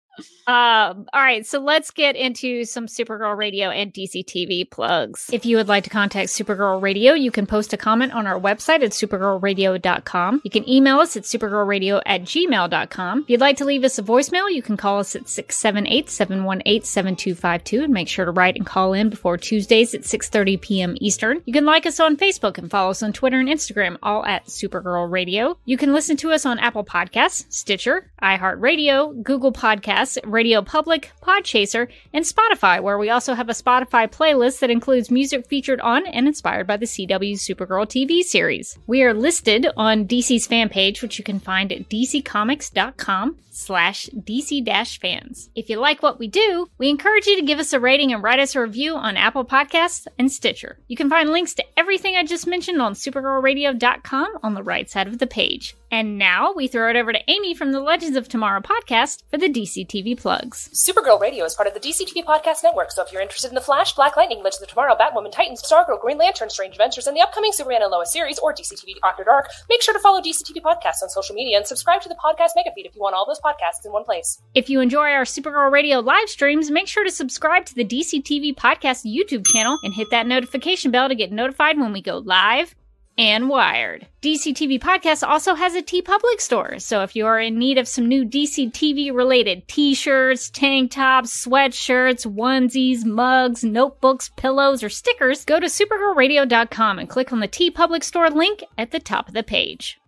Um, 0.47 1.09
all 1.13 1.23
right, 1.23 1.45
so 1.47 1.59
let's 1.59 1.91
get 1.91 2.15
into 2.17 2.65
some 2.65 2.87
Supergirl 2.87 3.37
Radio 3.37 3.69
and 3.71 3.93
DC 3.93 4.25
TV 4.27 4.71
plugs. 4.71 5.29
If 5.33 5.45
you 5.47 5.57
would 5.57 5.69
like 5.69 5.85
to 5.85 5.91
contact 5.91 6.29
Supergirl 6.29 6.83
Radio, 6.83 7.15
you 7.15 7.31
can 7.31 7.47
post 7.47 7.73
a 7.73 7.79
comment 7.79 8.13
on 8.13 8.27
our 8.27 8.39
website 8.39 8.83
at 8.83 8.91
supergirlradio.com. 8.91 10.43
You 10.45 10.51
can 10.51 10.69
email 10.69 10.99
us 10.99 11.17
at 11.17 11.23
supergirlradio 11.23 12.03
at 12.05 12.21
gmail.com. 12.23 13.21
If 13.23 13.31
you'd 13.31 13.41
like 13.41 13.57
to 13.57 13.65
leave 13.65 13.85
us 13.85 13.99
a 13.99 14.03
voicemail, 14.03 14.53
you 14.53 14.61
can 14.61 14.77
call 14.77 14.99
us 14.99 15.17
at 15.17 15.25
678-718-7252 15.25 17.85
and 17.85 17.95
make 17.95 18.09
sure 18.09 18.27
to 18.27 18.31
write 18.31 18.57
and 18.57 18.67
call 18.67 18.93
in 18.93 19.09
before 19.09 19.39
Tuesdays 19.39 19.95
at 19.95 20.03
6.30 20.03 20.61
p.m. 20.61 20.95
Eastern. 21.01 21.41
You 21.47 21.55
can 21.55 21.65
like 21.65 21.87
us 21.87 22.01
on 22.01 22.19
Facebook 22.19 22.59
and 22.59 22.71
follow 22.71 22.91
us 22.91 23.03
on 23.03 23.15
Twitter 23.15 23.41
and 23.41 23.49
Instagram, 23.49 23.97
all 24.03 24.27
at 24.27 24.45
Supergirl 24.47 25.11
Radio. 25.11 25.57
You 25.65 25.79
can 25.79 25.95
listen 25.95 26.19
to 26.19 26.33
us 26.33 26.45
on 26.45 26.59
Apple 26.59 26.85
Podcasts, 26.85 27.51
Stitcher, 27.51 28.11
iHeartRadio, 28.23 29.23
Google 29.23 29.53
Podcasts, 29.53 29.95
Radio 30.25 30.63
Public, 30.63 31.13
Podchaser, 31.23 31.89
and 32.13 32.25
Spotify, 32.25 32.83
where 32.83 32.99
we 32.99 33.11
also 33.11 33.35
have 33.35 33.49
a 33.49 33.53
Spotify 33.53 34.11
playlist 34.11 34.61
that 34.61 34.71
includes 34.71 35.11
music 35.11 35.47
featured 35.47 35.81
on 35.81 36.07
and 36.07 36.27
inspired 36.27 36.67
by 36.67 36.77
the 36.77 36.87
CW 36.87 37.35
Supergirl 37.35 37.87
TV 37.87 38.23
series. 38.23 38.79
We 38.87 39.03
are 39.03 39.15
listed 39.15 39.67
on 39.77 40.07
DC's 40.07 40.47
fan 40.47 40.69
page, 40.69 41.03
which 41.03 41.19
you 41.19 41.25
can 41.25 41.41
find 41.41 41.73
at 41.73 41.89
dccomics.com 41.89 43.37
slash 43.55 44.09
DC 44.15 44.65
fans. 44.99 45.49
If 45.55 45.71
you 45.71 45.79
like 45.79 46.03
what 46.03 46.19
we 46.19 46.27
do, 46.27 46.69
we 46.79 46.89
encourage 46.91 47.27
you 47.27 47.37
to 47.37 47.47
give 47.47 47.59
us 47.59 47.73
a 47.73 47.81
rating 47.81 48.13
and 48.13 48.23
write 48.23 48.41
us 48.41 48.55
a 48.55 48.61
review 48.61 48.97
on 48.97 49.17
Apple 49.17 49.45
Podcasts 49.45 50.07
and 50.19 50.31
Stitcher. 50.31 50.79
You 50.89 50.97
can 50.97 51.09
find 51.09 51.31
links 51.31 51.55
to 51.55 51.65
everything 51.77 52.17
I 52.17 52.25
just 52.25 52.47
mentioned 52.47 52.83
on 52.83 52.95
supergirlradio.com 52.95 54.39
on 54.43 54.55
the 54.55 54.63
right 54.63 54.91
side 54.91 55.07
of 55.07 55.19
the 55.19 55.27
page. 55.27 55.77
And 55.91 56.19
now 56.19 56.53
we 56.53 56.67
throw 56.67 56.91
it 56.91 56.97
over 56.97 57.13
to 57.13 57.31
Amy 57.31 57.55
from 57.55 57.73
the 57.73 57.81
Legends 57.81 58.17
of 58.17 58.29
Tomorrow 58.29 58.61
podcast 58.61 59.23
for 59.31 59.39
the 59.39 59.49
DC 59.49 59.89
TV 59.95 60.19
plugs. 60.19 60.69
Supergirl 60.75 61.21
Radio 61.21 61.45
is 61.45 61.55
part 61.55 61.69
of 61.69 61.75
the 61.75 61.79
DCTV 61.79 62.25
Podcast 62.25 62.65
Network, 62.65 62.91
so 62.91 63.03
if 63.03 63.13
you're 63.13 63.23
interested 63.23 63.49
in 63.49 63.55
The 63.55 63.61
Flash, 63.61 63.95
Black 63.95 64.17
Lightning, 64.17 64.43
Legends 64.43 64.63
of 64.63 64.69
Tomorrow, 64.69 64.97
Batwoman, 64.97 65.31
Titans, 65.31 65.63
Stargirl, 65.63 66.01
Green 66.01 66.19
Lantern, 66.19 66.51
Strange 66.51 66.75
Adventures, 66.75 67.07
and 67.07 67.17
the 67.17 67.21
upcoming 67.21 67.53
Superman 67.53 67.83
and 67.83 67.93
Lois 67.93 68.13
series, 68.13 68.41
or 68.41 68.53
DCTV 68.53 68.95
After 69.05 69.23
Dark, 69.23 69.51
make 69.69 69.83
sure 69.83 69.95
to 69.95 70.01
follow 70.01 70.21
DCTV 70.21 70.63
Podcasts 70.63 71.03
on 71.03 71.09
social 71.09 71.37
media 71.37 71.57
and 71.57 71.67
subscribe 71.67 72.01
to 72.03 72.09
the 72.09 72.17
podcast 72.17 72.51
mega 72.57 72.71
feed 72.75 72.87
if 72.87 72.97
you 72.97 73.03
want 73.03 73.15
all 73.15 73.25
those 73.25 73.41
podcasts 73.41 73.87
in 73.87 73.93
one 73.93 74.03
place. 74.05 74.43
If 74.55 74.69
you 74.69 74.81
enjoy 74.81 75.11
our 75.11 75.25
Supergirl 75.25 75.71
Radio 75.71 76.01
live 76.01 76.29
streams, 76.29 76.73
make 76.73 76.89
sure 76.89 77.05
to 77.05 77.13
subscribe 77.13 77.65
to 77.67 77.75
the 77.77 77.85
DCTV 77.85 78.57
Podcast 78.57 79.05
YouTube 79.05 79.47
channel 79.47 79.79
and 79.85 79.95
hit 79.95 80.11
that 80.11 80.27
notification 80.27 80.91
bell 80.91 81.09
to 81.09 81.15
get 81.15 81.31
notified 81.31 81.79
when 81.79 81.93
we 81.93 82.03
go 82.03 82.19
live 82.19 82.75
and 83.19 83.49
wired. 83.49 84.07
DCTV 84.23 84.81
Podcast 84.81 85.27
also 85.27 85.55
has 85.55 85.75
a 85.75 85.83
TeePublic 85.83 86.41
store, 86.41 86.79
so 86.79 87.03
if 87.03 87.15
you 87.15 87.27
are 87.27 87.39
in 87.39 87.59
need 87.59 87.79
of 87.79 87.89
some 87.89 88.07
new 88.07 88.25
DCTV 88.25 89.15
related 89.15 89.67
t-shirts, 89.69 90.51
tank 90.51 90.93
tops, 90.93 91.47
sweatshirts, 91.47 92.27
onesies, 92.27 93.05
mugs, 93.05 93.65
notebooks, 93.65 94.31
pillows, 94.37 94.83
or 94.83 94.89
stickers, 94.89 95.45
go 95.45 95.61
to 95.61 95.67
supergirlradio.com 95.67 96.99
and 96.99 97.09
click 97.09 97.33
on 97.33 97.41
the 97.41 97.49
TeePublic 97.49 98.03
store 98.03 98.31
link 98.31 98.65
at 98.79 98.91
the 98.91 99.01
top 99.01 99.29
of 99.29 99.35
the 99.35 99.43
page. 99.43 100.01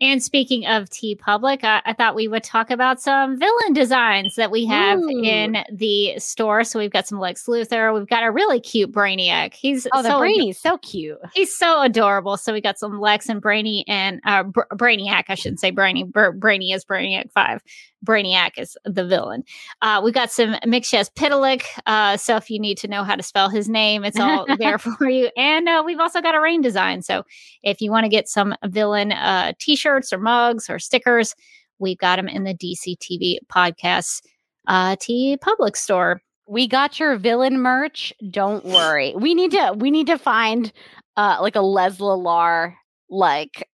And 0.00 0.22
speaking 0.22 0.66
of 0.66 0.88
TeePublic, 0.88 1.62
I, 1.62 1.82
I, 1.84 1.92
thought 1.92 2.14
we 2.14 2.26
would 2.26 2.42
talk 2.42 2.70
about 2.70 3.02
some 3.02 3.38
villain 3.38 3.74
designs 3.74 4.34
that 4.36 4.50
we 4.50 4.64
have 4.64 4.98
Ooh. 4.98 5.22
in 5.22 5.58
the 5.70 6.18
store. 6.18 6.64
So 6.64 6.78
we've 6.78 6.90
got 6.90 7.06
some 7.06 7.18
Lex 7.18 7.44
Luthor. 7.46 7.92
We've 7.92 8.08
got 8.08 8.24
a 8.24 8.30
really 8.30 8.60
cute 8.60 8.92
Brainiac. 8.92 9.52
He's 9.52 9.86
Oh, 9.92 10.02
the 10.02 10.10
so 10.10 10.18
Brainy's 10.18 10.58
so 10.58 10.78
cute. 10.78 11.18
He's 11.34 11.54
so 11.54 11.82
adorable. 11.82 12.38
So 12.38 12.52
we 12.52 12.62
got 12.62 12.78
some 12.78 12.98
Lex 12.98 13.28
and 13.28 13.42
Brainy 13.42 13.84
and 13.88 14.20
uh, 14.24 14.44
Br- 14.44 14.62
Brainiac. 14.72 15.24
I 15.28 15.34
shouldn't 15.34 15.60
say 15.60 15.70
Brainy. 15.70 16.04
Br- 16.04 16.30
Brainy 16.30 16.72
is 16.72 16.84
Brainiac 16.84 17.30
Five. 17.30 17.62
Brainiac 18.04 18.52
is 18.58 18.78
the 18.84 19.04
villain. 19.04 19.44
Uh, 19.82 20.00
we 20.02 20.12
got 20.12 20.30
some 20.30 20.54
Mxyzptlk. 20.64 21.62
Uh, 21.86 22.16
so 22.16 22.36
if 22.36 22.50
you 22.50 22.58
need 22.58 22.78
to 22.78 22.88
know 22.88 23.04
how 23.04 23.14
to 23.14 23.22
spell 23.22 23.48
his 23.48 23.68
name, 23.68 24.04
it's 24.04 24.18
all 24.18 24.46
there 24.58 24.78
for 24.78 25.08
you. 25.08 25.30
And 25.36 25.68
uh, 25.68 25.82
we've 25.84 26.00
also 26.00 26.20
got 26.20 26.34
a 26.34 26.40
rain 26.40 26.62
design. 26.62 27.02
So 27.02 27.24
if 27.62 27.80
you 27.80 27.90
want 27.90 28.04
to 28.04 28.08
get 28.08 28.28
some 28.28 28.54
villain 28.64 29.12
uh, 29.12 29.52
t-shirts 29.90 30.12
or 30.12 30.18
mugs 30.18 30.70
or 30.70 30.78
stickers, 30.78 31.34
we've 31.78 31.98
got 31.98 32.16
them 32.16 32.28
in 32.28 32.44
the 32.44 32.54
DCTV 32.54 33.38
podcast 33.52 34.22
uh, 34.66 34.96
TeePublic 34.96 35.76
store. 35.76 36.20
We 36.46 36.66
got 36.66 36.98
your 36.98 37.16
villain 37.16 37.60
merch. 37.60 38.12
Don't 38.30 38.64
worry. 38.64 39.14
We 39.16 39.34
need 39.34 39.52
to 39.52 39.74
we 39.76 39.90
need 39.90 40.08
to 40.08 40.18
find 40.18 40.72
uh 41.16 41.38
like 41.40 41.54
a 41.54 41.60
Lesla-Lar 41.60 42.76
like 43.08 43.68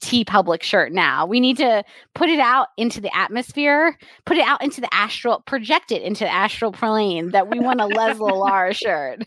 TeePublic 0.00 0.62
shirt 0.62 0.92
now. 0.92 1.26
We 1.26 1.40
need 1.40 1.58
to 1.58 1.84
put 2.14 2.28
it 2.28 2.38
out 2.38 2.68
into 2.76 3.00
the 3.00 3.14
atmosphere, 3.14 3.98
put 4.24 4.36
it 4.36 4.46
out 4.46 4.62
into 4.62 4.80
the 4.80 4.92
astral, 4.94 5.40
project 5.40 5.92
it 5.92 6.02
into 6.02 6.24
the 6.24 6.32
astral 6.32 6.72
plane 6.72 7.30
that 7.30 7.48
we 7.50 7.60
want 7.60 7.80
a 7.80 7.86
Leslie 7.86 8.32
Lar 8.32 8.72
shirt. 8.72 9.24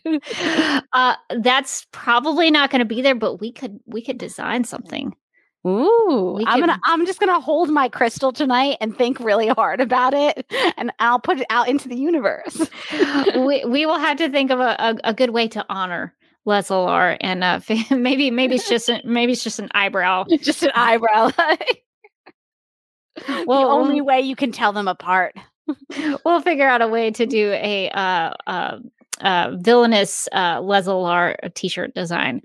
uh, 0.94 1.16
that's 1.40 1.86
probably 1.92 2.50
not 2.50 2.72
going 2.72 2.80
to 2.80 2.86
be 2.86 3.02
there, 3.02 3.16
but 3.16 3.40
we 3.40 3.52
could 3.52 3.80
we 3.86 4.02
could 4.02 4.18
design 4.18 4.64
something. 4.64 5.16
Ooh, 5.68 6.34
We 6.38 6.46
I'm 6.46 6.60
gonna 6.60 6.80
I'm 6.86 7.06
just 7.06 7.20
gonna 7.20 7.40
hold 7.42 7.70
my 7.70 7.90
crystal 7.90 8.32
tonight 8.32 8.78
and 8.80 8.98
think 8.98 9.20
really 9.20 9.48
hard 9.48 9.82
about 9.82 10.14
it, 10.14 10.46
and 10.78 10.92
I'll 11.00 11.20
put 11.20 11.40
it 11.40 11.48
out 11.50 11.68
into 11.68 11.90
the 11.90 11.98
universe. 11.98 12.70
we 13.36 13.66
we 13.66 13.86
will 13.86 14.00
have 14.00 14.18
to 14.18 14.30
think 14.30 14.52
of 14.52 14.60
a, 14.60 14.76
a, 14.80 14.96
a 15.10 15.14
good 15.14 15.32
way 15.32 15.48
to 15.50 15.66
honor 15.68 16.14
Lesla-Lar 16.48 17.18
and 17.20 17.44
uh, 17.44 17.60
maybe 17.92 18.32
maybe 18.32 18.56
it's 18.56 18.70
just 18.70 18.90
a, 18.90 19.02
maybe 19.04 19.34
it's 19.34 19.44
just 19.44 19.60
an 19.60 19.70
eyebrow. 19.74 20.24
just 20.42 20.64
an 20.64 20.72
eyebrow. 20.74 21.32
Well, 23.48 23.62
the 23.62 23.68
only 23.68 24.02
way 24.02 24.22
you 24.22 24.36
can 24.36 24.52
tell 24.52 24.74
them 24.74 24.88
apart. 24.88 25.34
we'll 26.24 26.42
figure 26.42 26.68
out 26.68 26.84
a 26.84 26.88
way 26.88 27.10
to 27.10 27.26
do 27.26 27.52
a 27.52 27.90
uh, 27.90 28.34
uh, 28.46 28.78
uh, 29.22 29.52
villainous 29.58 30.28
uh, 30.32 30.62
t-shirt 31.54 31.94
design. 31.94 32.42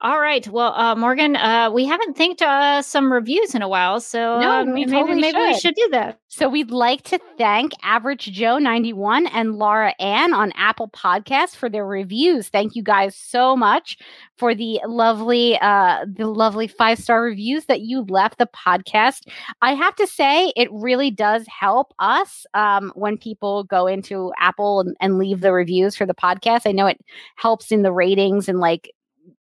All 0.00 0.20
right. 0.20 0.46
Well, 0.48 0.72
uh, 0.74 0.94
Morgan, 0.96 1.36
uh, 1.36 1.70
we 1.70 1.84
haven't 1.86 2.16
thanked 2.16 2.42
uh, 2.42 2.82
some 2.82 3.12
reviews 3.12 3.54
in 3.54 3.62
a 3.62 3.68
while, 3.68 4.00
so 4.00 4.40
No, 4.40 4.60
um, 4.60 4.72
we 4.72 4.84
maybe 4.84 4.90
totally 4.90 5.20
maybe 5.20 5.38
we 5.38 5.52
should. 5.54 5.60
should 5.62 5.74
do 5.74 5.88
that. 5.92 6.18
So 6.28 6.48
we'd 6.48 6.70
like 6.70 7.02
to 7.04 7.20
thank 7.38 7.72
Average 7.82 8.32
Joe 8.32 8.58
91 8.58 9.26
and 9.28 9.56
Laura 9.56 9.94
Ann 10.00 10.32
on 10.34 10.52
Apple 10.56 10.88
Podcasts 10.88 11.54
for 11.54 11.68
their 11.68 11.86
reviews. 11.86 12.48
Thank 12.48 12.74
you 12.74 12.82
guys 12.82 13.14
so 13.14 13.56
much 13.56 13.98
for 14.42 14.56
the 14.56 14.80
lovely 14.88 15.56
uh 15.60 16.04
the 16.04 16.26
lovely 16.26 16.66
five-star 16.66 17.22
reviews 17.22 17.66
that 17.66 17.82
you 17.82 18.04
left 18.08 18.38
the 18.38 18.48
podcast. 18.48 19.28
I 19.62 19.74
have 19.74 19.94
to 19.94 20.06
say 20.08 20.52
it 20.56 20.68
really 20.72 21.12
does 21.12 21.46
help 21.46 21.94
us 22.00 22.44
um 22.52 22.90
when 22.96 23.16
people 23.16 23.62
go 23.62 23.86
into 23.86 24.32
Apple 24.40 24.80
and, 24.80 24.96
and 25.00 25.16
leave 25.16 25.42
the 25.42 25.52
reviews 25.52 25.94
for 25.94 26.06
the 26.06 26.14
podcast. 26.14 26.62
I 26.66 26.72
know 26.72 26.88
it 26.88 26.98
helps 27.36 27.70
in 27.70 27.82
the 27.82 27.92
ratings 27.92 28.48
and 28.48 28.58
like 28.58 28.92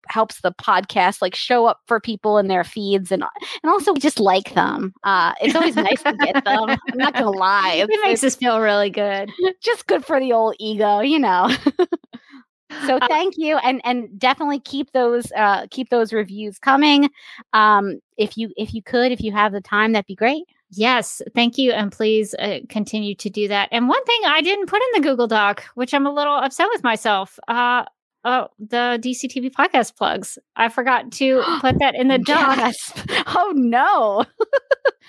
helps 0.07 0.41
the 0.41 0.51
podcast 0.51 1.19
like 1.19 1.33
show 1.33 1.65
up 1.65 1.79
for 1.87 1.99
people 1.99 2.37
in 2.37 2.47
their 2.47 2.63
feeds 2.63 3.11
and 3.11 3.23
and 3.63 3.71
also 3.71 3.93
we 3.93 3.99
just 3.99 4.19
like 4.19 4.53
them. 4.53 4.93
Uh 5.03 5.33
it's 5.41 5.55
always 5.55 5.75
nice 5.75 6.03
to 6.03 6.15
get 6.17 6.45
them. 6.45 6.69
I'm 6.69 6.77
not 6.93 7.15
gonna 7.15 7.31
lie. 7.31 7.87
It 7.89 7.99
makes 8.03 8.23
us 8.23 8.35
feel 8.35 8.59
really 8.59 8.91
good. 8.91 9.31
just 9.63 9.87
good 9.87 10.05
for 10.05 10.19
the 10.19 10.31
old 10.31 10.57
ego, 10.59 10.99
you 10.99 11.17
know. 11.17 11.49
so 12.85 12.99
Uh, 13.02 13.07
thank 13.07 13.35
you 13.38 13.57
and 13.57 13.81
and 13.84 14.18
definitely 14.19 14.60
keep 14.60 14.91
those 14.91 15.31
uh 15.35 15.68
keep 15.72 15.89
those 15.89 16.14
reviews 16.14 16.60
coming. 16.60 17.10
Um 17.53 17.99
if 18.18 18.38
you 18.38 18.52
if 18.57 18.73
you 18.73 18.81
could, 18.84 19.11
if 19.11 19.22
you 19.22 19.31
have 19.31 19.52
the 19.52 19.61
time, 19.61 19.93
that'd 19.93 20.06
be 20.07 20.15
great. 20.15 20.43
Yes, 20.73 21.22
thank 21.35 21.57
you, 21.57 21.72
and 21.73 21.91
please 21.91 22.34
uh, 22.35 22.60
continue 22.69 23.14
to 23.15 23.30
do 23.30 23.48
that. 23.49 23.68
And 23.73 23.89
one 23.89 24.03
thing 24.06 24.22
I 24.26 24.41
didn't 24.41 24.68
put 24.68 24.81
in 24.81 25.02
the 25.02 25.07
Google 25.10 25.27
Doc, 25.27 25.64
which 25.76 25.93
I'm 25.93 26.07
a 26.07 26.14
little 26.14 26.35
upset 26.35 26.68
with 26.72 26.81
myself, 26.81 27.38
uh, 27.49 27.84
oh, 28.23 28.48
the 28.57 28.98
DCTV 29.02 29.52
podcast 29.52 29.98
plugs. 29.98 30.38
I 30.56 30.69
forgot 30.69 31.11
to 31.14 31.43
put 31.60 31.77
that 31.80 31.95
in 31.95 32.07
the 32.07 32.19
doc. 32.19 32.56
Gasp. 32.56 32.98
Oh 33.27 33.52
no. 33.56 34.23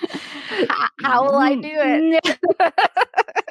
How 1.02 1.24
will 1.24 1.36
I 1.36 1.54
do 1.54 1.70
it? 1.72 2.38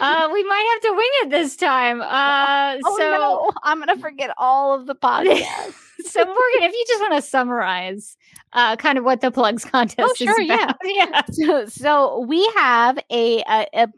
uh, 0.00 0.28
we 0.32 0.44
might 0.44 0.70
have 0.72 0.90
to 0.90 0.96
wing 0.96 1.10
it 1.22 1.30
this 1.30 1.56
time. 1.56 2.00
Uh, 2.10 2.78
Oh 2.84 2.96
so, 2.98 3.10
no, 3.10 3.52
I'm 3.62 3.78
gonna 3.78 3.96
forget 3.98 4.30
all 4.38 4.74
of 4.78 4.86
the 4.86 4.94
podcast. 4.94 5.44
so 6.06 6.24
Morgan, 6.24 6.62
if 6.62 6.72
you 6.72 6.84
just 6.88 7.00
want 7.00 7.14
to 7.14 7.22
summarize, 7.22 8.16
uh, 8.52 8.76
kind 8.76 8.98
of 8.98 9.04
what 9.04 9.20
the 9.20 9.30
plugs 9.30 9.64
contest 9.64 10.00
Oh, 10.00 10.14
sure, 10.14 10.40
is 10.40 10.48
yeah. 10.48 10.64
about. 10.64 10.76
yeah. 10.84 11.22
so, 11.30 11.66
so 11.66 12.20
we 12.26 12.44
have 12.56 12.98
a, 13.10 13.40
a 13.48 13.66
a 13.74 13.88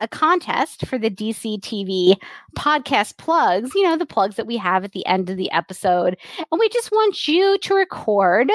a 0.00 0.08
contest 0.08 0.86
for 0.86 0.98
the 0.98 1.10
DC 1.10 1.60
TV 1.60 2.16
podcast 2.56 3.16
plugs. 3.18 3.74
You 3.74 3.84
know 3.84 3.96
the 3.96 4.06
plugs 4.06 4.36
that 4.36 4.46
we 4.46 4.56
have 4.56 4.84
at 4.84 4.92
the 4.92 5.06
end 5.06 5.30
of 5.30 5.36
the 5.36 5.50
episode, 5.52 6.16
and 6.38 6.58
we 6.60 6.68
just 6.68 6.90
want 6.90 7.26
you 7.28 7.58
to 7.58 7.74
record 7.74 8.50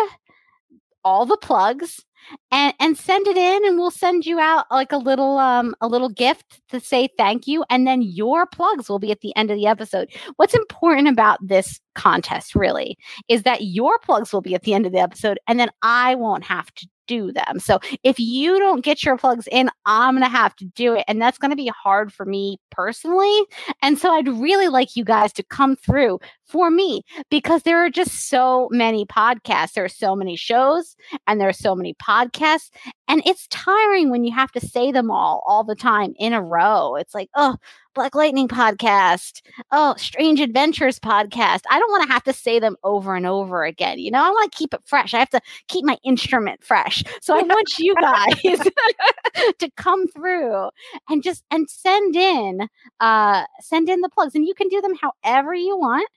all 1.04 1.26
the 1.26 1.38
plugs 1.38 2.04
and 2.52 2.74
and 2.80 2.98
send 2.98 3.28
it 3.28 3.38
in 3.38 3.66
and 3.66 3.78
we'll 3.78 3.92
send 3.92 4.26
you 4.26 4.40
out 4.40 4.66
like 4.72 4.92
a 4.92 4.98
little 4.98 5.38
um 5.38 5.76
a 5.82 5.88
little 5.88 6.10
gift 6.10 6.62
to 6.70 6.80
say 6.80 7.08
thank 7.18 7.48
you 7.48 7.64
and 7.70 7.88
then 7.88 8.02
your 8.02 8.46
plugs 8.46 8.90
will 8.90 9.00
be 9.00 9.12
at 9.12 9.22
the 9.22 9.36
end 9.36 9.52
of 9.52 9.58
the 9.58 9.68
episode. 9.68 10.10
What's 10.36 10.56
important 10.56 11.08
about 11.08 11.40
this 11.46 11.80
contest 11.96 12.56
really 12.56 12.98
is 13.28 13.44
that 13.44 13.64
your 13.64 13.98
plugs 14.00 14.32
will 14.32 14.42
be 14.42 14.56
at 14.56 14.64
the 14.64 14.74
end 14.74 14.86
of 14.86 14.92
the 14.92 15.00
episode 15.00 15.40
and 15.48 15.60
then 15.60 15.70
i 15.82 16.16
won't 16.16 16.44
have 16.44 16.74
to 16.76 16.88
do 17.08 17.32
them. 17.32 17.60
So 17.60 17.80
if 18.04 18.20
you 18.20 18.60
don't 18.60 18.84
get 18.84 19.04
your 19.04 19.18
plugs 19.18 19.48
in 19.52 19.70
i'm 19.86 20.16
going 20.16 20.24
to 20.24 20.30
have 20.30 20.56
to 20.58 20.66
do 20.66 20.94
it 20.94 21.06
and 21.08 21.22
that's 21.22 21.38
going 21.38 21.52
to 21.52 21.58
be 21.58 21.72
hard 21.84 22.12
for 22.14 22.26
me 22.26 22.60
personally 22.70 23.42
and 23.82 23.98
so 23.98 24.12
i'd 24.12 24.28
really 24.28 24.68
like 24.68 24.96
you 24.96 25.06
guys 25.06 25.32
to 25.34 25.44
come 25.44 25.76
through 25.76 26.20
for 26.48 26.72
me 26.72 27.04
because 27.30 27.64
there 27.64 27.84
are 27.84 27.90
just 27.90 28.30
so 28.30 28.68
many 28.72 29.06
podcasts 29.06 29.74
there 29.74 29.86
are 29.86 29.90
so 29.90 30.16
many 30.16 30.36
shows 30.36 30.96
and 31.28 31.40
there 31.40 31.50
are 31.50 31.54
so 31.54 31.76
many 31.76 31.94
podcasts 31.96 32.70
and 33.08 33.22
it's 33.26 33.48
tiring 33.48 34.10
when 34.10 34.24
you 34.24 34.34
have 34.34 34.52
to 34.52 34.60
say 34.60 34.92
them 34.92 35.10
all 35.10 35.44
all 35.48 35.64
the 35.64 35.76
time 35.76 36.14
in 36.20 36.34
a 36.34 36.42
row. 36.42 36.96
It's 36.96 37.14
like 37.14 37.30
oh 37.36 37.56
black 37.96 38.14
lightning 38.14 38.48
podcast 38.48 39.42
oh 39.72 39.96
strange 39.98 40.40
adventures 40.40 41.00
podcast. 41.00 41.62
I 41.70 41.80
don't 41.80 41.92
want 41.92 42.08
to 42.08 42.14
have 42.14 42.24
to 42.26 42.34
say 42.34 42.60
them 42.60 42.76
over 42.84 43.16
and 43.16 43.26
over 43.26 43.64
again 43.64 44.00
you 44.00 44.12
know? 44.12 44.24
I 44.24 44.30
want 44.30 44.52
to 44.52 44.58
keep 44.58 44.74
it 44.74 44.82
fresh. 44.86 45.14
I 45.14 45.20
have 45.20 45.30
to 45.32 45.42
keep 45.68 45.86
my 45.86 45.98
instrument 46.04 46.64
fresh. 46.64 47.04
So 47.22 47.38
i 47.38 47.42
want 47.42 47.80
you 47.80 47.96
guys 47.96 48.60
to 49.60 49.70
come 49.78 50.08
through 50.08 50.70
and 51.10 51.24
just 51.24 51.44
and 51.52 51.70
send 51.70 52.16
in 52.16 52.68
uh 53.00 53.46
send 53.60 53.90
in 53.90 54.02
the 54.02 54.10
plugs 54.10 54.36
and 54.36 54.46
you 54.46 54.54
can 54.54 54.68
do 54.68 54.82
them 54.82 54.94
however 55.02 55.54
you 55.54 55.78
want 55.78 56.10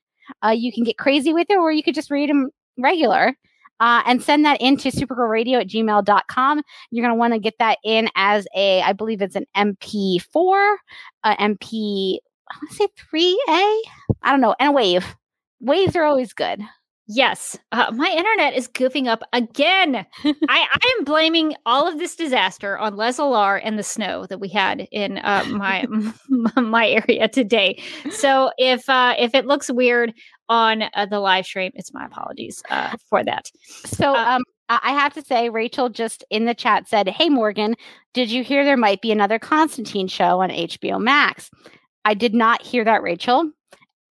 uh 0.45 0.51
you 0.51 0.73
can 0.73 0.85
get 0.85 0.99
crazy 0.99 1.33
with 1.33 1.49
it 1.51 1.59
or 1.59 1.73
you 1.73 1.83
could 1.83 1.95
just 1.95 2.11
read 2.11 2.31
them 2.31 2.51
regular 2.79 3.37
uh, 3.81 4.03
and 4.07 4.23
send 4.23 4.45
that 4.45 4.61
into 4.61 4.91
supergirlradio 4.91 5.61
at 5.63 5.67
gmail.com. 5.67 6.63
You're 6.91 7.03
going 7.03 7.15
to 7.15 7.19
want 7.19 7.33
to 7.33 7.41
get 7.41 7.59
that 7.59 7.79
in 7.83 8.11
as 8.15 8.47
a, 8.55 8.83
I 8.83 8.93
believe 8.93 9.23
it's 9.23 9.37
an 9.37 9.47
MP4, 9.57 10.77
uh, 11.25 11.37
MP, 11.37 12.19
I 12.51 12.57
want 12.57 12.71
to 12.71 12.77
say 12.77 12.89
3A. 13.13 13.81
I 14.23 14.31
don't 14.31 14.41
know, 14.41 14.55
and 14.61 14.69
a 14.69 14.73
wave. 14.73 15.17
Waves 15.61 15.97
are 15.97 16.05
always 16.05 16.33
good. 16.33 16.61
Yes, 17.13 17.59
uh, 17.73 17.91
my 17.93 18.09
internet 18.09 18.55
is 18.55 18.69
goofing 18.69 19.09
up 19.09 19.25
again. 19.33 19.97
I, 20.25 20.35
I 20.49 20.95
am 20.99 21.05
blaming 21.05 21.57
all 21.67 21.89
of 21.89 21.99
this 21.99 22.15
disaster 22.15 22.79
on 22.79 22.95
Lesla-Lar 22.95 23.57
and 23.57 23.77
the 23.77 23.83
snow 23.83 24.27
that 24.27 24.39
we 24.39 24.49
had 24.49 24.87
in 24.93 25.19
uh, 25.19 25.45
my 25.49 25.87
my 26.57 26.89
area 26.89 27.27
today. 27.27 27.83
So 28.11 28.53
if 28.59 28.89
uh, 28.89 29.17
if 29.19 29.35
it 29.35 29.45
looks 29.45 29.69
weird 29.73 30.15
on 30.49 30.85
uh, 30.95 31.07
the 31.11 31.19
live 31.19 31.47
stream, 31.47 31.73
it's 31.75 31.93
my 31.93 32.07
apologies 32.07 32.63
uh, 32.71 32.97
for 33.09 33.25
that. 33.25 33.51
So, 33.87 34.15
Uh, 34.15 34.37
um, 34.37 34.43
I 34.69 34.79
I 34.85 34.93
have 34.93 35.13
to 35.15 35.23
say, 35.23 35.49
Rachel 35.49 35.89
just 35.89 36.25
in 36.31 36.45
the 36.45 36.55
chat 36.55 36.89
said, 36.89 37.09
Hey, 37.09 37.29
Morgan, 37.29 37.75
did 38.15 38.31
you 38.31 38.45
hear 38.45 38.65
there 38.65 38.77
might 38.77 39.01
be 39.01 39.11
another 39.11 39.41
Constantine 39.41 40.07
show 40.07 40.43
on 40.43 40.51
HBO 40.51 41.01
Max? 41.01 41.51
I 42.05 42.15
did 42.15 42.35
not 42.35 42.63
hear 42.63 42.85
that, 42.85 43.03
Rachel. 43.03 43.51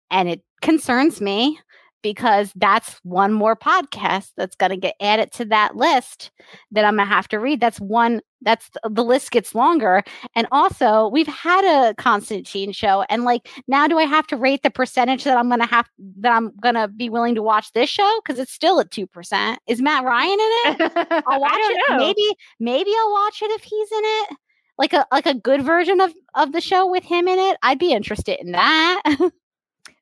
And 0.09 0.27
it 0.27 0.41
concerns 0.61 1.21
me 1.21 1.57
because 2.01 2.51
that's 2.55 2.99
one 3.03 3.33
more 3.33 3.55
podcast 3.55 4.31
that's 4.37 4.55
going 4.55 4.71
to 4.71 4.77
get 4.77 4.95
added 5.01 5.31
to 5.33 5.45
that 5.45 5.75
list 5.75 6.31
that 6.71 6.85
I'm 6.85 6.95
going 6.95 7.07
to 7.07 7.13
have 7.13 7.27
to 7.29 7.39
read. 7.39 7.59
That's 7.59 7.79
one 7.79 8.21
that's 8.41 8.69
the 8.89 9.03
list 9.03 9.31
gets 9.31 9.53
longer. 9.53 10.03
And 10.35 10.47
also, 10.51 11.07
we've 11.09 11.27
had 11.27 11.63
a 11.63 11.93
Constantine 11.95 12.71
show 12.71 13.05
and 13.09 13.23
like 13.23 13.47
now 13.67 13.87
do 13.87 13.97
I 13.99 14.03
have 14.03 14.27
to 14.27 14.37
rate 14.37 14.63
the 14.63 14.71
percentage 14.71 15.23
that 15.23 15.37
I'm 15.37 15.47
going 15.47 15.59
to 15.61 15.67
have 15.67 15.87
that 16.17 16.31
I'm 16.31 16.51
going 16.61 16.75
to 16.75 16.87
be 16.87 17.09
willing 17.09 17.35
to 17.35 17.43
watch 17.43 17.71
this 17.73 17.89
show 17.89 18.21
cuz 18.25 18.39
it's 18.39 18.51
still 18.51 18.79
at 18.79 18.89
2%. 18.89 19.57
Is 19.67 19.81
Matt 19.81 20.03
Ryan 20.03 20.31
in 20.31 20.39
it? 20.39 21.23
I'll 21.27 21.41
watch 21.41 21.53
it. 21.55 21.81
know. 21.89 21.97
Maybe 21.97 22.35
maybe 22.59 22.91
I'll 22.99 23.11
watch 23.11 23.41
it 23.41 23.51
if 23.51 23.63
he's 23.63 23.91
in 23.91 24.03
it. 24.03 24.37
Like 24.77 24.93
a 24.93 25.05
like 25.11 25.27
a 25.27 25.35
good 25.35 25.61
version 25.61 26.01
of 26.01 26.13
of 26.33 26.51
the 26.53 26.61
show 26.61 26.89
with 26.89 27.03
him 27.03 27.27
in 27.27 27.37
it. 27.37 27.57
I'd 27.61 27.79
be 27.79 27.93
interested 27.93 28.39
in 28.39 28.53
that. 28.53 29.01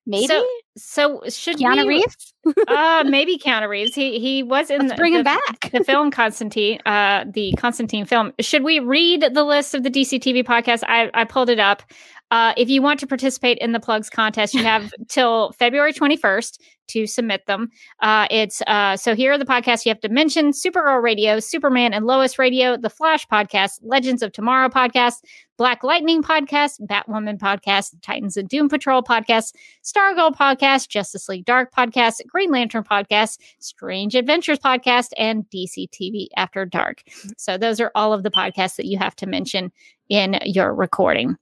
maybe 0.06 0.28
So, 0.28 0.48
so 0.78 1.22
should 1.30 1.58
Keanu 1.58 1.86
we, 1.86 1.98
Reeves. 1.98 2.34
uh, 2.68 3.04
maybe 3.08 3.38
Keanu 3.38 3.68
Reeves. 3.68 3.94
He 3.96 4.20
he 4.20 4.44
was 4.44 4.70
in 4.70 4.80
Let's 4.80 4.92
the, 4.94 4.96
bring 4.98 5.14
him 5.14 5.20
the- 5.20 5.24
back. 5.26 5.72
the 5.72 5.84
film 5.84 6.12
Constantine, 6.12 6.80
uh, 6.86 7.26
the 7.32 7.54
Constantine 7.58 8.06
film. 8.06 8.34
Should 8.40 8.64
we 8.64 8.80
read 8.80 9.30
the 9.34 9.44
list 9.44 9.74
of 9.76 9.84
the 9.84 9.90
DC 9.90 10.20
TV 10.20 10.44
podcasts? 10.44 10.84
I, 10.88 11.10
I 11.14 11.24
pulled 11.26 11.50
it 11.50 11.60
up. 11.60 11.84
Uh, 12.32 12.54
if 12.58 12.70
you 12.70 12.82
want 12.82 13.00
to 13.00 13.08
participate 13.08 13.58
in 13.58 13.72
the 13.72 13.80
plugs 13.80 14.10
contest, 14.10 14.54
you 14.54 14.64
have 14.64 14.94
till 15.08 15.52
February 15.54 15.94
21st 15.94 16.60
to 16.90 17.08
submit 17.08 17.46
them. 17.46 17.70
Uh, 18.02 18.28
it's 18.30 18.62
uh, 18.68 18.98
so 18.98 19.16
here 19.16 19.32
are 19.32 19.38
the 19.38 19.46
podcasts 19.46 19.86
you 19.86 19.90
have 19.90 20.00
to 20.02 20.10
mention: 20.10 20.52
Supergirl 20.52 21.02
Radio, 21.02 21.40
Superman 21.40 21.94
and 21.94 22.06
Lois 22.06 22.38
Radio, 22.38 22.78
The 22.78 22.90
Flash 22.90 23.28
podcast, 23.28 23.80
Legends 23.82 24.22
of 24.22 24.32
Tomorrow 24.32 24.70
podcast, 24.70 25.24
Black 25.58 25.84
Lightning 25.84 26.22
podcast, 26.22 26.82
Batwoman 26.82 27.38
podcast, 27.38 27.96
Titans 28.02 28.38
and 28.38 28.48
Doom 28.50 28.70
Patrol 28.70 29.04
podcast, 29.04 29.54
Stargirl 29.84 30.36
podcast, 30.36 30.88
Justice 30.90 31.30
League 31.30 31.46
Dark 31.46 31.74
podcast, 31.74 32.26
Green 32.28 32.52
Lantern 32.52 32.84
podcast, 32.84 33.40
Strange 33.60 34.16
Adventures 34.16 34.60
podcast, 34.60 35.10
and 35.18 35.46
DC 35.50 35.90
TV 35.90 36.28
After 36.38 36.66
Dark. 36.66 37.04
So 37.38 37.58
those 37.58 37.80
are 37.80 37.92
all 37.96 38.14
of 38.14 38.24
the 38.24 38.32
podcasts 38.32 38.76
that 38.78 38.86
you 38.86 38.98
have 38.98 39.16
to 39.18 39.28
mention 39.28 39.72
in 40.10 40.40
your 40.44 40.74
recording. 40.74 41.38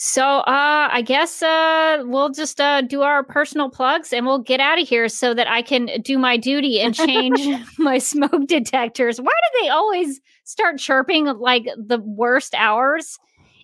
So 0.00 0.22
uh, 0.22 0.88
I 0.92 1.02
guess 1.02 1.42
uh, 1.42 2.04
we'll 2.06 2.30
just 2.30 2.60
uh, 2.60 2.82
do 2.82 3.02
our 3.02 3.24
personal 3.24 3.68
plugs 3.68 4.12
and 4.12 4.24
we'll 4.24 4.38
get 4.38 4.60
out 4.60 4.80
of 4.80 4.86
here 4.88 5.08
so 5.08 5.34
that 5.34 5.48
I 5.48 5.60
can 5.60 5.90
do 6.02 6.18
my 6.18 6.36
duty 6.36 6.80
and 6.80 6.94
change 6.94 7.40
my 7.78 7.98
smoke 7.98 8.46
detectors. 8.46 9.20
Why 9.20 9.32
do 9.32 9.60
they 9.62 9.68
always 9.70 10.20
start 10.44 10.78
chirping 10.78 11.24
like 11.26 11.66
the 11.76 11.98
worst 11.98 12.54
hours? 12.54 13.18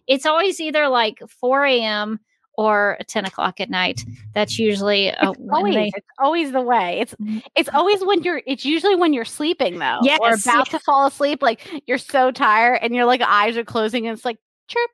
It's 0.09 0.27
always 0.27 0.61
either 0.61 0.89
like 0.89 1.21
4 1.29 1.65
a.m. 1.67 2.19
or 2.59 2.99
10 3.07 3.27
o'clock 3.27 3.61
at 3.61 3.71
night. 3.71 4.05
That's 4.35 4.59
usually 4.59 5.13
uh, 5.13 5.31
It's 5.31 5.39
when 5.39 5.55
always 5.55 5.75
they 5.77 5.93
it's 5.95 6.09
always 6.19 6.51
the 6.51 6.61
way. 6.63 6.99
It's 7.01 7.15
it's 7.55 7.69
always 7.73 8.05
when 8.05 8.25
you're 8.25 8.43
it's 8.45 8.65
usually 8.65 8.97
when 8.97 9.13
you're 9.13 9.25
sleeping 9.25 9.79
though. 9.79 10.01
Or 10.21 10.31
Yes. 10.31 10.45
about 10.47 10.69
to 10.71 10.81
fall 10.81 11.07
asleep, 11.07 11.43
like 11.43 11.83
you're 11.87 11.97
so 11.97 12.33
tired 12.33 12.81
and 12.83 12.93
your 12.93 13.05
like 13.05 13.21
eyes 13.23 13.57
are 13.57 13.65
closing 13.65 14.09
and 14.09 14.17
it's 14.17 14.25
like 14.25 14.39
chirp, 14.67 14.91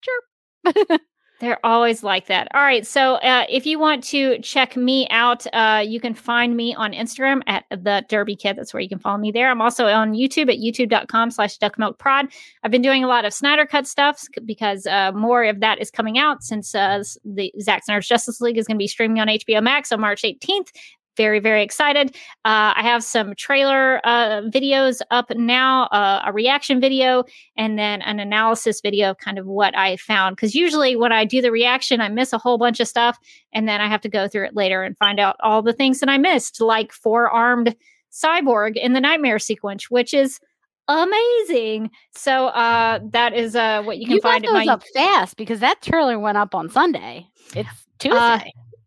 chirp. 0.00 0.24
They're 1.40 1.64
always 1.66 2.04
like 2.04 2.26
that. 2.28 2.48
All 2.54 2.62
right. 2.62 2.86
So 2.86 3.14
uh, 3.16 3.44
if 3.48 3.66
you 3.66 3.78
want 3.78 4.04
to 4.04 4.38
check 4.38 4.76
me 4.76 5.08
out, 5.10 5.46
uh, 5.52 5.82
you 5.84 6.00
can 6.00 6.14
find 6.14 6.56
me 6.56 6.74
on 6.74 6.92
Instagram 6.92 7.42
at 7.48 7.64
the 7.70 8.04
Derby 8.08 8.36
Kid. 8.36 8.56
That's 8.56 8.72
where 8.72 8.80
you 8.80 8.88
can 8.88 9.00
follow 9.00 9.18
me 9.18 9.32
there. 9.32 9.50
I'm 9.50 9.60
also 9.60 9.86
on 9.86 10.12
YouTube 10.12 10.48
at 10.48 10.60
youtube.com 10.60 11.32
slash 11.32 11.58
duckmilkprod. 11.58 12.32
I've 12.62 12.70
been 12.70 12.82
doing 12.82 13.02
a 13.02 13.08
lot 13.08 13.24
of 13.24 13.34
Snyder 13.34 13.66
Cut 13.66 13.86
stuff 13.86 14.24
because 14.44 14.86
uh, 14.86 15.10
more 15.12 15.44
of 15.44 15.58
that 15.60 15.80
is 15.80 15.90
coming 15.90 16.18
out 16.18 16.44
since 16.44 16.72
uh, 16.72 17.02
the 17.24 17.52
Zack 17.60 17.84
Snyder's 17.84 18.06
Justice 18.06 18.40
League 18.40 18.56
is 18.56 18.66
going 18.66 18.76
to 18.76 18.82
be 18.82 18.88
streaming 18.88 19.20
on 19.20 19.26
HBO 19.26 19.62
Max 19.62 19.90
on 19.90 20.00
March 20.00 20.22
18th. 20.22 20.68
Very, 21.16 21.38
very 21.38 21.62
excited. 21.62 22.16
Uh, 22.44 22.74
I 22.74 22.82
have 22.82 23.04
some 23.04 23.34
trailer 23.36 24.00
uh, 24.04 24.42
videos 24.42 25.00
up 25.10 25.30
now, 25.36 25.84
uh, 25.86 26.22
a 26.26 26.32
reaction 26.32 26.80
video, 26.80 27.24
and 27.56 27.78
then 27.78 28.02
an 28.02 28.18
analysis 28.18 28.80
video 28.80 29.10
of 29.10 29.18
kind 29.18 29.38
of 29.38 29.46
what 29.46 29.76
I 29.76 29.96
found. 29.96 30.36
Because 30.36 30.54
usually 30.54 30.96
when 30.96 31.12
I 31.12 31.24
do 31.24 31.40
the 31.40 31.52
reaction, 31.52 32.00
I 32.00 32.08
miss 32.08 32.32
a 32.32 32.38
whole 32.38 32.58
bunch 32.58 32.80
of 32.80 32.88
stuff, 32.88 33.18
and 33.52 33.68
then 33.68 33.80
I 33.80 33.88
have 33.88 34.00
to 34.02 34.08
go 34.08 34.26
through 34.26 34.46
it 34.46 34.56
later 34.56 34.82
and 34.82 34.98
find 34.98 35.20
out 35.20 35.36
all 35.40 35.62
the 35.62 35.72
things 35.72 36.00
that 36.00 36.08
I 36.08 36.18
missed, 36.18 36.60
like 36.60 36.92
four 36.92 37.30
armed 37.30 37.76
cyborg 38.12 38.76
in 38.76 38.92
the 38.92 39.00
nightmare 39.00 39.38
sequence, 39.38 39.90
which 39.90 40.14
is 40.14 40.40
amazing. 40.88 41.90
So 42.12 42.48
uh, 42.48 43.00
that 43.10 43.34
is 43.34 43.54
uh, 43.56 43.82
what 43.84 43.98
you 43.98 44.06
can 44.06 44.16
You 44.16 44.20
find 44.20 44.44
at 44.44 44.52
those 44.52 44.66
my 44.66 44.72
up 44.72 44.82
fast 44.94 45.36
because 45.36 45.60
that 45.60 45.80
trailer 45.80 46.18
went 46.18 46.38
up 46.38 46.54
on 46.54 46.68
Sunday. 46.68 47.26
It's 47.54 47.68
Tuesday. 47.98 48.18
Uh, 48.18 48.40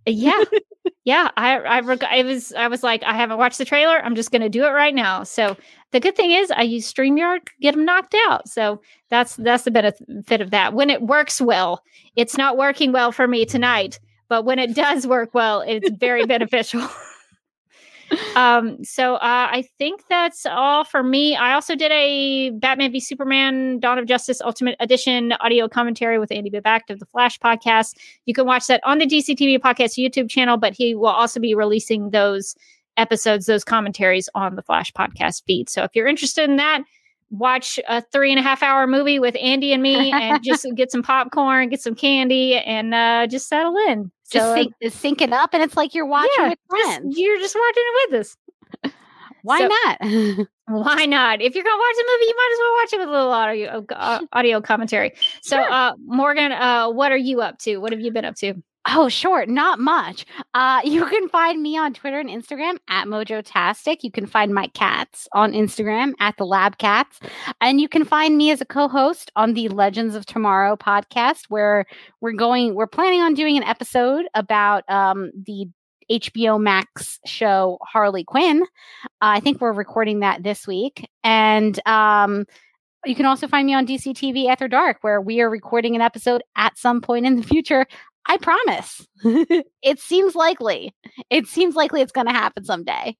yeah 0.05 0.43
yeah 1.03 1.29
i 1.37 1.57
i 1.57 1.79
reg- 1.79 2.03
i 2.03 2.23
was 2.23 2.53
i 2.53 2.67
was 2.67 2.83
like 2.83 3.03
i 3.03 3.13
haven't 3.13 3.37
watched 3.37 3.57
the 3.57 3.65
trailer 3.65 3.97
i'm 4.03 4.15
just 4.15 4.31
going 4.31 4.41
to 4.41 4.49
do 4.49 4.65
it 4.65 4.69
right 4.69 4.95
now. 4.95 5.23
So 5.23 5.55
the 5.91 5.99
good 5.99 6.15
thing 6.15 6.31
is 6.31 6.51
i 6.51 6.61
use 6.61 6.91
streamyard 6.91 7.47
get 7.61 7.75
them 7.75 7.85
knocked 7.85 8.15
out. 8.27 8.47
So 8.49 8.81
that's 9.09 9.35
that's 9.37 9.63
the 9.63 9.71
benefit 9.71 10.41
of 10.41 10.51
that. 10.51 10.73
When 10.73 10.89
it 10.89 11.01
works 11.01 11.39
well 11.41 11.83
it's 12.15 12.37
not 12.37 12.57
working 12.57 12.91
well 12.91 13.11
for 13.11 13.27
me 13.27 13.45
tonight 13.45 13.99
but 14.29 14.43
when 14.45 14.59
it 14.59 14.75
does 14.75 15.07
work 15.07 15.33
well 15.33 15.61
it's 15.61 15.89
very 15.91 16.25
beneficial 16.25 16.87
um 18.35 18.83
so 18.83 19.15
uh 19.15 19.47
i 19.51 19.63
think 19.77 20.01
that's 20.09 20.45
all 20.45 20.83
for 20.83 21.03
me 21.03 21.35
i 21.35 21.53
also 21.53 21.75
did 21.75 21.91
a 21.91 22.51
batman 22.51 22.91
v 22.91 22.99
superman 22.99 23.79
dawn 23.79 23.97
of 23.97 24.05
justice 24.05 24.41
ultimate 24.41 24.75
edition 24.79 25.33
audio 25.39 25.67
commentary 25.67 26.19
with 26.19 26.31
andy 26.31 26.49
Behbakht 26.49 26.89
of 26.89 26.99
the 26.99 27.05
flash 27.07 27.39
podcast 27.39 27.95
you 28.25 28.33
can 28.33 28.45
watch 28.45 28.67
that 28.67 28.81
on 28.83 28.99
the 28.99 29.05
DCTV 29.05 29.59
podcast 29.59 29.97
YouTube 29.97 30.29
channel, 30.29 30.57
but 30.57 30.73
he 30.73 30.95
will 30.95 31.07
also 31.07 31.39
be 31.39 31.55
releasing 31.55 32.11
those 32.11 32.55
episodes, 32.97 33.45
those 33.45 33.63
commentaries 33.63 34.29
on 34.35 34.55
the 34.55 34.61
Flash 34.61 34.91
podcast 34.91 35.43
feed. 35.45 35.69
So 35.69 35.83
if 35.83 35.91
you're 35.93 36.07
interested 36.07 36.49
in 36.49 36.57
that, 36.57 36.83
watch 37.29 37.79
a 37.87 38.01
three 38.01 38.31
and 38.31 38.39
a 38.39 38.43
half 38.43 38.63
hour 38.63 38.87
movie 38.87 39.19
with 39.19 39.35
Andy 39.41 39.73
and 39.73 39.83
me 39.83 40.11
and 40.11 40.43
just 40.43 40.65
get 40.75 40.91
some 40.91 41.03
popcorn, 41.03 41.69
get 41.69 41.81
some 41.81 41.95
candy, 41.95 42.55
and 42.55 42.93
uh, 42.93 43.27
just 43.27 43.47
settle 43.47 43.75
in. 43.89 44.11
Just 44.29 44.45
So, 44.45 44.51
uh, 44.51 44.55
sync, 44.55 44.73
it's 44.81 44.95
syncing 45.01 45.31
up 45.31 45.53
and 45.53 45.63
it's 45.63 45.75
like 45.77 45.93
you're 45.95 46.05
watching 46.05 46.29
yeah, 46.37 46.49
with 46.49 46.59
just- 46.71 46.85
friends. 46.89 47.17
you're 47.17 47.39
just 47.39 47.55
watching 47.55 47.83
it 47.85 48.11
with 48.11 48.21
us. 48.21 48.37
Why 49.43 49.59
so- 49.59 49.67
not? 49.67 50.47
Why 50.69 51.05
not? 51.05 51.41
If 51.41 51.55
you're 51.55 51.63
gonna 51.63 51.77
watch 51.77 51.95
a 51.95 52.05
movie, 52.11 52.25
you 52.25 52.35
might 52.35 52.49
as 52.53 52.59
well 52.59 52.73
watch 52.73 52.93
it 52.93 52.99
with 52.99 53.07
a 53.07 53.11
little 53.11 53.31
audio 53.31 53.85
uh, 53.95 54.19
audio 54.33 54.59
commentary. 54.61 55.13
So, 55.41 55.57
uh, 55.57 55.93
Morgan, 56.05 56.51
uh, 56.51 56.89
what 56.89 57.13
are 57.13 57.17
you 57.17 57.39
up 57.41 57.57
to? 57.59 57.77
What 57.77 57.93
have 57.93 58.01
you 58.01 58.11
been 58.11 58.25
up 58.25 58.35
to? 58.37 58.55
Oh, 58.89 59.09
sure. 59.09 59.45
Not 59.45 59.79
much. 59.79 60.25
Uh, 60.53 60.79
you 60.83 61.05
can 61.05 61.27
find 61.27 61.61
me 61.61 61.77
on 61.77 61.93
Twitter 61.93 62.19
and 62.19 62.29
Instagram 62.29 62.77
at 62.87 63.05
Mojotastic. 63.05 63.97
You 64.01 64.11
can 64.11 64.25
find 64.25 64.53
my 64.53 64.67
cats 64.67 65.27
on 65.33 65.51
Instagram 65.51 66.13
at 66.19 66.37
the 66.37 66.45
Lab 66.45 66.77
Cats. 66.77 67.19
And 67.59 67.81
you 67.81 67.89
can 67.89 68.05
find 68.05 68.37
me 68.37 68.49
as 68.49 68.61
a 68.61 68.65
co-host 68.65 69.29
on 69.35 69.53
the 69.53 69.67
Legends 69.67 70.15
of 70.15 70.25
Tomorrow 70.25 70.77
podcast, 70.77 71.45
where 71.49 71.85
we're 72.21 72.31
going, 72.31 72.75
we're 72.75 72.87
planning 72.87 73.19
on 73.19 73.33
doing 73.33 73.57
an 73.57 73.63
episode 73.63 74.25
about 74.33 74.89
um, 74.89 75.31
the 75.45 75.67
HBO 76.09 76.61
Max 76.61 77.19
show 77.25 77.77
Harley 77.81 78.23
Quinn. 78.23 78.63
I 79.19 79.41
think 79.41 79.59
we're 79.59 79.73
recording 79.73 80.21
that 80.21 80.43
this 80.43 80.65
week. 80.65 81.09
And 81.25 81.77
um, 81.85 82.45
you 83.05 83.15
can 83.15 83.25
also 83.25 83.47
find 83.47 83.65
me 83.65 83.73
on 83.73 83.85
DC 83.85 84.13
TV 84.13 84.47
After 84.47 84.67
Dark, 84.67 84.97
where 85.01 85.21
we 85.21 85.41
are 85.41 85.49
recording 85.49 85.95
an 85.95 86.01
episode 86.01 86.41
at 86.55 86.77
some 86.77 87.01
point 87.01 87.25
in 87.25 87.35
the 87.35 87.43
future. 87.43 87.85
I 88.27 88.37
promise. 88.37 89.07
it 89.81 89.99
seems 89.99 90.35
likely. 90.35 90.93
It 91.29 91.47
seems 91.47 91.75
likely 91.75 92.01
it's 92.01 92.11
going 92.11 92.27
to 92.27 92.33
happen 92.33 92.65
someday. 92.65 93.15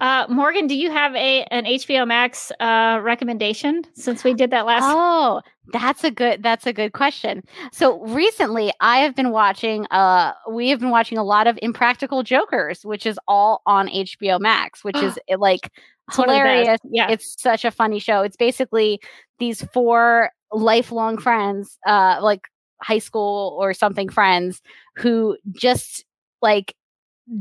Uh, 0.00 0.26
Morgan, 0.28 0.66
do 0.66 0.76
you 0.76 0.90
have 0.90 1.14
a 1.14 1.42
an 1.44 1.64
HBO 1.64 2.06
Max 2.06 2.52
uh, 2.60 3.00
recommendation 3.02 3.82
since 3.94 4.22
we 4.22 4.34
did 4.34 4.50
that 4.50 4.66
last? 4.66 4.84
Oh, 4.86 5.40
that's 5.72 6.04
a 6.04 6.10
good 6.10 6.42
that's 6.42 6.66
a 6.66 6.72
good 6.72 6.92
question. 6.92 7.42
So 7.72 8.00
recently 8.04 8.72
I 8.80 8.98
have 8.98 9.16
been 9.16 9.30
watching 9.30 9.86
uh 9.90 10.32
we 10.50 10.68
have 10.70 10.78
been 10.78 10.90
watching 10.90 11.18
a 11.18 11.24
lot 11.24 11.46
of 11.46 11.58
Impractical 11.60 12.22
Jokers, 12.22 12.84
which 12.84 13.04
is 13.04 13.18
all 13.26 13.62
on 13.66 13.88
HBO 13.88 14.40
Max, 14.40 14.84
which 14.84 14.96
is 14.96 15.18
like 15.38 15.70
It's 16.08 16.18
one 16.18 16.28
of 16.28 16.36
hilarious. 16.36 16.78
Yeah. 16.84 17.10
It's 17.10 17.40
such 17.40 17.64
a 17.64 17.70
funny 17.70 17.98
show. 17.98 18.22
It's 18.22 18.36
basically 18.36 19.00
these 19.38 19.62
four 19.72 20.30
lifelong 20.52 21.18
friends, 21.18 21.78
uh, 21.86 22.18
like 22.22 22.42
high 22.82 22.98
school 22.98 23.56
or 23.60 23.72
something 23.72 24.08
friends 24.08 24.62
who 24.96 25.36
just 25.54 26.04
like 26.42 26.74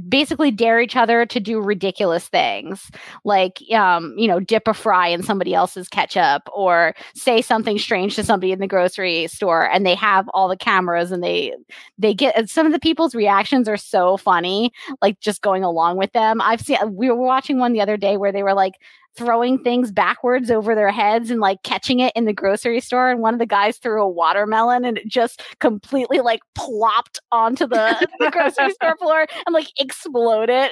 basically 0.10 0.50
dare 0.50 0.82
each 0.82 0.96
other 0.96 1.28
to 1.28 1.40
do 1.40 1.62
ridiculous 1.62 2.28
things 2.28 2.90
like 3.24 3.60
um 3.72 4.16
you 4.18 4.28
know 4.28 4.40
dip 4.40 4.68
a 4.68 4.74
fry 4.74 5.08
in 5.08 5.22
somebody 5.22 5.54
else's 5.54 5.88
ketchup 5.88 6.42
or 6.52 6.96
say 7.14 7.40
something 7.40 7.78
strange 7.78 8.16
to 8.16 8.24
somebody 8.24 8.52
in 8.52 8.58
the 8.60 8.66
grocery 8.68 9.28
store 9.28 9.70
and 9.70 9.86
they 9.86 9.94
have 9.94 10.28
all 10.34 10.48
the 10.48 10.58
cameras 10.58 11.12
and 11.12 11.24
they 11.24 11.54
they 12.00 12.16
get 12.16 12.50
some 12.50 12.66
of 12.66 12.72
the 12.72 12.80
people's 12.80 13.14
reactions 13.14 13.70
are 13.70 13.78
so 13.78 14.18
funny 14.18 14.72
like 15.04 15.20
just 15.20 15.42
going 15.44 15.64
along 15.64 15.98
with 15.98 16.12
them. 16.14 16.42
I've 16.42 16.62
seen 16.62 16.78
we 16.92 17.10
were 17.10 17.16
watching 17.16 17.60
one 17.60 17.74
the 17.74 17.82
other 17.82 17.98
day 17.98 18.18
where 18.18 18.32
they 18.32 18.42
were 18.42 18.56
like 18.56 18.74
throwing 19.16 19.58
things 19.60 19.92
backwards 19.92 20.52
over 20.52 20.76
their 20.76 20.92
heads 20.92 21.32
and 21.32 21.40
like 21.40 21.64
catching 21.64 22.00
it 22.00 22.14
in 22.16 22.26
the 22.26 22.34
grocery 22.34 22.80
store. 22.80 23.10
And 23.10 23.22
one 23.22 23.34
of 23.34 23.40
the 23.40 23.46
guys 23.46 23.78
threw 23.78 24.02
a 24.02 24.10
watermelon 24.10 24.86
and 24.86 24.98
it 24.98 25.08
just 25.08 25.42
completely 25.60 26.20
like 26.20 26.42
plopped 26.56 27.20
onto 27.32 27.68
the, 27.68 28.08
the 28.20 28.32
grocery 28.32 28.72
store 28.74 28.96
floor 28.98 29.26
and 29.46 29.54
like 29.54 29.68
exploded. 29.80 30.72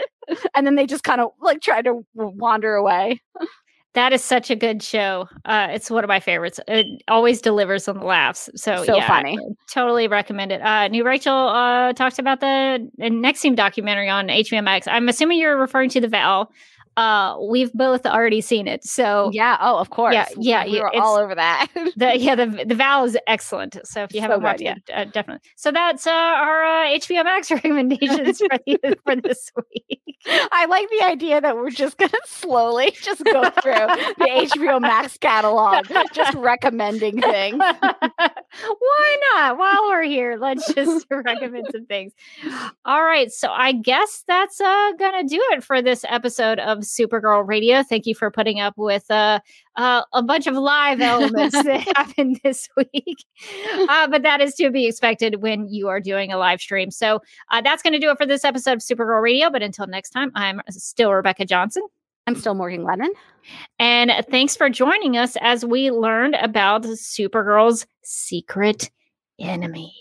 And 0.55 0.65
then 0.65 0.75
they 0.75 0.85
just 0.85 1.03
kind 1.03 1.21
of 1.21 1.31
like 1.41 1.61
tried 1.61 1.85
to 1.85 2.05
wander 2.13 2.75
away. 2.75 3.21
That 3.93 4.11
is 4.11 4.23
such 4.23 4.49
a 4.49 4.55
good 4.55 4.81
show. 4.81 5.27
Uh, 5.45 5.67
it's 5.69 5.91
one 5.91 6.03
of 6.03 6.07
my 6.07 6.19
favorites. 6.19 6.59
It 6.67 7.03
always 7.07 7.41
delivers 7.41 7.87
on 7.87 7.99
the 7.99 8.05
laughs. 8.05 8.49
So, 8.55 8.83
So 8.85 8.95
yeah, 8.95 9.07
funny. 9.07 9.37
Totally 9.69 10.07
recommend 10.07 10.51
it. 10.51 10.61
Uh, 10.61 10.87
New 10.87 11.05
Rachel 11.05 11.49
uh, 11.49 11.93
talked 11.93 12.17
about 12.17 12.39
the 12.39 12.89
uh, 12.99 13.03
NXIVM 13.05 13.55
documentary 13.55 14.09
on 14.09 14.29
HBO 14.29 14.63
Max. 14.63 14.87
I'm 14.87 15.07
assuming 15.09 15.37
you're 15.37 15.59
referring 15.59 15.89
to 15.91 16.01
the 16.01 16.07
Vow. 16.07 16.49
Uh, 16.97 17.37
we've 17.49 17.73
both 17.73 18.05
already 18.05 18.41
seen 18.41 18.67
it. 18.67 18.83
So 18.83 19.29
Yeah. 19.33 19.57
Oh, 19.59 19.77
of 19.77 19.89
course. 19.89 20.13
Yeah, 20.13 20.25
yeah, 20.37 20.65
We 20.65 20.71
you- 20.77 20.81
were 20.81 20.87
it's- 20.89 21.01
all 21.03 21.15
over 21.17 21.35
that. 21.35 21.67
the 21.97 22.17
yeah 22.17 22.35
the 22.35 22.63
the 22.65 22.75
Vow 22.75 23.03
is 23.05 23.17
excellent. 23.27 23.77
So 23.83 24.03
if 24.03 24.13
you 24.13 24.19
So 24.19 24.21
haven't 24.23 24.43
watched 24.43 24.61
yeah. 24.61 24.75
it, 24.87 24.93
uh, 24.93 25.05
definitely. 25.05 25.47
So 25.55 25.71
that's 25.71 26.05
uh, 26.07 26.11
our 26.11 26.63
uh, 26.63 26.85
HBO 26.99 27.23
Max 27.23 27.49
recommendations 27.57 28.37
for, 28.39 28.57
the, 28.65 28.97
for 29.05 29.15
this 29.15 29.51
week. 29.71 29.99
I 30.51 30.65
like 30.67 30.87
the 30.89 31.05
idea 31.05 31.41
that 31.41 31.55
we're 31.57 31.69
just 31.69 31.97
going 31.97 32.09
to 32.09 32.21
slowly 32.25 32.91
just 33.01 33.23
go 33.25 33.43
through 33.61 33.73
the 33.73 34.47
HBO 34.53 34.79
Max 34.79 35.17
catalog, 35.17 35.85
just 36.13 36.33
recommending 36.35 37.19
things. 37.21 37.57
Why 37.59 39.17
not? 39.33 39.57
While 39.57 39.89
we're 39.89 40.03
here, 40.03 40.37
let's 40.39 40.71
just 40.73 41.07
recommend 41.09 41.67
some 41.71 41.85
things. 41.87 42.13
All 42.85 43.03
right, 43.03 43.31
so 43.31 43.49
I 43.51 43.73
guess 43.73 44.23
that's 44.27 44.61
uh, 44.61 44.91
gonna 44.97 45.23
do 45.27 45.41
it 45.51 45.63
for 45.63 45.81
this 45.81 46.05
episode 46.07 46.59
of 46.59 46.82
Supergirl 46.83 47.47
Radio. 47.47 47.83
Thank 47.83 48.05
you 48.05 48.15
for 48.15 48.31
putting 48.31 48.59
up 48.59 48.73
with 48.77 49.09
uh, 49.09 49.39
uh, 49.75 50.03
a 50.13 50.23
bunch 50.23 50.47
of 50.47 50.55
live 50.55 51.01
elements 51.01 51.61
that 51.63 51.81
happened 51.95 52.39
this 52.43 52.69
week, 52.77 53.25
uh, 53.89 54.07
but 54.07 54.23
that 54.23 54.41
is 54.41 54.55
to 54.55 54.69
be 54.69 54.87
expected 54.87 55.41
when 55.41 55.67
you 55.67 55.87
are 55.87 55.99
doing 55.99 56.31
a 56.31 56.37
live 56.37 56.61
stream. 56.61 56.91
So 56.91 57.21
uh, 57.51 57.61
that's 57.61 57.83
going 57.83 57.93
to 57.93 57.99
do 57.99 58.11
it 58.11 58.17
for 58.17 58.25
this 58.25 58.45
episode 58.45 58.73
of 58.73 58.79
Supergirl 58.79 59.21
Radio. 59.21 59.49
But 59.49 59.63
until 59.63 59.87
next 59.87 60.11
time, 60.11 60.31
I'm 60.35 60.61
still 60.69 61.11
Rebecca 61.11 61.45
Johnson. 61.45 61.83
I'm 62.27 62.35
still 62.35 62.53
Morgan 62.53 62.85
Glennon. 62.85 63.09
And 63.79 64.11
thanks 64.29 64.55
for 64.55 64.69
joining 64.69 65.17
us 65.17 65.35
as 65.41 65.65
we 65.65 65.91
learned 65.91 66.35
about 66.35 66.83
Supergirl's 66.83 67.85
secret 68.01 68.89
enemy. 69.39 69.93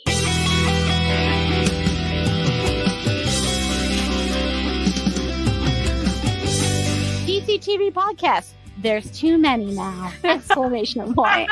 DCTV 7.63 7.93
podcast. 7.93 8.51
There's 8.79 9.09
too 9.11 9.39
many 9.39 9.67
now! 9.67 10.11
Exclamation 10.25 11.15
point. 11.17 11.49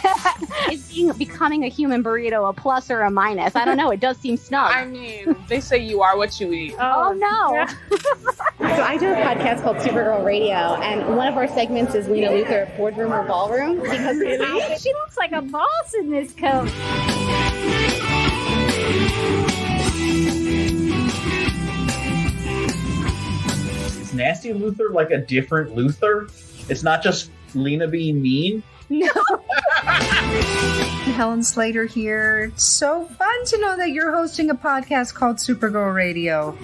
Is 0.70 0.90
being, 0.90 1.12
becoming 1.12 1.64
a 1.64 1.68
human 1.68 2.02
burrito 2.02 2.48
a 2.48 2.52
plus 2.52 2.90
or 2.90 3.02
a 3.02 3.10
minus? 3.10 3.56
I 3.56 3.64
don't 3.64 3.76
know. 3.76 3.90
It 3.90 4.00
does 4.00 4.16
seem 4.18 4.36
snug. 4.36 4.72
I 4.72 4.86
mean, 4.86 5.36
they 5.48 5.60
say 5.60 5.78
you 5.78 6.00
are 6.00 6.16
what 6.16 6.40
you 6.40 6.52
eat. 6.52 6.74
oh, 6.78 7.10
oh 7.10 7.12
no! 7.12 7.66
So 8.76 8.82
I 8.82 8.96
do 8.96 9.12
a 9.12 9.16
podcast 9.16 9.62
called 9.62 9.76
Supergirl 9.76 10.24
Radio, 10.24 10.54
and 10.54 11.16
one 11.16 11.28
of 11.28 11.36
our 11.36 11.46
segments 11.46 11.94
is 11.94 12.08
Lena 12.08 12.28
Luthor 12.28 12.74
Boardroom 12.76 13.12
or 13.12 13.22
Ballroom 13.24 13.80
because 13.80 14.82
she 14.82 14.92
looks 14.94 15.16
like 15.16 15.32
a 15.32 15.42
boss 15.42 15.94
in 15.94 16.10
this 16.10 16.32
coat. 16.32 16.70
Nasty 24.14 24.52
Luthor 24.52 24.92
like 24.92 25.10
a 25.10 25.18
different 25.18 25.74
Luthor? 25.74 26.30
It's 26.70 26.82
not 26.82 27.02
just 27.02 27.30
Lena 27.54 27.88
being 27.88 28.20
mean. 28.22 28.62
No. 28.88 29.08
Helen 31.14 31.42
Slater 31.42 31.84
here. 31.84 32.50
It's 32.52 32.64
so 32.64 33.04
fun 33.04 33.44
to 33.46 33.60
know 33.60 33.76
that 33.76 33.90
you're 33.90 34.14
hosting 34.14 34.50
a 34.50 34.54
podcast 34.54 35.14
called 35.14 35.36
Supergirl 35.36 35.94
Radio. 35.94 36.56